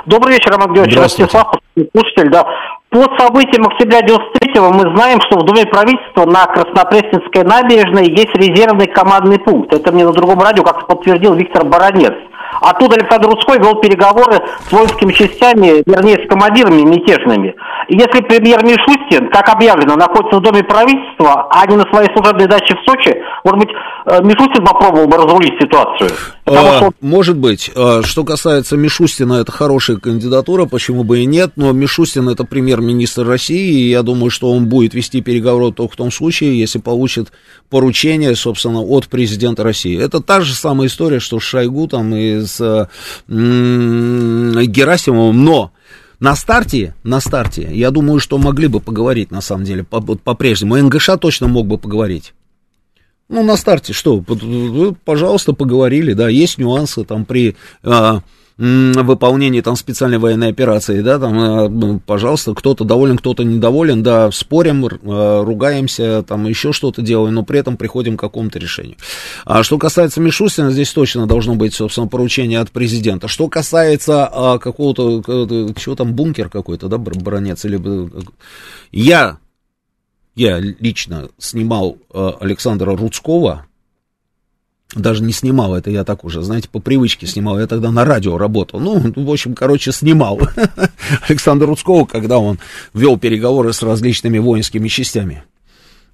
Добрый 0.06 0.34
вечер, 0.34 0.50
Роман 0.50 0.74
Георгиевич. 0.74 1.00
Ростислав, 1.00 1.54
слушатель, 1.76 2.30
да. 2.30 2.44
По 2.90 3.02
событиям 3.18 3.66
октября 3.66 4.00
93-го 4.00 4.72
мы 4.72 4.96
знаем, 4.96 5.20
что 5.20 5.38
в 5.38 5.44
Доме 5.44 5.66
правительства 5.66 6.24
на 6.24 6.46
Краснопресненской 6.46 7.44
набережной 7.44 8.08
есть 8.08 8.34
резервный 8.34 8.86
командный 8.86 9.38
пункт. 9.38 9.72
Это 9.74 9.92
мне 9.92 10.04
на 10.04 10.12
другом 10.12 10.40
радио 10.40 10.64
как-то 10.64 10.86
подтвердил 10.86 11.34
Виктор 11.34 11.64
Баранец. 11.64 12.14
Оттуда 12.60 12.96
Александр 12.96 13.28
Рудской 13.28 13.58
вел 13.58 13.76
переговоры 13.76 14.40
с 14.68 14.72
воинскими 14.72 15.12
частями, 15.12 15.82
вернее, 15.86 16.24
с 16.24 16.28
командирами 16.28 16.82
мятежными. 16.82 17.54
И 17.88 17.96
если 17.96 18.20
премьер 18.22 18.64
Мишустин, 18.64 19.30
как 19.30 19.48
объявлено, 19.48 19.96
находится 19.96 20.38
в 20.38 20.42
Доме 20.42 20.64
правительства, 20.64 21.48
а 21.50 21.66
не 21.66 21.76
на 21.76 21.84
своей 21.90 22.12
служебной 22.14 22.46
даче 22.46 22.74
в 22.76 22.90
Сочи, 22.90 23.22
может 23.44 23.58
быть, 23.58 23.70
э, 24.06 24.22
Мишустин 24.22 24.64
попробовал 24.64 25.06
бы 25.06 25.16
разрулить 25.16 25.60
ситуацию? 25.60 26.10
А. 26.46 26.90
Может 27.00 27.36
быть. 27.36 27.70
А, 27.74 28.02
что 28.04 28.24
касается 28.24 28.76
Мишустина, 28.76 29.34
это 29.34 29.50
хорошая 29.50 29.96
кандидатура, 29.96 30.66
почему 30.66 31.02
бы 31.02 31.20
и 31.20 31.26
нет, 31.26 31.52
но 31.56 31.72
Мишустин 31.72 32.28
это 32.28 32.44
премьер-министр 32.44 33.26
России, 33.26 33.80
и 33.80 33.90
я 33.90 34.02
думаю, 34.02 34.30
что 34.30 34.52
он 34.52 34.66
будет 34.66 34.94
вести 34.94 35.22
переговоры 35.22 35.72
только 35.72 35.94
в 35.94 35.96
том 35.96 36.12
случае, 36.12 36.58
если 36.58 36.78
получит 36.78 37.32
поручение, 37.68 38.36
собственно, 38.36 38.80
от 38.80 39.08
президента 39.08 39.64
России. 39.64 40.00
Это 40.00 40.20
та 40.20 40.40
же 40.40 40.54
самая 40.54 40.86
история, 40.86 41.18
что 41.18 41.40
с 41.40 41.42
Шойгу 41.42 41.88
там 41.88 42.14
и 42.14 42.40
с 42.40 42.88
Герасимовым, 43.28 45.44
но 45.44 45.72
на 46.20 46.36
старте, 46.36 46.94
на 47.02 47.20
старте, 47.20 47.68
я 47.72 47.90
думаю, 47.90 48.20
что 48.20 48.38
могли 48.38 48.68
бы 48.68 48.80
поговорить, 48.80 49.32
на 49.32 49.40
самом 49.40 49.64
деле, 49.64 49.84
по-прежнему. 49.84 50.76
НГШ 50.76 51.10
точно 51.20 51.48
мог 51.48 51.66
бы 51.66 51.76
поговорить. 51.76 52.34
Ну, 53.28 53.42
на 53.42 53.56
старте 53.56 53.92
что, 53.92 54.22
пожалуйста, 55.04 55.52
поговорили, 55.52 56.12
да, 56.12 56.28
есть 56.28 56.58
нюансы 56.58 57.04
там 57.04 57.24
при 57.24 57.56
а, 57.82 58.20
выполнении 58.58 59.60
там 59.60 59.76
специальной 59.76 60.18
военной 60.18 60.48
операции, 60.48 61.02
да, 61.02 61.18
там, 61.18 61.38
а, 61.38 61.68
ну, 61.68 61.98
пожалуйста, 61.98 62.54
кто-то 62.54 62.84
доволен, 62.84 63.18
кто-то 63.18 63.42
недоволен, 63.42 64.04
да, 64.04 64.30
спорим, 64.30 64.86
а, 64.86 65.44
ругаемся, 65.44 66.22
там, 66.22 66.46
еще 66.46 66.72
что-то 66.72 67.02
делаем, 67.02 67.34
но 67.34 67.42
при 67.42 67.58
этом 67.58 67.76
приходим 67.76 68.16
к 68.16 68.20
какому-то 68.20 68.60
решению. 68.60 68.96
А 69.44 69.64
что 69.64 69.76
касается 69.76 70.20
Мишустина, 70.20 70.70
здесь 70.70 70.92
точно 70.92 71.26
должно 71.26 71.56
быть, 71.56 71.74
собственно, 71.74 72.06
поручение 72.06 72.60
от 72.60 72.70
президента. 72.70 73.28
Что 73.28 73.48
касается 73.48 74.30
а, 74.32 74.58
какого-то, 74.58 75.22
чего 75.76 75.96
там, 75.96 76.14
бункер 76.14 76.48
какой-то, 76.48 76.88
да, 76.88 76.96
бронец, 76.96 77.64
или... 77.64 77.80
Я 78.92 79.38
я 80.36 80.60
лично 80.60 81.30
снимал 81.38 81.96
э, 82.12 82.30
Александра 82.40 82.94
Рудского, 82.94 83.66
даже 84.94 85.22
не 85.24 85.32
снимал, 85.32 85.74
это 85.74 85.90
я 85.90 86.04
так 86.04 86.24
уже, 86.24 86.42
знаете, 86.42 86.68
по 86.68 86.78
привычке 86.78 87.26
снимал, 87.26 87.58
я 87.58 87.66
тогда 87.66 87.90
на 87.90 88.04
радио 88.04 88.38
работал, 88.38 88.78
ну, 88.78 89.12
в 89.14 89.30
общем, 89.30 89.54
короче, 89.54 89.90
снимал 89.92 90.40
Александра 91.28 91.66
Рудского, 91.66 92.04
когда 92.04 92.38
он 92.38 92.58
вел 92.94 93.18
переговоры 93.18 93.72
с 93.72 93.82
различными 93.82 94.38
воинскими 94.38 94.88
частями. 94.88 95.42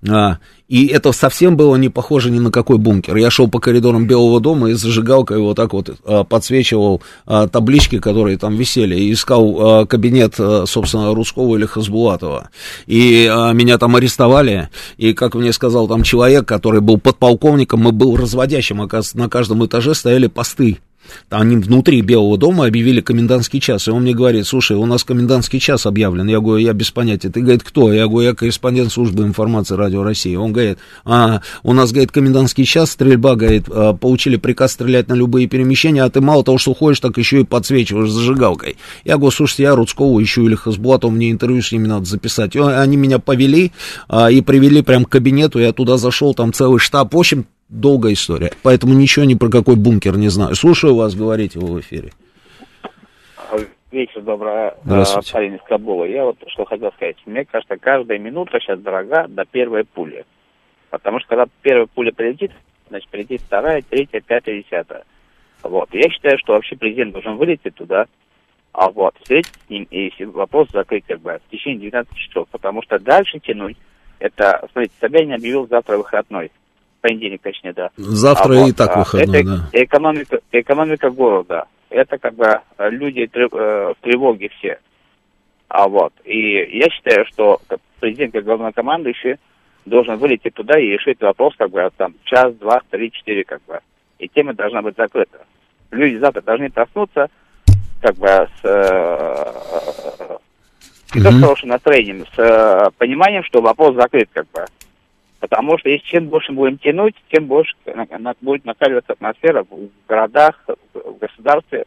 А, 0.09 0.39
и 0.69 0.87
это 0.87 1.13
совсем 1.13 1.57
было 1.57 1.77
не 1.77 1.89
похоже 1.89 2.31
ни 2.31 2.39
на 2.39 2.51
какой 2.51 2.79
бункер. 2.79 3.15
Я 3.17 3.31
шел 3.31 3.47
по 3.47 3.61
коридорам 3.61 4.07
Белого 4.07 4.41
дома 4.41 4.71
и 4.71 4.73
зажигалкой 4.73 5.39
вот 5.39 5.55
так 5.55 5.73
вот 5.75 5.91
а, 6.05 6.25
подсвечивал 6.25 7.03
а, 7.27 7.47
таблички, 7.47 7.99
которые 7.99 8.39
там 8.39 8.57
висели, 8.57 8.97
и 8.97 9.13
искал 9.13 9.83
а, 9.83 9.87
кабинет, 9.87 10.35
собственно, 10.37 11.15
Русского 11.15 11.57
или 11.57 11.67
Хасбулатова. 11.67 12.51
И 12.87 13.31
меня 13.53 13.79
там 13.79 13.95
арестовали, 13.97 14.71
и, 14.97 15.13
как 15.13 15.35
мне 15.35 15.53
сказал 15.53 15.87
там 15.89 16.03
человек, 16.03 16.47
который 16.47 16.81
был 16.81 16.99
подполковником 16.99 17.89
и 17.89 17.93
был 17.93 18.17
разводящим, 18.17 18.81
оказывается, 18.81 19.19
на 19.19 19.29
каждом 19.29 19.65
этаже 19.65 19.95
стояли 19.95 20.27
посты 20.27 20.79
они 21.31 21.57
внутри 21.57 22.01
Белого 22.03 22.39
дома 22.39 22.67
объявили 22.67 23.01
комендантский 23.01 23.61
час. 23.61 23.89
И 23.89 23.91
он 23.91 24.03
мне 24.03 24.15
говорит, 24.15 24.47
слушай, 24.47 24.77
у 24.77 24.87
нас 24.87 25.05
комендантский 25.05 25.61
час 25.61 25.87
объявлен. 25.87 26.29
Я 26.29 26.41
говорю, 26.41 26.65
я 26.65 26.73
без 26.73 26.91
понятия. 26.91 27.31
Ты, 27.31 27.41
говорит, 27.41 27.63
кто? 27.63 27.93
Я 27.93 28.07
говорю, 28.07 28.29
я 28.29 28.35
корреспондент 28.35 28.93
службы 28.93 29.23
информации 29.25 29.75
Радио 29.75 30.03
России. 30.03 30.35
Он 30.37 30.53
говорит, 30.53 30.79
а, 31.05 31.41
у 31.63 31.73
нас, 31.73 31.93
говорит, 31.93 32.13
комендантский 32.13 32.65
час, 32.65 32.93
стрельба, 32.93 33.35
говорит, 33.35 33.65
а, 33.69 33.95
получили 33.95 34.37
приказ 34.37 34.73
стрелять 34.73 35.09
на 35.09 35.15
любые 35.15 35.47
перемещения, 35.47 36.03
а 36.03 36.11
ты 36.11 36.21
мало 36.21 36.45
того, 36.45 36.59
что 36.59 36.75
ходишь, 36.75 37.01
так 37.01 37.19
еще 37.19 37.41
и 37.41 37.45
подсвечиваешь 37.45 38.11
зажигалкой. 38.11 38.77
Я 39.05 39.17
говорю, 39.17 39.33
слушайте, 39.33 39.65
я 39.65 39.75
Рудского 39.75 40.23
ищу 40.23 40.47
или 40.47 40.55
Хасбулатова, 40.55 41.11
мне 41.11 41.31
интервью 41.31 41.63
с 41.63 41.73
ними 41.73 41.87
надо 41.87 42.05
записать. 42.05 42.57
И 42.57 42.59
они 42.59 42.97
меня 42.97 43.19
повели 43.19 43.73
а, 44.09 44.31
и 44.31 44.41
привели 44.41 44.83
прям 44.83 45.05
к 45.05 45.11
кабинету, 45.11 45.59
я 45.59 45.73
туда 45.73 45.97
зашел, 45.97 46.35
там 46.35 46.53
целый 46.53 46.79
штаб. 46.79 47.15
В 47.15 47.19
общем, 47.19 47.47
долгая 47.73 48.13
история. 48.13 48.53
Поэтому 48.63 48.95
ничего 48.95 49.25
ни 49.25 49.35
про 49.35 49.49
какой 49.49 49.77
бункер 49.77 50.17
не 50.17 50.29
знаю. 50.29 50.55
Слушаю 50.55 50.95
вас, 50.95 51.15
говорите 51.15 51.59
вы 51.59 51.75
в 51.75 51.81
эфире. 51.81 52.13
Вечер 53.91 54.23
добрый, 54.23 54.71
Здравствуйте. 54.85 55.33
парень 55.35 55.55
из 55.57 55.63
Кабула. 55.69 56.05
Я 56.05 56.25
вот 56.25 56.39
что 56.47 56.65
хотел 56.65 56.91
сказать. 56.93 57.17
Мне 57.27 57.45
кажется, 57.45 57.77
каждая 57.77 58.19
минута 58.19 58.59
сейчас 58.59 58.81
дорога 58.81 59.27
до 59.29 59.45
первой 59.45 59.85
пули. 59.85 60.25
Потому 60.89 61.21
что 61.21 61.29
когда 61.29 61.45
первая 61.61 61.87
пуля 61.95 62.11
прилетит, 62.11 62.53
значит, 62.89 63.11
прилетит 63.11 63.43
вторая, 63.43 63.83
третья, 63.83 64.23
пятая, 64.23 64.63
десятая. 64.63 65.05
Вот. 65.63 65.91
Я 65.93 66.09
считаю, 66.09 66.39
что 66.39 66.55
вообще 66.55 66.75
президент 66.75 67.13
должен 67.13 67.37
вылететь 67.37 67.75
туда, 67.75 68.07
а 68.73 68.91
вот, 68.91 69.15
встретиться 69.19 69.61
с 69.67 69.71
ним 69.71 69.87
и 69.91 70.11
вопрос 70.25 70.69
закрыть 70.73 71.05
как 71.07 71.21
бы 71.21 71.39
в 71.47 71.51
течение 71.51 71.91
12 71.91 72.17
часов. 72.17 72.49
Потому 72.51 72.83
что 72.83 72.99
дальше 72.99 73.41
тянуть, 73.41 73.77
это, 74.21 74.67
смотрите, 74.73 74.95
Собянин 75.01 75.35
объявил 75.35 75.69
завтра 75.69 75.99
выходной 75.99 76.51
понедельник, 77.03 77.43
точнее, 77.43 77.75
да. 77.75 77.91
Завтра 77.97 78.53
а, 78.53 78.57
и 78.57 78.59
вот, 78.61 78.77
так 78.77 78.97
а, 78.97 78.99
выходной, 79.01 79.41
это 79.41 79.49
да. 79.49 79.69
Экономика, 79.73 80.39
экономика 80.53 81.11
города. 81.11 81.67
Это 81.91 82.17
как 82.17 82.35
бы 82.35 82.47
э, 82.47 82.91
люди 82.91 83.29
э, 83.31 83.49
в 83.93 83.97
тревоге 84.01 84.49
все. 84.57 84.79
А 85.69 85.89
вот. 85.89 86.13
И 86.25 86.79
я 86.79 86.87
считаю, 86.91 87.27
что 87.27 87.61
президент, 88.01 88.33
как 88.33 88.45
главнокомандующий, 88.45 89.37
должен 89.85 90.17
вылететь 90.17 90.55
туда 90.55 90.79
и 90.79 90.93
решить 90.93 91.21
вопрос, 91.21 91.55
как 91.59 91.71
бы, 91.71 91.87
там, 91.97 92.15
час, 92.25 92.55
два, 92.55 92.81
три, 92.91 93.11
четыре, 93.11 93.45
как 93.45 93.61
бы. 93.67 93.81
И 94.19 94.29
тема 94.29 94.55
должна 94.55 94.81
быть 94.81 94.97
закрыта. 94.97 95.45
Люди 95.91 96.17
завтра 96.17 96.41
должны 96.41 96.71
проснуться, 96.71 97.29
как 98.01 98.17
бы, 98.17 98.27
с, 98.29 98.65
э, 98.65 99.43
с 101.15 101.41
хорошим 101.41 101.69
настроением, 101.69 102.25
с 102.35 102.91
пониманием, 102.97 103.43
что 103.45 103.61
вопрос 103.61 103.95
закрыт, 103.97 104.31
как 104.33 104.47
бы. 104.53 104.65
Потому 105.43 105.77
что 105.77 105.89
если 105.89 106.07
чем 106.07 106.29
больше 106.29 106.53
будем 106.53 106.79
тянуть, 106.79 107.17
тем 107.33 107.47
больше 107.47 107.75
будет 108.41 108.65
накаливаться 108.65 109.15
атмосфера 109.15 109.65
в 109.65 109.89
городах, 110.09 110.65
в 110.95 111.19
государстве. 111.19 111.85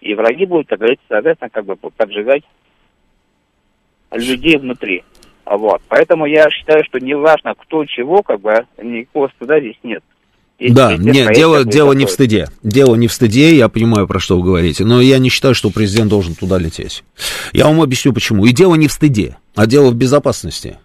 И 0.00 0.14
враги 0.14 0.46
будут, 0.46 0.68
как 0.68 0.78
говорится, 0.78 1.04
соответственно, 1.08 1.50
как 1.50 1.64
бы 1.64 1.74
поджигать 1.74 2.44
людей 4.12 4.58
внутри. 4.58 5.02
Вот. 5.44 5.82
Поэтому 5.88 6.26
я 6.26 6.48
считаю, 6.50 6.84
что 6.84 7.00
неважно 7.00 7.54
кто 7.58 7.84
чего, 7.84 8.22
как 8.22 8.40
бы 8.40 8.64
никакого 8.80 9.28
стыда 9.34 9.58
здесь 9.58 9.78
нет. 9.82 10.04
Есть 10.60 10.76
да, 10.76 10.96
нет, 10.96 11.34
дело, 11.34 11.64
дело 11.64 11.94
не 11.94 12.06
в 12.06 12.10
стыде. 12.10 12.46
Дело 12.62 12.94
не 12.94 13.08
в 13.08 13.12
стыде, 13.12 13.56
я 13.56 13.68
понимаю, 13.68 14.06
про 14.06 14.20
что 14.20 14.38
вы 14.38 14.44
говорите, 14.44 14.84
но 14.84 15.00
я 15.00 15.18
не 15.18 15.30
считаю, 15.30 15.56
что 15.56 15.70
президент 15.70 16.10
должен 16.10 16.36
туда 16.36 16.58
лететь. 16.58 17.02
Я 17.52 17.64
вам 17.66 17.80
объясню 17.80 18.12
почему. 18.12 18.44
И 18.44 18.52
дело 18.52 18.76
не 18.76 18.86
в 18.86 18.92
стыде, 18.92 19.36
а 19.56 19.66
дело 19.66 19.90
в 19.90 19.96
безопасности. 19.96 20.78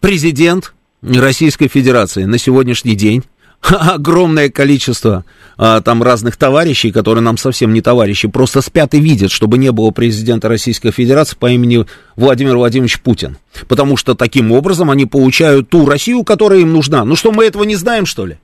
Президент 0.00 0.74
Российской 1.06 1.68
Федерации 1.68 2.24
на 2.24 2.38
сегодняшний 2.38 2.94
день 2.94 3.22
огромное 3.62 4.50
количество 4.50 5.24
а, 5.56 5.80
там 5.80 6.02
разных 6.02 6.36
товарищей, 6.36 6.90
которые 6.90 7.22
нам 7.22 7.38
совсем 7.38 7.72
не 7.72 7.80
товарищи, 7.80 8.28
просто 8.28 8.60
спят 8.60 8.94
и 8.94 9.00
видят, 9.00 9.30
чтобы 9.30 9.58
не 9.58 9.72
было 9.72 9.90
президента 9.90 10.48
Российской 10.48 10.90
Федерации 10.90 11.36
по 11.36 11.50
имени 11.50 11.86
Владимир 12.16 12.56
Владимирович 12.56 13.00
Путин. 13.00 13.38
Потому 13.68 13.96
что 13.96 14.14
таким 14.14 14.52
образом 14.52 14.90
они 14.90 15.06
получают 15.06 15.70
ту 15.70 15.86
Россию, 15.86 16.24
которая 16.24 16.60
им 16.60 16.72
нужна. 16.72 17.04
Ну 17.04 17.16
что, 17.16 17.32
мы 17.32 17.44
этого 17.44 17.64
не 17.64 17.76
знаем, 17.76 18.04
что 18.04 18.26
ли? 18.26 18.38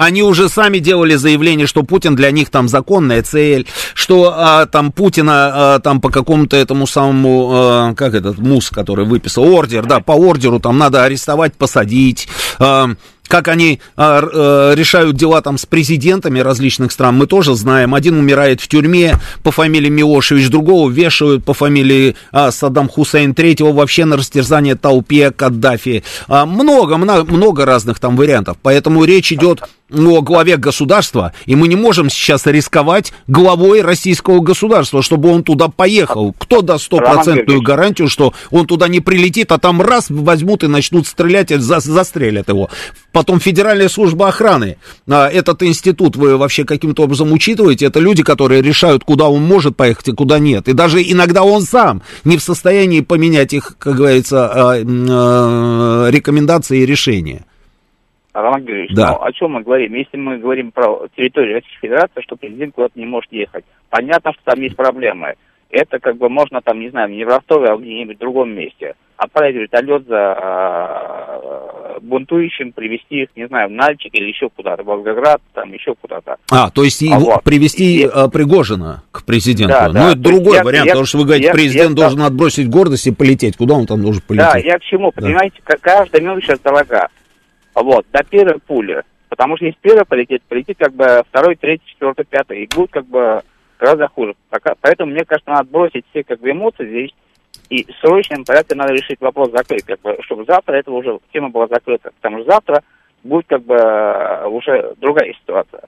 Они 0.00 0.22
уже 0.22 0.48
сами 0.48 0.78
делали 0.78 1.14
заявление, 1.16 1.66
что 1.66 1.82
Путин 1.82 2.16
для 2.16 2.30
них 2.30 2.48
там 2.48 2.68
законная 2.68 3.22
цель, 3.22 3.66
что 3.92 4.32
а, 4.34 4.64
там 4.64 4.92
Путина 4.92 5.74
а, 5.74 5.78
там 5.78 6.00
по 6.00 6.08
какому-то 6.08 6.56
этому 6.56 6.86
самому, 6.86 7.50
а, 7.52 7.94
как 7.94 8.14
этот 8.14 8.38
МУС, 8.38 8.70
который 8.70 9.04
выписал 9.04 9.44
ордер, 9.44 9.84
да, 9.84 10.00
по 10.00 10.12
ордеру 10.12 10.58
там 10.58 10.78
надо 10.78 11.04
арестовать, 11.04 11.52
посадить. 11.52 12.28
А, 12.58 12.92
как 13.30 13.48
они 13.48 13.78
а, 13.96 14.22
а, 14.22 14.74
решают 14.74 15.16
дела 15.16 15.40
там 15.40 15.56
с 15.56 15.64
президентами 15.64 16.40
различных 16.40 16.90
стран, 16.92 17.16
мы 17.16 17.26
тоже 17.26 17.54
знаем. 17.54 17.94
Один 17.94 18.18
умирает 18.18 18.60
в 18.60 18.68
тюрьме 18.68 19.18
по 19.42 19.52
фамилии 19.52 19.88
Милошевич, 19.88 20.48
другого 20.48 20.90
вешают 20.90 21.44
по 21.44 21.54
фамилии 21.54 22.16
а, 22.32 22.50
Саддам 22.50 22.88
Хусейн, 22.88 23.34
третьего 23.34 23.72
вообще 23.72 24.04
на 24.04 24.16
растерзание 24.16 24.74
толпе 24.74 25.30
Каддафи. 25.30 26.02
А, 26.26 26.44
много, 26.44 26.96
много, 26.96 27.30
много 27.30 27.64
разных 27.64 28.00
там 28.00 28.16
вариантов. 28.16 28.56
Поэтому 28.62 29.04
речь 29.04 29.30
идет 29.32 29.62
о 29.92 30.22
главе 30.22 30.56
государства, 30.56 31.32
и 31.46 31.54
мы 31.54 31.68
не 31.68 31.76
можем 31.76 32.10
сейчас 32.10 32.46
рисковать 32.46 33.12
главой 33.26 33.82
российского 33.82 34.40
государства, 34.40 35.02
чтобы 35.02 35.30
он 35.30 35.42
туда 35.42 35.68
поехал. 35.68 36.34
Кто 36.38 36.60
даст 36.62 36.84
стопроцентную 36.84 37.62
гарантию, 37.62 38.08
что 38.08 38.32
он 38.50 38.66
туда 38.66 38.88
не 38.88 39.00
прилетит, 39.00 39.52
а 39.52 39.58
там 39.58 39.80
раз 39.82 40.06
возьмут 40.08 40.64
и 40.64 40.66
начнут 40.66 41.06
стрелять, 41.06 41.50
и 41.50 41.56
за, 41.56 41.80
застрелят 41.80 42.48
его. 42.48 42.70
Потом 43.12 43.40
Федеральная 43.40 43.88
служба 43.88 44.28
охраны. 44.28 44.76
А, 45.08 45.28
этот 45.28 45.62
институт 45.62 46.16
вы 46.16 46.36
вообще 46.36 46.64
каким-то 46.64 47.04
образом 47.04 47.32
учитываете? 47.32 47.86
Это 47.86 48.00
люди, 48.00 48.22
которые 48.22 48.62
решают, 48.62 49.04
куда 49.04 49.28
он 49.28 49.42
может 49.42 49.76
поехать 49.76 50.08
и 50.08 50.12
куда 50.12 50.38
нет. 50.38 50.68
И 50.68 50.72
даже 50.72 51.02
иногда 51.02 51.42
он 51.42 51.62
сам 51.62 52.02
не 52.24 52.36
в 52.36 52.42
состоянии 52.42 53.00
поменять 53.00 53.52
их, 53.52 53.76
как 53.78 53.96
говорится, 53.96 54.48
а, 54.48 54.76
а, 54.76 56.08
рекомендации 56.10 56.80
и 56.80 56.86
решения. 56.86 57.44
Роман 58.32 58.62
Георгиевич, 58.64 58.94
Да. 58.94 59.12
ну, 59.12 59.22
о 59.24 59.32
чем 59.32 59.52
мы 59.52 59.62
говорим? 59.62 59.94
Если 59.94 60.16
мы 60.16 60.38
говорим 60.38 60.70
про 60.72 61.06
территорию 61.16 61.54
Российской 61.56 61.80
Федерации, 61.88 62.20
что 62.22 62.36
президент 62.36 62.74
куда-то 62.74 62.98
не 62.98 63.06
может 63.06 63.32
ехать, 63.32 63.64
понятно, 63.90 64.32
что 64.32 64.42
там 64.44 64.60
есть 64.62 64.76
проблемы. 64.76 65.34
Это 65.70 65.98
как 66.00 66.16
бы 66.16 66.28
можно 66.28 66.60
там, 66.62 66.80
не 66.80 66.90
знаю, 66.90 67.10
не 67.10 67.24
в 67.24 67.28
Ростове, 67.28 67.68
а 67.68 67.76
где-нибудь 67.76 68.16
в 68.16 68.20
другом 68.20 68.50
месте. 68.52 68.94
Отправить 69.16 69.54
вертолет 69.56 70.06
за 70.08 70.36
э, 70.40 71.98
бунтующим, 72.00 72.72
привезти 72.72 73.22
их, 73.22 73.28
не 73.36 73.46
знаю, 73.46 73.68
в 73.68 73.72
Нальчик 73.72 74.12
или 74.14 74.28
еще 74.28 74.48
куда-то, 74.48 74.82
в 74.82 74.86
Волгоград, 74.86 75.40
там 75.54 75.72
еще 75.72 75.94
куда-то. 76.00 76.36
А, 76.50 76.70
то 76.70 76.82
есть 76.82 77.02
А 77.02 77.06
его 77.06 77.32
вот. 77.34 77.44
привести 77.44 78.02
И- 78.02 78.10
а, 78.12 78.28
Пригожина 78.28 79.02
к 79.12 79.24
президенту. 79.24 79.74
Да, 79.74 79.86
ну, 79.88 79.94
да, 79.94 80.06
это 80.12 80.16
то 80.16 80.22
другой 80.22 80.56
я- 80.56 80.64
вариант, 80.64 80.86
я- 80.86 80.92
потому 80.92 81.06
что 81.06 81.18
вы 81.18 81.24
говорите, 81.24 81.46
я- 81.48 81.52
президент 81.52 81.90
я- 81.90 82.02
должен 82.02 82.22
отбросить 82.22 82.68
гордость 82.68 83.06
и 83.06 83.12
полететь. 83.14 83.56
Куда 83.56 83.74
он 83.74 83.86
там 83.86 84.02
должен 84.02 84.22
полететь? 84.26 84.52
Да, 84.52 84.58
я 84.58 84.78
к 84.78 84.82
чему, 84.82 85.12
Да. 85.14 85.22
понимаете, 85.22 85.56
каждая 85.62 86.22
мелочь 86.22 86.44
сейчас 86.46 86.58
дорога. 86.60 87.08
Вот, 87.82 88.06
до 88.12 88.22
первой 88.24 88.58
пули. 88.60 89.02
Потому 89.28 89.56
что 89.56 89.66
если 89.66 89.78
первая 89.80 90.04
полетит, 90.04 90.42
полетит 90.42 90.76
как 90.78 90.92
бы 90.92 91.22
второй, 91.28 91.56
третий, 91.56 91.86
четвертый, 91.86 92.24
пятый. 92.24 92.62
И 92.64 92.68
будет 92.74 92.90
как 92.90 93.06
бы 93.06 93.42
гораздо 93.78 94.08
хуже. 94.08 94.34
Пока- 94.50 94.74
Поэтому, 94.80 95.12
мне 95.12 95.24
кажется, 95.24 95.50
надо 95.50 95.68
бросить 95.70 96.04
все 96.10 96.24
как 96.24 96.40
бы 96.40 96.50
эмоции 96.50 96.86
здесь. 96.86 97.14
И 97.68 97.84
в 97.84 97.96
срочном 98.00 98.44
порядке 98.44 98.74
надо 98.74 98.92
решить 98.92 99.20
вопрос 99.20 99.50
закрыть, 99.52 99.84
как 99.84 100.00
бы, 100.00 100.18
чтобы 100.22 100.44
завтра 100.44 100.74
этого 100.76 100.96
уже 100.96 101.18
тема 101.32 101.50
была 101.50 101.68
закрыта. 101.68 102.10
Потому 102.20 102.38
что 102.42 102.50
завтра 102.50 102.82
будет 103.22 103.46
как 103.46 103.62
бы 103.62 103.74
э, 103.76 104.46
уже 104.48 104.94
другая 105.00 105.32
ситуация. 105.34 105.82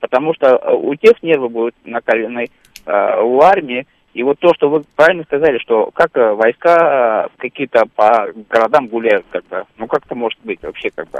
Потому 0.00 0.34
что 0.34 0.56
э, 0.56 0.74
у 0.74 0.94
тех 0.94 1.22
нервы 1.22 1.48
будут 1.50 1.74
накалены, 1.84 2.48
э, 2.86 3.20
у 3.22 3.40
армии. 3.42 3.86
И 4.16 4.22
вот 4.22 4.38
то, 4.38 4.48
что 4.54 4.70
вы 4.70 4.82
правильно 4.96 5.24
сказали, 5.24 5.58
что 5.58 5.90
как 5.92 6.16
э, 6.16 6.32
войска 6.32 7.26
э, 7.26 7.28
какие-то 7.36 7.82
по 7.94 8.28
городам 8.48 8.88
гуляют, 8.88 9.26
как 9.30 9.46
бы, 9.48 9.64
ну 9.76 9.86
как 9.86 10.06
это 10.06 10.14
может 10.14 10.38
быть 10.42 10.58
вообще, 10.62 10.88
как 10.94 11.10
бы. 11.10 11.18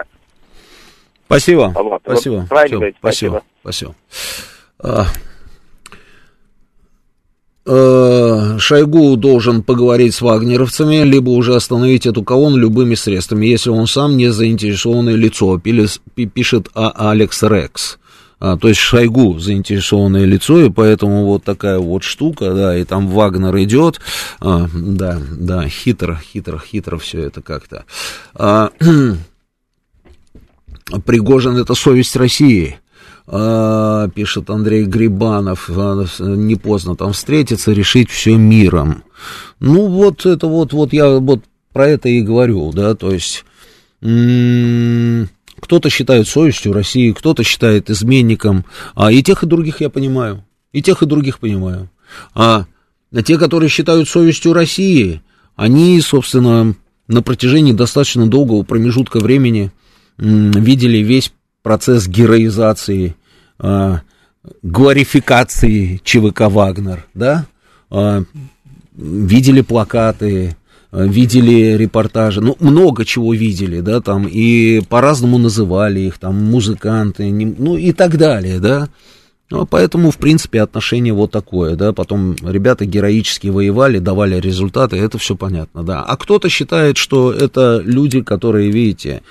Спасибо. 1.26 1.74
Вот, 1.74 1.84
вот 1.84 2.02
Спасибо. 2.06 2.46
правильно 2.48 2.68
Всё, 2.68 2.76
говорите, 2.76 2.98
спасибо. 2.98 3.42
Спасибо. 3.60 3.94
А, 4.78 5.04
э, 7.66 8.58
Шойгу 8.58 9.16
должен 9.18 9.62
поговорить 9.62 10.14
с 10.14 10.22
вагнеровцами, 10.22 11.02
либо 11.02 11.28
уже 11.28 11.54
остановить 11.54 12.06
эту 12.06 12.22
колонну 12.22 12.56
любыми 12.56 12.94
средствами, 12.94 13.44
если 13.44 13.68
он 13.68 13.88
сам 13.88 14.16
не 14.16 14.28
заинтересованное 14.28 15.16
лицо, 15.16 15.58
пишет 15.58 16.68
А. 16.74 17.10
Алекс 17.10 17.42
Рекс. 17.42 17.98
А, 18.46 18.56
то 18.56 18.68
есть 18.68 18.78
Шойгу 18.78 19.40
заинтересованное 19.40 20.24
лицо, 20.24 20.60
и 20.60 20.70
поэтому 20.70 21.24
вот 21.24 21.42
такая 21.42 21.80
вот 21.80 22.04
штука, 22.04 22.54
да, 22.54 22.78
и 22.78 22.84
там 22.84 23.08
Вагнер 23.08 23.56
идет, 23.58 24.00
А, 24.38 24.68
да, 24.72 25.18
да, 25.32 25.68
хитро, 25.68 26.20
хитро, 26.32 26.58
хитро 26.64 26.96
все 26.98 27.22
это 27.22 27.42
как-то. 27.42 27.84
А, 28.34 28.70
Пригожин 31.04 31.56
это 31.56 31.74
совесть 31.74 32.14
России. 32.14 32.78
А, 33.26 34.08
пишет 34.10 34.48
Андрей 34.48 34.84
Грибанов, 34.84 35.68
а, 35.68 36.04
не 36.20 36.54
поздно 36.54 36.94
там 36.94 37.14
встретиться, 37.14 37.72
решить 37.72 38.10
все 38.10 38.36
миром. 38.36 39.02
Ну, 39.58 39.88
вот 39.88 40.24
это 40.24 40.46
вот, 40.46 40.72
вот 40.72 40.92
я 40.92 41.18
вот 41.18 41.42
про 41.72 41.88
это 41.88 42.08
и 42.08 42.20
говорю, 42.22 42.70
да, 42.72 42.94
то 42.94 43.10
есть 43.10 43.44
кто-то 45.60 45.90
считает 45.90 46.28
совестью 46.28 46.72
России, 46.72 47.12
кто-то 47.12 47.42
считает 47.42 47.90
изменником, 47.90 48.64
а 48.94 49.10
и 49.10 49.22
тех, 49.22 49.42
и 49.42 49.46
других 49.46 49.80
я 49.80 49.90
понимаю, 49.90 50.44
и 50.72 50.82
тех, 50.82 51.02
и 51.02 51.06
других 51.06 51.38
понимаю. 51.38 51.90
А 52.34 52.66
те, 53.24 53.38
которые 53.38 53.70
считают 53.70 54.08
совестью 54.08 54.52
России, 54.52 55.22
они, 55.54 56.00
собственно, 56.00 56.74
на 57.08 57.22
протяжении 57.22 57.72
достаточно 57.72 58.26
долгого 58.26 58.62
промежутка 58.62 59.20
времени 59.20 59.70
видели 60.18 60.98
весь 60.98 61.32
процесс 61.62 62.06
героизации, 62.06 63.16
а, 63.58 64.02
глорификации 64.62 66.00
ЧВК 66.04 66.42
«Вагнер», 66.42 67.06
да, 67.14 67.46
А, 67.88 68.24
видели 68.96 69.60
плакаты, 69.60 70.48
а, 70.48 70.56
видели 71.04 71.76
репортажи, 71.76 72.40
ну, 72.40 72.56
много 72.60 73.04
чего 73.04 73.34
видели, 73.34 73.80
да, 73.80 74.00
там, 74.00 74.26
и 74.26 74.80
по-разному 74.88 75.38
называли 75.38 76.00
их, 76.00 76.18
там, 76.18 76.36
музыканты, 76.36 77.30
не- 77.30 77.54
ну, 77.58 77.76
и 77.76 77.92
так 77.92 78.16
далее, 78.16 78.60
да, 78.60 78.88
ну, 79.50 79.64
поэтому, 79.64 80.10
в 80.10 80.16
принципе, 80.16 80.60
отношение 80.60 81.12
вот 81.12 81.30
такое, 81.30 81.76
да, 81.76 81.92
потом 81.92 82.34
ребята 82.42 82.84
героически 82.84 83.46
воевали, 83.48 83.98
давали 83.98 84.40
результаты, 84.40 84.96
это 84.96 85.18
все 85.18 85.36
понятно, 85.36 85.84
да. 85.84 86.02
А 86.02 86.16
кто-то 86.16 86.48
считает, 86.48 86.96
что 86.96 87.32
это 87.32 87.80
люди, 87.84 88.22
которые, 88.22 88.70
видите, 88.70 89.22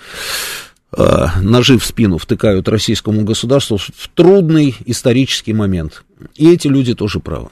э, 0.96 1.26
ножи 1.42 1.78
в 1.78 1.86
спину 1.86 2.18
втыкают 2.18 2.70
российскому 2.70 3.24
государству 3.24 3.78
в 3.78 4.10
трудный 4.14 4.76
исторический 4.86 5.54
момент. 5.54 6.04
И 6.36 6.50
эти 6.50 6.68
люди 6.68 6.94
тоже 6.96 7.20
правы. 7.20 7.50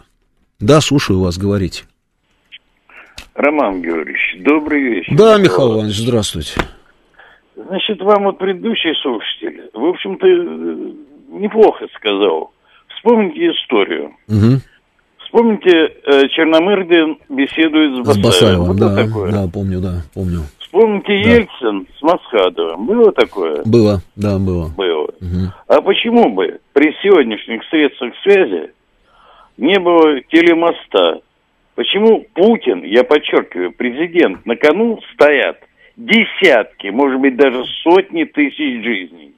Да, 0.61 0.80
слушаю 0.80 1.19
вас, 1.19 1.38
говорите. 1.38 1.84
Роман 3.35 3.81
Георгиевич, 3.81 4.38
добрый 4.44 4.81
вечер. 4.81 5.15
Да, 5.15 5.38
Михаил 5.38 5.76
Иванович, 5.76 5.98
здравствуйте. 5.98 6.61
Значит, 7.56 8.02
вам 8.02 8.23
вот 8.23 8.38
предыдущий 8.38 8.94
слушатель, 9.02 9.69
в 9.73 9.84
общем-то, 9.85 10.27
э, 10.27 11.40
неплохо 11.40 11.88
сказал. 11.95 12.52
Вспомните 12.98 13.52
историю. 13.52 14.11
Мгм. 14.27 14.61
Вспомните, 15.26 15.72
э, 15.72 16.27
Черномырдин 16.30 17.18
беседует 17.30 18.06
с 18.06 18.14
С 18.14 18.18
Басаевым. 18.18 18.23
Басаевым, 18.23 18.77
Было 18.77 18.90
да, 18.90 19.03
такое? 19.03 19.31
да, 19.31 19.48
помню, 19.52 19.80
да, 19.81 20.02
помню. 20.14 20.40
Вспомните 20.60 21.14
Ельцин 21.15 21.88
с 21.99 22.02
Масхадовым. 22.02 22.85
Было 22.85 23.11
такое? 23.11 23.61
Было, 23.65 24.02
да, 24.15 24.38
было. 24.40 24.69
Было. 24.76 25.10
А 25.68 25.81
почему 25.81 26.34
бы 26.34 26.60
при 26.73 26.91
сегодняшних 27.03 27.64
средствах 27.69 28.14
связи 28.23 28.72
не 29.57 29.80
было 29.80 30.22
телемоста? 30.31 31.22
Почему 31.75 32.25
Путин, 32.33 32.83
я 32.83 33.03
подчеркиваю, 33.03 33.71
президент, 33.71 34.45
на 34.45 34.55
кону 34.55 34.99
стоят 35.13 35.57
десятки, 35.95 36.87
может 36.87 37.19
быть, 37.19 37.35
даже 37.35 37.63
сотни 37.83 38.25
тысяч 38.25 38.83
жизней? 38.83 39.33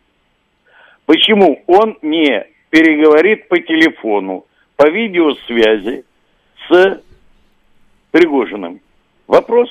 Почему 1.05 1.63
он 1.67 1.97
не 2.01 2.45
переговорит 2.69 3.47
по 3.47 3.57
телефону, 3.59 4.45
по 4.75 4.89
видеосвязи 4.89 6.03
с 6.67 7.01
Пригожиным? 8.11 8.81
Вопрос? 9.27 9.69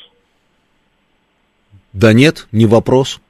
Да 1.93 2.13
нет, 2.13 2.47
не 2.51 2.67
вопрос. 2.67 3.21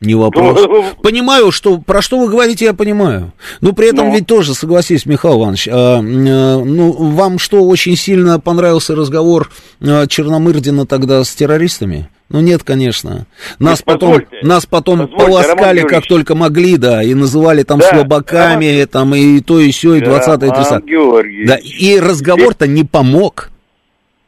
Не 0.00 0.14
вопрос. 0.14 0.64
Понимаю, 1.02 1.50
что 1.50 1.78
про 1.78 2.00
что 2.02 2.20
вы 2.20 2.28
говорите, 2.28 2.66
я 2.66 2.72
понимаю. 2.72 3.32
Но 3.60 3.72
при 3.72 3.88
этом 3.88 4.08
Ну. 4.08 4.14
ведь 4.14 4.26
тоже, 4.28 4.54
согласись, 4.54 5.06
Михаил 5.06 5.40
Иванович, 5.40 5.66
м, 5.66 5.74
э, 5.74 6.64
ну, 6.64 6.92
вам 6.92 7.40
что, 7.40 7.64
очень 7.66 7.96
сильно 7.96 8.38
понравился 8.38 8.94
разговор 8.94 9.50
э, 9.80 10.06
Черномырдина 10.06 10.86
тогда 10.86 11.24
с 11.24 11.34
террористами? 11.34 12.08
Ну 12.28 12.40
нет, 12.40 12.62
конечно. 12.62 13.26
Нас 13.58 13.78
Нет, 13.80 13.84
потом, 13.86 14.10
позвольте. 14.12 14.46
нас 14.46 14.66
потом 14.66 14.98
Позвольте, 15.08 15.24
полоскали 15.24 15.78
Роман 15.80 15.90
как 15.90 16.06
только 16.06 16.34
могли, 16.36 16.76
да, 16.76 17.02
и 17.02 17.14
называли 17.14 17.62
там 17.64 17.78
Да, 17.80 17.88
слабаками, 17.88 18.84
там 18.84 19.14
и 19.16 19.40
то, 19.40 19.58
и 19.58 19.70
все, 19.72 19.94
и 19.96 20.00
20 20.00 20.42
и 20.42 20.46
Роман 20.46 20.64
30 20.64 20.84
Георгиевич. 20.84 21.48
Да, 21.48 21.56
и 21.56 21.98
разговор-то 21.98 22.66
не 22.68 22.84
помог. 22.84 23.50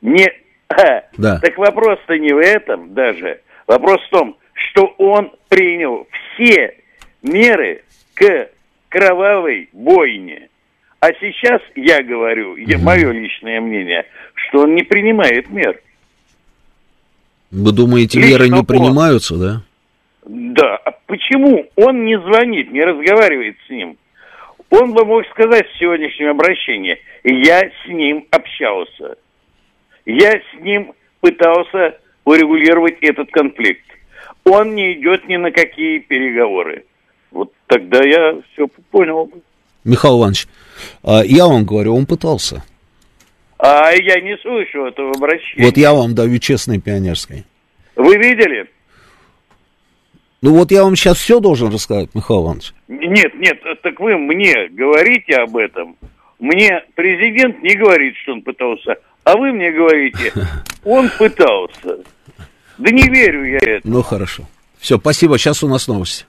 Не, 0.02 0.28
Да. 1.18 1.38
так 1.40 1.56
вопрос-то 1.58 2.18
не 2.18 2.32
в 2.32 2.38
этом 2.38 2.92
даже. 2.94 3.40
Вопрос 3.68 4.00
в 4.08 4.10
том, 4.10 4.36
что 4.68 4.94
он 4.98 5.32
принял 5.48 6.06
все 6.34 6.74
меры 7.22 7.82
к 8.14 8.50
кровавой 8.88 9.68
бойне. 9.72 10.48
А 11.00 11.12
сейчас 11.14 11.62
я 11.74 12.02
говорю, 12.02 12.56
я, 12.56 12.78
мое 12.78 13.10
личное 13.10 13.60
мнение, 13.60 14.04
что 14.34 14.62
он 14.62 14.74
не 14.74 14.82
принимает 14.82 15.48
мер. 15.50 15.80
Вы 17.50 17.72
думаете, 17.72 18.18
Лично 18.18 18.30
меры 18.30 18.48
не 18.48 18.58
он. 18.60 18.66
принимаются, 18.66 19.36
да? 19.36 19.62
Да. 20.26 20.76
А 20.76 20.90
почему 21.06 21.66
он 21.76 22.04
не 22.04 22.18
звонит, 22.20 22.70
не 22.70 22.84
разговаривает 22.84 23.56
с 23.66 23.70
ним? 23.70 23.96
Он 24.68 24.92
бы 24.92 25.04
мог 25.04 25.26
сказать 25.30 25.66
в 25.68 25.78
сегодняшнем 25.78 26.28
обращении, 26.30 26.98
я 27.24 27.60
с 27.60 27.88
ним 27.88 28.26
общался. 28.30 29.16
Я 30.04 30.30
с 30.32 30.60
ним 30.60 30.92
пытался 31.20 31.98
урегулировать 32.24 32.98
этот 33.00 33.30
конфликт. 33.30 33.84
Он 34.44 34.74
не 34.74 34.94
идет 34.94 35.28
ни 35.28 35.36
на 35.36 35.50
какие 35.50 35.98
переговоры. 35.98 36.84
Вот 37.30 37.52
тогда 37.66 37.98
я 38.02 38.40
все 38.52 38.66
понял. 38.90 39.30
Михаил 39.84 40.18
Иванович, 40.18 40.46
а 41.02 41.22
я 41.24 41.46
вам 41.46 41.64
говорю, 41.64 41.94
он 41.94 42.06
пытался. 42.06 42.64
А 43.58 43.92
я 43.92 44.20
не 44.20 44.36
слышу 44.38 44.86
этого 44.86 45.12
обращения. 45.12 45.64
Вот 45.64 45.76
я 45.76 45.92
вам 45.92 46.14
даю 46.14 46.38
честной 46.38 46.80
пионерской. 46.80 47.44
Вы 47.94 48.16
видели? 48.16 48.68
Ну 50.42 50.54
вот 50.54 50.70
я 50.70 50.84
вам 50.84 50.96
сейчас 50.96 51.18
все 51.18 51.38
должен 51.40 51.70
рассказать, 51.70 52.08
Михаил 52.14 52.44
Иванович. 52.44 52.72
Нет, 52.88 53.34
нет, 53.34 53.60
так 53.82 54.00
вы 54.00 54.16
мне 54.16 54.68
говорите 54.70 55.34
об 55.36 55.56
этом. 55.56 55.96
Мне 56.38 56.82
президент 56.94 57.62
не 57.62 57.74
говорит, 57.74 58.14
что 58.22 58.32
он 58.32 58.42
пытался, 58.42 58.96
а 59.24 59.36
вы 59.36 59.52
мне 59.52 59.70
говорите, 59.70 60.32
он 60.84 61.10
пытался. 61.18 61.98
Да 62.80 62.90
не 62.90 63.02
верю 63.02 63.44
я 63.44 63.58
этому. 63.58 63.96
Ну 63.96 64.02
хорошо. 64.02 64.44
Все, 64.78 64.98
спасибо. 64.98 65.38
Сейчас 65.38 65.62
у 65.62 65.68
нас 65.68 65.86
новости. 65.86 66.24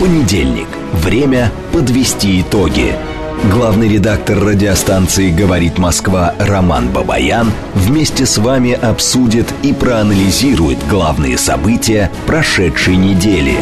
Понедельник. 0.00 0.68
Время 0.92 1.52
подвести 1.72 2.40
итоги. 2.40 2.94
Главный 3.52 3.88
редактор 3.88 4.40
радиостанции 4.40 5.30
«Говорит 5.30 5.78
Москва» 5.78 6.34
Роман 6.40 6.88
Бабаян 6.88 7.52
вместе 7.74 8.26
с 8.26 8.38
вами 8.38 8.72
обсудит 8.72 9.46
и 9.62 9.72
проанализирует 9.72 10.78
главные 10.88 11.38
события 11.38 12.10
прошедшей 12.26 12.96
недели, 12.96 13.56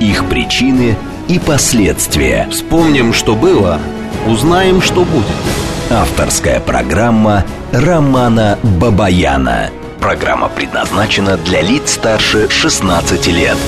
их 0.00 0.28
причины 0.28 0.96
и 1.28 1.38
последствия. 1.38 2.48
Вспомним, 2.50 3.12
что 3.12 3.36
было, 3.36 3.78
узнаем, 4.26 4.82
что 4.82 5.04
будет. 5.04 5.26
Авторская 5.90 6.58
программа 6.58 7.44
Романа 7.72 8.58
Бабаяна. 8.62 9.70
Программа 10.00 10.48
предназначена 10.48 11.36
для 11.36 11.60
лиц 11.60 11.92
старше 11.92 12.48
16 12.48 13.26
лет. 13.28 13.58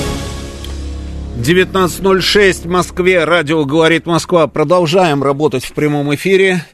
19.06 1.37 2.63
в 2.63 2.71
Москве. 2.71 3.23
Радио 3.23 3.63
«Говорит 3.65 4.07
Москва». 4.07 4.47
Продолжаем 4.47 5.21
работать 5.21 5.63
в 5.63 5.73
прямом 5.73 6.15
эфире. 6.15 6.65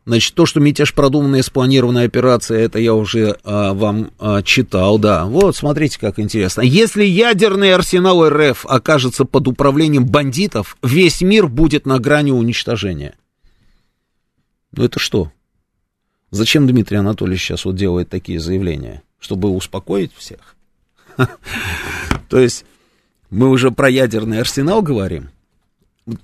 Значит, 0.05 0.35
то, 0.35 0.45
что 0.45 0.59
мятеж 0.59 0.93
продуманная 0.93 1.43
спланированная 1.43 2.05
операция, 2.05 2.59
это 2.59 2.77
я 2.77 2.93
уже 2.93 3.37
а, 3.45 3.73
вам 3.73 4.11
а, 4.19 4.41
читал, 4.41 4.99
да. 4.99 5.25
Вот, 5.25 5.55
смотрите, 5.55 5.97
как 5.97 6.19
интересно. 6.19 6.61
Если 6.61 7.05
ядерный 7.05 7.73
арсенал 7.73 8.27
РФ 8.27 8.65
окажется 8.65 9.23
под 9.23 9.47
управлением 9.47 10.05
бандитов, 10.05 10.77
весь 10.83 11.21
мир 11.21 11.47
будет 11.47 11.85
на 11.85 11.99
грани 11.99 12.31
уничтожения. 12.31 13.15
Ну 14.73 14.83
это 14.83 14.99
что? 14.99 15.31
Зачем 16.31 16.67
Дмитрий 16.67 16.97
Анатольевич 16.97 17.41
сейчас 17.41 17.63
вот 17.63 17.75
делает 17.75 18.09
такие 18.09 18.39
заявления? 18.41 19.03
Чтобы 19.19 19.49
успокоить 19.49 20.11
всех? 20.17 20.55
То 22.29 22.39
есть 22.39 22.65
мы 23.29 23.49
уже 23.49 23.71
про 23.71 23.89
ядерный 23.89 24.41
арсенал 24.41 24.81
говорим? 24.81 25.29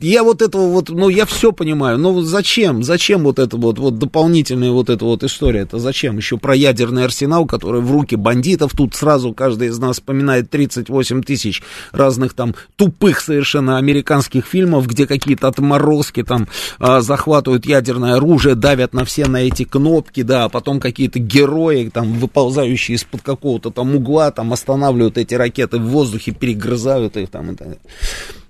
Я 0.02 0.26
вот 0.26 0.42
этого 0.42 0.68
вот, 0.68 0.90
ну, 0.90 1.08
я 1.08 1.26
все 1.26 1.54
понимаю, 1.54 1.98
но 1.98 2.22
зачем, 2.22 2.84
зачем 2.84 3.24
вот 3.24 3.40
это 3.40 3.56
вот, 3.56 3.80
вот 3.80 3.98
дополнительная 3.98 4.72
вот 4.72 4.90
эта 4.90 5.06
вот 5.06 5.24
история, 5.24 5.62
это 5.62 5.80
зачем? 5.80 6.18
Еще 6.18 6.38
про 6.38 6.54
ядерный 6.54 7.06
арсенал, 7.06 7.46
который 7.46 7.80
в 7.80 7.90
руки 7.90 8.18
бандитов, 8.18 8.74
тут 8.76 8.94
сразу 8.94 9.34
каждый 9.34 9.70
из 9.70 9.80
нас 9.80 9.96
вспоминает 9.96 10.50
38 10.50 11.24
тысяч 11.24 11.64
разных 11.94 12.34
там 12.34 12.56
тупых 12.76 13.22
совершенно 13.22 13.78
американских 13.78 14.46
фильмов, 14.46 14.86
где 14.86 15.08
какие-то 15.08 15.48
отморозки 15.48 16.24
там 16.24 16.50
а, 16.78 17.00
захватывают 17.00 17.66
ядерное 17.66 18.16
оружие, 18.16 18.56
давят 18.56 18.94
на 18.94 19.06
все 19.06 19.28
на 19.28 19.38
эти 19.38 19.64
кнопки, 19.64 20.24
да, 20.24 20.44
а 20.44 20.50
потом 20.50 20.82
какие-то 20.82 21.20
герои 21.20 21.90
там, 21.94 22.20
выползающие 22.20 22.98
из-под 22.98 23.22
какого-то 23.22 23.72
там 23.72 23.96
угла, 23.96 24.32
там 24.32 24.52
останавливают 24.52 25.18
эти 25.18 25.36
ракеты 25.36 25.78
в 25.78 25.88
воздухе, 25.88 26.34
перегрызают 26.34 27.16
их 27.16 27.30
там 27.30 27.52
и 27.52 27.56
так 27.56 27.68
далее. 27.68 27.82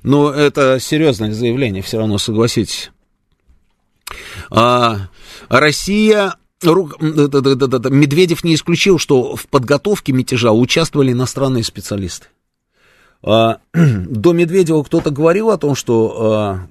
Но 0.04 0.32
это 0.32 0.80
серьезное 0.80 1.34
заявление, 1.34 1.82
все 1.82 1.98
равно 1.98 2.18
согласитесь. 2.18 2.92
А, 4.50 5.10
Россия 5.50 6.36
Медведев 6.62 8.44
не 8.44 8.56
исключил, 8.56 8.98
что 9.00 9.36
в 9.36 9.48
подготовке 9.48 10.12
мятежа 10.12 10.52
участвовали 10.52 11.12
иностранные 11.12 11.64
специалисты. 11.64 12.28
А, 13.22 13.60
до 13.74 14.34
Медведева 14.34 14.84
кто-то 14.84 15.10
говорил 15.12 15.52
о 15.52 15.58
том, 15.58 15.76
что 15.76 16.18
а, 16.20 16.68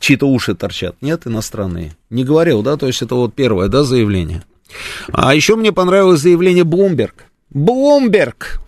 чьи-то 0.00 0.26
уши 0.26 0.54
торчат. 0.54 0.96
Нет, 1.00 1.26
иностранные. 1.26 1.96
Не 2.10 2.24
говорил, 2.24 2.62
да, 2.62 2.76
то 2.76 2.86
есть 2.86 3.02
это 3.02 3.14
вот 3.14 3.34
первое, 3.34 3.68
да, 3.68 3.84
заявление. 3.84 4.44
А 5.12 5.34
еще 5.34 5.56
мне 5.56 5.72
понравилось 5.72 6.20
заявление 6.20 6.64
Блумберг. 6.64 7.26
Блумберг! 7.50 8.60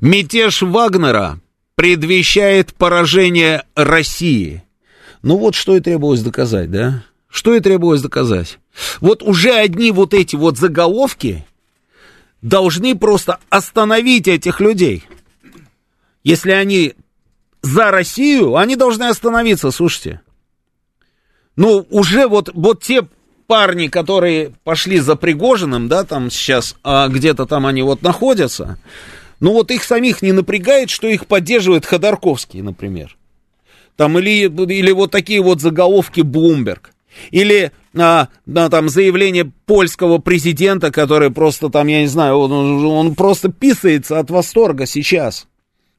Мятеж 0.00 0.62
Вагнера 0.62 1.38
предвещает 1.82 2.72
поражение 2.74 3.64
России. 3.74 4.62
Ну 5.22 5.36
вот 5.36 5.56
что 5.56 5.74
и 5.74 5.80
требовалось 5.80 6.22
доказать, 6.22 6.70
да? 6.70 7.02
Что 7.28 7.56
и 7.56 7.60
требовалось 7.60 8.02
доказать. 8.02 8.60
Вот 9.00 9.20
уже 9.20 9.50
одни 9.50 9.90
вот 9.90 10.14
эти 10.14 10.36
вот 10.36 10.58
заголовки 10.58 11.44
должны 12.40 12.96
просто 12.96 13.40
остановить 13.50 14.28
этих 14.28 14.60
людей. 14.60 15.02
Если 16.22 16.52
они 16.52 16.94
за 17.62 17.90
Россию, 17.90 18.54
они 18.54 18.76
должны 18.76 19.08
остановиться, 19.08 19.72
слушайте. 19.72 20.20
Ну, 21.56 21.84
уже 21.90 22.28
вот, 22.28 22.48
вот 22.54 22.80
те 22.80 23.08
парни, 23.48 23.88
которые 23.88 24.54
пошли 24.62 25.00
за 25.00 25.16
Пригожиным, 25.16 25.88
да, 25.88 26.04
там 26.04 26.30
сейчас, 26.30 26.76
а 26.84 27.08
где-то 27.08 27.44
там 27.46 27.66
они 27.66 27.82
вот 27.82 28.02
находятся, 28.02 28.78
ну 29.42 29.54
вот 29.54 29.72
их 29.72 29.82
самих 29.82 30.22
не 30.22 30.30
напрягает, 30.30 30.88
что 30.88 31.08
их 31.08 31.26
поддерживает 31.26 31.84
Ходорковский, 31.84 32.62
например. 32.62 33.18
Там 33.96 34.16
или, 34.16 34.46
или 34.46 34.92
вот 34.92 35.10
такие 35.10 35.42
вот 35.42 35.60
заголовки 35.60 36.20
Блумберг. 36.20 36.92
Или 37.32 37.72
а, 37.92 38.28
а, 38.54 38.68
там 38.70 38.88
заявление 38.88 39.50
польского 39.66 40.18
президента, 40.18 40.92
который 40.92 41.32
просто 41.32 41.70
там, 41.70 41.88
я 41.88 42.02
не 42.02 42.06
знаю, 42.06 42.36
он, 42.36 42.52
он 42.86 43.14
просто 43.16 43.50
писается 43.50 44.20
от 44.20 44.30
восторга 44.30 44.86
сейчас. 44.86 45.48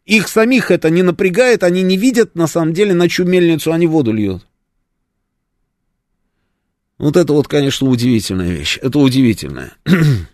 Их 0.06 0.30
самих 0.30 0.72
это 0.72 0.90
не 0.90 1.04
напрягает, 1.04 1.66
они 1.66 1.82
не 1.82 1.98
видят 1.98 2.36
на 2.36 2.48
самом 2.48 2.72
деле, 2.74 2.94
на 2.94 3.10
чью 3.10 3.26
мельницу 3.26 3.74
они 3.74 3.88
воду 3.88 4.14
льют. 4.14 4.48
Вот 6.98 7.18
это 7.18 7.34
вот, 7.34 7.50
конечно, 7.50 7.90
удивительная 7.90 8.52
вещь. 8.52 8.80
Это 8.82 9.00
удивительная. 9.00 9.74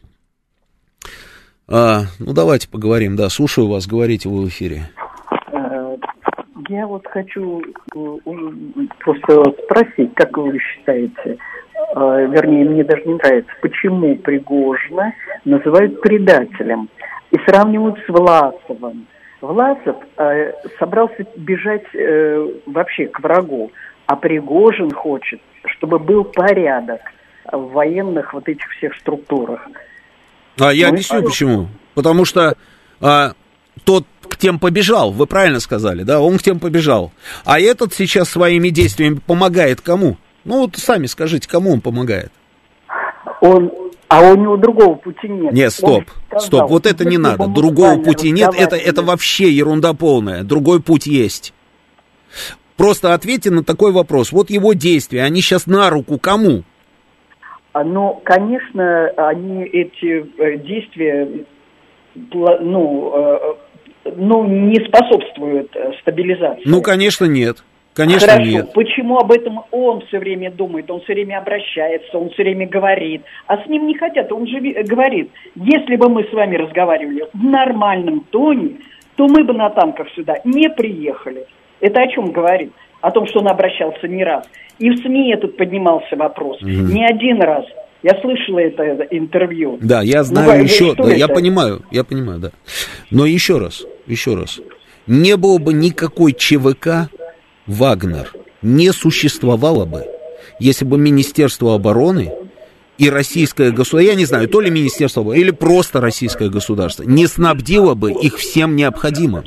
А, 1.71 2.01
ну, 2.19 2.33
давайте 2.33 2.67
поговорим, 2.67 3.15
да, 3.15 3.29
слушаю 3.29 3.67
вас, 3.67 3.85
говорите 3.85 4.27
вы 4.27 4.45
в 4.45 4.47
эфире. 4.47 4.89
Э, 5.51 5.97
я 6.67 6.87
вот 6.87 7.05
хочу 7.05 7.61
э, 7.61 8.17
просто 8.97 9.43
спросить, 9.63 10.15
как 10.15 10.35
вы 10.35 10.57
считаете, 10.57 11.37
э, 11.95 12.27
вернее, 12.31 12.65
мне 12.65 12.83
даже 12.83 13.03
не 13.05 13.13
нравится, 13.13 13.51
почему 13.61 14.15
Пригожина 14.15 15.13
называют 15.45 16.01
предателем 16.01 16.89
и 17.29 17.37
сравнивают 17.45 17.99
с 17.99 18.09
Власовым. 18.09 19.05
Власов 19.41 19.95
э, 20.17 20.53
собрался 20.79 21.23
бежать 21.35 21.85
э, 21.93 22.47
вообще 22.65 23.05
к 23.05 23.19
врагу, 23.19 23.71
а 24.07 24.15
Пригожин 24.15 24.89
хочет, 24.89 25.39
чтобы 25.65 25.99
был 25.99 26.23
порядок 26.23 27.01
в 27.51 27.73
военных 27.73 28.33
вот 28.33 28.49
этих 28.49 28.67
всех 28.71 28.95
структурах. 28.95 29.67
А 30.57 30.73
я 30.73 30.87
ну, 30.87 30.93
объясню, 30.93 31.23
почему. 31.23 31.67
Потому 31.93 32.25
что 32.25 32.55
а, 33.01 33.33
тот 33.83 34.05
к 34.27 34.37
тем 34.37 34.59
побежал, 34.59 35.11
вы 35.11 35.25
правильно 35.25 35.59
сказали, 35.59 36.03
да, 36.03 36.21
он 36.21 36.37
к 36.37 36.43
тем 36.43 36.59
побежал. 36.59 37.11
А 37.45 37.59
этот 37.59 37.93
сейчас 37.93 38.29
своими 38.29 38.69
действиями 38.69 39.19
помогает 39.25 39.81
кому? 39.81 40.17
Ну 40.45 40.61
вот 40.61 40.77
сами 40.77 41.07
скажите, 41.07 41.47
кому 41.47 41.73
он 41.73 41.81
помогает? 41.81 42.31
Он, 43.41 43.71
а 44.07 44.21
у 44.21 44.35
него 44.35 44.57
другого 44.57 44.95
пути 44.95 45.27
нет. 45.27 45.53
Нет, 45.53 45.71
стоп, 45.73 46.05
сказал, 46.27 46.45
стоп, 46.45 46.69
вот 46.69 46.85
это 46.85 47.05
не 47.05 47.17
надо. 47.17 47.47
Другого 47.47 48.01
пути 48.01 48.31
нет, 48.31 48.53
это, 48.57 48.75
это 48.75 49.01
вообще 49.01 49.51
ерунда 49.51 49.93
полная. 49.93 50.43
Другой 50.43 50.81
путь 50.81 51.07
есть. 51.07 51.53
Просто 52.75 53.13
ответьте 53.13 53.51
на 53.51 53.63
такой 53.63 53.91
вопрос. 53.91 54.31
Вот 54.31 54.49
его 54.49 54.73
действия, 54.73 55.23
они 55.23 55.41
сейчас 55.41 55.67
на 55.67 55.89
руку 55.89 56.17
кому? 56.17 56.63
А, 57.79 57.83
ну, 57.85 58.19
конечно, 58.25 59.07
они 59.15 59.63
эти 59.63 60.25
э, 60.37 60.57
действия, 60.57 61.29
ну, 62.33 63.13
э, 63.15 63.39
ну, 64.17 64.43
не 64.45 64.85
способствуют 64.85 65.73
э, 65.75 65.93
стабилизации. 66.01 66.63
Ну, 66.65 66.81
конечно, 66.81 67.23
нет. 67.23 67.63
Конечно, 67.93 68.27
Хорошо. 68.27 68.49
нет. 68.49 68.73
Почему 68.73 69.17
об 69.17 69.31
этом 69.31 69.61
он 69.71 70.01
все 70.07 70.19
время 70.19 70.51
думает, 70.51 70.91
он 70.91 70.99
все 71.01 71.13
время 71.13 71.37
обращается, 71.37 72.17
он 72.17 72.29
все 72.31 72.43
время 72.43 72.67
говорит, 72.67 73.21
а 73.47 73.63
с 73.63 73.67
ним 73.67 73.87
не 73.87 73.97
хотят. 73.97 74.29
Он 74.33 74.45
же 74.45 74.59
говорит, 74.59 75.31
если 75.55 75.95
бы 75.95 76.09
мы 76.09 76.25
с 76.25 76.33
вами 76.33 76.57
разговаривали 76.57 77.27
в 77.33 77.43
нормальном 77.43 78.25
тоне, 78.29 78.71
то 79.15 79.27
мы 79.27 79.45
бы 79.45 79.53
на 79.53 79.69
танках 79.69 80.09
сюда 80.15 80.35
не 80.43 80.69
приехали. 80.69 81.45
Это 81.79 82.01
о 82.01 82.07
чем 82.07 82.31
говорит? 82.31 82.73
О 83.01 83.11
том, 83.11 83.27
что 83.27 83.39
он 83.39 83.47
обращался 83.47 84.07
не 84.07 84.23
раз. 84.23 84.45
И 84.77 84.89
в 84.89 84.97
СМИ 84.97 85.33
этот 85.33 85.57
поднимался 85.57 86.15
вопрос. 86.15 86.61
Угу. 86.61 86.69
Не 86.69 87.05
один 87.05 87.41
раз. 87.41 87.65
Я 88.01 88.19
слышала 88.21 88.59
это, 88.59 88.83
это 88.83 89.03
интервью. 89.15 89.77
Да, 89.81 90.01
я 90.01 90.23
знаю 90.23 90.59
ну, 90.59 90.63
еще, 90.63 90.95
да, 90.95 91.11
я 91.11 91.27
понимаю, 91.27 91.81
я 91.91 92.05
понимаю, 92.05 92.39
да. 92.39 92.51
Но 93.11 93.25
еще 93.25 93.57
раз, 93.57 93.85
еще 94.07 94.35
раз. 94.35 94.61
Не 95.05 95.35
было 95.35 95.57
бы 95.57 95.73
никакой 95.73 96.33
ЧВК, 96.33 97.09
Вагнер 97.67 98.31
не 98.61 98.91
существовало 98.91 99.85
бы, 99.85 100.05
если 100.59 100.85
бы 100.85 100.97
Министерство 100.97 101.75
обороны 101.75 102.31
и 102.97 103.09
российское 103.09 103.71
государство, 103.71 103.99
я 103.99 104.15
не 104.15 104.25
знаю, 104.25 104.47
то 104.49 104.59
ли 104.59 104.69
Министерство 104.69 105.31
или 105.33 105.51
просто 105.51 106.01
российское 106.01 106.49
государство, 106.49 107.03
не 107.03 107.27
снабдило 107.27 107.93
бы 107.93 108.11
их 108.11 108.37
всем 108.37 108.75
необходимым. 108.75 109.43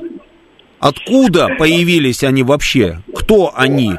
Откуда 0.82 1.48
появились 1.58 2.24
они 2.24 2.42
вообще? 2.42 2.98
Кто 3.14 3.52
они? 3.54 3.92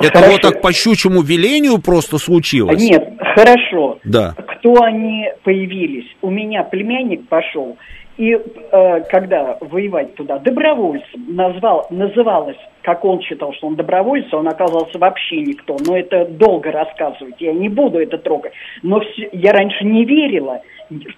Это 0.00 0.18
хорошо. 0.18 0.32
вот 0.32 0.40
так 0.42 0.60
по 0.60 0.72
щучьему 0.72 1.22
велению 1.22 1.78
просто 1.78 2.18
случилось? 2.18 2.82
Нет, 2.82 3.08
хорошо. 3.36 4.00
Да. 4.02 4.34
Кто 4.36 4.82
они 4.82 5.28
появились? 5.44 6.06
У 6.20 6.28
меня 6.28 6.64
племянник 6.64 7.28
пошел, 7.28 7.76
и 8.22 8.34
э, 8.34 9.00
когда 9.10 9.58
воевать 9.60 10.14
туда 10.14 10.38
добровольцем 10.38 11.34
назвал, 11.34 11.88
называлось 11.90 12.56
как 12.82 13.04
он 13.04 13.20
считал, 13.22 13.52
что 13.54 13.68
он 13.68 13.76
добровольец, 13.76 14.32
он 14.34 14.48
оказался 14.48 14.98
вообще 14.98 15.40
никто. 15.40 15.76
Но 15.86 15.96
это 15.96 16.26
долго 16.26 16.70
рассказывать, 16.70 17.36
я 17.38 17.52
не 17.52 17.68
буду 17.68 17.98
это 17.98 18.18
трогать. 18.18 18.52
Но 18.82 19.00
все, 19.00 19.28
я 19.32 19.52
раньше 19.52 19.84
не 19.84 20.04
верила 20.04 20.60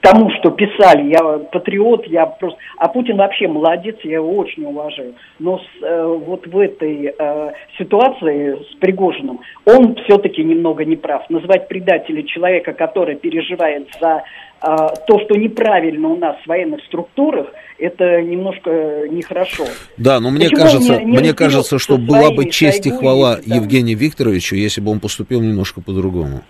тому, 0.03 0.31
что 0.39 0.51
писали. 0.51 1.11
Я 1.11 1.39
патриот, 1.39 2.07
я 2.07 2.27
просто... 2.27 2.59
А 2.77 2.89
Путин 2.89 3.17
вообще 3.17 3.49
молодец, 3.49 3.97
я 4.05 4.15
его 4.15 4.37
очень 4.37 4.65
уважаю. 4.65 5.15
Но 5.39 5.59
с, 5.59 5.83
э, 5.83 6.19
вот 6.27 6.47
в 6.47 6.59
этой 6.59 7.15
э, 7.19 7.53
ситуации 7.79 8.57
с 8.71 8.75
Пригожиным 8.77 9.41
он 9.65 9.97
все-таки 10.05 10.45
немного 10.45 10.85
неправ. 10.85 11.29
Назвать 11.31 11.69
предателя 11.69 12.23
человека, 12.23 12.73
который 12.73 13.17
переживает 13.17 13.89
за 14.01 14.23
то, 14.65 15.19
что 15.25 15.37
неправильно 15.37 16.09
у 16.09 16.17
нас 16.17 16.37
в 16.45 16.49
военных 16.49 16.83
структурах, 16.85 17.49
это 17.79 18.23
немножко 18.23 18.71
нехорошо. 19.11 19.67
Да, 19.97 20.21
но 20.21 20.31
мне 20.31 20.47
Почему 20.47 20.63
кажется, 20.63 20.99
не, 21.01 21.05
не 21.05 21.19
мне 21.19 21.35
кажется, 21.35 21.79
что 21.79 21.99
была 21.99 22.31
бы 22.31 22.49
честь 22.49 22.87
и 22.87 22.91
хвала 22.91 23.35
и, 23.35 23.51
Евгению 23.51 23.99
Викторовичу, 23.99 24.57
если 24.57 24.81
бы 24.81 24.91
он 24.91 25.01
поступил 25.01 25.43
немножко 25.43 25.81
по-другому. 25.83 26.43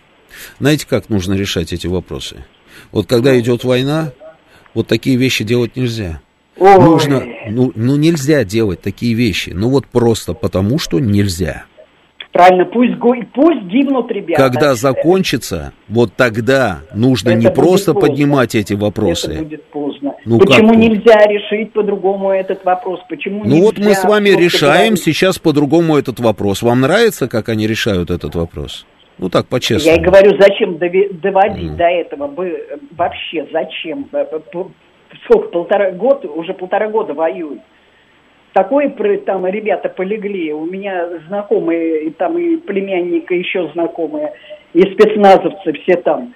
Знаете, 0.61 0.87
как 0.89 1.09
нужно 1.09 1.35
решать 1.35 1.73
эти 1.73 1.87
вопросы? 1.87 2.45
Вот 2.93 3.07
когда 3.07 3.39
идет 3.39 3.65
война, 3.65 4.13
вот 4.75 4.87
такие 4.87 5.17
вещи 5.17 5.45
делать 5.45 5.77
нельзя. 5.77 6.21
Ой. 6.57 6.79
Нужно, 6.79 7.25
ну, 7.51 7.73
ну 7.75 7.97
нельзя 7.97 8.45
делать 8.45 8.81
такие 8.81 9.15
вещи, 9.15 9.51
ну 9.51 9.71
вот 9.71 9.87
просто 9.87 10.35
потому, 10.35 10.79
что 10.79 11.01
нельзя. 11.01 11.65
Правильно, 12.35 12.65
пусть, 12.65 12.95
пусть 13.33 13.63
гибнут 13.63 14.11
ребята. 14.11 14.43
Когда 14.43 14.75
закончится, 14.75 15.73
вот 15.89 16.15
тогда 16.17 16.81
нужно 16.93 17.29
это 17.29 17.39
не 17.39 17.49
просто 17.49 17.95
поздно. 17.95 18.09
поднимать 18.09 18.57
эти 18.57 18.75
вопросы. 18.75 19.35
Это 19.35 19.43
будет 19.45 19.65
поздно. 19.67 20.15
Ну, 20.25 20.41
Почему 20.41 20.71
как? 20.71 20.79
нельзя 20.79 21.27
решить 21.29 21.73
по-другому 21.73 22.33
этот 22.33 22.65
вопрос? 22.65 22.99
Почему 23.09 23.45
ну 23.45 23.61
вот 23.61 23.79
мы 23.79 23.95
с 23.95 24.03
вами 24.03 24.31
решаем 24.31 24.95
говорить? 24.95 25.05
сейчас 25.05 25.39
по-другому 25.39 25.97
этот 25.97 26.19
вопрос. 26.19 26.63
Вам 26.63 26.81
нравится, 26.81 27.29
как 27.29 27.49
они 27.49 27.69
решают 27.69 28.11
этот 28.11 28.35
вопрос? 28.35 28.85
Ну 29.19 29.31
так, 29.31 29.47
по-честному. 29.47 29.97
Я 29.97 30.03
и 30.03 30.05
говорю, 30.05 30.37
зачем 30.41 30.77
доводить 30.77 31.71
mm. 31.71 31.77
до 31.77 31.85
этого? 31.85 32.35
Вообще, 32.97 33.47
зачем? 33.53 34.09
Сколько, 35.25 35.51
полтора 35.51 35.93
года, 35.93 36.27
уже 36.27 36.53
полтора 36.53 36.89
года 36.89 37.15
воюют 37.15 37.61
такое 38.55 38.89
там 39.27 39.47
ребята 39.47 39.91
полегли. 39.91 40.53
У 40.53 40.65
меня 40.65 41.09
знакомые, 41.29 42.11
там 42.13 42.39
и 42.39 42.57
племянника 42.57 43.35
еще 43.35 43.69
знакомые, 43.75 44.33
и 44.73 44.81
спецназовцы 44.81 45.73
все 45.83 45.97
там. 45.97 46.33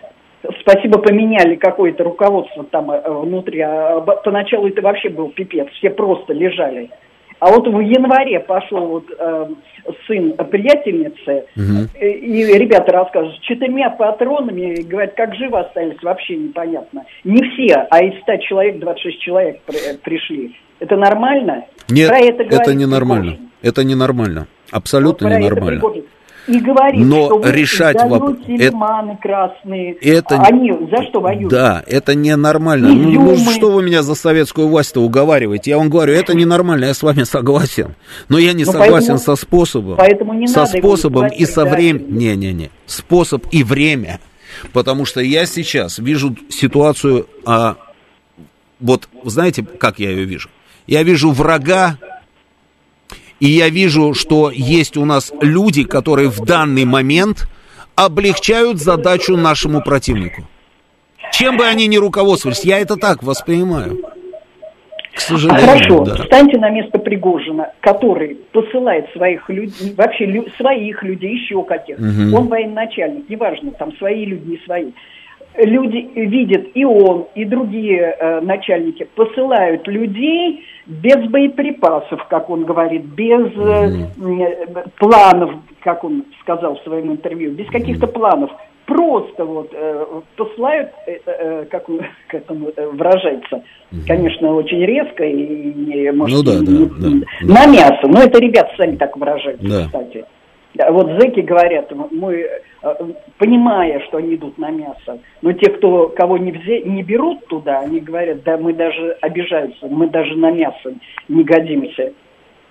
Спасибо, 0.61 0.99
поменяли 1.01 1.57
какое-то 1.57 2.05
руководство 2.05 2.65
там 2.65 2.91
э, 2.91 3.01
внутри. 3.11 3.61
А 3.61 4.01
поначалу 4.01 4.69
это 4.69 4.83
вообще 4.83 5.09
был 5.09 5.31
пипец, 5.31 5.69
все 5.79 5.91
просто 5.91 6.33
лежали. 6.33 6.91
А 7.41 7.51
вот 7.51 7.67
в 7.67 7.81
январе 7.81 8.41
пошел 8.41 8.87
вот 8.87 9.05
э, 9.17 9.47
сын 10.07 10.33
приятельницы, 10.51 11.47
угу. 11.57 11.89
и, 12.01 12.59
ребята 12.59 12.93
рассказывают, 12.93 13.37
с 13.37 13.41
четырьмя 13.41 13.91
патронами, 13.91 14.83
говорят, 14.83 15.15
как 15.15 15.35
живы 15.35 15.59
остались, 15.61 16.03
вообще 16.03 16.37
непонятно. 16.37 17.05
Не 17.25 17.43
все, 17.51 17.87
а 17.91 18.03
из 18.03 18.21
100 18.23 18.37
человек 18.49 18.79
26 18.79 19.21
человек 19.21 19.61
при, 19.67 19.97
пришли. 20.03 20.57
Это 20.81 20.97
нормально? 20.97 21.65
Нет, 21.89 22.09
про 22.09 22.19
это, 22.19 22.43
это 22.43 22.75
ненормально. 22.75 23.39
Это 23.63 23.85
ненормально. 23.85 24.47
Абсолютно 24.71 25.29
вот 25.29 25.39
ненормально. 25.39 25.81
И 26.49 26.61
говорит, 26.61 27.05
Но 27.05 27.27
что 27.27 27.39
вы 27.39 27.53
решать 27.53 27.97
вопрос... 27.97 28.39
Это, 28.49 29.19
красные, 29.21 29.93
это, 30.01 30.41
они 30.41 30.73
за 30.91 31.03
что 31.09 31.21
воюют? 31.21 31.51
Да, 31.51 31.83
это 31.87 32.15
ненормально. 32.15 32.89
Ну, 32.89 33.37
ну, 33.37 33.51
что 33.51 33.71
вы 33.71 33.83
меня 33.83 34.03
за 34.03 34.15
советскую 34.15 34.69
власть-то 34.69 35.03
уговариваете? 35.03 35.73
Я 35.73 35.77
вам 35.79 35.91
говорю, 35.91 36.15
это 36.15 36.35
ненормально, 36.35 36.87
я 36.87 36.95
с 36.95 37.03
вами 37.03 37.25
согласен. 37.25 37.95
Но 38.31 38.39
я 38.39 38.55
не 38.55 38.65
ну, 38.65 38.73
согласен 38.73 38.93
поэтому, 38.93 39.19
со 39.19 39.37
способом. 39.37 39.97
Поэтому 39.99 40.33
не 40.33 40.47
со 40.47 40.61
надо 40.61 40.79
способом 40.79 41.27
и 41.29 41.45
со 41.45 41.67
временем. 41.67 42.17
Не-не-не. 42.17 42.71
Способ 42.87 43.45
и 43.51 43.63
время. 43.63 44.19
Потому 44.73 45.05
что 45.05 45.21
я 45.21 45.45
сейчас 45.45 45.99
вижу 45.99 46.35
ситуацию, 46.49 47.27
а, 47.45 47.77
вот 48.81 49.07
знаете, 49.25 49.63
как 49.63 49.99
я 49.99 50.11
ее 50.11 50.25
вижу? 50.25 50.49
Я 50.87 51.03
вижу 51.03 51.31
врага, 51.31 51.99
и 53.41 53.47
я 53.47 53.69
вижу, 53.69 54.15
что 54.15 54.51
есть 54.51 54.97
у 54.97 55.05
нас 55.05 55.33
люди, 55.41 55.85
которые 55.85 56.29
в 56.29 56.45
данный 56.45 56.85
момент 56.85 57.49
облегчают 57.95 58.79
задачу 58.79 59.37
нашему 59.37 59.83
противнику. 59.83 60.43
Чем 61.33 61.57
бы 61.57 61.67
они 61.67 61.87
ни 61.87 61.97
руководствовались, 61.97 62.65
я 62.65 62.79
это 62.79 62.97
так 62.97 63.23
воспринимаю. 63.23 63.99
К 65.15 65.21
сожалению, 65.21 65.67
Хорошо, 65.67 66.05
да. 66.05 66.15
встаньте 66.23 66.59
на 66.59 66.71
место 66.71 66.99
Пригожина, 67.01 67.73
который 67.81 68.37
посылает 68.53 69.11
своих 69.11 69.49
людей, 69.49 69.93
вообще 69.97 70.27
лю, 70.27 70.47
своих 70.57 71.03
людей, 71.03 71.35
еще 71.35 71.65
каких. 71.65 71.99
Угу. 71.99 72.37
Он 72.37 72.47
военачальник, 72.47 73.29
неважно, 73.29 73.73
там 73.73 73.93
свои 73.97 74.25
люди, 74.25 74.49
не 74.49 74.59
свои 74.65 74.93
люди 75.59 76.09
видят, 76.15 76.69
и 76.75 76.85
он, 76.85 77.27
и 77.35 77.45
другие 77.45 78.17
э, 78.19 78.41
начальники 78.41 79.07
посылают 79.15 79.87
людей 79.87 80.65
без 80.87 81.29
боеприпасов, 81.29 82.25
как 82.29 82.49
он 82.49 82.65
говорит, 82.65 83.05
без 83.05 83.51
э, 83.57 84.07
э, 84.17 84.85
планов, 84.99 85.53
как 85.83 86.05
он 86.05 86.25
сказал 86.41 86.77
в 86.77 86.83
своем 86.83 87.13
интервью, 87.13 87.53
без 87.53 87.67
каких-то 87.69 88.07
планов. 88.07 88.51
Просто 88.87 89.45
вот 89.45 89.71
э, 89.75 90.07
посылают, 90.37 90.91
э, 91.07 91.19
э, 91.27 91.65
как, 91.71 91.89
он, 91.91 92.01
как 92.29 92.51
он 92.51 92.69
э, 92.75 92.87
выражается, 92.87 93.63
конечно, 94.07 94.55
очень 94.55 94.85
резко 94.85 95.25
и, 95.25 96.11
может, 96.11 96.39
ну, 96.39 96.43
да, 96.43 96.59
да, 96.61 96.73
да, 96.99 97.09
на 97.43 97.67
мясо. 97.67 98.09
Но 98.09 98.23
это 98.23 98.39
ребята 98.39 98.71
сами 98.77 98.97
так 98.97 99.15
выражаются, 99.17 99.69
да. 99.69 99.85
кстати. 99.85 100.25
Вот 100.75 101.21
зэки 101.21 101.41
говорят, 101.41 101.91
мы 102.13 102.47
понимая, 103.39 104.01
что 104.01 104.19
они 104.19 104.35
идут 104.35 104.59
на 104.59 104.71
мясо. 104.71 105.19
Но 105.43 105.53
те, 105.53 105.71
кто 105.71 106.09
кого 106.09 106.39
не, 106.39 106.53
взе, 106.53 106.83
не 106.83 107.03
берут 107.03 107.47
туда, 107.47 107.81
они 107.81 108.01
говорят, 108.01 108.43
да 108.45 108.57
мы 108.57 108.73
даже 108.73 109.17
обижаются, 109.21 109.87
мы 109.89 110.09
даже 110.09 110.37
на 110.37 110.51
мясо 110.51 110.95
не 111.29 111.43
годимся. 111.43 112.13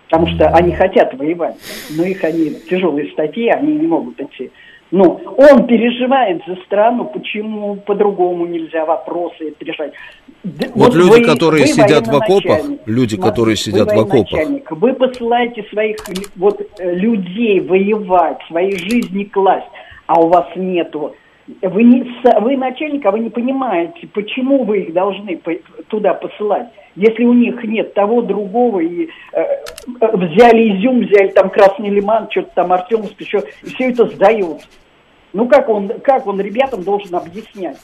Потому 0.09 0.27
что 0.27 0.47
они 0.49 0.71
хотят 0.73 1.13
воевать, 1.15 1.57
но 1.97 2.05
их 2.05 2.23
они 2.23 2.51
тяжелые 2.69 3.11
статьи, 3.11 3.49
они 3.49 3.75
не 3.75 3.87
могут 3.87 4.19
идти. 4.21 4.51
Ну, 4.91 5.19
он 5.37 5.67
переживает 5.67 6.41
за 6.47 6.55
страну, 6.65 7.05
почему 7.05 7.75
по-другому 7.75 8.45
нельзя 8.45 8.85
вопросы 8.85 9.53
решать. 9.59 9.91
Вот, 10.43 10.71
вот 10.75 10.95
люди, 10.95 11.09
вы, 11.09 11.25
которые 11.25 11.63
вы 11.63 11.67
сидят 11.67 12.07
в 12.07 12.15
окопах, 12.15 12.61
люди, 12.85 13.17
которые 13.17 13.57
сидят 13.57 13.91
в 13.91 13.99
окопах. 13.99 14.47
Вы 14.71 14.93
посылаете 14.93 15.63
своих 15.69 15.97
вот 16.37 16.61
э, 16.79 16.95
людей 16.95 17.59
воевать, 17.59 18.37
свои 18.47 18.71
жизни 18.71 19.25
класть, 19.25 19.67
а 20.05 20.21
у 20.21 20.29
вас 20.29 20.47
нету. 20.55 21.13
Вы, 21.61 21.83
не, 21.83 22.03
вы 22.41 22.57
начальник, 22.57 23.05
а 23.05 23.11
вы 23.11 23.19
не 23.19 23.29
понимаете, 23.29 24.07
почему 24.13 24.65
вы 24.65 24.81
их 24.81 24.93
должны 24.93 25.39
туда 25.87 26.13
посылать. 26.13 26.67
Если 26.95 27.23
у 27.23 27.31
них 27.31 27.63
нет 27.63 27.93
того, 27.93 28.21
другого, 28.21 28.79
и 28.79 29.07
э, 29.31 29.41
э, 29.41 30.17
взяли 30.17 30.75
изюм, 30.75 31.01
взяли 31.01 31.29
там 31.29 31.49
красный 31.49 31.89
лиман, 31.89 32.27
что-то 32.29 32.49
там 32.55 32.73
Артем 32.73 33.03
еще, 33.17 33.43
и 33.63 33.67
все 33.67 33.91
это 33.91 34.07
сдают. 34.07 34.67
Ну 35.31 35.47
как 35.47 35.69
он, 35.69 35.89
как 36.03 36.27
он 36.27 36.41
ребятам 36.41 36.83
должен 36.83 37.15
объяснять? 37.15 37.77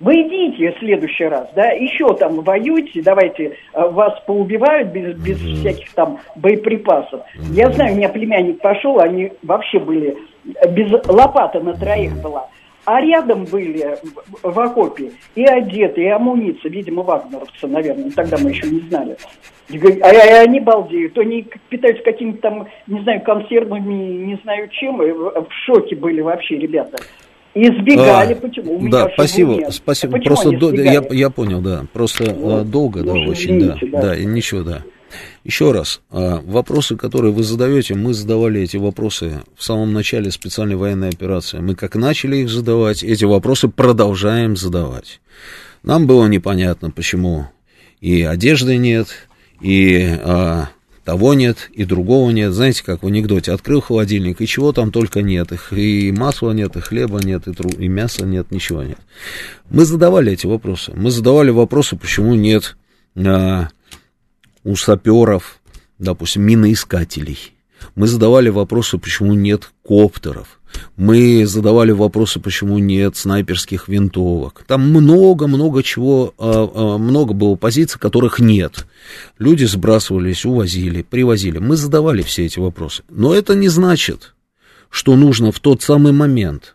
Вы 0.00 0.22
идите 0.22 0.72
в 0.72 0.78
следующий 0.80 1.24
раз, 1.24 1.48
да, 1.54 1.70
еще 1.70 2.14
там 2.14 2.40
воюйте, 2.42 3.00
давайте 3.02 3.56
э, 3.72 3.88
вас 3.88 4.20
поубивают 4.26 4.88
без, 4.88 5.16
без 5.16 5.40
mm-hmm. 5.40 5.54
всяких 5.60 5.92
там 5.94 6.18
боеприпасов. 6.36 7.20
Mm-hmm. 7.20 7.52
Я 7.54 7.70
знаю, 7.72 7.94
у 7.94 7.96
меня 7.96 8.08
племянник 8.08 8.60
пошел, 8.60 9.00
они 9.00 9.32
вообще 9.42 9.78
были, 9.78 10.18
э, 10.44 10.68
без 10.70 10.92
лопаты 11.08 11.60
на 11.60 11.74
троих 11.74 12.20
была. 12.22 12.48
А 12.84 13.00
рядом 13.00 13.44
были 13.44 13.96
в 14.42 14.60
окопе 14.60 15.12
и 15.34 15.44
одеты, 15.44 16.02
и 16.02 16.08
амуниция, 16.08 16.70
видимо, 16.70 17.02
вагнеровцы, 17.02 17.66
наверное, 17.66 18.10
тогда 18.10 18.36
мы 18.38 18.50
еще 18.50 18.66
не 18.66 18.80
знали. 18.80 19.16
А, 20.02 20.08
а 20.08 20.40
они 20.42 20.60
балдеют, 20.60 21.16
они 21.16 21.46
питаются 21.70 22.04
какими-то 22.04 22.42
там, 22.42 22.68
не 22.86 23.00
знаю, 23.02 23.22
консервами, 23.22 23.94
не 24.26 24.38
знаю 24.42 24.68
чем, 24.68 24.98
в 24.98 25.48
шоке 25.64 25.96
были 25.96 26.20
вообще 26.20 26.58
ребята. 26.58 26.98
Избегали, 27.54 28.34
а, 28.34 28.36
почему? 28.36 28.78
У 28.78 28.88
да, 28.88 29.08
спасибо, 29.14 29.54
нет. 29.54 29.72
спасибо. 29.72 30.14
Почему 30.14 30.34
Просто 30.34 30.50
до, 30.58 30.74
я, 30.74 31.02
я 31.08 31.30
понял, 31.30 31.60
да. 31.60 31.84
Просто 31.92 32.34
вот. 32.34 32.62
А, 32.62 32.64
долго, 32.64 33.04
да, 33.04 33.12
очень, 33.12 33.58
извините, 33.58 33.86
да. 33.86 34.00
Да, 34.00 34.08
да, 34.08 34.16
ничего, 34.16 34.62
да. 34.64 34.82
Еще 35.44 35.72
раз, 35.72 36.00
а, 36.10 36.40
вопросы, 36.40 36.96
которые 36.96 37.32
вы 37.32 37.44
задаете, 37.44 37.94
мы 37.94 38.14
задавали 38.14 38.62
эти 38.62 38.78
вопросы 38.78 39.42
в 39.54 39.62
самом 39.62 39.92
начале 39.92 40.30
специальной 40.30 40.76
военной 40.76 41.10
операции. 41.10 41.58
Мы 41.58 41.74
как 41.74 41.96
начали 41.96 42.38
их 42.38 42.48
задавать, 42.48 43.02
эти 43.04 43.24
вопросы 43.24 43.68
продолжаем 43.68 44.56
задавать. 44.56 45.20
Нам 45.82 46.06
было 46.06 46.26
непонятно, 46.26 46.90
почему 46.90 47.46
и 48.00 48.22
одежды 48.22 48.78
нет, 48.78 49.08
и 49.60 50.16
а, 50.22 50.70
того 51.04 51.34
нет, 51.34 51.70
и 51.74 51.84
другого 51.84 52.30
нет. 52.30 52.54
Знаете, 52.54 52.82
как 52.82 53.02
в 53.02 53.06
анекдоте, 53.06 53.52
открыл 53.52 53.82
холодильник, 53.82 54.40
и 54.40 54.46
чего 54.46 54.72
там 54.72 54.90
только 54.90 55.20
нет. 55.20 55.52
И 55.72 56.10
масла 56.12 56.52
нет, 56.52 56.74
и 56.76 56.80
хлеба 56.80 57.18
нет, 57.22 57.46
и, 57.46 57.52
тру, 57.52 57.68
и 57.68 57.86
мяса 57.88 58.24
нет, 58.24 58.50
ничего 58.50 58.82
нет. 58.82 58.98
Мы 59.68 59.84
задавали 59.84 60.32
эти 60.32 60.46
вопросы. 60.46 60.92
Мы 60.96 61.10
задавали 61.10 61.50
вопросы, 61.50 61.96
почему 61.96 62.34
нет 62.34 62.78
а, 63.14 63.68
у 64.64 64.76
саперов, 64.76 65.60
допустим, 65.98 66.42
миноискателей. 66.42 67.54
Мы 67.94 68.06
задавали 68.06 68.48
вопросы, 68.48 68.98
почему 68.98 69.34
нет 69.34 69.70
коптеров. 69.82 70.60
Мы 70.96 71.46
задавали 71.46 71.92
вопросы, 71.92 72.40
почему 72.40 72.78
нет 72.78 73.16
снайперских 73.16 73.88
винтовок. 73.88 74.64
Там 74.66 74.90
много-много 74.90 75.82
чего, 75.82 76.34
а, 76.38 76.68
а, 76.74 76.98
много 76.98 77.32
было 77.32 77.54
позиций, 77.54 78.00
которых 78.00 78.40
нет. 78.40 78.86
Люди 79.38 79.64
сбрасывались, 79.64 80.44
увозили, 80.44 81.02
привозили. 81.02 81.58
Мы 81.58 81.76
задавали 81.76 82.22
все 82.22 82.46
эти 82.46 82.58
вопросы. 82.58 83.04
Но 83.08 83.34
это 83.34 83.54
не 83.54 83.68
значит, 83.68 84.34
что 84.90 85.14
нужно 85.14 85.52
в 85.52 85.60
тот 85.60 85.82
самый 85.82 86.12
момент, 86.12 86.74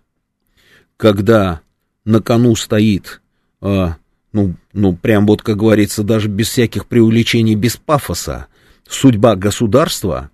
когда 0.96 1.62
на 2.06 2.22
кону 2.22 2.56
стоит, 2.56 3.22
а, 3.62 3.98
ну, 4.32 4.56
ну, 4.74 4.96
прям 4.96 5.26
вот, 5.26 5.42
как 5.42 5.58
говорится, 5.58 6.04
даже 6.04 6.28
без 6.28 6.50
всяких 6.50 6.86
преувеличений, 6.86 7.56
без 7.56 7.78
пафоса, 7.78 8.48
судьба 8.88 9.36
государства, 9.36 10.30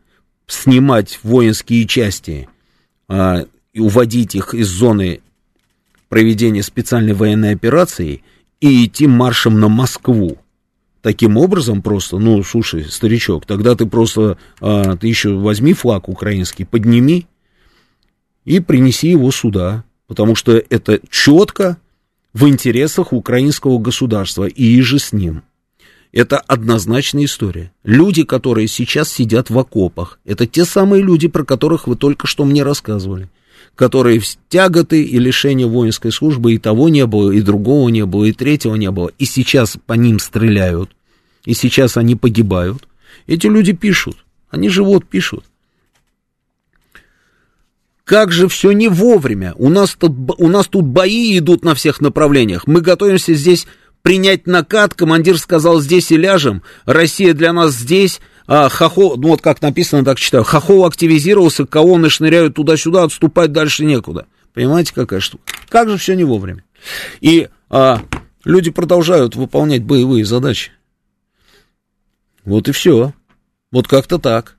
снимать 0.48 1.20
воинские 1.24 1.88
части 1.88 2.50
и 3.10 3.80
уводить 3.80 4.36
их 4.36 4.54
из 4.54 4.68
зоны 4.68 5.22
проведения 6.10 6.64
специальной 6.64 7.14
военной 7.14 7.54
операции 7.54 8.24
и 8.62 8.86
идти 8.86 9.08
маршем 9.08 9.60
на 9.60 9.70
Москву. 9.70 10.38
Таким 11.02 11.38
образом 11.38 11.82
просто, 11.82 12.18
ну, 12.18 12.42
слушай, 12.44 12.86
старичок, 12.86 13.46
тогда 13.46 13.76
ты 13.76 13.86
просто, 13.86 14.38
а, 14.60 14.96
ты 14.96 15.08
еще 15.08 15.36
возьми 15.36 15.74
флаг 15.74 16.10
украинский, 16.10 16.66
подними 16.66 17.28
и 18.44 18.60
принеси 18.60 19.10
его 19.10 19.30
сюда, 19.32 19.84
потому 20.08 20.36
что 20.36 20.54
это 20.54 21.00
четко 21.10 21.78
в 22.36 22.50
интересах 22.50 23.14
украинского 23.14 23.80
государства 23.80 24.44
и 24.44 24.82
же 24.82 25.00
с 25.00 25.14
ним. 25.14 25.44
Это 26.12 26.38
однозначная 26.38 27.24
история. 27.24 27.72
Люди, 27.86 28.24
которые 28.24 28.68
сейчас 28.68 29.10
сидят 29.10 29.50
в 29.50 29.58
окопах, 29.58 30.20
это 30.26 30.46
те 30.46 30.66
самые 30.66 31.02
люди, 31.02 31.30
про 31.30 31.46
которых 31.46 31.88
вы 31.88 31.96
только 31.96 32.28
что 32.28 32.46
мне 32.46 32.62
рассказывали 32.62 33.30
которые 33.74 34.20
в 34.20 34.38
тяготы 34.48 35.04
и 35.04 35.20
лишения 35.20 35.68
воинской 35.68 36.10
службы 36.10 36.54
и 36.54 36.58
того 36.58 36.88
не 36.88 37.06
было, 37.06 37.32
и 37.32 37.42
другого 37.42 37.90
не 37.90 38.06
было, 38.06 38.24
и 38.24 38.32
третьего 38.32 38.76
не 38.76 38.90
было. 38.90 39.12
И 39.18 39.26
сейчас 39.26 39.78
по 39.86 39.94
ним 39.94 40.20
стреляют, 40.20 40.92
и 41.44 41.54
сейчас 41.54 41.98
они 41.98 42.16
погибают. 42.16 42.88
Эти 43.28 43.48
люди 43.48 43.74
пишут, 43.74 44.24
они 44.50 44.70
живут, 44.70 45.06
пишут. 45.06 45.44
Как 48.06 48.32
же 48.32 48.48
все 48.48 48.72
не 48.72 48.88
вовремя. 48.88 49.54
У 49.58 49.70
нас, 49.70 49.96
тут, 49.96 50.14
у 50.38 50.48
нас 50.48 50.68
тут 50.68 50.86
бои 50.86 51.38
идут 51.38 51.66
на 51.66 51.76
всех 51.76 52.02
направлениях. 52.02 52.68
Мы 52.68 52.82
готовимся 52.82 53.34
здесь 53.34 53.68
принять 54.04 54.46
накат. 54.46 54.94
Командир 54.94 55.40
сказал, 55.40 55.82
здесь 55.82 56.12
и 56.12 56.18
ляжем. 56.18 56.62
Россия 56.86 57.34
для 57.34 57.52
нас 57.52 57.74
здесь 57.74 58.22
а, 58.48 58.70
Хохол, 58.70 59.18
ну 59.18 59.30
вот 59.30 59.42
как 59.42 59.62
написано, 59.62 60.06
так 60.06 60.20
читаю, 60.20 60.44
Хохол 60.44 60.86
активизировался, 60.86 61.66
колонны 61.66 62.10
шныряют 62.10 62.56
туда-сюда, 62.56 63.04
отступать 63.04 63.52
дальше 63.52 63.84
некуда. 63.84 64.28
Понимаете, 64.54 64.94
какая 64.94 65.20
штука? 65.20 65.44
Как 65.68 65.90
же 65.90 65.98
все 65.98 66.14
не 66.14 66.24
вовремя. 66.24 66.64
И 67.22 67.50
а, 67.70 68.02
люди 68.44 68.70
продолжают 68.70 69.36
выполнять 69.36 69.84
боевые 69.84 70.26
задачи. 70.26 70.72
Вот 72.44 72.68
и 72.68 72.72
все. 72.72 73.14
Вот 73.72 73.88
как-то 73.88 74.20
так. 74.20 74.58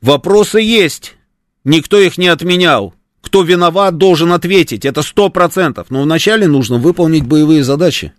Вопросы 0.00 0.60
есть. 0.60 1.16
Никто 1.64 1.98
их 1.98 2.18
не 2.18 2.28
отменял. 2.28 2.94
Кто 3.20 3.42
виноват, 3.42 3.96
должен 3.98 4.32
ответить. 4.32 4.84
Это 4.84 5.02
сто 5.02 5.28
процентов. 5.28 5.90
Но 5.90 6.02
вначале 6.02 6.46
нужно 6.46 6.78
выполнить 6.78 7.26
боевые 7.26 7.62
задачи. 7.62 8.12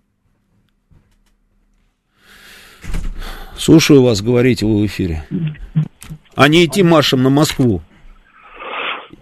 Слушаю 3.58 4.04
вас, 4.04 4.22
говорите 4.22 4.66
вы 4.66 4.82
в 4.82 4.86
эфире. 4.86 5.24
А 6.36 6.48
не 6.48 6.66
идти 6.66 6.84
маршем 6.84 7.24
на 7.24 7.30
Москву. 7.30 7.82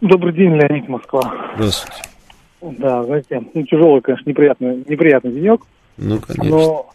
Добрый 0.01 0.33
день, 0.33 0.55
Леонид 0.55 0.87
Москва. 0.87 1.21
Здравствуйте. 1.55 2.01
Да, 2.61 3.03
знаете, 3.03 3.41
ну, 3.53 3.63
тяжелый, 3.63 4.01
конечно, 4.01 4.29
неприятный, 4.29 4.83
неприятный 4.87 5.31
денек. 5.31 5.61
Ну, 5.97 6.19
конечно. 6.19 6.49
Но, 6.49 6.89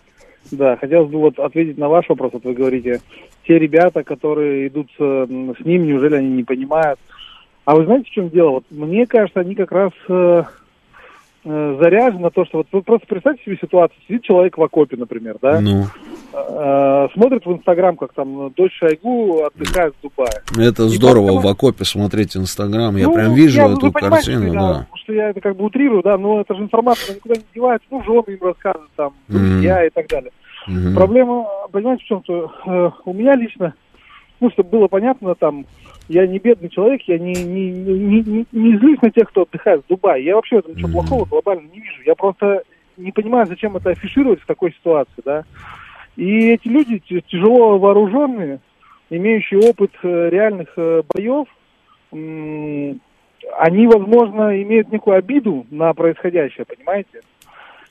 да, 0.50 0.76
хотелось 0.76 1.10
бы 1.10 1.20
вот 1.20 1.38
ответить 1.38 1.78
на 1.78 1.88
ваш 1.88 2.08
вопрос. 2.08 2.32
Вот 2.34 2.44
вы 2.44 2.54
говорите, 2.54 3.00
те 3.46 3.58
ребята, 3.58 4.02
которые 4.02 4.68
идут 4.68 4.88
с, 4.98 5.00
с 5.00 5.64
ним, 5.64 5.86
неужели 5.86 6.16
они 6.16 6.30
не 6.30 6.44
понимают? 6.44 6.98
А 7.64 7.74
вы 7.74 7.84
знаете, 7.84 8.10
в 8.10 8.12
чем 8.12 8.28
дело? 8.30 8.50
Вот 8.50 8.64
мне 8.70 9.06
кажется, 9.06 9.40
они 9.40 9.54
как 9.54 9.72
раз 9.72 9.92
э, 10.08 10.42
э, 11.44 11.76
заряжены 11.80 12.20
на 12.20 12.30
то, 12.30 12.44
что 12.44 12.58
вот 12.58 12.66
вы 12.72 12.82
просто 12.82 13.06
представьте 13.06 13.42
себе 13.44 13.58
ситуацию. 13.60 13.98
Сидит 14.06 14.22
человек 14.22 14.58
в 14.58 14.62
окопе, 14.62 14.96
например, 14.96 15.36
да? 15.40 15.60
Ну. 15.60 15.84
Э, 16.34 17.08
смотрит 17.14 17.46
в 17.46 17.52
Инстаграм, 17.52 17.96
как 17.96 18.12
там 18.12 18.50
дочь 18.50 18.76
Шойгу 18.78 19.44
отдыхает 19.44 19.94
в 19.98 20.02
Дубае. 20.02 20.42
Это 20.58 20.88
здорово, 20.88 21.28
потом... 21.28 21.42
в 21.42 21.46
окопе 21.46 21.84
смотреть 21.84 22.36
Инстаграм. 22.36 22.94
Я 22.96 23.06
ну, 23.06 23.14
прям 23.14 23.34
вижу 23.34 23.60
я, 23.60 23.72
эту 23.72 23.92
картину, 23.92 24.52
да. 24.52 24.68
Потому 24.80 24.96
что 24.96 25.12
я 25.14 25.30
это 25.30 25.40
как 25.40 25.56
бы 25.56 25.64
утрирую, 25.64 26.02
да, 26.02 26.18
но 26.18 26.40
это 26.40 26.54
же 26.54 26.62
информация 26.62 27.14
никуда 27.14 27.36
не 27.36 27.44
девается. 27.54 27.86
Ну, 27.90 28.02
жены 28.02 28.34
им 28.34 28.42
рассказывают, 28.42 28.90
там, 28.96 29.12
друзья 29.28 29.84
mm-hmm. 29.84 29.86
и 29.86 29.90
так 29.90 30.08
далее. 30.08 30.32
Mm-hmm. 30.68 30.94
Проблема, 30.94 31.46
понимаете, 31.70 32.04
в 32.04 32.06
чем? 32.06 32.22
То 32.22 32.52
э, 32.66 32.90
у 33.04 33.12
меня 33.12 33.34
лично, 33.34 33.74
ну, 34.40 34.50
чтобы 34.50 34.70
было 34.70 34.88
понятно, 34.88 35.34
там, 35.34 35.66
я 36.08 36.26
не 36.26 36.38
бедный 36.38 36.68
человек, 36.68 37.02
я 37.06 37.18
не, 37.18 37.32
не, 37.32 37.70
не, 37.70 38.20
не, 38.22 38.46
не 38.52 38.78
злюсь 38.78 39.00
на 39.02 39.10
тех, 39.10 39.28
кто 39.28 39.42
отдыхает 39.42 39.84
в 39.84 39.88
Дубае. 39.88 40.24
Я 40.24 40.36
вообще 40.36 40.62
ничего 40.66 40.88
mm-hmm. 40.88 40.92
плохого 40.92 41.24
глобально 41.24 41.68
не 41.72 41.80
вижу. 41.80 42.02
Я 42.04 42.14
просто 42.14 42.62
не 42.96 43.12
понимаю, 43.12 43.46
зачем 43.46 43.76
это 43.76 43.90
афишировать 43.90 44.40
в 44.40 44.46
такой 44.46 44.72
ситуации, 44.72 45.22
да. 45.24 45.44
И 46.16 46.50
эти 46.50 46.68
люди 46.68 47.02
тяжело 47.28 47.78
вооруженные, 47.78 48.60
имеющие 49.10 49.60
опыт 49.60 49.90
э, 50.02 50.28
реальных 50.30 50.68
э, 50.76 51.02
боев, 51.12 51.48
они, 53.58 53.86
возможно, 53.86 54.62
имеют 54.62 54.92
некую 54.92 55.16
обиду 55.16 55.66
на 55.70 55.92
происходящее, 55.94 56.64
понимаете? 56.64 57.20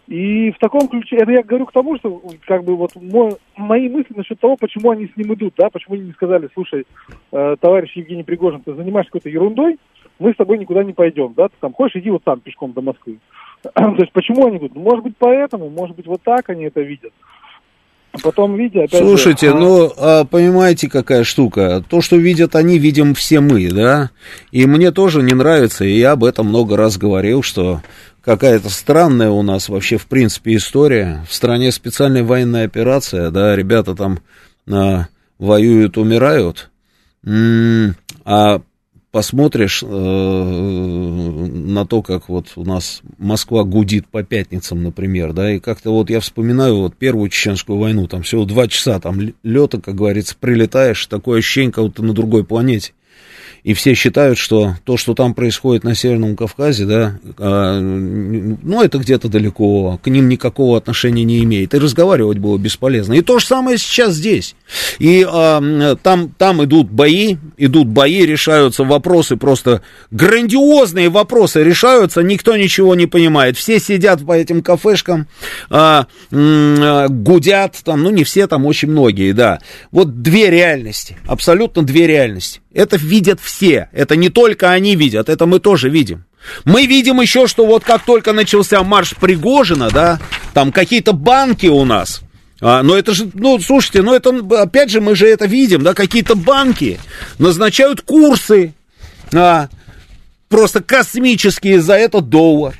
И 0.08 0.52
в 0.52 0.60
таком 0.60 0.90
ключе, 0.90 1.16
это 1.16 1.32
я 1.32 1.44
говорю 1.44 1.66
к 1.66 1.72
тому, 1.72 1.98
что 1.98 2.22
как 2.46 2.66
бы 2.66 2.76
вот 2.76 2.92
мой, 2.96 3.38
мои 3.56 3.88
мысли 3.88 4.14
насчет 4.16 4.40
того, 4.40 4.58
почему 4.58 4.92
они 4.92 5.08
с 5.08 5.16
ним 5.16 5.34
идут, 5.34 5.54
да, 5.58 5.70
почему 5.70 5.96
они 5.96 6.06
не 6.06 6.12
сказали, 6.12 6.50
слушай, 6.54 6.86
э, 7.32 7.56
товарищ 7.60 7.96
Евгений 7.96 8.24
Пригожин, 8.24 8.62
ты 8.62 8.74
занимаешься 8.74 9.12
какой-то 9.12 9.30
ерундой, 9.30 9.78
мы 10.20 10.34
с 10.34 10.36
тобой 10.36 10.58
никуда 10.58 10.84
не 10.84 10.92
пойдем, 10.92 11.34
да, 11.38 11.48
ты 11.48 11.56
там 11.62 11.74
хочешь, 11.74 12.02
иди 12.02 12.10
вот 12.10 12.22
сам 12.26 12.42
пешком 12.42 12.74
до 12.74 12.82
Москвы. 12.82 13.20
То 13.64 13.96
есть 13.98 14.12
почему 14.12 14.46
они 14.46 14.58
идут? 14.58 14.76
Может 14.76 15.04
быть 15.06 15.14
поэтому, 15.18 15.70
может 15.70 15.96
быть 15.96 16.06
вот 16.06 16.22
так 16.22 16.50
они 16.50 16.66
это 16.66 16.82
видят. 16.82 17.14
А 18.12 18.20
потом 18.22 18.56
видя, 18.56 18.84
опять 18.84 19.02
Слушайте, 19.02 19.50
же, 19.50 19.56
ну, 19.56 19.92
а, 19.98 20.24
понимаете, 20.26 20.88
какая 20.88 21.24
штука? 21.24 21.84
То, 21.90 22.02
что 22.02 22.16
видят 22.16 22.56
они, 22.56 22.78
видим 22.78 23.16
все 23.16 23.40
мы, 23.40 23.72
да? 23.72 24.12
И 24.52 24.68
мне 24.68 24.92
тоже 24.92 25.24
не 25.24 25.34
нравится, 25.34 25.84
и 25.84 25.98
я 25.98 26.12
об 26.12 26.24
этом 26.24 26.48
много 26.48 26.78
раз 26.78 27.00
говорил, 27.00 27.42
что 27.42 27.82
какая-то 28.24 28.70
странная 28.70 29.30
у 29.30 29.42
нас 29.44 29.70
вообще, 29.70 29.98
в 29.98 30.08
принципе, 30.08 30.56
история. 30.56 31.26
В 31.30 31.34
стране 31.34 31.72
специальная 31.72 32.24
военная 32.24 32.66
операция, 32.66 33.30
да, 33.32 33.56
ребята 33.56 33.96
там 33.96 34.20
а, 34.70 35.08
воюют, 35.38 35.98
умирают, 35.98 36.70
а 38.26 38.62
посмотришь 39.12 39.84
э, 39.84 39.88
на 39.88 41.86
то, 41.86 42.02
как 42.02 42.30
вот 42.30 42.48
у 42.56 42.66
нас 42.66 43.02
Москва 43.20 43.64
гудит 43.64 44.08
по 44.08 44.24
пятницам, 44.24 44.82
например, 44.82 45.34
да, 45.34 45.54
и 45.54 45.60
как-то 45.60 45.92
вот 45.92 46.10
я 46.10 46.20
вспоминаю 46.20 46.78
вот 46.78 46.96
первую 46.96 47.30
чеченскую 47.30 47.78
войну, 47.78 48.08
там 48.08 48.24
всего 48.24 48.44
два 48.46 48.68
часа, 48.68 49.00
там 49.00 49.20
лета, 49.44 49.80
как 49.80 49.94
говорится, 49.94 50.36
прилетаешь, 50.38 51.06
такое 51.06 51.40
ощущение, 51.40 51.72
как 51.72 51.84
будто 51.84 52.04
на 52.04 52.14
другой 52.14 52.44
планете 52.44 52.94
и 53.64 53.74
все 53.74 53.94
считают, 53.94 54.38
что 54.38 54.76
то, 54.84 54.98
что 54.98 55.14
там 55.14 55.34
происходит 55.34 55.84
на 55.84 55.96
Северном 55.96 56.36
Кавказе, 56.36 56.86
да, 56.86 57.20
а, 57.38 57.80
ну, 57.80 58.82
это 58.82 58.98
где-то 58.98 59.30
далеко, 59.30 60.00
к 60.04 60.08
ним 60.08 60.28
никакого 60.28 60.78
отношения 60.78 61.24
не 61.24 61.44
имеет, 61.44 61.74
и 61.74 61.80
разговаривать 61.80 62.40
было 62.40 62.58
бесполезно. 62.58 63.14
И 63.14 63.22
то 63.22 63.40
же 63.40 63.46
самое 63.46 63.78
сейчас 63.78 64.16
здесь. 64.16 64.56
И 65.00 65.26
а, 65.28 65.96
там, 66.04 66.30
там 66.38 66.64
идут 66.64 66.90
бои, 66.92 67.38
идут 67.58 67.88
бои, 67.88 68.26
решаются 68.26 68.84
вопросы, 68.84 69.38
просто 69.38 69.82
грандиозные 70.12 71.10
вопросы 71.10 71.64
решаются, 71.64 72.22
никто 72.22 72.58
ничего 72.58 72.96
не 72.96 73.08
понимает. 73.08 73.58
Все 73.58 73.80
сидят 73.80 74.26
по 74.26 74.34
этим 74.34 74.62
кафешкам, 74.62 75.28
а, 75.70 76.08
а, 76.32 77.08
гудят, 77.08 77.78
там, 77.86 78.04
ну, 78.04 78.10
не 78.10 78.26
все, 78.26 78.48
там 78.48 78.66
очень 78.66 78.90
многие, 78.90 79.32
да. 79.32 79.60
Вот 79.92 80.22
две 80.22 80.50
реальности, 80.50 81.18
абсолютно 81.28 81.84
две 81.84 82.08
реальности. 82.08 82.60
Это 82.74 82.98
видят 82.98 83.40
все. 83.40 83.90
Это 83.92 84.16
не 84.16 84.30
только 84.30 84.72
они 84.72 84.96
видят, 84.96 85.30
это 85.30 85.46
мы 85.46 85.60
тоже 85.60 85.90
видим. 85.90 86.26
Мы 86.66 86.86
видим 86.86 87.22
еще, 87.22 87.48
что 87.48 87.66
вот 87.66 87.84
как 87.84 88.04
только 88.04 88.34
начался 88.34 88.84
марш 88.84 89.16
Пригожина, 89.16 89.90
да, 89.90 90.20
там 90.54 90.72
какие-то 90.72 91.14
банки 91.14 91.68
у 91.68 91.86
нас. 91.86 92.22
А, 92.60 92.82
но 92.84 92.98
это 92.98 93.14
же, 93.14 93.30
ну, 93.34 93.60
слушайте, 93.60 94.02
ну 94.02 94.14
это, 94.14 94.30
опять 94.62 94.90
же, 94.90 95.02
мы 95.02 95.16
же 95.16 95.28
это 95.28 95.46
видим, 95.46 95.84
да, 95.84 95.94
какие-то 95.94 96.36
банки 96.36 97.00
назначают 97.38 98.02
курсы, 98.02 98.74
а, 99.34 99.70
просто 100.50 100.82
космические 100.82 101.82
за 101.82 101.96
этот 101.96 102.30
доллар. 102.30 102.76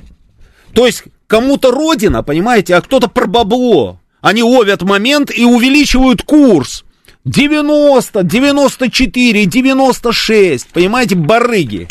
То 0.72 0.86
есть 0.86 1.04
кому-то 1.26 1.70
родина, 1.70 2.22
понимаете, 2.22 2.74
а 2.76 2.80
кто-то 2.80 3.08
про 3.08 3.26
бабло. 3.26 4.00
Они 4.20 4.42
ловят 4.42 4.82
момент 4.82 5.30
и 5.34 5.44
увеличивают 5.44 6.22
курс. 6.22 6.83
90, 7.24 8.22
94, 8.22 9.46
96, 9.46 10.68
понимаете, 10.68 11.14
барыги. 11.14 11.88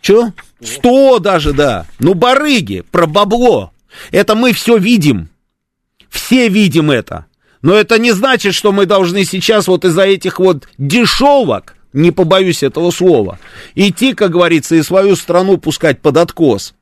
Че? 0.00 0.32
100 0.62 1.18
даже, 1.20 1.52
да. 1.52 1.86
Ну, 1.98 2.14
барыги, 2.14 2.82
про 2.90 3.06
бабло. 3.06 3.72
Это 4.10 4.34
мы 4.34 4.52
все 4.52 4.76
видим. 4.76 5.28
Все 6.08 6.48
видим 6.48 6.90
это. 6.90 7.26
Но 7.62 7.74
это 7.74 7.98
не 7.98 8.12
значит, 8.12 8.54
что 8.54 8.72
мы 8.72 8.86
должны 8.86 9.24
сейчас 9.24 9.66
вот 9.68 9.84
из-за 9.84 10.02
этих 10.02 10.38
вот 10.38 10.68
дешевок, 10.78 11.74
не 11.92 12.10
побоюсь 12.10 12.62
этого 12.62 12.90
слова, 12.90 13.38
идти, 13.74 14.12
как 14.12 14.30
говорится, 14.30 14.76
и 14.76 14.82
свою 14.82 15.16
страну 15.16 15.56
пускать 15.56 16.00
под 16.00 16.18
откос. 16.18 16.74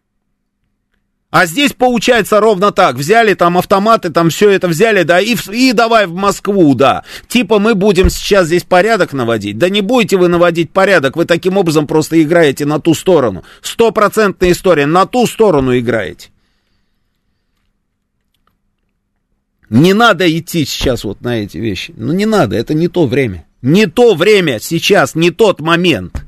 А 1.34 1.46
здесь 1.46 1.72
получается 1.72 2.38
ровно 2.38 2.70
так. 2.70 2.94
Взяли 2.94 3.34
там 3.34 3.58
автоматы, 3.58 4.10
там 4.10 4.30
все 4.30 4.50
это 4.50 4.68
взяли, 4.68 5.02
да, 5.02 5.18
и, 5.20 5.34
и 5.50 5.72
давай 5.72 6.06
в 6.06 6.14
Москву, 6.14 6.76
да. 6.76 7.02
Типа 7.26 7.58
мы 7.58 7.74
будем 7.74 8.08
сейчас 8.08 8.46
здесь 8.46 8.62
порядок 8.62 9.12
наводить. 9.12 9.58
Да 9.58 9.68
не 9.68 9.80
будете 9.80 10.16
вы 10.16 10.28
наводить 10.28 10.70
порядок, 10.70 11.16
вы 11.16 11.24
таким 11.24 11.56
образом 11.56 11.88
просто 11.88 12.22
играете 12.22 12.66
на 12.66 12.78
ту 12.78 12.94
сторону. 12.94 13.42
Стопроцентная 13.62 14.52
история, 14.52 14.86
на 14.86 15.06
ту 15.06 15.26
сторону 15.26 15.76
играете. 15.76 16.28
Не 19.70 19.92
надо 19.92 20.30
идти 20.30 20.64
сейчас 20.64 21.02
вот 21.02 21.20
на 21.20 21.42
эти 21.42 21.58
вещи. 21.58 21.92
Ну 21.96 22.12
не 22.12 22.26
надо, 22.26 22.54
это 22.54 22.74
не 22.74 22.86
то 22.86 23.08
время. 23.08 23.44
Не 23.60 23.88
то 23.88 24.14
время 24.14 24.60
сейчас, 24.60 25.16
не 25.16 25.32
тот 25.32 25.60
момент. 25.60 26.24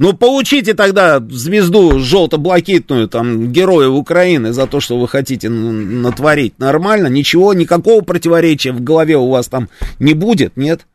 Ну, 0.00 0.14
получите 0.14 0.72
тогда 0.72 1.20
звезду 1.20 1.98
желто-блакитную, 1.98 3.06
там, 3.06 3.52
героя 3.52 3.88
Украины 3.88 4.50
за 4.54 4.66
то, 4.66 4.80
что 4.80 4.98
вы 4.98 5.06
хотите 5.06 5.50
натворить. 5.50 6.58
Нормально, 6.58 7.08
ничего, 7.08 7.52
никакого 7.52 8.00
противоречия 8.00 8.72
в 8.72 8.82
голове 8.82 9.18
у 9.18 9.28
вас 9.28 9.48
там 9.48 9.68
не 9.98 10.14
будет, 10.14 10.56
нет? 10.56 10.86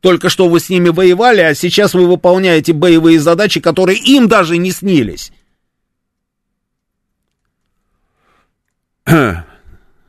Только 0.00 0.28
что 0.28 0.48
вы 0.48 0.58
с 0.58 0.70
ними 0.70 0.88
воевали, 0.88 1.40
а 1.40 1.54
сейчас 1.54 1.94
вы 1.94 2.08
выполняете 2.08 2.72
боевые 2.72 3.20
задачи, 3.20 3.60
которые 3.60 3.96
им 3.96 4.26
даже 4.26 4.58
не 4.58 4.72
снились. 4.72 5.30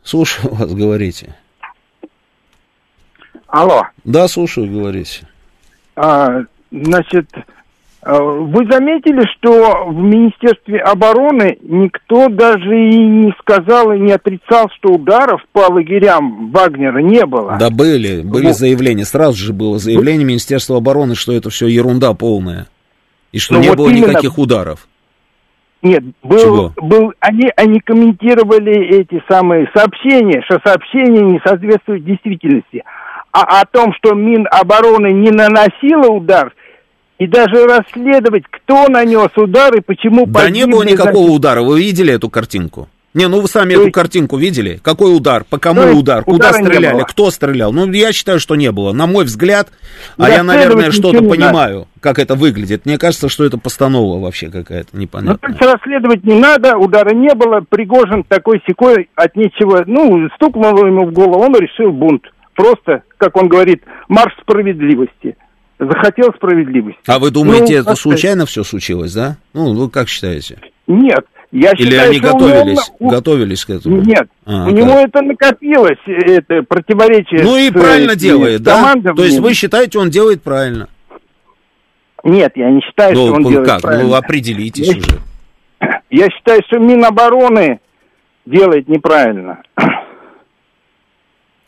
Слушаю 0.03 0.55
вас, 0.55 0.73
говорите. 0.73 1.35
Алло. 3.45 3.83
Да, 4.05 4.27
слушаю, 4.27 4.71
говорите. 4.71 5.27
А, 5.95 6.45
значит, 6.71 7.27
вы 8.05 8.65
заметили, 8.71 9.25
что 9.35 9.85
в 9.87 9.97
Министерстве 9.97 10.79
обороны 10.79 11.57
никто 11.61 12.29
даже 12.29 12.73
и 12.73 12.97
не 12.97 13.33
сказал 13.39 13.91
и 13.91 13.99
не 13.99 14.13
отрицал, 14.13 14.69
что 14.77 14.93
ударов 14.93 15.41
по 15.51 15.71
лагерям 15.71 16.49
Вагнера 16.51 16.99
не 16.99 17.25
было? 17.25 17.57
Да 17.59 17.69
были, 17.69 18.21
были 18.21 18.47
вот. 18.47 18.55
заявления. 18.55 19.03
Сразу 19.03 19.37
же 19.37 19.51
было 19.51 19.79
заявление 19.79 20.25
Министерства 20.25 20.77
обороны, 20.77 21.15
что 21.15 21.33
это 21.33 21.49
все 21.49 21.67
ерунда 21.67 22.13
полная. 22.13 22.67
И 23.33 23.39
что 23.39 23.55
ну, 23.55 23.61
не 23.61 23.69
вот 23.69 23.77
было 23.77 23.89
именно... 23.89 24.11
никаких 24.11 24.37
ударов. 24.37 24.87
Нет, 25.81 26.03
был, 26.23 26.73
был, 26.75 27.13
они, 27.19 27.49
они 27.55 27.79
комментировали 27.79 28.99
эти 28.99 29.23
самые 29.29 29.69
сообщения, 29.73 30.41
что 30.45 30.59
сообщения 30.63 31.21
не 31.21 31.39
соответствуют 31.45 32.03
действительности. 32.03 32.83
А 33.31 33.61
о 33.61 33.65
том, 33.65 33.93
что 33.93 34.13
Минобороны 34.13 35.13
не 35.13 35.31
наносила 35.31 36.07
удар, 36.11 36.51
и 37.19 37.27
даже 37.27 37.65
расследовать, 37.65 38.45
кто 38.49 38.87
нанес 38.87 39.29
удар 39.35 39.75
и 39.75 39.81
почему 39.81 40.25
Да 40.25 40.49
не 40.49 40.65
было 40.65 40.83
никакого 40.83 41.29
удара, 41.29 41.61
вы 41.61 41.79
видели 41.79 42.13
эту 42.13 42.29
картинку? 42.29 42.87
Не, 43.13 43.27
ну 43.27 43.41
вы 43.41 43.47
сами 43.47 43.73
То 43.73 43.81
эту 43.81 43.91
картинку 43.91 44.37
видели? 44.37 44.79
Какой 44.83 45.15
удар? 45.15 45.43
По 45.43 45.57
кому 45.57 45.81
удар? 45.97 46.23
Куда 46.23 46.53
стреляли? 46.53 47.03
Кто 47.07 47.31
стрелял? 47.31 47.73
Ну, 47.73 47.91
я 47.91 48.13
считаю, 48.13 48.39
что 48.39 48.55
не 48.55 48.71
было. 48.71 48.93
На 48.93 49.07
мой 49.07 49.25
взгляд, 49.25 49.69
а 50.17 50.29
я, 50.29 50.43
наверное, 50.43 50.91
что-то 50.91 51.23
понимаю, 51.23 51.75
надо. 51.79 51.87
как 52.01 52.19
это 52.19 52.35
выглядит. 52.35 52.85
Мне 52.85 52.99
кажется, 52.99 53.27
что 53.27 53.43
это 53.43 53.57
постанова 53.57 54.21
вообще 54.21 54.51
какая-то 54.51 54.95
непонятная. 54.95 55.39
Ну, 55.41 55.57
то 55.57 55.65
есть 55.65 55.73
расследовать 55.73 56.23
не 56.23 56.39
надо, 56.39 56.77
удара 56.77 57.13
не 57.13 57.33
было. 57.33 57.65
Пригожин 57.67 58.23
такой 58.23 58.61
секой 58.67 59.09
от 59.15 59.35
нечего, 59.35 59.83
ну, 59.87 60.29
стукнуло 60.35 60.85
ему 60.85 61.07
в 61.07 61.11
голову, 61.11 61.43
он 61.43 61.55
решил 61.55 61.91
бунт. 61.91 62.23
Просто, 62.53 63.01
как 63.17 63.35
он 63.37 63.49
говорит, 63.49 63.83
марш 64.07 64.33
справедливости 64.39 65.35
захотел 65.79 66.33
справедливости. 66.35 66.99
А 67.07 67.19
вы 67.19 67.31
думаете, 67.31 67.75
ну, 67.75 67.81
это 67.81 67.95
случайно 67.95 68.45
все 68.45 68.63
случилось, 68.63 69.13
да? 69.13 69.37
Ну, 69.53 69.73
вы 69.73 69.89
как 69.89 70.09
считаете? 70.09 70.59
Нет. 70.87 71.25
Я 71.51 71.71
Или 71.71 71.91
считаю, 71.91 72.09
они 72.11 72.19
готовились, 72.19 72.91
он... 72.99 73.09
готовились 73.09 73.65
к 73.65 73.71
этому? 73.71 74.01
Нет, 74.01 74.27
а, 74.45 74.67
у 74.67 74.69
него 74.69 74.91
это 74.91 75.23
накопилось, 75.23 75.97
это 76.05 76.61
противоречие. 76.61 77.41
Ну 77.41 77.57
и 77.57 77.69
с, 77.69 77.73
правильно 77.73 78.13
с, 78.13 78.17
делает, 78.17 78.59
с 78.59 78.63
да? 78.63 78.93
То 79.15 79.23
есть 79.23 79.39
вы 79.39 79.55
считаете, 79.55 79.97
он 79.97 80.11
делает 80.11 80.43
правильно? 80.43 80.89
Нет, 82.23 82.51
я 82.55 82.69
не 82.69 82.81
считаю, 82.81 83.15
ну, 83.15 83.25
что 83.25 83.35
он 83.35 83.43
делает 83.43 83.67
как? 83.67 83.81
правильно. 83.81 84.09
Ну, 84.09 84.13
определитесь 84.13 84.89
я, 84.89 84.97
уже. 84.97 85.19
Я 86.11 86.27
считаю, 86.29 86.61
что 86.67 86.77
Минобороны 86.77 87.79
делает 88.45 88.87
неправильно. 88.87 89.63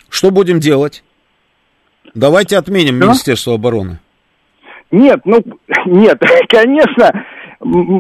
Что 0.09 0.29
будем 0.29 0.59
делать? 0.59 1.03
Давайте 2.13 2.57
отменим 2.57 2.97
Что? 2.97 3.05
Министерство 3.05 3.53
обороны. 3.55 3.99
Нет, 4.91 5.21
ну, 5.25 5.41
нет, 5.85 6.19
конечно, 6.49 7.11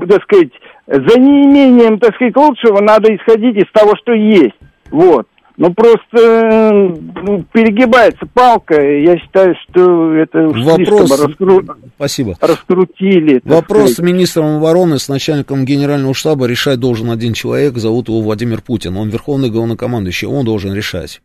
так 0.09 0.23
сказать, 0.23 0.51
за 0.87 1.19
неимением, 1.19 1.99
так 1.99 2.15
сказать, 2.15 2.35
лучшего 2.35 2.81
надо 2.81 3.15
исходить 3.15 3.57
из 3.57 3.71
того, 3.71 3.93
что 4.01 4.13
есть. 4.13 4.55
Вот. 4.89 5.27
Ну, 5.57 5.73
просто 5.73 6.71
ну, 6.71 7.43
перегибается 7.51 8.25
палка. 8.33 8.81
Я 8.81 9.17
считаю, 9.19 9.53
что 9.63 10.13
это 10.15 10.47
Вопрос... 10.47 11.21
раскру... 11.21 11.61
Спасибо. 11.97 12.35
раскрутили. 12.41 13.41
Вопрос 13.43 13.91
сказать. 13.91 13.97
с 13.97 13.99
министром 13.99 14.57
обороны, 14.57 14.97
с 14.97 15.07
начальником 15.07 15.65
генерального 15.65 16.15
штаба 16.15 16.47
решать 16.47 16.79
должен 16.79 17.11
один 17.11 17.33
человек, 17.33 17.77
зовут 17.77 18.07
его 18.07 18.21
Владимир 18.21 18.61
Путин. 18.61 18.97
Он 18.97 19.09
верховный 19.09 19.51
главнокомандующий, 19.51 20.27
он 20.27 20.45
должен 20.45 20.73
решать. 20.73 21.21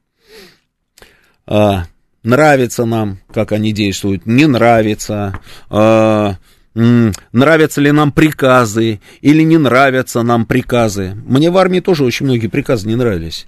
А, 1.47 1.85
нравится 2.27 2.85
нам, 2.85 3.21
как 3.33 3.53
они 3.53 3.73
действуют, 3.73 4.27
не 4.27 4.47
нравится. 4.47 5.41
А, 5.71 6.37
нравятся 6.75 7.81
ли 7.81 7.93
нам 7.93 8.13
приказы 8.13 9.01
или 9.23 9.43
не 9.43 9.57
нравятся 9.57 10.23
нам 10.23 10.45
приказы. 10.45 11.17
Мне 11.25 11.51
в 11.51 11.57
армии 11.57 11.81
тоже 11.81 12.05
очень 12.05 12.27
многие 12.27 12.49
приказы 12.49 12.89
не 12.89 12.97
нравились. 12.97 13.47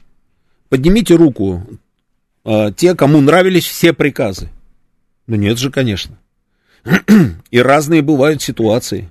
Поднимите 0.68 1.14
руку 1.16 1.66
э, 2.44 2.72
те, 2.76 2.94
кому 2.94 3.20
нравились 3.20 3.66
все 3.66 3.92
приказы. 3.92 4.48
Ну 5.26 5.36
нет 5.36 5.59
же, 5.59 5.70
конечно. 5.70 6.18
И 7.50 7.60
разные 7.60 8.02
бывают 8.02 8.40
ситуации. 8.40 9.10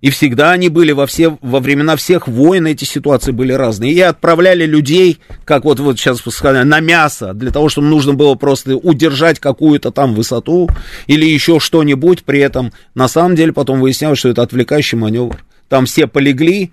И 0.00 0.08
всегда 0.08 0.52
они 0.52 0.68
были 0.70 0.92
во, 0.92 1.06
все, 1.06 1.36
во 1.42 1.60
времена 1.60 1.96
всех 1.96 2.26
войн, 2.26 2.66
эти 2.66 2.84
ситуации 2.84 3.32
были 3.32 3.52
разные. 3.52 3.92
И 3.92 4.00
отправляли 4.00 4.64
людей, 4.64 5.18
как 5.44 5.64
вот, 5.64 5.78
вот 5.78 5.98
сейчас 5.98 6.20
сказали, 6.20 6.64
на 6.64 6.80
мясо, 6.80 7.34
для 7.34 7.50
того, 7.50 7.68
чтобы 7.68 7.88
нужно 7.88 8.14
было 8.14 8.34
просто 8.34 8.76
удержать 8.76 9.40
какую-то 9.40 9.90
там 9.90 10.14
высоту 10.14 10.70
или 11.06 11.26
еще 11.26 11.60
что-нибудь. 11.60 12.24
При 12.24 12.40
этом, 12.40 12.72
на 12.94 13.08
самом 13.08 13.36
деле, 13.36 13.52
потом 13.52 13.80
выяснялось, 13.80 14.18
что 14.18 14.30
это 14.30 14.42
отвлекающий 14.42 14.96
маневр. 14.96 15.44
Там 15.68 15.84
все 15.84 16.06
полегли, 16.06 16.72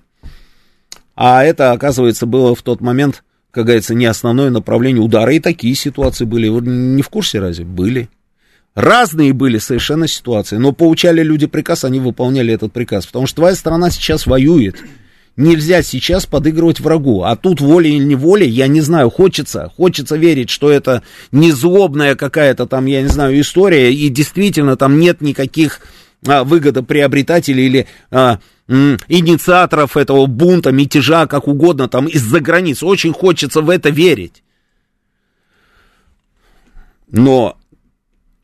а 1.16 1.44
это, 1.44 1.72
оказывается, 1.72 2.28
было 2.28 2.56
в 2.56 2.62
тот 2.62 2.80
момент, 2.80 3.24
как 3.52 3.66
говорится, 3.66 3.96
не 3.96 4.06
основное 4.06 4.52
направление 4.52 5.02
удара. 5.02 5.34
И 5.34 5.40
такие 5.40 5.76
ситуации 5.76 6.26
были. 6.26 6.48
Вы 6.48 6.62
не 6.62 7.02
в 7.02 7.10
курсе 7.10 7.40
разве? 7.40 7.66
Были. 7.66 8.10
Разные 8.78 9.34
были 9.34 9.58
совершенно 9.58 10.08
ситуации, 10.08 10.58
но 10.58 10.72
получали 10.72 11.24
люди 11.24 11.48
приказ, 11.48 11.84
они 11.84 12.00
выполняли 12.00 12.54
этот 12.54 12.74
приказ, 12.74 13.08
потому 13.08 13.26
что 13.26 13.38
твоя 13.38 13.56
страна 13.56 13.90
сейчас 13.90 14.28
воюет. 14.28 14.78
Нельзя 15.36 15.82
сейчас 15.82 16.28
подыгрывать 16.28 16.80
врагу. 16.80 17.24
А 17.24 17.36
тут 17.36 17.60
волей 17.60 17.96
или 17.96 18.04
неволей, 18.04 18.48
я 18.48 18.68
не 18.68 18.82
знаю, 18.82 19.10
хочется, 19.10 19.72
хочется 19.76 20.16
верить, 20.16 20.52
что 20.52 20.70
это 20.70 21.02
не 21.32 21.52
злобная 21.52 22.14
какая-то 22.14 22.68
там, 22.68 22.86
я 22.86 23.02
не 23.02 23.08
знаю, 23.08 23.40
история, 23.42 23.92
и 23.92 24.10
действительно 24.10 24.78
там 24.78 25.00
нет 25.00 25.22
никаких 25.22 25.80
а, 26.28 26.44
выгодоприобретателей 26.44 27.66
или 27.66 27.88
а, 28.12 28.38
м, 28.68 29.00
инициаторов 29.08 29.98
этого 29.98 30.28
бунта, 30.28 30.72
мятежа, 30.72 31.26
как 31.26 31.48
угодно, 31.48 31.90
там 31.90 32.06
из-за 32.06 32.42
границ. 32.42 32.84
Очень 32.84 33.14
хочется 33.14 33.62
в 33.62 33.72
это 33.72 33.90
верить. 33.90 34.44
Но 37.10 37.58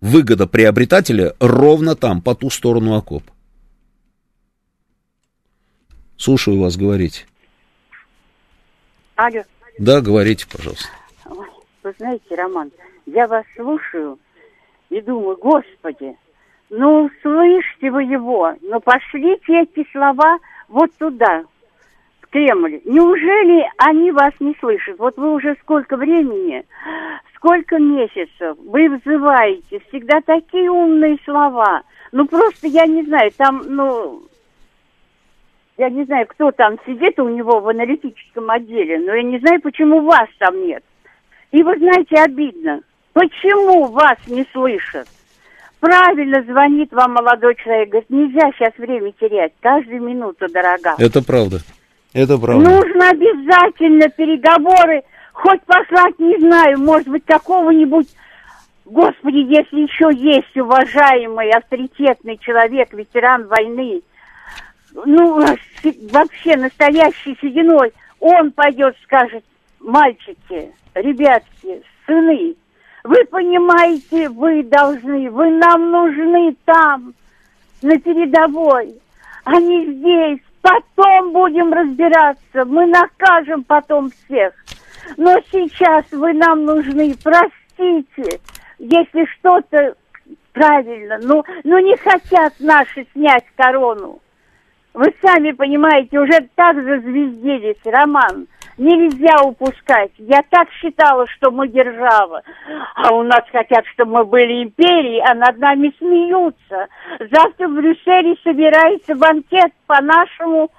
выгода 0.03 0.47
приобретателя 0.47 1.33
ровно 1.39 1.95
там, 1.95 2.21
по 2.21 2.35
ту 2.35 2.49
сторону 2.49 2.95
окоп. 2.95 3.23
Слушаю 6.17 6.59
вас, 6.59 6.75
говорить. 6.75 7.25
Алло. 9.15 9.43
Да, 9.79 10.01
говорите, 10.01 10.45
пожалуйста. 10.51 10.89
Ой, 11.25 11.47
вы 11.83 11.93
знаете, 11.97 12.35
Роман, 12.35 12.71
я 13.05 13.27
вас 13.27 13.45
слушаю 13.55 14.19
и 14.89 14.99
думаю, 15.01 15.37
господи, 15.37 16.17
ну 16.69 17.09
слышите 17.21 17.89
вы 17.89 18.03
его, 18.03 18.53
но 18.61 18.81
пошлите 18.81 19.61
эти 19.61 19.89
слова 19.91 20.37
вот 20.67 20.93
туда, 20.97 21.45
Кремль. 22.33 22.81
Неужели 22.83 23.63
они 23.77 24.11
вас 24.11 24.33
не 24.39 24.55
слышат? 24.59 24.97
Вот 24.97 25.15
вы 25.17 25.33
уже 25.35 25.55
сколько 25.61 25.95
времени 25.95 26.65
сколько 27.35 27.77
месяцев 27.77 28.57
вы 28.65 28.89
взываете, 28.89 29.81
всегда 29.89 30.21
такие 30.25 30.71
умные 30.71 31.17
слова. 31.25 31.83
Ну, 32.13 32.25
просто 32.25 32.67
я 32.67 32.85
не 32.85 33.03
знаю, 33.03 33.31
там, 33.35 33.63
ну, 33.67 34.23
я 35.77 35.89
не 35.89 36.05
знаю, 36.05 36.25
кто 36.27 36.51
там 36.51 36.77
сидит 36.85 37.19
у 37.19 37.27
него 37.27 37.59
в 37.59 37.67
аналитическом 37.67 38.49
отделе, 38.49 38.97
но 38.99 39.13
я 39.13 39.23
не 39.23 39.39
знаю, 39.39 39.61
почему 39.61 40.01
вас 40.01 40.29
там 40.39 40.65
нет. 40.65 40.83
И 41.51 41.61
вы 41.61 41.77
знаете, 41.77 42.15
обидно. 42.15 42.79
Почему 43.11 43.87
вас 43.87 44.17
не 44.27 44.47
слышат? 44.53 45.07
Правильно 45.81 46.41
звонит 46.43 46.93
вам 46.93 47.11
молодой 47.11 47.55
человек, 47.55 47.89
говорит, 47.89 48.09
нельзя 48.09 48.51
сейчас 48.53 48.73
время 48.77 49.11
терять, 49.19 49.51
каждую 49.59 50.01
минуту 50.01 50.47
дорога. 50.47 50.95
Это 50.97 51.21
правда. 51.21 51.57
Это 52.13 52.37
правда. 52.37 52.69
Нужно 52.69 53.09
обязательно 53.09 54.07
переговоры 54.09 55.03
хоть 55.33 55.61
послать, 55.63 56.17
не 56.19 56.37
знаю, 56.39 56.79
может 56.79 57.07
быть, 57.07 57.25
какого-нибудь... 57.25 58.07
Господи, 58.85 59.37
если 59.37 59.81
еще 59.81 60.09
есть 60.13 60.55
уважаемый, 60.57 61.49
авторитетный 61.51 62.37
человек, 62.37 62.93
ветеран 62.93 63.47
войны, 63.47 64.01
ну, 64.93 65.39
вообще 66.11 66.57
настоящий 66.57 67.37
сединой, 67.41 67.93
он 68.19 68.51
пойдет, 68.51 68.95
скажет, 69.03 69.43
мальчики, 69.79 70.71
ребятки, 70.93 71.81
сыны, 72.05 72.55
вы 73.03 73.25
понимаете, 73.31 74.29
вы 74.29 74.63
должны, 74.63 75.31
вы 75.31 75.49
нам 75.49 75.89
нужны 75.89 76.55
там, 76.65 77.13
на 77.81 77.97
передовой, 77.99 78.95
а 79.45 79.59
не 79.59 79.93
здесь. 79.93 80.39
Потом 80.63 81.33
будем 81.33 81.73
разбираться, 81.73 82.63
мы 82.65 82.85
накажем 82.85 83.65
потом 83.65 84.09
всех. 84.09 84.53
Но 85.17 85.37
сейчас 85.51 86.05
вы 86.11 86.31
нам 86.31 86.63
нужны, 86.63 87.13
простите, 87.21 88.39
если 88.79 89.25
что-то 89.25 89.95
правильно, 90.53 91.19
ну, 91.21 91.43
ну 91.65 91.79
не 91.79 91.97
хотят 91.97 92.53
наши 92.59 93.05
снять 93.11 93.43
корону. 93.57 94.21
Вы 94.93 95.13
сами 95.21 95.51
понимаете, 95.51 96.17
уже 96.17 96.47
так 96.55 96.81
зазвездились, 96.81 97.81
Роман. 97.83 98.47
Нельзя 98.77 99.43
упускать. 99.43 100.11
Я 100.17 100.41
так 100.49 100.67
считала, 100.71 101.27
что 101.27 101.51
мы 101.51 101.67
держава. 101.67 102.41
А 102.95 103.13
у 103.13 103.23
нас 103.23 103.43
хотят, 103.51 103.85
чтобы 103.93 104.13
мы 104.13 104.25
были 104.25 104.63
империей, 104.63 105.21
а 105.21 105.35
над 105.35 105.57
нами 105.59 105.93
смеются. 105.99 106.87
Завтра 107.19 107.67
в 107.67 107.75
Брюсселе 107.75 108.35
собирается 108.43 109.15
банкет 109.15 109.71
по 109.85 110.01
нашему, 110.01 110.71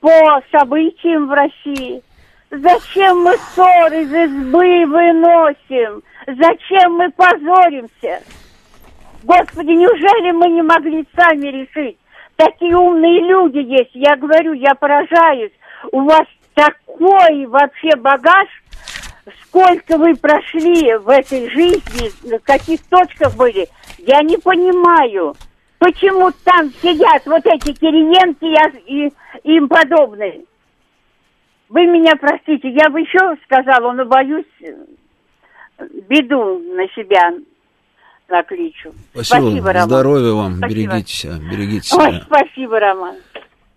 по 0.00 0.40
событиям 0.52 1.26
в 1.26 1.32
России. 1.32 2.02
Зачем 2.50 3.22
мы 3.22 3.36
ссор 3.36 3.92
из 3.92 4.12
избы 4.12 4.86
выносим? 4.86 6.02
Зачем 6.26 6.94
мы 6.94 7.10
позоримся? 7.10 8.22
Господи, 9.22 9.70
неужели 9.70 10.32
мы 10.32 10.48
не 10.48 10.62
могли 10.62 11.06
сами 11.16 11.48
решить? 11.48 11.98
Такие 12.36 12.76
умные 12.76 13.20
люди 13.20 13.58
есть. 13.58 13.90
Я 13.94 14.16
говорю, 14.16 14.52
я 14.52 14.74
поражаюсь. 14.74 15.52
У 15.92 16.00
вас 16.00 16.26
такой 16.54 17.46
вообще 17.46 17.96
багаж, 17.96 18.48
сколько 19.44 19.98
вы 19.98 20.14
прошли 20.14 20.94
в 20.96 21.08
этой 21.08 21.48
жизни, 21.50 22.36
в 22.36 22.42
каких 22.42 22.82
точках 22.84 23.36
были, 23.36 23.68
я 23.98 24.22
не 24.22 24.36
понимаю. 24.38 25.34
Почему 25.78 26.30
там 26.44 26.70
сидят 26.82 27.24
вот 27.26 27.44
эти 27.46 27.72
Кириенки 27.72 28.80
и 28.86 29.12
им 29.44 29.68
подобные? 29.68 30.44
Вы 31.70 31.86
меня 31.86 32.12
простите, 32.16 32.68
я 32.70 32.90
бы 32.90 33.00
еще 33.00 33.36
сказала, 33.44 33.92
но 33.92 34.04
боюсь 34.04 34.44
э, 34.60 34.72
беду 36.08 36.58
на 36.58 36.86
себя 36.88 37.32
накличу. 38.28 38.92
Спасибо, 39.12 39.36
спасибо 39.36 39.72
Роман. 39.72 39.88
Здоровья 39.88 40.32
вам, 40.32 40.56
спасибо. 40.56 40.80
берегите 40.80 41.12
себя, 41.14 41.32
берегите 41.38 41.88
себя. 41.88 42.02
Ой, 42.02 42.22
спасибо, 42.26 42.80
Роман. 42.80 43.16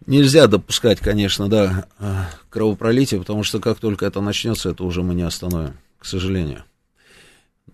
Нельзя 0.06 0.48
допускать, 0.48 1.00
конечно, 1.00 1.48
да, 1.48 1.88
э, 2.00 2.24
кровопролитие, 2.50 3.20
потому 3.20 3.44
что 3.44 3.60
как 3.60 3.80
только 3.80 4.06
это 4.06 4.22
начнется, 4.22 4.70
это 4.70 4.84
уже 4.84 5.02
мы 5.02 5.16
не 5.16 5.22
остановим, 5.24 5.76
к 5.98 6.06
сожалению. 6.06 6.64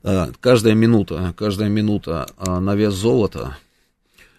Да, 0.04 0.30
каждая 0.40 0.76
минута, 0.76 1.34
каждая 1.38 1.70
минута 1.70 2.30
а, 2.38 2.60
на 2.60 2.76
вес 2.76 2.94
золота. 2.94 3.58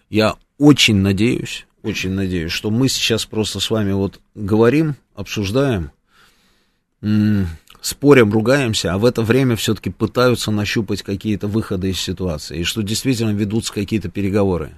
Я 0.09 0.35
очень 0.57 0.97
надеюсь, 0.97 1.67
очень 1.83 2.11
надеюсь, 2.11 2.51
что 2.51 2.71
мы 2.71 2.89
сейчас 2.89 3.25
просто 3.25 3.59
с 3.59 3.69
вами 3.69 3.91
вот 3.91 4.19
говорим, 4.33 4.95
обсуждаем, 5.13 5.91
спорим, 7.81 8.31
ругаемся, 8.31 8.93
а 8.93 8.97
в 8.97 9.05
это 9.05 9.21
время 9.21 9.55
все-таки 9.55 9.89
пытаются 9.89 10.51
нащупать 10.51 11.03
какие-то 11.03 11.47
выходы 11.47 11.89
из 11.89 11.99
ситуации, 11.99 12.59
и 12.59 12.63
что 12.63 12.81
действительно 12.81 13.31
ведутся 13.31 13.73
какие-то 13.73 14.09
переговоры. 14.09 14.71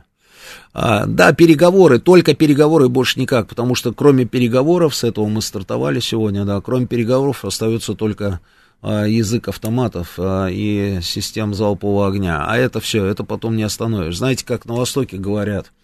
А, 0.74 1.06
да, 1.06 1.34
переговоры, 1.34 2.00
только 2.00 2.34
переговоры, 2.34 2.90
больше 2.90 3.20
никак, 3.20 3.48
потому 3.48 3.76
что 3.76 3.94
кроме 3.94 4.26
переговоров, 4.26 4.96
с 4.96 5.04
этого 5.04 5.28
мы 5.28 5.42
стартовали 5.42 6.00
сегодня, 6.00 6.46
да, 6.46 6.60
кроме 6.62 6.88
переговоров 6.88 7.46
остается 7.46 7.94
только 7.94 8.40
а, 8.82 9.06
язык 9.06 9.48
автоматов 9.48 10.16
а, 10.18 10.48
и 10.48 11.00
систем 11.02 11.54
залпового 11.54 12.08
огня, 12.08 12.44
а 12.46 12.58
это 12.58 12.80
все, 12.80 13.06
это 13.06 13.24
потом 13.24 13.56
не 13.56 13.64
остановишь. 13.64 14.18
Знаете, 14.18 14.46
как 14.46 14.66
на 14.66 14.74
Востоке 14.76 15.18
говорят– 15.18 15.72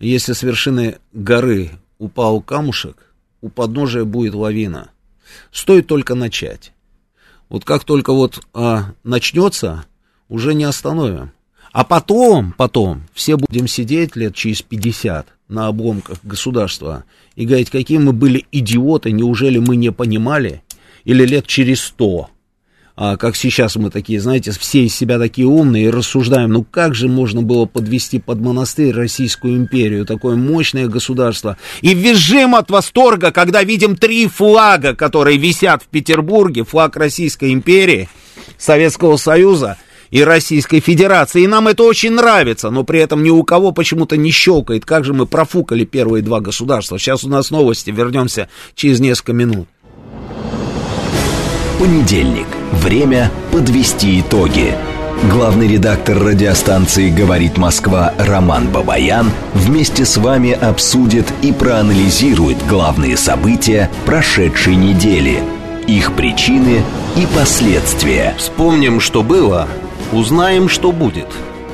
если 0.00 0.32
с 0.32 0.42
вершины 0.42 0.98
горы 1.12 1.72
упал 1.98 2.40
камушек, 2.40 3.12
у 3.42 3.50
подножия 3.50 4.04
будет 4.04 4.34
лавина. 4.34 4.90
Стоит 5.52 5.86
только 5.86 6.14
начать. 6.14 6.72
Вот 7.50 7.66
как 7.66 7.84
только 7.84 8.14
вот 8.14 8.42
а, 8.54 8.94
начнется, 9.04 9.84
уже 10.30 10.54
не 10.54 10.64
остановим. 10.64 11.32
А 11.72 11.84
потом, 11.84 12.52
потом, 12.56 13.02
все 13.14 13.36
будем 13.36 13.68
сидеть 13.68 14.16
лет 14.16 14.34
через 14.34 14.62
50 14.62 15.26
на 15.48 15.68
обломках 15.68 16.18
государства 16.24 17.04
и 17.36 17.46
говорить, 17.46 17.70
какие 17.70 17.98
мы 17.98 18.12
были 18.12 18.46
идиоты, 18.50 19.12
неужели 19.12 19.58
мы 19.58 19.76
не 19.76 19.92
понимали? 19.92 20.62
Или 21.04 21.24
лет 21.24 21.46
через 21.46 21.80
100, 21.82 22.28
а, 22.96 23.16
как 23.16 23.36
сейчас 23.36 23.76
мы 23.76 23.90
такие, 23.90 24.20
знаете, 24.20 24.50
все 24.50 24.84
из 24.84 24.94
себя 24.94 25.18
такие 25.18 25.46
умные 25.46 25.86
и 25.86 25.90
рассуждаем, 25.90 26.52
ну 26.52 26.64
как 26.64 26.94
же 26.94 27.08
можно 27.08 27.40
было 27.40 27.66
подвести 27.66 28.18
под 28.18 28.40
монастырь 28.40 28.92
Российскую 28.92 29.56
империю, 29.56 30.04
такое 30.04 30.36
мощное 30.36 30.88
государство, 30.88 31.56
и 31.80 31.94
визжим 31.94 32.54
от 32.54 32.70
восторга, 32.70 33.30
когда 33.30 33.62
видим 33.62 33.96
три 33.96 34.26
флага, 34.26 34.94
которые 34.94 35.38
висят 35.38 35.82
в 35.84 35.86
Петербурге, 35.86 36.64
флаг 36.64 36.96
Российской 36.96 37.52
империи, 37.52 38.08
Советского 38.58 39.16
Союза– 39.16 39.78
и 40.10 40.22
Российской 40.22 40.80
Федерации. 40.80 41.42
И 41.42 41.46
нам 41.46 41.68
это 41.68 41.84
очень 41.84 42.12
нравится, 42.12 42.70
но 42.70 42.84
при 42.84 43.00
этом 43.00 43.22
ни 43.22 43.30
у 43.30 43.42
кого 43.42 43.72
почему-то 43.72 44.16
не 44.16 44.30
щелкает. 44.30 44.84
Как 44.84 45.04
же 45.04 45.14
мы 45.14 45.26
профукали 45.26 45.84
первые 45.84 46.22
два 46.22 46.40
государства. 46.40 46.98
Сейчас 46.98 47.24
у 47.24 47.28
нас 47.28 47.50
новости, 47.50 47.90
вернемся 47.90 48.48
через 48.74 49.00
несколько 49.00 49.32
минут. 49.32 49.68
Понедельник. 51.78 52.46
Время 52.72 53.30
подвести 53.52 54.20
итоги. 54.20 54.74
Главный 55.30 55.68
редактор 55.68 56.18
радиостанции 56.18 57.10
«Говорит 57.10 57.58
Москва» 57.58 58.14
Роман 58.16 58.68
Бабаян 58.68 59.30
вместе 59.52 60.06
с 60.06 60.16
вами 60.16 60.52
обсудит 60.52 61.26
и 61.42 61.52
проанализирует 61.52 62.56
главные 62.66 63.18
события 63.18 63.90
прошедшей 64.06 64.76
недели, 64.76 65.42
их 65.86 66.14
причины 66.14 66.82
и 67.16 67.26
последствия. 67.34 68.34
Вспомним, 68.38 68.98
что 68.98 69.22
было, 69.22 69.68
Узнаем, 70.12 70.68
что 70.68 70.90
будет. 70.90 71.26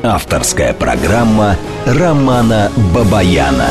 Авторская 0.02 0.74
программа 0.74 1.56
Романа 1.86 2.70
Бабаяна. 2.94 3.70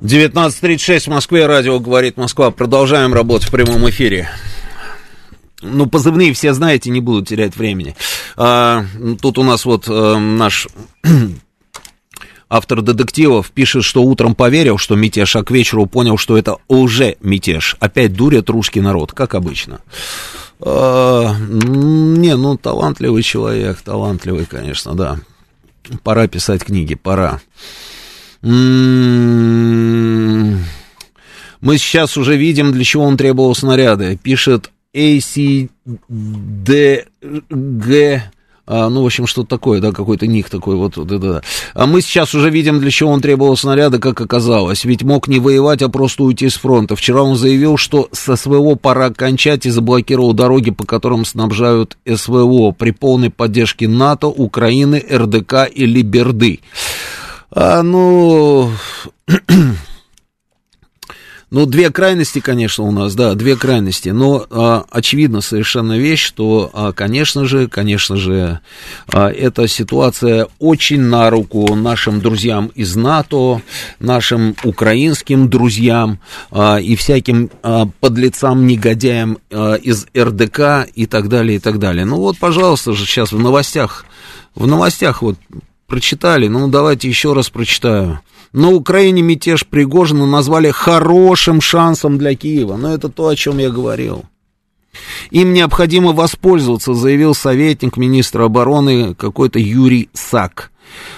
19.36 0.00 1.00
в 1.00 1.06
Москве, 1.08 1.46
радио 1.46 1.78
«Говорит 1.80 2.16
Москва». 2.16 2.50
Продолжаем 2.50 3.12
работать 3.12 3.48
в 3.48 3.50
прямом 3.50 3.88
эфире. 3.90 4.30
Ну, 5.60 5.86
позывные 5.86 6.32
все 6.32 6.54
знаете, 6.54 6.88
не 6.90 7.00
буду 7.00 7.24
терять 7.26 7.56
времени. 7.56 7.94
А, 8.36 8.84
тут 9.20 9.38
у 9.38 9.42
нас 9.42 9.64
вот 9.64 9.84
а, 9.88 10.16
наш 10.16 10.68
автор 12.48 12.82
детективов 12.82 13.50
пишет, 13.50 13.84
что 13.84 14.02
утром 14.02 14.34
поверил, 14.34 14.78
что 14.78 14.96
мятеж, 14.96 15.36
а 15.36 15.44
к 15.44 15.50
вечеру 15.50 15.86
понял, 15.86 16.16
что 16.16 16.36
это 16.38 16.56
уже 16.68 17.16
мятеж. 17.20 17.76
Опять 17.80 18.14
дурят 18.14 18.50
русский 18.50 18.80
народ, 18.80 19.12
как 19.12 19.34
обычно. 19.34 19.80
А, 20.60 21.34
не, 21.38 22.36
ну, 22.36 22.56
талантливый 22.56 23.22
человек, 23.22 23.80
талантливый, 23.82 24.46
конечно, 24.46 24.94
да. 24.94 25.18
Пора 26.02 26.26
писать 26.26 26.64
книги, 26.64 26.94
пора. 26.94 27.40
М-м-м. 28.42 29.78
Мы 31.60 31.76
сейчас 31.78 32.16
уже 32.16 32.36
видим, 32.36 32.72
для 32.72 32.84
чего 32.84 33.04
он 33.04 33.16
требовал 33.16 33.54
снаряды. 33.54 34.16
Пишет 34.22 34.70
ACDG 34.94 35.70
а, 38.70 38.90
ну, 38.90 39.02
в 39.02 39.06
общем, 39.06 39.26
что-то 39.26 39.48
такое, 39.48 39.80
да, 39.80 39.92
какой-то 39.92 40.26
ник 40.26 40.50
такой, 40.50 40.76
вот, 40.76 40.98
вот 40.98 41.10
это. 41.10 41.42
А 41.72 41.86
мы 41.86 42.02
сейчас 42.02 42.34
уже 42.34 42.50
видим, 42.50 42.80
для 42.80 42.90
чего 42.90 43.10
он 43.10 43.22
требовал 43.22 43.56
снаряда, 43.56 43.98
как 43.98 44.20
оказалось. 44.20 44.84
Ведь 44.84 45.02
мог 45.02 45.26
не 45.26 45.38
воевать, 45.38 45.80
а 45.80 45.88
просто 45.88 46.24
уйти 46.24 46.50
с 46.50 46.56
фронта. 46.56 46.94
Вчера 46.94 47.22
он 47.22 47.36
заявил, 47.36 47.78
что 47.78 48.10
со 48.12 48.36
СВО 48.36 48.74
пора 48.74 49.08
кончать 49.08 49.64
и 49.64 49.70
заблокировал 49.70 50.34
дороги, 50.34 50.70
по 50.70 50.84
которым 50.84 51.24
снабжают 51.24 51.96
СВО 52.06 52.72
при 52.72 52.90
полной 52.90 53.30
поддержке 53.30 53.88
НАТО, 53.88 54.26
Украины, 54.26 55.02
РДК 55.10 55.66
и 55.74 55.86
Либерды. 55.86 56.60
А, 57.50 57.82
ну... 57.82 58.70
Ну, 61.50 61.64
две 61.64 61.90
крайности, 61.90 62.40
конечно, 62.40 62.84
у 62.84 62.90
нас, 62.90 63.14
да, 63.14 63.34
две 63.34 63.56
крайности. 63.56 64.10
Но 64.10 64.44
а, 64.50 64.84
очевидно 64.90 65.40
совершенно 65.40 65.98
вещь, 65.98 66.22
что, 66.22 66.70
а, 66.74 66.92
конечно 66.92 67.46
же, 67.46 67.68
конечно 67.68 68.16
же, 68.16 68.60
а, 69.06 69.30
эта 69.30 69.66
ситуация 69.66 70.48
очень 70.58 71.00
на 71.00 71.30
руку 71.30 71.74
нашим 71.74 72.20
друзьям 72.20 72.70
из 72.74 72.96
НАТО, 72.96 73.62
нашим 73.98 74.56
украинским 74.62 75.48
друзьям 75.48 76.20
а, 76.50 76.76
и 76.76 76.96
всяким 76.96 77.50
а, 77.62 77.88
подлецам, 78.00 78.66
негодяям 78.66 79.38
а, 79.50 79.76
из 79.76 80.06
РДК 80.14 80.86
и 80.94 81.06
так 81.06 81.30
далее, 81.30 81.56
и 81.56 81.60
так 81.60 81.78
далее. 81.78 82.04
Ну 82.04 82.16
вот, 82.16 82.36
пожалуйста 82.36 82.92
же, 82.92 83.06
сейчас 83.06 83.32
в 83.32 83.38
новостях, 83.38 84.04
в 84.54 84.66
новостях 84.66 85.22
вот 85.22 85.36
прочитали, 85.86 86.46
ну 86.48 86.68
давайте 86.68 87.08
еще 87.08 87.32
раз 87.32 87.48
прочитаю. 87.48 88.20
На 88.52 88.70
Украине 88.70 89.22
мятеж 89.22 89.66
Пригожина 89.66 90.26
назвали 90.26 90.70
хорошим 90.70 91.60
шансом 91.60 92.18
для 92.18 92.34
Киева. 92.34 92.76
Но 92.76 92.94
это 92.94 93.08
то, 93.08 93.28
о 93.28 93.36
чем 93.36 93.58
я 93.58 93.70
говорил. 93.70 94.24
Им 95.30 95.52
необходимо 95.52 96.12
воспользоваться, 96.12 96.94
заявил 96.94 97.34
советник 97.34 97.96
министра 97.96 98.44
обороны 98.44 99.14
какой-то 99.14 99.58
Юрий 99.58 100.08
Сак. 100.14 100.70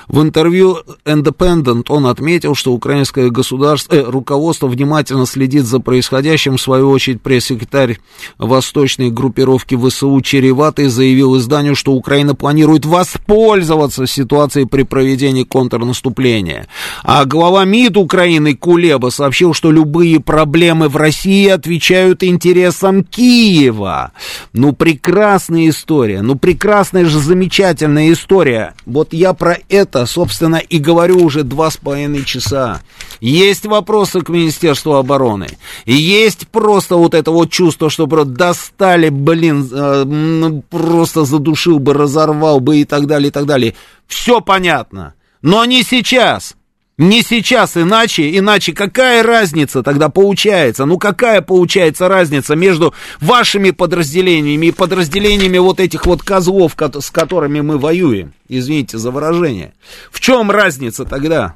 В 0.09 0.21
интервью 0.23 0.79
Independent 1.05 1.85
он 1.89 2.07
отметил, 2.07 2.55
что 2.55 2.73
украинское 2.73 3.31
государство, 3.31 3.95
э, 3.95 4.03
руководство 4.03 4.67
внимательно 4.67 5.27
следит 5.27 5.65
за 5.65 5.81
происходящим. 5.81 6.57
В 6.57 6.61
свою 6.61 6.91
очередь 6.91 7.23
пресс-секретарь 7.23 7.99
восточной 8.39 9.11
группировки 9.11 9.77
ВСУ 9.77 10.21
Череватый 10.21 10.89
заявил 10.89 11.39
изданию, 11.39 11.77
что 11.77 11.93
Украина 11.93 12.35
планирует 12.35 12.85
воспользоваться 12.85 14.07
ситуацией 14.07 14.67
при 14.67 14.83
проведении 14.83 15.45
контрнаступления. 15.45 16.67
А 17.05 17.25
глава 17.25 17.65
МИД 17.65 17.97
Украины 17.97 18.57
Кулеба 18.57 19.11
сообщил, 19.11 19.55
что 19.55 19.71
любые 19.71 20.21
проблемы 20.21 20.89
в 20.89 20.97
России 20.97 21.49
отвечают 21.49 22.23
интересам 22.23 23.05
Киева. 23.05 24.13
Ну, 24.53 24.73
прекрасная 24.73 25.69
история. 25.69 26.23
Ну, 26.23 26.37
прекрасная 26.37 27.05
же, 27.05 27.19
замечательная 27.19 28.13
история. 28.13 28.75
Вот 28.87 29.13
я 29.13 29.33
про 29.35 29.59
это, 29.69 30.07
собственно, 30.07 30.57
и 30.57 30.79
говорю 30.79 31.25
уже 31.25 31.43
два 31.43 31.71
с 31.71 31.77
половиной 31.77 32.25
часа. 32.25 32.81
Есть 33.21 33.67
вопросы 33.67 34.21
к 34.23 34.29
Министерству 34.29 34.95
обороны. 34.95 35.49
Есть 35.85 36.49
просто 36.49 36.97
вот 36.97 37.15
это 37.15 37.31
вот 37.31 37.51
чувство, 37.51 37.91
что 37.91 38.07
просто 38.07 38.33
достали, 38.33 39.09
блин, 39.09 39.69
э, 39.73 40.61
просто 40.71 41.25
задушил 41.25 41.79
бы, 41.79 41.95
разорвал 41.95 42.61
бы 42.61 42.79
и 42.79 42.85
так 42.85 43.07
далее, 43.07 43.29
и 43.29 43.33
так 43.33 43.47
далее. 43.47 43.75
Все 44.07 44.41
понятно. 44.41 45.15
Но 45.43 45.65
не 45.65 45.83
сейчас. 45.83 46.55
Не 47.01 47.23
сейчас, 47.23 47.79
иначе, 47.79 48.37
иначе 48.37 48.75
какая 48.75 49.23
разница 49.23 49.83
тогда 49.83 50.11
получается? 50.11 50.85
Ну 50.85 50.99
какая 50.99 51.41
получается 51.41 52.09
разница 52.09 52.55
между 52.57 52.93
вашими 53.23 53.71
подразделениями 53.71 54.67
и 54.67 54.71
подразделениями 54.71 55.57
вот 55.57 55.81
этих 55.81 56.05
вот 56.05 56.23
козлов, 56.23 56.77
с 56.79 57.11
которыми 57.11 57.63
мы 57.63 57.79
воюем? 57.79 58.35
Извините 58.51 58.99
за 58.99 59.11
выражение. 59.13 59.73
В 60.13 60.21
чем 60.21 60.51
разница 60.51 61.07
тогда? 61.07 61.55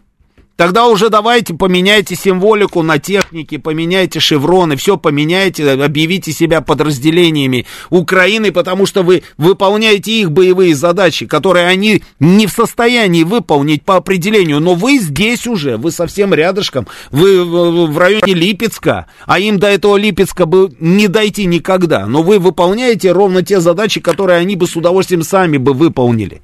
Тогда 0.56 0.86
уже 0.86 1.09
давайте 1.10 1.52
поменяйте 1.55 2.14
символику 2.14 2.82
на 2.82 3.01
технике, 3.01 3.59
поменяйте 3.59 4.20
шевроны, 4.20 4.76
все 4.76 4.97
поменяйте, 4.97 5.68
объявите 5.70 6.31
себя 6.31 6.60
подразделениями 6.60 7.66
Украины, 7.90 8.52
потому 8.52 8.86
что 8.86 9.02
вы 9.02 9.24
выполняете 9.36 10.12
их 10.12 10.31
боевые 10.31 10.76
задачи, 10.76 11.26
которые 11.26 11.66
они 11.66 12.02
не 12.20 12.47
в 12.47 12.52
состоянии 12.52 13.24
выполнить 13.24 13.82
по 13.82 13.97
определению. 13.97 14.60
Но 14.60 14.74
вы 14.74 14.98
здесь 14.98 15.48
уже, 15.48 15.76
вы 15.76 15.90
совсем 15.90 16.32
рядышком, 16.32 16.86
вы 17.10 17.44
в 17.44 17.98
районе 17.98 18.35
Липецка, 18.35 19.06
а 19.26 19.40
им 19.40 19.59
до 19.59 19.66
этого 19.66 19.97
Липецка 19.97 20.47
бы 20.47 20.70
не 20.78 21.09
дойти 21.09 21.47
никогда. 21.47 22.06
Но 22.06 22.22
вы 22.22 22.39
выполняете 22.39 23.10
ровно 23.10 23.43
те 23.43 23.59
задачи, 23.59 24.01
которые 24.01 24.39
они 24.39 24.55
бы 24.55 24.68
с 24.68 24.76
удовольствием 24.76 25.24
сами 25.24 25.56
бы 25.56 25.72
выполнили. 25.72 26.43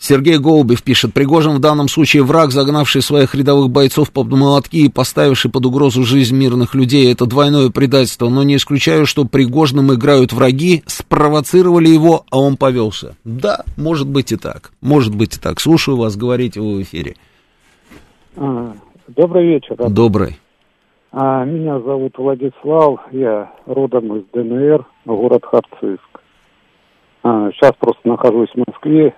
Сергей 0.00 0.38
Голубев 0.38 0.84
пишет, 0.84 1.12
Пригожин 1.12 1.56
в 1.56 1.60
данном 1.60 1.88
случае 1.88 2.22
враг, 2.22 2.52
загнавший 2.52 3.02
своих 3.02 3.34
рядовых 3.34 3.68
бойцов 3.68 4.12
под 4.12 4.28
молотки 4.28 4.76
и 4.76 4.88
поставивший 4.88 5.50
под 5.50 5.66
угрозу 5.66 6.04
жизнь 6.04 6.36
мирных 6.36 6.76
людей. 6.76 7.12
Это 7.12 7.26
двойное 7.26 7.70
предательство, 7.70 8.28
но 8.28 8.44
не 8.44 8.56
исключаю, 8.56 9.06
что 9.06 9.24
Пригожным 9.24 9.92
играют 9.92 10.32
враги, 10.32 10.84
спровоцировали 10.86 11.88
его, 11.88 12.24
а 12.30 12.38
он 12.38 12.56
повелся. 12.56 13.16
Да, 13.24 13.64
может 13.76 14.08
быть 14.08 14.30
и 14.30 14.36
так, 14.36 14.70
может 14.80 15.16
быть 15.16 15.36
и 15.36 15.40
так. 15.40 15.58
Слушаю 15.58 15.96
вас, 15.96 16.16
говорите 16.16 16.60
вы 16.60 16.76
в 16.76 16.82
эфире. 16.82 17.16
А, 18.36 18.72
добрый 19.08 19.48
вечер. 19.48 19.76
Добрый. 19.90 20.38
А, 21.10 21.44
меня 21.44 21.80
зовут 21.80 22.16
Владислав, 22.18 23.00
я 23.10 23.50
родом 23.66 24.16
из 24.16 24.24
ДНР, 24.32 24.86
город 25.06 25.44
Харциск. 25.44 26.17
А, 27.22 27.50
сейчас 27.52 27.72
просто 27.78 28.06
нахожусь 28.08 28.50
в 28.50 28.64
Москве, 28.66 29.14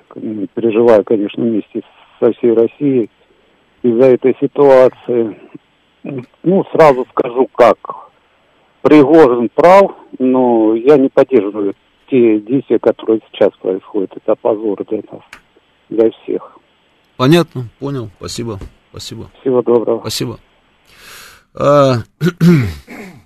переживаю, 0.55 1.05
конечно, 1.05 1.43
вместе 1.43 1.83
со 2.19 2.33
всей 2.33 2.55
Россией 2.55 3.11
из-за 3.83 4.07
этой 4.07 4.37
ситуации. 4.41 5.39
Ну, 6.43 6.65
сразу 6.73 7.07
скажу 7.11 7.49
как. 7.55 7.77
Пригожин 8.83 9.51
прав, 9.55 9.93
но 10.19 10.75
я 10.75 10.97
не 10.97 11.09
поддерживаю 11.09 11.75
те 12.11 12.41
действия, 12.41 12.79
которые 12.79 13.21
сейчас 13.31 13.51
происходят. 13.61 14.11
Это 14.17 14.35
позор 14.37 14.83
для 14.89 15.03
нас, 15.13 15.23
для 15.91 16.11
всех. 16.11 16.59
Понятно, 17.17 17.65
понял, 17.79 18.09
спасибо, 18.17 18.59
спасибо. 18.91 19.31
Всего 19.43 19.61
доброго. 19.61 20.01
Спасибо. 20.01 20.39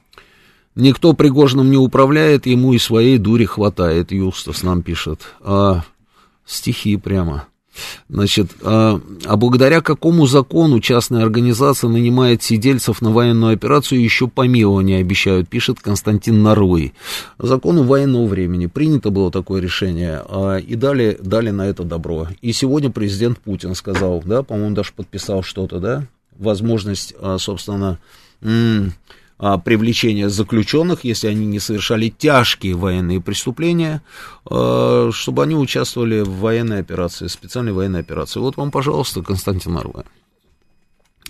Никто 0.75 1.13
Пригожиным 1.13 1.71
не 1.71 1.77
управляет, 1.77 2.47
ему 2.47 2.73
и 2.73 2.79
своей 2.79 3.19
дури 3.19 3.45
хватает, 3.45 4.11
Юстас 4.11 4.63
нам 4.63 4.83
пишет. 4.83 5.21
А, 5.41 5.83
стихи 6.45 6.97
прямо. 6.97 7.47
Значит, 8.09 8.51
а, 8.63 9.01
а 9.25 9.37
благодаря 9.37 9.81
какому 9.81 10.27
закону 10.27 10.81
частная 10.81 11.23
организация 11.23 11.89
нанимает 11.89 12.43
сидельцев 12.43 13.03
на 13.03 13.11
военную 13.11 13.55
операцию 13.55 14.03
еще 14.03 14.29
помилование 14.29 15.01
обещают, 15.01 15.49
пишет 15.49 15.81
Константин 15.81 16.43
Нарвый. 16.43 16.95
Закону 17.39 17.83
военного 17.83 18.27
времени 18.27 18.67
принято 18.67 19.11
было 19.11 19.31
такое 19.31 19.61
решение, 19.61 20.23
а, 20.29 20.57
и 20.57 20.75
дали, 20.75 21.19
дали 21.21 21.51
на 21.51 21.67
это 21.67 21.83
добро. 21.85 22.29
И 22.43 22.53
сегодня 22.53 22.91
президент 22.91 23.39
Путин 23.39 23.75
сказал, 23.75 24.23
да, 24.25 24.43
по-моему, 24.43 24.75
даже 24.75 24.93
подписал 24.93 25.43
что-то, 25.43 25.81
да, 25.81 26.07
возможность, 26.37 27.15
а, 27.21 27.39
собственно, 27.39 27.99
а, 29.39 29.59
привлечения 29.59 30.29
заключенных, 30.29 31.05
если 31.05 31.29
они 31.29 31.47
не 31.47 31.59
совершали 31.59 32.09
тяжкие 32.09 32.75
военные 32.75 33.21
преступления, 33.21 34.03
а, 34.49 35.11
чтобы 35.13 35.43
они 35.43 35.55
участвовали 35.55 36.21
в 36.21 36.39
военной 36.39 36.81
операции, 36.81 37.27
специальной 37.27 37.73
военной 37.73 38.01
операции. 38.01 38.41
Вот 38.41 38.57
вам, 38.57 38.71
пожалуйста, 38.71 39.23
Константин 39.23 39.77
Арва. 39.77 40.05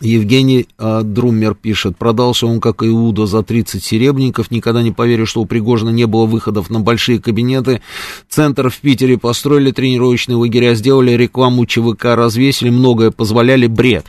Евгений 0.01 0.67
а, 0.77 1.03
Друммер 1.03 1.55
пишет, 1.55 1.97
продался 1.97 2.47
он, 2.47 2.61
как 2.61 2.83
Иуда, 2.83 3.27
за 3.27 3.43
30 3.43 3.83
серебряников, 3.83 4.51
никогда 4.51 4.83
не 4.83 4.91
поверю, 4.91 5.25
что 5.25 5.41
у 5.41 5.47
Пригожина 5.47 5.91
не 5.91 6.07
было 6.07 6.27
выходов 6.27 6.69
на 6.69 6.81
большие 6.81 7.21
кабинеты. 7.21 7.81
Центр 8.29 8.71
в 8.71 8.79
Питере 8.79 9.19
построили, 9.19 9.71
тренировочные 9.71 10.37
лагеря 10.37 10.75
сделали, 10.75 11.13
рекламу 11.13 11.65
ЧВК 11.65 12.07
развесили, 12.17 12.71
многое 12.71 13.13
позволяли, 13.13 13.69
бред. 13.69 14.07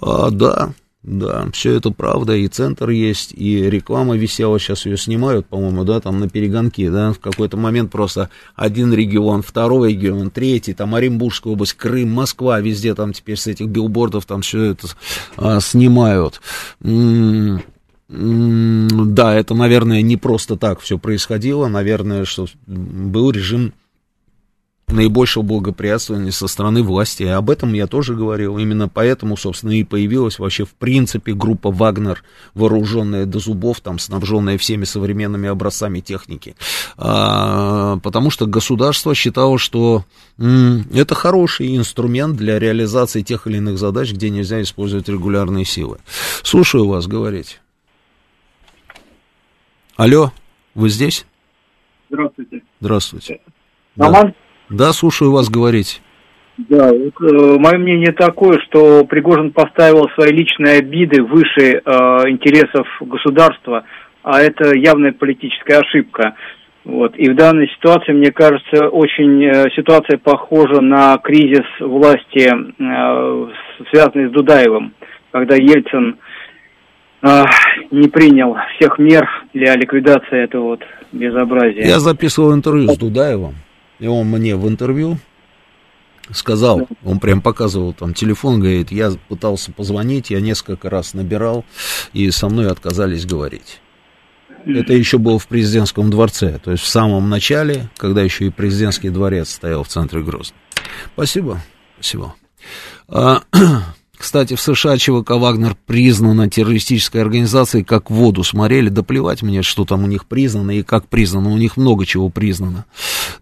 А, 0.00 0.30
да, 0.30 0.74
да, 1.02 1.48
все 1.52 1.76
это 1.76 1.90
правда, 1.90 2.34
и 2.34 2.46
центр 2.46 2.90
есть, 2.90 3.32
и 3.32 3.70
реклама 3.70 4.16
висела, 4.16 4.58
сейчас 4.58 4.84
ее 4.84 4.98
снимают, 4.98 5.46
по-моему, 5.46 5.84
да, 5.84 5.98
там 6.00 6.20
на 6.20 6.28
перегонки, 6.28 6.86
да, 6.90 7.14
в 7.14 7.18
какой-то 7.18 7.56
момент 7.56 7.90
просто 7.90 8.28
один 8.54 8.92
регион, 8.92 9.40
второй 9.42 9.92
регион, 9.92 10.30
третий, 10.30 10.74
там 10.74 10.94
Оренбургская 10.94 11.54
область, 11.54 11.72
Крым, 11.74 12.10
Москва, 12.10 12.60
везде 12.60 12.94
там 12.94 13.14
теперь 13.14 13.38
с 13.38 13.46
этих 13.46 13.68
билбордов 13.68 14.26
там 14.26 14.42
все 14.42 14.62
это 14.72 14.88
а, 15.38 15.60
снимают. 15.60 16.42
М-м- 16.82 17.62
да, 18.10 19.34
это, 19.34 19.54
наверное, 19.54 20.02
не 20.02 20.18
просто 20.18 20.56
так 20.56 20.80
все 20.80 20.98
происходило, 20.98 21.68
наверное, 21.68 22.26
что 22.26 22.46
был 22.66 23.30
режим 23.30 23.72
наибольшего 24.92 25.42
благоприятствования 25.42 26.30
со 26.30 26.48
стороны 26.48 26.82
власти. 26.82 27.22
И 27.22 27.26
об 27.26 27.50
этом 27.50 27.72
я 27.72 27.86
тоже 27.86 28.14
говорил. 28.14 28.58
Именно 28.58 28.88
поэтому, 28.88 29.36
собственно, 29.36 29.72
и 29.72 29.84
появилась 29.84 30.38
вообще 30.38 30.64
в 30.64 30.74
принципе 30.74 31.32
группа 31.32 31.70
«Вагнер», 31.70 32.22
вооруженная 32.54 33.26
до 33.26 33.38
зубов, 33.38 33.80
там, 33.80 33.98
снабженная 33.98 34.58
всеми 34.58 34.84
современными 34.84 35.48
образцами 35.48 36.00
техники. 36.00 36.56
А, 36.96 37.98
потому 37.98 38.30
что 38.30 38.46
государство 38.46 39.14
считало, 39.14 39.58
что 39.58 40.04
м, 40.38 40.84
это 40.92 41.14
хороший 41.14 41.76
инструмент 41.76 42.36
для 42.36 42.58
реализации 42.58 43.22
тех 43.22 43.46
или 43.46 43.58
иных 43.58 43.78
задач, 43.78 44.12
где 44.12 44.30
нельзя 44.30 44.60
использовать 44.62 45.08
регулярные 45.08 45.64
силы. 45.64 45.98
Слушаю 46.42 46.86
вас, 46.86 47.06
говорите. 47.06 47.56
Алло, 49.96 50.32
вы 50.74 50.88
здесь? 50.88 51.26
Здравствуйте. 52.08 52.62
Здравствуйте. 52.80 53.40
Роман? 53.96 54.28
Да. 54.28 54.49
Да, 54.70 54.92
слушаю 54.92 55.32
вас 55.32 55.48
говорить. 55.48 56.00
Да, 56.68 56.92
вот, 56.92 57.14
э, 57.22 57.58
мое 57.58 57.78
мнение 57.78 58.12
такое, 58.12 58.58
что 58.68 59.04
Пригожин 59.04 59.50
поставил 59.50 60.08
свои 60.14 60.30
личные 60.30 60.78
обиды 60.78 61.22
выше 61.22 61.80
э, 61.84 61.88
интересов 62.28 62.86
государства, 63.00 63.84
а 64.22 64.40
это 64.40 64.76
явная 64.76 65.12
политическая 65.12 65.78
ошибка. 65.78 66.34
Вот. 66.84 67.14
И 67.16 67.30
в 67.30 67.36
данной 67.36 67.68
ситуации, 67.68 68.12
мне 68.12 68.30
кажется, 68.30 68.88
очень 68.88 69.44
э, 69.44 69.70
ситуация 69.76 70.18
похожа 70.18 70.80
на 70.80 71.18
кризис 71.18 71.66
власти, 71.80 72.48
э, 72.48 73.46
связанный 73.90 74.28
с 74.28 74.32
Дудаевым, 74.32 74.92
когда 75.30 75.56
Ельцин 75.56 76.16
э, 77.22 77.44
не 77.90 78.08
принял 78.08 78.56
всех 78.76 78.98
мер 78.98 79.28
для 79.52 79.76
ликвидации 79.76 80.44
этого 80.44 80.64
вот 80.64 80.80
безобразия. 81.12 81.86
Я 81.86 82.00
записывал 82.00 82.54
интервью 82.54 82.88
с 82.88 82.98
Дудаевым. 82.98 83.54
И 84.00 84.06
он 84.06 84.26
мне 84.26 84.56
в 84.56 84.66
интервью 84.66 85.18
сказал, 86.32 86.88
он 87.04 87.20
прям 87.20 87.42
показывал 87.42 87.92
там 87.92 88.14
телефон, 88.14 88.60
говорит, 88.60 88.90
я 88.90 89.12
пытался 89.28 89.72
позвонить, 89.72 90.30
я 90.30 90.40
несколько 90.40 90.90
раз 90.90 91.14
набирал, 91.14 91.64
и 92.12 92.30
со 92.30 92.48
мной 92.48 92.70
отказались 92.70 93.26
говорить. 93.26 93.80
Это 94.66 94.92
еще 94.92 95.18
было 95.18 95.38
в 95.38 95.46
президентском 95.46 96.10
дворце, 96.10 96.60
то 96.62 96.70
есть 96.70 96.82
в 96.82 96.86
самом 96.86 97.28
начале, 97.30 97.88
когда 97.96 98.22
еще 98.22 98.46
и 98.46 98.50
президентский 98.50 99.08
дворец 99.08 99.50
стоял 99.50 99.84
в 99.84 99.88
центре 99.88 100.22
Грозного. 100.22 100.60
Спасибо, 101.14 101.62
спасибо. 101.98 102.34
Кстати, 104.20 104.54
в 104.54 104.60
США 104.60 104.98
ЧВК 104.98 105.30
«Вагнер» 105.30 105.74
признана 105.86 106.50
террористической 106.50 107.22
организацией, 107.22 107.84
как 107.84 108.10
воду 108.10 108.44
смотрели. 108.44 108.90
Да 108.90 109.02
плевать 109.02 109.40
мне, 109.40 109.62
что 109.62 109.86
там 109.86 110.04
у 110.04 110.06
них 110.06 110.26
признано 110.26 110.72
и 110.72 110.82
как 110.82 111.08
признано. 111.08 111.48
У 111.48 111.56
них 111.56 111.78
много 111.78 112.04
чего 112.04 112.28
признано. 112.28 112.84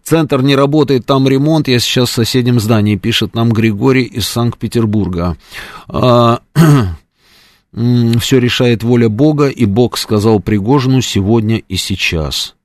Центр 0.03 0.41
не 0.41 0.55
работает, 0.55 1.05
там 1.05 1.27
ремонт. 1.27 1.67
Я 1.67 1.79
сейчас 1.79 2.07
в 2.07 2.13
соседнем 2.13 2.61
здании, 2.61 2.95
пишет 2.95 3.35
нам 3.35 3.51
Григорий 3.51 4.05
из 4.05 4.29
Санкт-Петербурга. 4.29 5.35
А, 5.89 6.39
все 7.73 8.39
решает 8.39 8.81
воля 8.81 9.09
Бога, 9.09 9.49
и 9.49 9.65
Бог 9.65 9.97
сказал 9.97 10.39
Пригожину 10.39 11.01
сегодня 11.01 11.57
и 11.57 11.75
сейчас. 11.75 12.55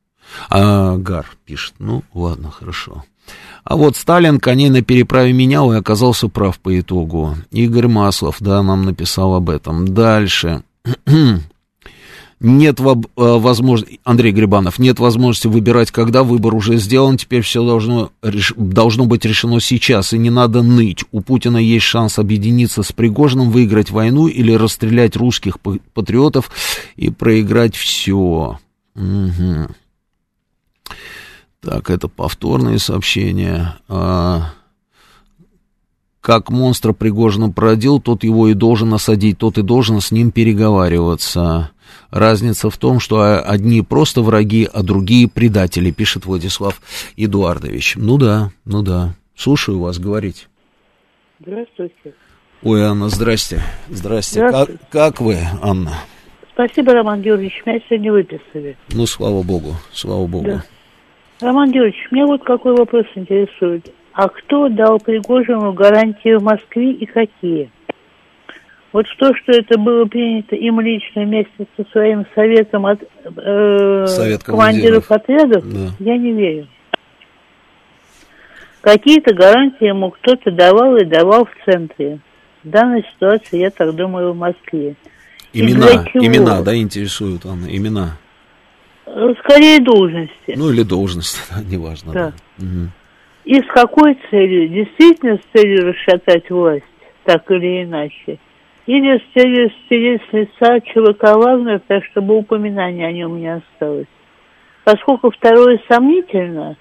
А, 0.50 0.96
Гар 0.98 1.26
пишет, 1.44 1.74
ну 1.80 2.04
ладно, 2.14 2.52
хорошо. 2.52 3.02
А 3.64 3.76
вот 3.76 3.96
Сталин 3.96 4.38
коней 4.38 4.68
на 4.68 4.82
переправе 4.82 5.32
менял 5.32 5.72
и 5.72 5.76
оказался 5.76 6.28
прав 6.28 6.58
по 6.60 6.78
итогу. 6.78 7.34
Игорь 7.50 7.88
Маслов, 7.88 8.36
да, 8.40 8.62
нам 8.62 8.84
написал 8.84 9.34
об 9.34 9.48
этом. 9.48 9.88
Дальше. 9.88 10.62
Нет 12.40 12.78
э, 12.78 12.84
возможности, 13.16 14.00
Андрей 14.04 14.32
Грибанов, 14.32 14.78
нет 14.78 14.98
возможности 14.98 15.46
выбирать, 15.46 15.90
когда 15.90 16.22
выбор 16.24 16.54
уже 16.54 16.76
сделан, 16.76 17.16
теперь 17.16 17.40
все 17.40 17.64
должно, 17.64 18.10
должно 18.56 19.06
быть 19.06 19.24
решено 19.24 19.60
сейчас, 19.60 20.12
и 20.12 20.18
не 20.18 20.28
надо 20.28 20.62
ныть. 20.62 21.04
У 21.10 21.22
Путина 21.22 21.56
есть 21.56 21.86
шанс 21.86 22.18
объединиться 22.18 22.82
с 22.82 22.92
Пригожиным, 22.92 23.50
выиграть 23.50 23.90
войну 23.90 24.26
или 24.26 24.52
расстрелять 24.52 25.16
русских 25.16 25.58
патриотов 25.94 26.50
и 26.96 27.08
проиграть 27.08 27.76
все. 27.76 28.58
Угу. 28.94 29.68
Так, 31.64 31.90
это 31.90 32.08
повторные 32.08 32.78
сообщения. 32.78 33.76
А, 33.88 34.50
как 36.20 36.50
монстра 36.50 36.92
Пригожина 36.92 37.50
породил, 37.50 38.00
тот 38.00 38.22
его 38.24 38.48
и 38.48 38.54
должен 38.54 38.92
осадить, 38.92 39.38
тот 39.38 39.58
и 39.58 39.62
должен 39.62 40.00
с 40.00 40.10
ним 40.10 40.30
переговариваться. 40.30 41.70
Разница 42.10 42.70
в 42.70 42.76
том, 42.76 43.00
что 43.00 43.40
одни 43.40 43.82
просто 43.82 44.22
враги, 44.22 44.68
а 44.72 44.82
другие 44.82 45.28
предатели, 45.28 45.90
пишет 45.90 46.26
Владислав 46.26 46.80
Эдуардович. 47.16 47.94
Ну 47.96 48.18
да, 48.18 48.50
ну 48.64 48.82
да. 48.82 49.14
Слушаю 49.34 49.80
вас, 49.80 49.98
говорить. 49.98 50.48
Здравствуйте. 51.40 52.14
Ой, 52.62 52.82
Анна, 52.82 53.08
здрасте. 53.08 53.62
Здрасте. 53.88 54.46
Здравствуйте. 54.46 54.80
Как, 54.90 54.90
как 54.90 55.20
вы, 55.20 55.38
Анна? 55.62 55.94
Спасибо, 56.52 56.92
Роман 56.92 57.20
Георгиевич, 57.20 57.62
меня 57.66 57.80
сегодня 57.88 58.12
выписали. 58.12 58.76
Ну, 58.92 59.06
слава 59.06 59.42
богу, 59.42 59.74
слава 59.92 60.26
богу. 60.26 60.46
Да. 60.46 60.64
Роман 61.44 61.70
Георгиевич, 61.70 62.10
меня 62.10 62.24
вот 62.26 62.42
какой 62.42 62.74
вопрос 62.74 63.04
интересует. 63.14 63.92
А 64.14 64.28
кто 64.28 64.70
дал 64.70 64.98
Пригожину 64.98 65.74
гарантии 65.74 66.34
в 66.38 66.42
Москве 66.42 66.92
и 66.92 67.04
какие? 67.04 67.70
Вот 68.92 69.04
то, 69.18 69.34
что 69.34 69.52
это 69.52 69.78
было 69.78 70.06
принято 70.06 70.56
им 70.56 70.80
лично 70.80 71.24
вместе 71.24 71.66
со 71.76 71.84
своим 71.92 72.24
советом 72.34 72.86
от 72.86 73.02
э, 73.02 74.06
Совет 74.06 74.42
командиров 74.42 75.10
отрядов, 75.10 75.64
да. 75.70 75.90
я 75.98 76.16
не 76.16 76.32
верю. 76.32 76.66
Какие-то 78.80 79.34
гарантии 79.34 79.86
ему 79.86 80.12
кто-то 80.12 80.50
давал 80.50 80.96
и 80.96 81.04
давал 81.04 81.44
в 81.44 81.70
центре. 81.70 82.20
В 82.62 82.70
данной 82.70 83.04
ситуации, 83.12 83.58
я 83.58 83.70
так 83.70 83.94
думаю, 83.94 84.32
в 84.32 84.36
Москве. 84.36 84.94
Имена, 85.52 86.06
имена, 86.14 86.62
да, 86.62 86.74
интересуют, 86.74 87.44
Анна, 87.44 87.66
имена. 87.66 88.16
Скорее 89.06 89.80
должности. 89.80 90.54
Ну 90.56 90.70
или 90.70 90.82
должность, 90.82 91.38
да, 91.50 91.62
неважно. 91.62 92.12
Да. 92.12 92.32
да. 92.58 92.66
Угу. 92.66 92.88
И 93.44 93.54
с 93.60 93.66
какой 93.66 94.18
целью? 94.30 94.68
Действительно 94.68 95.36
с 95.36 95.58
целью 95.58 95.88
расшатать 95.88 96.48
власть, 96.50 96.84
так 97.24 97.50
или 97.50 97.84
иначе. 97.84 98.38
Или 98.86 99.18
с 99.18 99.22
целью 99.34 99.70
стереть 99.84 100.22
с 100.30 100.32
лица 100.32 100.80
ЧВК 100.80 101.36
Вагнера, 101.36 101.80
так 101.86 102.04
чтобы 102.06 102.36
упоминания 102.36 103.06
о 103.06 103.12
нем 103.12 103.38
не 103.38 103.48
осталось. 103.48 104.06
Поскольку 104.84 105.30
второе 105.30 105.80
сомнительно, 105.88 106.76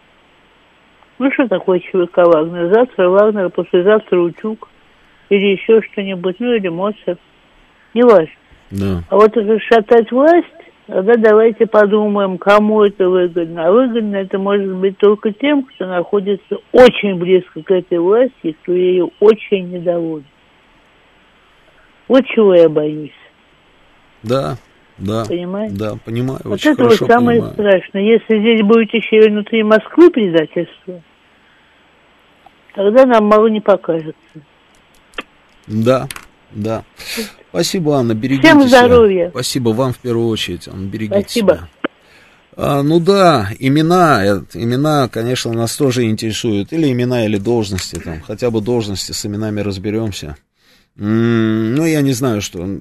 ну 1.19 1.31
что 1.31 1.47
такое 1.47 1.79
ЧВК 1.79 2.17
Вагнер? 2.17 2.73
Завтра 2.73 3.09
Вагнер, 3.09 3.49
послезавтра 3.49 4.19
Учук 4.19 4.69
или 5.29 5.57
еще 5.57 5.81
что-нибудь, 5.91 6.37
ну 6.39 6.53
или 6.53 6.67
Моцарт. 6.67 7.19
Неважно. 7.93 8.33
Да. 8.71 9.03
А 9.09 9.15
вот 9.15 9.35
расшатать 9.37 10.11
власть, 10.11 10.47
тогда 10.87 11.13
давайте 11.15 11.65
подумаем, 11.65 12.37
кому 12.37 12.83
это 12.83 13.09
выгодно. 13.09 13.67
А 13.67 13.71
выгодно 13.71 14.17
это 14.17 14.37
может 14.37 14.73
быть 14.75 14.97
только 14.97 15.31
тем, 15.31 15.63
кто 15.63 15.85
находится 15.85 16.57
очень 16.71 17.15
близко 17.15 17.61
к 17.61 17.71
этой 17.71 17.99
власти 17.99 18.33
и 18.43 18.53
кто 18.53 18.73
ее 18.73 19.09
очень 19.19 19.69
недоволен. 19.69 20.25
Вот 22.07 22.25
чего 22.27 22.53
я 22.53 22.69
боюсь. 22.69 23.11
Да, 24.23 24.57
да. 24.97 25.25
Понимаете? 25.27 25.75
Да, 25.75 25.93
понимаю. 26.03 26.41
Вот 26.43 26.53
очень 26.53 26.71
это 26.71 26.83
вот 26.83 26.97
самое 26.97 27.41
понимаю. 27.41 27.53
страшное. 27.53 28.01
Если 28.03 28.39
здесь 28.39 28.61
будет 28.61 28.93
еще 28.93 29.17
и 29.17 29.29
внутри 29.29 29.63
Москвы 29.63 30.11
предательство, 30.11 31.01
тогда 32.75 33.05
нам 33.05 33.25
мало 33.25 33.47
не 33.47 33.61
покажется. 33.61 34.15
Да, 35.67 36.07
да. 36.55 36.83
Спасибо, 37.49 37.97
Анна, 37.97 38.13
берегите 38.13 38.47
Всем 38.47 38.67
себя. 38.67 38.85
здоровья. 38.85 39.29
Спасибо 39.29 39.69
вам 39.69 39.93
в 39.93 39.97
первую 39.99 40.27
очередь, 40.27 40.67
Анна, 40.67 40.87
берегите 40.87 41.21
Спасибо. 41.21 41.53
себя. 41.55 41.69
А, 42.55 42.83
ну 42.83 42.99
да, 42.99 43.49
имена, 43.59 44.25
э, 44.25 44.41
имена, 44.53 45.07
конечно, 45.09 45.51
нас 45.53 45.75
тоже 45.75 46.03
интересуют. 46.03 46.71
Или 46.71 46.91
имена, 46.91 47.25
или 47.25 47.37
должности, 47.37 47.95
там, 47.95 48.21
хотя 48.21 48.51
бы 48.51 48.61
должности 48.61 49.11
с 49.11 49.25
именами 49.25 49.61
разберемся. 49.61 50.37
Ну, 50.95 51.85
я 51.85 52.01
не 52.01 52.13
знаю, 52.13 52.41
что, 52.41 52.79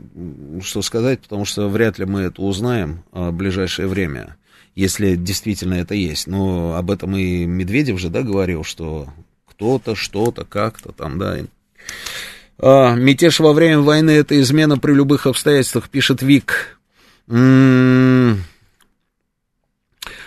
что 0.62 0.82
сказать, 0.82 1.20
потому 1.20 1.47
что 1.47 1.69
вряд 1.69 1.99
ли 1.99 2.05
мы 2.05 2.23
это 2.23 2.43
узнаем 2.43 3.05
а, 3.11 3.31
в 3.31 3.35
ближайшее 3.35 3.89
время, 3.89 4.36
если 4.74 5.16
действительно 5.16 5.74
это 5.74 5.94
есть. 5.94 6.27
Но 6.27 6.77
об 6.77 6.90
этом 6.90 7.16
и 7.16 7.47
Медведев 7.47 7.99
же, 7.99 8.11
да, 8.11 8.20
говорил, 8.23 8.65
что 8.65 9.09
кто-то, 9.47 9.94
что-то, 9.94 10.44
как-то 10.44 10.93
там, 10.93 11.19
да. 11.19 11.39
А, 12.59 12.95
мятеж 12.95 13.41
во 13.41 13.53
время 13.53 13.81
войны— 13.81 14.11
это 14.12 14.41
измена 14.41 14.79
при 14.79 14.93
любых 14.93 15.27
обстоятельствах, 15.27 15.89
пишет 15.89 16.23
Вик. 16.23 16.79
М, 17.29 18.43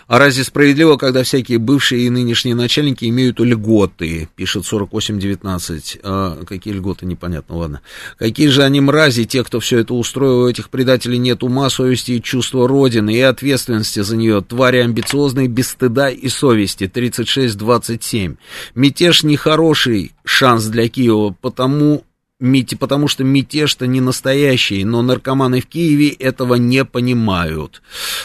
А 0.08 0.20
разве 0.20 0.44
справедливо, 0.44 0.98
когда 0.98 1.24
всякие 1.24 1.58
бывшие 1.58 2.06
и 2.06 2.10
нынешние 2.12 2.54
начальники 2.54 3.06
имеют 3.06 3.40
льготы, 3.40 4.30
пишет 4.36 4.64
4819. 4.66 5.98
А, 6.04 6.44
какие 6.46 6.76
льготы, 6.76 7.08
непонятно, 7.08 7.56
ладно. 7.56 7.82
Какие 8.20 8.50
же 8.50 8.62
они 8.62 8.82
мрази, 8.82 9.26
те, 9.26 9.44
кто 9.44 9.60
все 9.60 9.80
это 9.80 9.96
устроил, 9.96 10.42
у 10.42 10.50
этих 10.50 10.70
предателей 10.70 11.18
нет 11.18 11.42
ума, 11.42 11.70
совести 11.72 12.12
и 12.12 12.22
чувства 12.22 12.68
Родины, 12.68 13.16
и 13.16 13.22
ответственности 13.22 14.02
за 14.02 14.16
нее. 14.16 14.42
Твари 14.42 14.78
амбициозные, 14.78 15.48
без 15.48 15.70
стыда 15.70 16.12
и 16.12 16.28
совести. 16.30 16.84
36-27. 16.84 18.38
Мятеж 18.76 19.24
нехороший 19.24 20.12
шанс 20.24 20.66
для 20.66 20.88
Киева, 20.88 21.36
потому 21.42 22.04
потому 22.40 23.08
что 23.08 23.24
мятеж-то 23.24 23.88
не 23.88 24.02
настоящий, 24.02 24.84
но 24.84 25.02
наркоманы 25.02 25.62
в 25.62 25.68
Киеве 25.68 26.10
этого 26.10 26.56
не 26.56 26.84
понимают. 26.84 27.82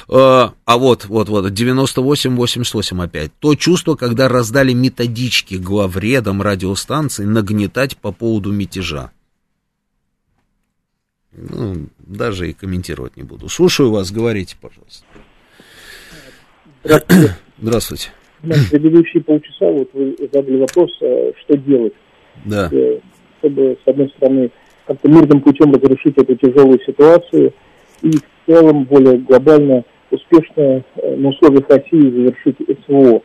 Э, 0.08 0.48
А 0.64 0.78
вот, 0.78 1.04
вот, 1.04 1.28
вот, 1.28 1.52
98-88 1.52 3.02
опять. 3.04 3.30
То 3.38 3.54
чувство, 3.54 3.94
когда 3.94 4.28
раздали 4.28 4.72
методички 4.72 5.54
главредам 5.54 6.42
радиостанций 6.42 7.24
нагнетать 7.24 7.96
по 7.96 8.10
поводу 8.10 8.52
мятежа. 8.52 9.12
Ну, 11.32 11.86
даже 11.98 12.50
и 12.50 12.52
комментировать 12.52 13.16
не 13.16 13.22
буду. 13.22 13.48
Слушаю 13.48 13.92
вас, 13.92 14.10
говорите, 14.10 14.56
пожалуйста. 14.60 15.04
Здравствуйте. 16.82 17.36
Здравствуйте. 17.58 18.10
На 18.42 18.54
предыдущие 18.70 19.22
полчаса 19.22 19.66
вот 19.66 19.90
вы 19.92 20.16
задали 20.32 20.56
вопрос, 20.56 20.90
э, 21.00 21.32
что 21.44 21.56
делать, 21.58 21.92
Да. 22.44 22.70
Чтобы, 23.40 23.76
с 23.84 23.88
одной 23.88 24.08
стороны, 24.10 24.50
как-то 24.86 25.08
мирным 25.08 25.40
путем 25.40 25.72
разрешить 25.72 26.16
эту 26.16 26.36
тяжелую 26.36 26.80
ситуацию 26.80 27.52
и 28.02 28.10
в 28.10 28.22
целом 28.46 28.84
более 28.84 29.18
глобально, 29.18 29.84
успешно 30.10 30.82
э, 30.96 31.16
на 31.16 31.28
условиях 31.28 31.68
России 31.68 32.10
завершить 32.10 32.56
СВО. 32.84 33.22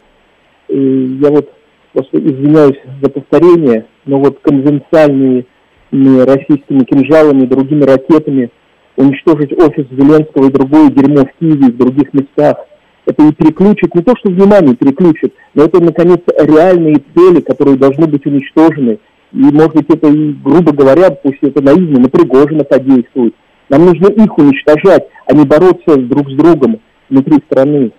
И 0.68 1.20
я 1.22 1.30
вот 1.32 1.52
просто 1.94 2.18
извиняюсь 2.18 2.78
за 3.02 3.10
повторение, 3.10 3.86
но 4.06 4.20
вот 4.20 4.40
конвенциальными 4.42 5.46
российскими 5.92 6.84
кинжалами, 6.84 7.46
другими 7.46 7.84
ракетами 7.84 8.52
уничтожить 8.98 9.54
офис 9.54 9.86
Зеленского 9.92 10.48
и 10.48 10.52
другое 10.52 10.90
дерьмо 10.90 11.26
в 11.26 11.40
Киеве 11.40 11.68
и 11.68 11.72
в 11.72 11.78
других 11.78 12.14
местах. 12.14 12.58
Это 13.06 13.24
и 13.24 13.34
переключит, 13.34 13.94
не 13.94 14.02
то 14.02 14.14
что 14.18 14.30
внимание 14.30 14.76
переключит, 14.76 15.34
но 15.54 15.64
это, 15.64 15.82
наконец, 15.82 16.22
реальные 16.28 17.04
цели, 17.16 17.42
которые 17.42 17.78
должны 17.78 18.08
быть 18.08 18.26
уничтожены. 18.26 19.00
И, 19.36 19.38
может 19.38 19.74
быть, 19.74 19.90
это 19.90 20.08
и, 20.08 20.32
грубо 20.34 20.72
говоря, 20.72 21.12
пусть 21.12 21.40
это 21.42 21.62
наивно, 21.62 22.00
но 22.00 22.08
Пригожина 22.10 22.64
подействует. 22.64 23.36
Нам 23.70 23.86
нужно 23.86 24.08
их 24.08 24.38
уничтожать, 24.38 25.04
а 25.28 25.34
не 25.34 25.46
бороться 25.46 25.98
друг 25.98 26.30
с 26.30 26.36
другом 26.36 26.80
внутри 27.10 27.40
страны. 27.52 27.92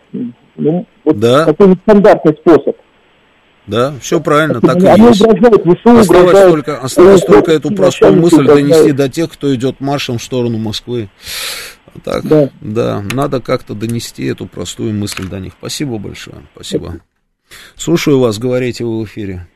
Ну, 0.57 0.87
вот 1.05 1.19
Да. 1.21 1.45
такой 1.45 1.69
нестандартный 1.69 2.35
способ. 2.41 2.77
Да, 3.67 3.95
все 4.01 4.21
правильно, 4.21 4.61
так 4.61 4.77
и 4.77 4.81
есть. 4.81 5.21
угрожают, 5.21 5.63
ВСУ 5.63 5.73
Осталось 5.99 6.09
угрожают, 6.09 6.51
только, 6.53 6.79
осталось 6.79 7.23
э, 7.23 7.27
только 7.27 7.53
эту 7.53 7.75
простую 7.75 8.13
мысль 8.15 8.43
угрожают. 8.43 8.69
донести 8.69 8.93
до 8.93 9.09
тех, 9.09 9.31
кто 9.33 9.53
идет 9.55 9.81
маршем 9.81 10.19
в 10.19 10.23
сторону 10.23 10.57
Москвы. 10.57 11.09
Так, 12.05 12.25
да. 12.61 13.03
надо 13.13 13.41
как-то 13.41 13.75
донести 13.75 14.25
эту 14.27 14.47
простую 14.47 14.95
мысль 14.95 15.27
до 15.29 15.41
них. 15.41 15.55
Спасибо 15.59 15.99
большое, 15.99 16.37
спасибо. 16.55 17.01
Слушаю 17.75 18.21
вас, 18.21 18.39
говорите 18.39 18.85
вы 18.85 19.01
в 19.01 19.05
эфире. 19.05 19.49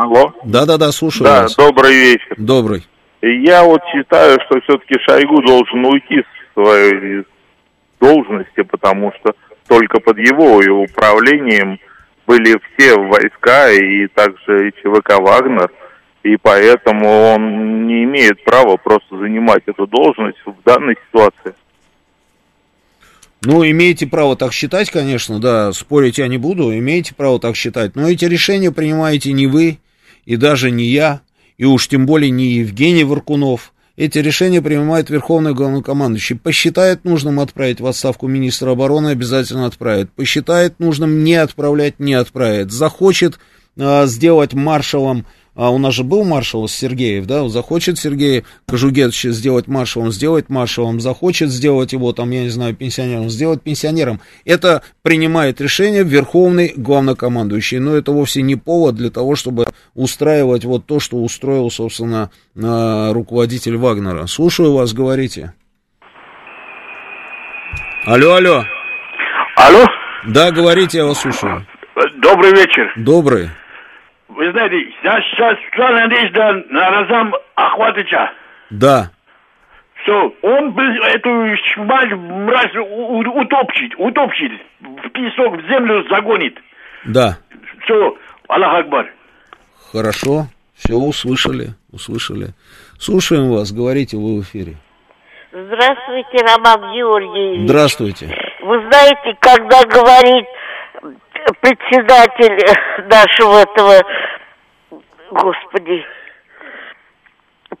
Алло. 0.00 0.32
Да-да-да, 0.44 0.92
слушаю 0.92 1.24
Да, 1.24 1.42
вас. 1.42 1.56
добрый 1.56 1.92
вечер. 1.94 2.34
Добрый. 2.38 2.86
Я 3.20 3.64
вот 3.64 3.82
считаю, 3.92 4.38
что 4.46 4.58
все-таки 4.62 4.94
Шойгу 5.06 5.42
должен 5.42 5.84
уйти 5.84 6.22
с 6.22 6.54
своей 6.54 7.24
должности, 8.00 8.62
потому 8.62 9.12
что 9.20 9.34
только 9.68 10.00
под 10.00 10.16
его 10.16 10.62
и 10.62 10.68
управлением 10.68 11.78
были 12.26 12.58
все 12.78 12.96
войска 12.96 13.70
и 13.72 14.06
также 14.06 14.68
и 14.68 14.72
ЧВК 14.72 15.18
«Вагнер», 15.20 15.70
и 16.22 16.36
поэтому 16.38 17.06
он 17.34 17.86
не 17.86 18.04
имеет 18.04 18.42
права 18.44 18.78
просто 18.78 19.18
занимать 19.18 19.62
эту 19.66 19.86
должность 19.86 20.38
в 20.46 20.54
данной 20.64 20.96
ситуации. 21.08 21.54
Ну, 23.42 23.64
имеете 23.64 24.06
право 24.06 24.36
так 24.36 24.52
считать, 24.52 24.90
конечно, 24.90 25.40
да, 25.40 25.72
спорить 25.72 26.18
я 26.18 26.28
не 26.28 26.38
буду, 26.38 26.76
имеете 26.76 27.14
право 27.14 27.38
так 27.38 27.56
считать, 27.56 27.96
но 27.96 28.08
эти 28.08 28.26
решения 28.26 28.70
принимаете 28.70 29.32
не 29.32 29.46
вы, 29.46 29.78
и 30.30 30.36
даже 30.36 30.70
не 30.70 30.84
я, 30.84 31.22
и 31.58 31.64
уж 31.64 31.88
тем 31.88 32.06
более 32.06 32.30
не 32.30 32.52
Евгений 32.52 33.02
Варкунов. 33.02 33.72
Эти 33.96 34.18
решения 34.18 34.62
принимает 34.62 35.10
Верховный 35.10 35.54
Главнокомандующий. 35.54 36.36
Посчитает 36.36 37.02
нужным 37.02 37.40
отправить 37.40 37.80
в 37.80 37.86
отставку 37.86 38.28
министра 38.28 38.70
обороны, 38.70 39.08
обязательно 39.08 39.66
отправит. 39.66 40.12
Посчитает 40.12 40.78
нужным 40.78 41.24
не 41.24 41.34
отправлять, 41.34 41.98
не 41.98 42.14
отправит. 42.14 42.70
Захочет 42.70 43.40
а, 43.76 44.06
сделать 44.06 44.54
маршалом, 44.54 45.26
а 45.60 45.68
у 45.68 45.76
нас 45.76 45.92
же 45.92 46.04
был 46.04 46.24
маршал 46.24 46.66
Сергеев, 46.68 47.26
да, 47.26 47.46
захочет 47.50 47.98
Сергей 47.98 48.44
Кожугетович 48.66 49.24
сделать 49.24 49.68
маршалом, 49.68 50.10
сделать 50.10 50.48
маршалом, 50.48 51.00
захочет 51.00 51.50
сделать 51.50 51.92
его, 51.92 52.14
там, 52.14 52.30
я 52.30 52.44
не 52.44 52.48
знаю, 52.48 52.74
пенсионером, 52.74 53.28
сделать 53.28 53.60
пенсионером. 53.60 54.22
Это 54.46 54.82
принимает 55.02 55.60
решение 55.60 56.02
Верховный 56.02 56.72
Главнокомандующий, 56.74 57.78
но 57.78 57.94
это 57.94 58.10
вовсе 58.10 58.40
не 58.40 58.56
повод 58.56 58.94
для 58.94 59.10
того, 59.10 59.36
чтобы 59.36 59.66
устраивать 59.94 60.64
вот 60.64 60.86
то, 60.86 60.98
что 60.98 61.18
устроил, 61.18 61.70
собственно, 61.70 62.30
а, 62.56 63.12
руководитель 63.12 63.76
Вагнера. 63.76 64.24
Слушаю 64.28 64.72
вас, 64.72 64.94
говорите. 64.94 65.52
Алло, 68.06 68.32
алло. 68.32 68.64
Алло, 69.56 69.84
Да, 70.26 70.52
говорите, 70.52 70.98
я 70.98 71.04
вас 71.04 71.20
слушаю. 71.20 71.66
добрый 72.22 72.52
вечер. 72.52 72.94
Добрый. 72.96 73.50
Вы 74.40 74.50
знаете, 74.52 74.90
я 75.04 75.20
сейчас 75.20 75.58
стал 75.70 75.92
надеюсь 75.92 76.32
на, 76.32 76.52
на 76.70 76.90
Разам 76.90 77.34
Ахватыча. 77.56 78.32
Да. 78.70 79.10
Все, 79.96 80.34
он 80.40 80.72
бы 80.72 80.82
эту 80.82 81.54
шмаль, 81.66 82.14
мразь 82.14 82.74
утопчет, 82.74 83.92
утопчет, 83.98 84.52
в 84.80 85.08
песок, 85.10 85.58
в 85.58 85.68
землю 85.68 86.08
загонит. 86.08 86.56
Да. 87.04 87.36
Все, 87.84 88.16
Аллах 88.48 88.78
Акбар. 88.78 89.12
Хорошо. 89.92 90.46
Все 90.74 90.94
услышали, 90.94 91.74
услышали. 91.92 92.54
Слушаем 92.98 93.50
вас, 93.50 93.72
говорите 93.72 94.16
вы 94.16 94.40
в 94.40 94.42
эфире. 94.44 94.76
Здравствуйте, 95.52 96.38
Роман 96.46 96.94
Георгиевич. 96.94 97.68
Здравствуйте. 97.68 98.34
Вы 98.62 98.80
знаете, 98.88 99.36
когда 99.38 99.84
говорит 99.84 100.46
председатель 101.60 102.56
нашего 103.08 103.62
этого, 103.62 104.02
господи, 105.30 106.04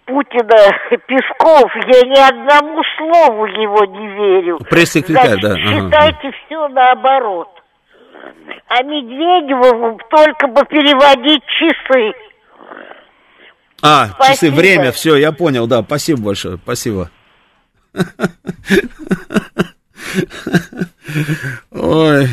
Путина 0.04 0.78
Песков, 1.06 1.70
я 1.74 2.02
ни 2.02 2.18
одному 2.18 2.82
слову 2.96 3.46
его 3.46 3.84
не 3.84 4.08
верю. 4.08 4.58
Пресс-секретарь, 4.68 5.40
да. 5.40 5.56
Считайте 5.56 6.28
ага. 6.28 6.36
все 6.46 6.68
наоборот. 6.68 7.48
А 8.68 8.82
Медведеву 8.82 9.98
только 10.10 10.46
бы 10.48 10.64
переводить 10.66 11.42
часы. 11.46 12.12
А, 13.82 14.08
спасибо. 14.08 14.34
часы, 14.34 14.50
время, 14.50 14.92
все, 14.92 15.16
я 15.16 15.32
понял, 15.32 15.66
да, 15.66 15.82
спасибо 15.82 16.22
большое, 16.22 16.58
спасибо. 16.58 17.10
Ой, 21.72 22.26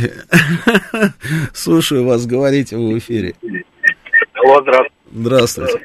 слушаю 1.53 2.05
вас, 2.05 2.25
говорите 2.25 2.77
в 2.77 2.97
эфире. 2.97 3.33
Алло, 4.33 4.61
здравствуйте. 4.61 4.93
Здравствуйте. 5.11 5.81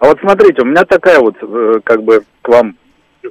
А 0.00 0.06
вот 0.06 0.18
смотрите, 0.20 0.62
у 0.62 0.64
меня 0.64 0.84
такая 0.84 1.18
вот, 1.18 1.34
э, 1.42 1.80
как 1.84 2.02
бы, 2.02 2.22
к 2.42 2.48
вам 2.48 2.76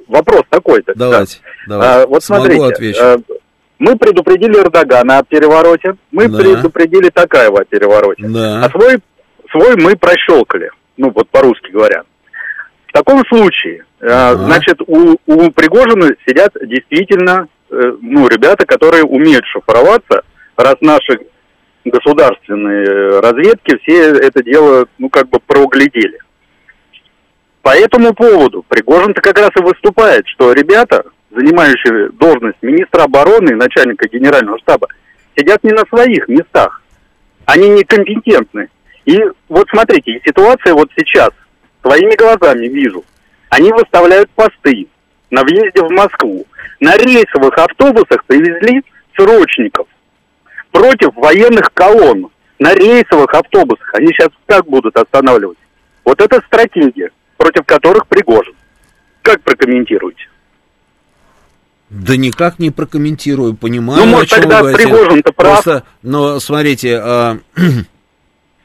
вопрос 0.06 0.42
такой-то. 0.50 0.92
Давайте, 0.94 1.38
да. 1.66 1.78
давайте. 1.78 2.02
А, 2.02 2.06
вот 2.06 2.24
Смогу 2.24 2.44
смотрите, 2.44 2.74
отвечу. 2.74 3.02
Э, 3.02 3.16
мы 3.78 3.96
предупредили 3.96 4.58
Эрдогана 4.58 5.18
о 5.18 5.22
перевороте, 5.22 5.94
мы 6.10 6.28
да. 6.28 6.38
предупредили 6.38 7.10
Такаева 7.10 7.60
о 7.60 7.64
перевороте. 7.64 8.24
Да. 8.26 8.64
А 8.64 8.70
свой, 8.70 8.98
свой 9.50 9.76
мы 9.76 9.96
прощелкали, 9.96 10.70
ну 10.96 11.10
вот 11.14 11.28
по-русски 11.30 11.70
говоря. 11.70 12.02
В 12.88 12.92
таком 12.92 13.24
случае, 13.26 13.84
ага. 14.00 14.36
значит, 14.44 14.80
у, 14.86 15.16
у 15.26 15.50
Пригожина 15.52 16.10
сидят 16.26 16.52
действительно 16.62 17.48
ну, 17.70 18.28
ребята, 18.28 18.66
которые 18.66 19.04
умеют 19.04 19.44
шифроваться, 19.46 20.22
раз 20.56 20.76
наши 20.80 21.18
государственные 21.84 23.20
разведки 23.20 23.78
все 23.82 24.12
это 24.12 24.42
дело, 24.42 24.86
ну, 24.98 25.08
как 25.08 25.28
бы 25.28 25.38
проглядели. 25.40 26.18
По 27.62 27.76
этому 27.76 28.14
поводу 28.14 28.64
Пригожин-то 28.68 29.20
как 29.20 29.38
раз 29.38 29.50
и 29.58 29.62
выступает, 29.62 30.26
что 30.28 30.52
ребята, 30.52 31.04
занимающие 31.30 32.10
должность 32.10 32.62
министра 32.62 33.02
обороны 33.02 33.50
и 33.50 33.54
начальника 33.54 34.08
генерального 34.08 34.58
штаба, 34.58 34.88
сидят 35.36 35.62
не 35.64 35.72
на 35.72 35.84
своих 35.86 36.26
местах. 36.28 36.82
Они 37.44 37.68
некомпетентны. 37.68 38.68
И 39.04 39.18
вот 39.48 39.68
смотрите, 39.70 40.20
ситуация 40.24 40.74
вот 40.74 40.90
сейчас, 40.96 41.30
своими 41.82 42.14
глазами 42.16 42.66
вижу. 42.66 43.04
Они 43.50 43.72
выставляют 43.72 44.30
посты 44.30 44.86
на 45.30 45.42
въезде 45.42 45.82
в 45.82 45.90
Москву. 45.90 46.46
На 46.80 46.96
рейсовых 46.96 47.56
автобусах 47.58 48.24
привезли 48.26 48.82
срочников 49.16 49.86
против 50.70 51.14
военных 51.16 51.72
колонн. 51.74 52.28
На 52.58 52.74
рейсовых 52.74 53.32
автобусах. 53.34 53.94
Они 53.94 54.08
сейчас 54.08 54.30
как 54.46 54.66
будут 54.66 54.96
останавливать? 54.96 55.58
Вот 56.04 56.20
это 56.20 56.40
стратегия 56.46 57.10
против 57.36 57.64
которых 57.64 58.06
Пригожин. 58.06 58.54
Как 59.22 59.40
прокомментируете? 59.42 60.28
Да 61.90 62.16
никак 62.16 62.58
не 62.58 62.70
прокомментирую, 62.70 63.54
понимаю. 63.54 64.04
Ну, 64.04 64.06
может, 64.06 64.30
тогда 64.30 64.62
Пригожин-то 64.62 65.32
прав. 65.32 65.62
Просто, 65.62 65.84
но 66.02 66.38
смотрите... 66.40 66.98
А... 66.98 67.38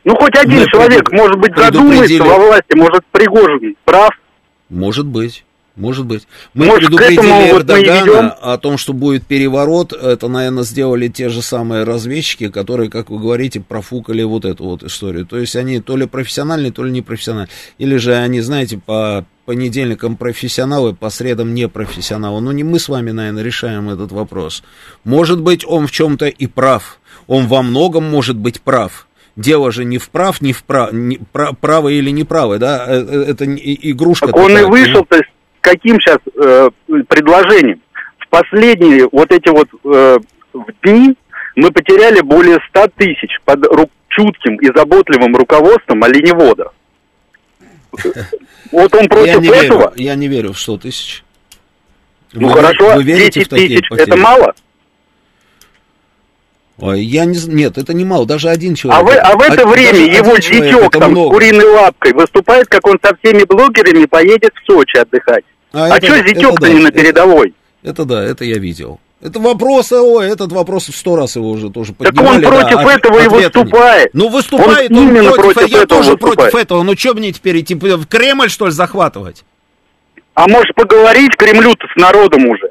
Ну, 0.05 0.17
хоть 0.17 0.35
один 0.35 0.65
человек, 0.65 1.09
может 1.13 1.37
быть, 1.37 1.55
задумается 1.55 2.23
во 2.25 2.37
власти, 2.37 2.75
может, 2.75 3.05
Пригожин 3.05 3.77
прав. 3.85 4.09
Может 4.69 5.05
быть. 5.05 5.45
Может 5.75 6.05
быть. 6.05 6.27
Мы 6.53 6.67
Может, 6.67 6.89
предупредили 6.89 7.49
Эрдогана 7.49 8.31
о 8.31 8.57
том, 8.59 8.77
что 8.77 8.93
будет 8.93 9.25
переворот. 9.25 9.91
Это, 9.91 10.27
наверное, 10.27 10.63
сделали 10.63 11.07
те 11.07 11.29
же 11.29 11.41
самые 11.41 11.83
разведчики, 11.83 12.49
которые, 12.49 12.91
как 12.91 13.09
вы 13.09 13.19
говорите, 13.19 13.59
профукали 13.59 14.21
вот 14.21 14.45
эту 14.45 14.65
вот 14.65 14.83
историю. 14.83 15.25
То 15.25 15.37
есть 15.37 15.55
они 15.55 15.79
то 15.79 15.97
ли 15.97 16.05
профессиональные, 16.05 16.71
то 16.71 16.83
ли 16.83 16.91
непрофессиональные. 16.91 17.49
Или 17.79 17.97
же 17.97 18.13
они, 18.13 18.41
знаете, 18.41 18.77
по 18.77 19.25
понедельникам 19.45 20.15
профессионалы, 20.15 20.93
по 20.93 21.09
средам 21.09 21.55
непрофессионалы. 21.55 22.39
Но 22.39 22.51
не 22.51 22.63
мы 22.63 22.77
с 22.77 22.87
вами, 22.87 23.09
наверное, 23.09 23.43
решаем 23.43 23.89
этот 23.89 24.11
вопрос. 24.11 24.63
Может 25.03 25.41
быть, 25.41 25.65
он 25.67 25.87
в 25.87 25.91
чем-то 25.91 26.27
и 26.27 26.45
прав. 26.45 26.99
Он 27.25 27.47
во 27.47 27.63
многом 27.63 28.03
может 28.03 28.37
быть 28.37 28.61
прав. 28.61 29.07
Дело 29.35 29.71
же 29.71 29.85
не 29.85 29.97
в 29.97 30.09
прав, 30.09 30.39
не 30.41 30.53
в 30.53 30.63
прав, 30.63 30.93
не, 30.93 31.17
прав, 31.17 31.57
право 31.57 31.89
или 31.89 32.11
неправо, 32.11 32.59
да, 32.59 32.85
э, 32.87 33.03
э, 33.03 33.23
это 33.29 33.45
игрушка. 33.45 34.27
Так 34.27 34.35
он 34.35 34.55
и 34.55 34.61
вышел, 34.61 35.03
то 35.05 35.15
есть 35.15 35.29
каким 35.63 35.99
сейчас 35.99 36.19
э, 36.35 36.69
предложением? 37.07 37.81
В 38.19 38.27
последние 38.27 39.07
вот 39.11 39.31
эти 39.31 39.49
вот 39.49 39.69
э, 39.83 40.17
дни 40.83 41.15
мы 41.55 41.71
потеряли 41.71 42.21
более 42.21 42.59
100 42.69 42.87
тысяч 42.97 43.39
под 43.45 43.65
ру- 43.65 43.89
чутким 44.09 44.57
и 44.57 44.67
заботливым 44.75 45.35
руководством 45.35 46.03
оленевода. 46.03 46.71
Вот 48.71 48.93
он 48.95 49.07
против 49.07 49.35
я 49.35 49.39
не 49.39 49.47
этого? 49.47 49.81
Верю, 49.81 49.93
я 49.95 50.15
не 50.15 50.27
верю 50.27 50.53
в 50.53 50.59
100 50.59 50.77
тысяч. 50.77 51.23
Ну 52.33 52.49
вы, 52.49 52.53
хорошо, 52.55 52.95
вы 52.95 53.03
10 53.03 53.49
тысяч, 53.49 53.85
это 53.91 54.17
мало? 54.17 54.53
Ой, 56.79 57.01
я 57.01 57.25
не 57.25 57.37
нет, 57.47 57.77
это 57.77 57.93
не 57.93 58.03
мало, 58.03 58.25
даже 58.25 58.49
один 58.49 58.73
человек. 58.73 58.99
А, 58.99 59.05
вы, 59.05 59.15
а 59.15 59.37
в 59.37 59.41
это 59.41 59.61
а, 59.61 59.65
время 59.67 59.99
его 59.99 60.35
дитек 60.37 60.91
там 60.91 61.11
много. 61.11 61.29
с 61.29 61.37
куриной 61.37 61.65
лапкой 61.65 62.13
выступает, 62.13 62.67
как 62.67 62.87
он 62.87 62.99
со 63.01 63.15
всеми 63.17 63.43
блогерами 63.43 64.05
поедет 64.05 64.51
в 64.55 64.65
Сочи 64.65 64.97
отдыхать. 64.97 65.45
А, 65.73 65.85
а 65.85 65.97
это, 65.97 66.05
что 66.05 66.17
Зятек-то 66.17 66.61
да, 66.61 66.69
не 66.69 66.79
на 66.81 66.91
передовой? 66.91 67.53
Это, 67.81 67.91
это 67.91 68.05
да, 68.05 68.23
это 68.23 68.45
я 68.45 68.57
видел. 68.57 68.99
Это 69.21 69.39
вопрос, 69.39 69.91
ой, 69.91 70.27
этот 70.27 70.51
вопрос 70.51 70.89
в 70.89 70.95
сто 70.95 71.15
раз 71.15 71.37
его 71.37 71.49
уже 71.49 71.69
тоже 71.69 71.93
поднимали. 71.93 72.43
Так 72.43 72.51
он 72.51 72.57
против 72.59 72.77
да, 72.77 72.93
этого 72.93 73.19
и 73.19 73.27
выступает. 73.27 74.09
Ну, 74.13 74.27
выступает 74.27 74.91
он, 74.91 74.97
он 74.97 75.33
против, 75.33 75.35
против 75.35 75.57
этого. 75.57 75.79
Я 75.79 75.85
тоже 75.85 76.11
выступает. 76.11 76.37
против 76.37 76.55
этого. 76.55 76.83
Ну, 76.83 76.97
что 76.97 77.13
мне 77.13 77.31
теперь 77.31 77.61
идти 77.61 77.73
в 77.73 78.05
Кремль, 78.05 78.49
что 78.49 78.65
ли, 78.65 78.71
захватывать? 78.71 79.45
А 80.33 80.47
может 80.47 80.75
поговорить 80.75 81.35
Кремлю-то 81.37 81.87
с 81.93 81.95
народом 81.95 82.47
уже? 82.47 82.62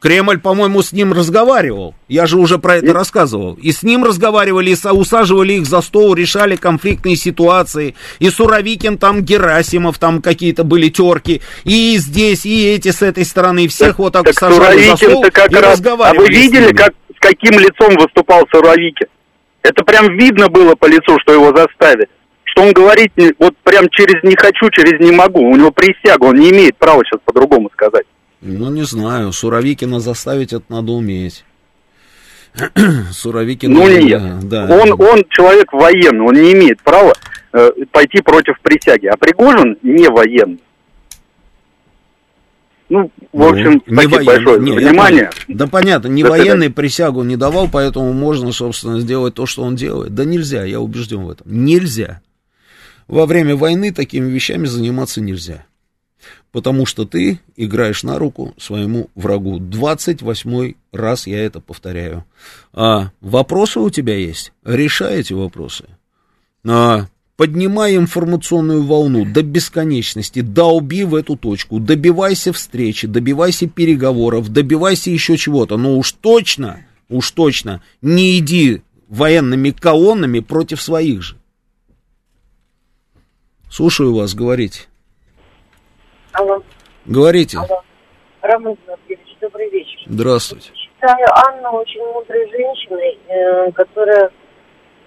Кремль, 0.00 0.38
по-моему, 0.38 0.82
с 0.82 0.92
ним 0.92 1.12
разговаривал. 1.12 1.94
Я 2.08 2.26
же 2.26 2.38
уже 2.38 2.58
про 2.58 2.76
это 2.76 2.92
рассказывал. 2.92 3.54
И 3.54 3.72
с 3.72 3.82
ним 3.82 4.04
разговаривали, 4.04 4.70
и 4.70 4.88
усаживали 4.88 5.54
их 5.54 5.66
за 5.66 5.80
стол, 5.80 6.14
решали 6.14 6.56
конфликтные 6.56 7.16
ситуации. 7.16 7.94
И 8.18 8.30
Суровикин, 8.30 8.96
там 8.96 9.22
Герасимов, 9.22 9.98
там 9.98 10.22
какие-то 10.22 10.64
были 10.64 10.88
терки. 10.88 11.42
И 11.64 11.96
здесь, 11.98 12.46
и 12.46 12.68
эти 12.68 12.90
с 12.90 13.02
этой 13.02 13.24
стороны. 13.24 13.68
Всех 13.68 13.88
так, 13.88 13.98
вот 13.98 14.12
так, 14.14 14.24
так 14.24 14.34
сажали 14.34 14.82
за 14.82 14.96
стол 14.96 15.24
как 15.32 15.50
и 15.50 15.54
раз... 15.56 15.72
разговаривали. 15.72 16.18
А 16.18 16.20
вы 16.20 16.28
видели, 16.28 16.72
как, 16.72 16.94
с 17.14 17.20
каким 17.20 17.58
лицом 17.58 17.94
выступал 17.96 18.46
Суровикин? 18.50 19.08
Это 19.62 19.84
прям 19.84 20.16
видно 20.16 20.48
было 20.48 20.74
по 20.74 20.86
лицу, 20.86 21.18
что 21.22 21.32
его 21.32 21.54
заставили. 21.54 22.08
Что 22.44 22.62
он 22.62 22.72
говорит 22.72 23.12
вот 23.38 23.54
прям 23.64 23.88
через 23.90 24.22
«не 24.22 24.36
хочу», 24.36 24.70
через 24.70 24.98
«не 25.00 25.12
могу». 25.12 25.40
У 25.40 25.56
него 25.56 25.70
присяга, 25.70 26.24
он 26.24 26.36
не 26.36 26.50
имеет 26.50 26.78
права 26.78 27.02
сейчас 27.04 27.20
по-другому 27.24 27.68
сказать. 27.72 28.06
Ну, 28.40 28.70
не 28.70 28.84
знаю. 28.84 29.32
Суровикина 29.32 30.00
заставить 30.00 30.52
это 30.52 30.64
надо 30.68 30.92
уметь. 30.92 31.44
Суровикин... 33.12 33.72
Ну, 33.72 33.88
нет. 33.88 34.48
Да. 34.48 34.64
Он, 34.64 34.92
он 34.92 35.24
человек 35.28 35.72
военный, 35.72 36.24
он 36.24 36.34
не 36.34 36.52
имеет 36.52 36.82
права 36.82 37.14
э, 37.52 37.70
пойти 37.90 38.22
против 38.22 38.60
присяги. 38.60 39.06
А 39.06 39.16
Пригожин 39.16 39.78
не 39.82 40.08
военный. 40.08 40.60
Ну, 42.88 43.10
в 43.32 43.38
ну, 43.38 43.50
общем, 43.50 43.82
ну, 43.86 43.96
военный, 43.96 44.24
большое 44.24 44.60
не, 44.60 44.70
внимание. 44.70 45.30
Да 45.48 45.66
понятно, 45.66 46.06
не 46.06 46.22
военный 46.22 46.70
присягу 46.70 47.24
не 47.24 47.36
давал, 47.36 47.68
поэтому 47.68 48.12
можно, 48.12 48.52
собственно, 48.52 49.00
сделать 49.00 49.34
то, 49.34 49.44
что 49.44 49.64
он 49.64 49.74
делает. 49.74 50.14
Да 50.14 50.24
нельзя, 50.24 50.64
я 50.64 50.80
убежден 50.80 51.24
в 51.24 51.30
этом. 51.30 51.46
Нельзя. 51.50 52.20
Во 53.08 53.26
время 53.26 53.56
войны 53.56 53.92
такими 53.92 54.30
вещами 54.30 54.66
заниматься 54.66 55.20
нельзя 55.20 55.66
потому 56.52 56.86
что 56.86 57.04
ты 57.04 57.40
играешь 57.56 58.02
на 58.02 58.18
руку 58.18 58.54
своему 58.56 59.10
врагу. 59.14 59.58
28 59.58 60.74
раз 60.92 61.26
я 61.26 61.44
это 61.44 61.60
повторяю. 61.60 62.24
А 62.72 63.10
вопросы 63.20 63.80
у 63.80 63.90
тебя 63.90 64.16
есть? 64.16 64.52
Решай 64.64 65.20
эти 65.20 65.32
вопросы. 65.32 65.84
А, 66.66 67.08
поднимай 67.36 67.96
информационную 67.96 68.82
волну 68.82 69.24
до 69.24 69.42
бесконечности, 69.42 70.40
долби 70.40 71.04
в 71.04 71.14
эту 71.14 71.36
точку, 71.36 71.78
добивайся 71.78 72.52
встречи, 72.52 73.06
добивайся 73.06 73.68
переговоров, 73.68 74.48
добивайся 74.48 75.10
еще 75.10 75.36
чего-то, 75.36 75.76
но 75.76 75.96
уж 75.98 76.12
точно, 76.12 76.80
уж 77.08 77.30
точно 77.32 77.82
не 78.00 78.38
иди 78.38 78.82
военными 79.08 79.70
колоннами 79.70 80.40
против 80.40 80.80
своих 80.80 81.22
же. 81.22 81.36
Слушаю 83.70 84.14
вас, 84.14 84.34
говорите. 84.34 84.86
Алло. 86.36 86.62
Говорите. 87.06 87.58
Алло. 87.58 87.82
Роман 88.42 88.76
Владимирович, 88.86 89.36
добрый 89.40 89.70
вечер. 89.70 89.98
Здравствуйте. 90.06 90.70
Считаю 90.74 91.26
Анну 91.48 91.70
очень 91.78 92.04
мудрой 92.12 92.48
женщиной, 92.50 93.18
э, 93.28 93.72
которая 93.72 94.30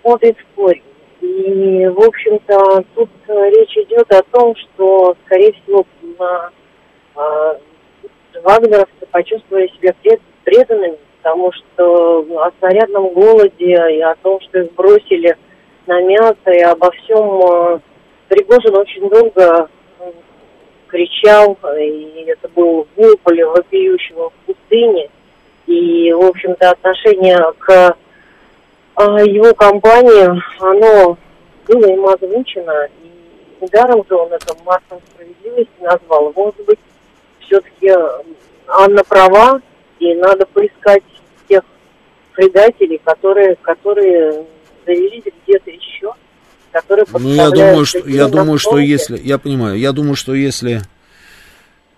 смотрит 0.01 0.38
в 0.38 0.56
корень. 0.56 0.83
И, 1.22 1.88
в 1.88 1.99
общем-то, 1.99 2.83
тут 2.95 3.09
э, 3.27 3.49
речь 3.51 3.77
идет 3.77 4.11
о 4.11 4.24
том, 4.24 4.56
что, 4.56 5.16
скорее 5.25 5.53
всего, 5.53 5.85
на, 6.17 6.49
э, 7.16 7.59
вагнеровцы 8.43 9.06
почувствовали 9.11 9.67
себя 9.77 9.93
пред, 10.01 10.22
преданными 10.43 10.98
потому 11.22 11.51
что 11.51 12.22
о 12.43 12.51
снарядном 12.59 13.14
голоде 13.14 13.75
и 13.98 14.01
о 14.01 14.16
том, 14.24 14.40
что 14.41 14.59
их 14.59 14.74
бросили 14.74 15.38
на 15.85 16.01
мясо, 16.01 16.49
и 16.49 16.61
обо 16.61 16.91
всем 16.91 17.41
э, 17.41 17.80
Пригожин 18.30 18.75
очень 18.77 19.09
долго 19.09 19.69
кричал, 20.90 21.58
и 21.77 22.26
это 22.27 22.48
был 22.50 22.88
вопль 22.95 23.43
вопиющего 23.43 24.30
в 24.30 24.34
пустыне. 24.45 25.09
И, 25.68 26.11
в 26.11 26.26
общем-то, 26.26 26.72
отношение 26.72 27.38
к 27.59 27.95
э, 28.98 29.26
его 29.26 29.53
компании, 29.53 30.42
оно 30.59 31.18
было 31.68 31.85
им 31.85 32.06
озвучено, 32.08 32.90
и 33.03 33.64
недаром 33.64 34.03
же 34.09 34.16
он 34.16 34.34
это 34.34 34.56
маршем 34.66 35.00
справедливости 35.11 35.72
назвал. 35.80 36.34
Может 36.35 36.66
быть, 36.66 36.80
все-таки 37.42 37.93
Анна 38.68 39.03
права, 39.03 39.61
и 40.00 40.14
надо 40.16 40.45
поискать 40.48 41.03
тех 41.48 41.64
предателей, 42.34 43.00
которые, 43.03 43.56
которые 43.58 44.45
завелись 44.85 45.26
где-то 45.45 45.72
еще, 46.70 46.82
которые 46.82 47.06
Ну, 47.12 47.34
я 47.34 47.50
думаю, 47.50 47.86
что, 47.86 48.08
я 48.08 48.28
думаю, 48.28 48.58
что 48.58 48.78
если, 48.78 49.20
я 49.22 49.38
понимаю, 49.38 49.78
я 49.78 49.92
думаю, 49.92 50.16
что 50.16 50.34
если, 50.34 50.82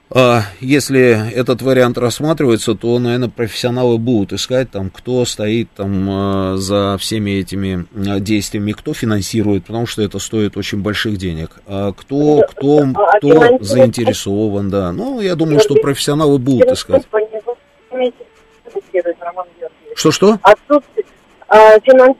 а, 0.09 0.41
если 0.59 1.31
этот 1.33 1.61
вариант 1.61 1.97
рассматривается, 1.97 2.75
то, 2.75 2.99
наверное, 2.99 3.29
профессионалы 3.29 3.97
будут 3.97 4.33
искать, 4.33 4.71
там, 4.71 4.89
кто 4.89 5.23
стоит 5.25 5.69
там 5.75 6.07
а, 6.09 6.57
за 6.57 6.97
всеми 6.99 7.31
этими 7.31 7.85
а, 7.95 8.19
действиями, 8.19 8.71
кто 8.73 8.93
финансирует, 8.93 9.65
потому 9.65 9.85
что 9.85 10.01
это 10.01 10.19
стоит 10.19 10.57
очень 10.57 10.79
больших 10.81 11.17
денег, 11.17 11.61
а 11.67 11.93
кто, 11.93 12.41
кто, 12.49 12.79
А 12.95 13.17
кто 13.17 13.57
заинтересован, 13.59 14.69
да. 14.69 14.91
Ну, 14.91 15.21
я 15.21 15.35
думаю, 15.35 15.59
что 15.59 15.75
профессионалы 15.75 16.37
будут 16.39 16.71
искать. 16.71 17.03
Что-что? 19.93 20.39
Отсутствие 20.41 21.05
а, 21.47 21.77
финанс- 21.81 22.17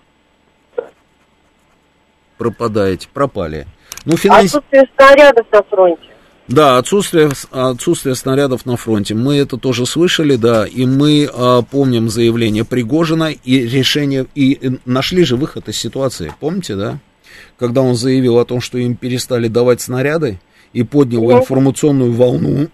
Пропадаете, 2.41 3.07
пропали. 3.13 3.67
Ну, 4.03 4.17
финанс... 4.17 4.45
отсутствие 4.45 4.89
снарядов 4.95 5.45
на 5.51 5.61
фронте. 5.61 6.01
Да, 6.47 6.77
отсутствие, 6.79 7.29
отсутствие 7.51 8.15
снарядов 8.15 8.65
на 8.65 8.77
фронте. 8.77 9.13
Мы 9.13 9.35
это 9.37 9.57
тоже 9.57 9.85
слышали, 9.85 10.37
да, 10.37 10.65
и 10.65 10.87
мы 10.87 11.29
а, 11.31 11.61
помним 11.61 12.09
заявление 12.09 12.65
Пригожина 12.65 13.31
и 13.31 13.59
решение, 13.67 14.25
и 14.33 14.57
э, 14.59 14.71
нашли 14.85 15.23
же 15.23 15.35
выход 15.35 15.69
из 15.69 15.77
ситуации, 15.77 16.33
помните, 16.39 16.75
да? 16.75 16.97
Когда 17.59 17.81
он 17.81 17.93
заявил 17.93 18.39
о 18.39 18.45
том, 18.45 18.59
что 18.59 18.79
им 18.79 18.95
перестали 18.95 19.47
давать 19.47 19.81
снаряды 19.81 20.39
и 20.73 20.81
поднял 20.81 21.31
информационную 21.31 22.11
волну, 22.11 22.69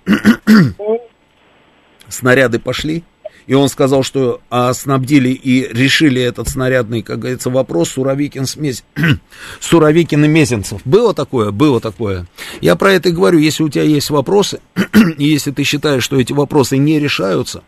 снаряды 2.08 2.60
пошли, 2.60 3.04
и 3.48 3.54
он 3.54 3.70
сказал, 3.70 4.04
что 4.04 4.42
а, 4.50 4.74
снабдили 4.74 5.30
и 5.30 5.68
решили 5.74 6.22
этот 6.22 6.50
снарядный, 6.50 7.02
как 7.02 7.20
говорится, 7.20 7.50
вопрос 7.50 7.90
Суровикин 7.92 8.46
с 8.46 8.58
Мез... 8.58 8.84
Суровикин 9.62 10.26
и 10.26 10.28
Мезенцев. 10.28 10.82
Было 10.84 11.14
такое? 11.14 11.52
Было 11.52 11.80
такое. 11.80 12.28
Я 12.60 12.76
про 12.76 12.92
это 12.92 13.10
и 13.10 13.14
говорю, 13.14 13.40
если 13.40 13.64
у 13.64 13.70
тебя 13.70 13.84
есть 13.84 14.10
вопросы, 14.10 14.60
и 15.18 15.24
если 15.24 15.52
ты 15.52 15.64
считаешь, 15.64 16.04
что 16.04 16.20
эти 16.20 16.34
вопросы 16.34 16.78
не 16.78 17.00
решаются, 17.00 17.64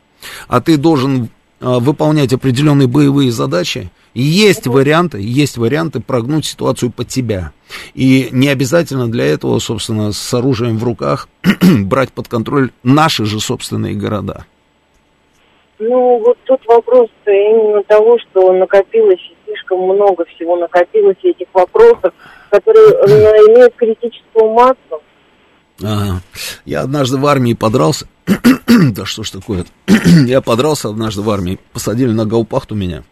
а 0.49 0.59
ты 0.59 0.75
должен 0.75 1.30
а, 1.61 1.80
выполнять 1.80 2.33
определенные 2.33 2.90
боевые 2.90 3.32
задачи, 3.32 3.90
есть 4.14 4.67
варианты, 4.67 5.22
есть 5.22 5.58
варианты 5.58 6.01
прогнуть 6.01 6.45
ситуацию 6.45 6.91
под 6.91 7.08
тебя. 7.08 7.53
И 7.93 8.27
не 8.32 8.49
обязательно 8.49 9.09
для 9.09 9.25
этого, 9.25 9.59
собственно, 9.59 10.11
с 10.11 10.33
оружием 10.33 10.77
в 10.77 10.83
руках 10.83 11.30
брать 11.61 12.11
под 12.11 12.27
контроль 12.27 12.72
наши 12.83 13.24
же 13.24 13.40
собственные 13.40 13.95
города. 13.95 14.45
Ну, 15.80 16.19
вот 16.19 16.38
тут 16.43 16.59
вопрос 16.67 17.09
именно 17.25 17.82
того, 17.83 18.17
что 18.19 18.51
накопилось 18.51 19.19
слишком 19.45 19.82
много 19.82 20.25
всего, 20.25 20.58
накопилось 20.58 21.17
этих 21.24 21.48
вопросов, 21.53 22.14
которые 22.49 22.90
э, 22.90 23.08
имеют 23.48 23.75
критическую 23.75 24.51
массу. 24.51 25.01
Ага. 25.82 26.22
Я 26.66 26.82
однажды 26.82 27.17
в 27.17 27.25
армии 27.25 27.53
подрался. 27.53 28.08
да 28.67 29.06
что 29.06 29.24
ж 29.24 29.32
такое? 29.32 29.66
я 30.25 30.41
подрался 30.41 30.90
однажды 30.90 31.22
в 31.22 31.30
армии. 31.30 31.59
Посадили 31.72 32.11
на 32.11 32.25
гаупахту 32.25 32.75
меня. 32.75 33.03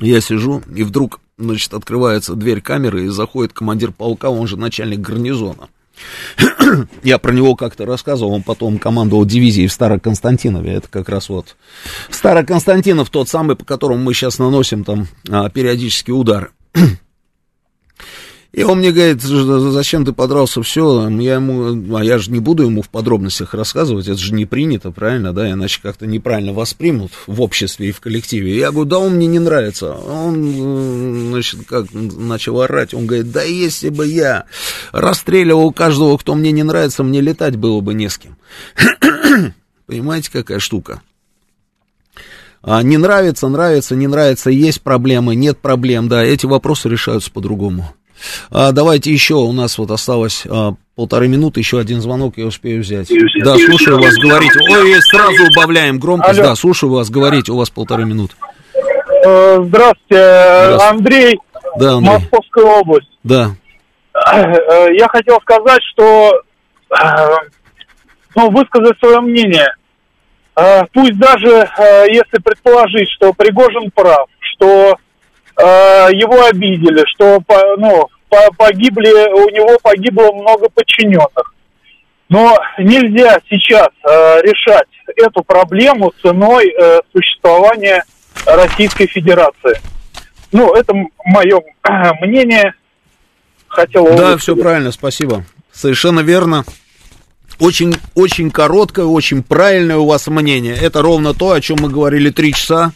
Я 0.00 0.20
сижу, 0.20 0.62
и 0.74 0.84
вдруг, 0.84 1.20
значит, 1.38 1.72
открывается 1.74 2.34
дверь 2.34 2.60
камеры, 2.60 3.04
и 3.04 3.08
заходит 3.08 3.54
командир 3.54 3.92
полка, 3.92 4.28
он 4.28 4.46
же 4.46 4.56
начальник 4.58 5.00
гарнизона. 5.00 5.68
Я 7.02 7.18
про 7.18 7.32
него 7.32 7.54
как-то 7.54 7.86
рассказывал, 7.86 8.32
он 8.32 8.42
потом 8.42 8.78
командовал 8.78 9.24
дивизией 9.24 9.68
в 9.68 9.72
Староконстантинове, 9.72 10.74
это 10.74 10.88
как 10.88 11.08
раз 11.08 11.28
вот 11.28 11.56
Староконстантинов, 12.10 13.10
тот 13.10 13.28
самый, 13.28 13.56
по 13.56 13.64
которому 13.64 14.02
мы 14.02 14.14
сейчас 14.14 14.38
наносим 14.38 14.84
там 14.84 15.08
а, 15.28 15.48
периодически 15.48 16.10
удары. 16.10 16.50
И 18.56 18.62
он 18.62 18.78
мне 18.78 18.90
говорит, 18.90 19.20
зачем 19.20 20.06
ты 20.06 20.14
подрался, 20.14 20.62
все, 20.62 21.10
я 21.10 21.34
ему, 21.34 21.94
а 21.94 22.02
я 22.02 22.16
же 22.16 22.30
не 22.30 22.38
буду 22.38 22.62
ему 22.62 22.80
в 22.80 22.88
подробностях 22.88 23.52
рассказывать, 23.52 24.08
это 24.08 24.16
же 24.16 24.32
не 24.32 24.46
принято, 24.46 24.90
правильно, 24.90 25.34
да, 25.34 25.52
иначе 25.52 25.78
как-то 25.82 26.06
неправильно 26.06 26.54
воспримут 26.54 27.12
в 27.26 27.42
обществе 27.42 27.90
и 27.90 27.92
в 27.92 28.00
коллективе. 28.00 28.56
Я 28.56 28.70
говорю, 28.70 28.88
да 28.88 28.98
он 28.98 29.16
мне 29.16 29.26
не 29.26 29.40
нравится. 29.40 29.92
Он, 29.92 31.32
значит, 31.32 31.66
как 31.68 31.88
начал 31.92 32.62
орать, 32.62 32.94
он 32.94 33.04
говорит, 33.04 33.30
да 33.30 33.42
если 33.42 33.90
бы 33.90 34.06
я 34.06 34.46
расстреливал 34.90 35.70
каждого, 35.70 36.16
кто 36.16 36.34
мне 36.34 36.50
не 36.50 36.62
нравится, 36.62 37.02
мне 37.02 37.20
летать 37.20 37.56
было 37.56 37.82
бы 37.82 37.92
не 37.92 38.08
с 38.08 38.16
кем. 38.16 38.38
Понимаете, 39.86 40.32
какая 40.32 40.60
штука? 40.60 41.02
А, 42.62 42.82
не 42.82 42.96
нравится, 42.96 43.48
нравится, 43.48 43.94
не 43.94 44.06
нравится, 44.06 44.48
есть 44.48 44.80
проблемы, 44.80 45.34
нет 45.34 45.58
проблем, 45.58 46.08
да, 46.08 46.24
эти 46.24 46.46
вопросы 46.46 46.88
решаются 46.88 47.30
по-другому. 47.30 47.94
А, 48.50 48.72
давайте 48.72 49.12
еще, 49.12 49.34
у 49.34 49.52
нас 49.52 49.78
вот 49.78 49.90
осталось 49.90 50.44
а, 50.48 50.74
полторы 50.94 51.28
минуты, 51.28 51.60
еще 51.60 51.78
один 51.78 52.00
звонок, 52.00 52.34
я 52.36 52.46
успею 52.46 52.80
взять. 52.82 53.08
Да, 53.44 53.56
слушаю 53.56 53.98
вас, 54.00 54.14
говорите. 54.14 54.58
Ой, 54.70 55.00
сразу 55.02 55.44
убавляем 55.52 55.98
громкость, 55.98 56.38
Алло. 56.38 56.48
да, 56.50 56.54
слушаю 56.56 56.92
вас, 56.92 57.10
говорите, 57.10 57.52
у 57.52 57.56
вас 57.56 57.70
полторы 57.70 58.04
минуты. 58.04 58.34
Э, 59.24 59.58
Здравствуйте, 59.62 60.78
Андрей, 60.88 61.38
Да, 61.78 61.94
Андрей. 61.94 62.12
Московская 62.14 62.64
область. 62.64 63.10
Да. 63.24 63.50
Э, 64.14 64.88
Я 64.94 65.08
хотел 65.08 65.38
сказать, 65.42 65.82
что 65.92 66.42
э, 66.90 67.04
ну, 68.34 68.50
высказать 68.50 68.98
свое 68.98 69.20
мнение. 69.20 69.68
Э, 70.56 70.82
Пусть 70.92 71.18
даже 71.18 71.48
э, 71.78 72.06
если 72.08 72.38
предположить, 72.42 73.10
что 73.10 73.32
Пригожин 73.32 73.90
прав, 73.90 74.26
что 74.40 74.92
э, 74.92 74.96
его 75.62 76.44
обидели, 76.46 77.04
что 77.14 77.40
ну, 77.78 78.08
по- 78.28 78.52
погибли, 78.56 79.08
у 79.32 79.48
него 79.50 79.78
погибло 79.82 80.32
много 80.32 80.68
подчиненных. 80.68 81.54
Но 82.28 82.58
нельзя 82.78 83.38
сейчас 83.48 83.88
э, 84.02 84.40
решать 84.42 84.88
эту 85.16 85.44
проблему 85.44 86.12
ценой 86.22 86.68
э, 86.68 87.00
существования 87.12 88.04
Российской 88.44 89.06
Федерации. 89.06 89.80
Ну, 90.50 90.74
это 90.74 90.92
мое 91.24 91.60
мнение. 92.20 92.74
Хотел 93.68 94.06
Да, 94.16 94.36
все 94.38 94.56
правильно, 94.56 94.90
спасибо. 94.90 95.44
Совершенно 95.72 96.20
верно. 96.20 96.64
Очень, 97.58 97.94
очень 98.14 98.50
короткое, 98.50 99.06
очень 99.06 99.42
правильное 99.42 99.96
у 99.96 100.06
вас 100.06 100.26
мнение. 100.26 100.74
Это 100.74 101.00
ровно 101.00 101.32
то, 101.32 101.52
о 101.52 101.60
чем 101.60 101.78
мы 101.80 101.88
говорили 101.88 102.30
три 102.30 102.52
часа. 102.52 102.92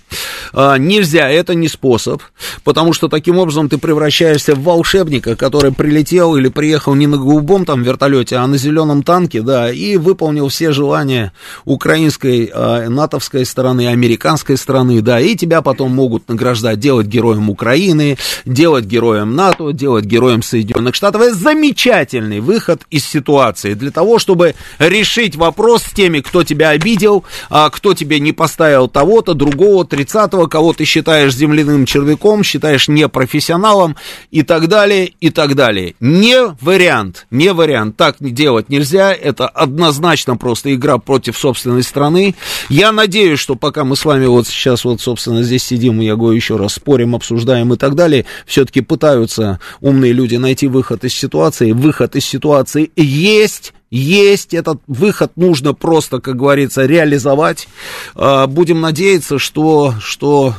А, 0.53 0.77
нельзя, 0.77 1.29
это 1.29 1.55
не 1.55 1.69
способ, 1.69 2.23
потому 2.65 2.93
что 2.93 3.09
таким 3.09 3.39
образом 3.39 3.69
ты 3.69 3.79
превращаешься 3.79 4.55
в 4.55 4.63
волшебника, 4.63 5.37
который 5.37 5.73
прилетел 5.73 6.37
или 6.37 6.49
приехал 6.49 6.95
не 6.95 7.07
на 7.07 7.17
голубом 7.17 7.65
там 7.65 7.83
вертолете, 7.83 8.37
а 8.37 8.47
на 8.47 8.59
зеленом 8.59 9.03
танке, 9.03 9.43
да, 9.43 9.71
и 9.71 9.97
выполнил 9.97 10.49
все 10.49 10.73
желания 10.73 11.33
украинской, 11.65 12.51
а, 12.53 12.89
натовской 12.89 13.45
стороны, 13.45 13.89
американской 13.89 14.57
стороны, 14.57 15.01
да, 15.01 15.21
и 15.21 15.37
тебя 15.37 15.63
потом 15.63 15.93
могут 15.93 16.29
награждать, 16.29 16.81
делать 16.81 17.07
героем 17.07 17.49
Украины, 17.49 18.19
делать 18.45 18.85
героем 18.85 19.37
НАТО, 19.37 19.73
делать 19.73 20.05
героем 20.05 20.43
Соединенных 20.43 20.95
Штатов. 20.95 21.23
Это 21.23 21.35
замечательный 21.35 22.41
выход 22.41 22.83
из 22.91 23.07
ситуации 23.07 23.75
для 23.75 23.91
того, 23.91 24.19
чтобы 24.19 24.50
решить 24.79 25.37
вопрос 25.37 25.83
с 25.83 25.93
теми, 25.93 26.21
кто 26.21 26.43
тебя 26.45 26.71
обидел, 26.71 27.25
а, 27.49 27.71
кто 27.71 27.95
тебе 27.95 28.21
не 28.21 28.33
поставил 28.33 28.89
того-то, 28.89 29.35
другого, 29.35 29.85
тридцатого, 29.85 30.47
кого 30.47 30.73
ты 30.73 30.85
считаешь 30.85 31.35
земляным 31.35 31.87
червяком, 31.87 32.43
считаешь 32.43 32.89
непрофессионалом 32.89 33.97
и 34.31 34.43
так 34.43 34.69
далее, 34.69 35.13
и 35.21 35.31
так 35.31 35.55
далее. 35.55 35.95
Не 36.01 36.57
вариант, 36.61 37.27
не 37.31 37.53
вариант. 37.53 37.97
Так 37.97 38.17
делать 38.21 38.69
нельзя, 38.69 39.13
это 39.13 39.49
однозначно 39.49 40.37
просто 40.37 40.75
игра 40.75 40.99
против 40.99 41.37
собственной 41.37 41.83
страны. 41.83 42.35
Я 42.69 42.93
надеюсь, 42.93 43.39
что 43.39 43.55
пока 43.55 43.85
мы 43.85 43.97
с 43.97 44.05
вами 44.05 44.27
вот 44.27 44.47
сейчас 44.47 44.85
вот, 44.85 45.01
собственно, 45.01 45.43
здесь 45.43 45.65
сидим, 45.65 46.01
я 46.01 46.17
говорю 46.17 46.37
еще 46.37 46.57
раз, 46.57 46.75
спорим, 46.75 47.15
обсуждаем 47.15 47.73
и 47.73 47.77
так 47.77 47.95
далее, 47.95 48.27
все-таки 48.47 48.81
пытаются 48.81 49.61
умные 49.81 50.13
люди 50.13 50.37
найти 50.37 50.67
выход 50.67 51.05
из 51.05 51.15
ситуации. 51.15 51.73
Выход 51.73 52.17
из 52.17 52.25
ситуации 52.25 52.91
есть, 52.97 53.73
есть, 53.91 54.55
этот 54.55 54.81
выход 54.87 55.33
нужно 55.37 55.75
просто, 55.75 56.21
как 56.21 56.37
говорится, 56.37 56.87
реализовать. 56.87 57.69
А, 58.15 58.47
будем 58.47 58.81
надеяться, 58.81 59.39
что, 59.39 59.95
что 60.01 60.55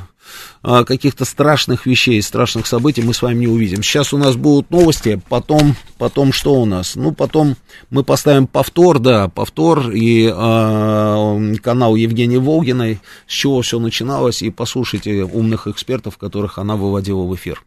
а, 0.63 0.83
каких-то 0.83 1.25
страшных 1.25 1.85
вещей, 1.85 2.21
страшных 2.21 2.67
событий 2.67 3.01
мы 3.01 3.13
с 3.13 3.21
вами 3.21 3.39
не 3.39 3.47
увидим. 3.47 3.81
Сейчас 3.81 4.13
у 4.13 4.17
нас 4.17 4.35
будут 4.35 4.69
новости, 4.69 5.21
потом, 5.29 5.75
потом 5.97 6.33
что 6.33 6.53
у 6.55 6.65
нас? 6.65 6.95
Ну, 6.95 7.13
потом 7.13 7.55
мы 7.89 8.03
поставим 8.03 8.47
повтор, 8.47 8.99
да, 8.99 9.27
повтор 9.27 9.89
и 9.91 10.25
э, 10.27 11.55
канал 11.63 11.95
Евгении 11.95 12.37
Волгиной, 12.37 12.99
с 13.27 13.31
чего 13.31 13.61
все 13.61 13.79
начиналось, 13.79 14.41
и 14.43 14.51
послушайте 14.51 15.23
умных 15.23 15.67
экспертов, 15.67 16.17
которых 16.17 16.59
она 16.59 16.75
выводила 16.75 17.23
в 17.23 17.33
эфир. 17.33 17.63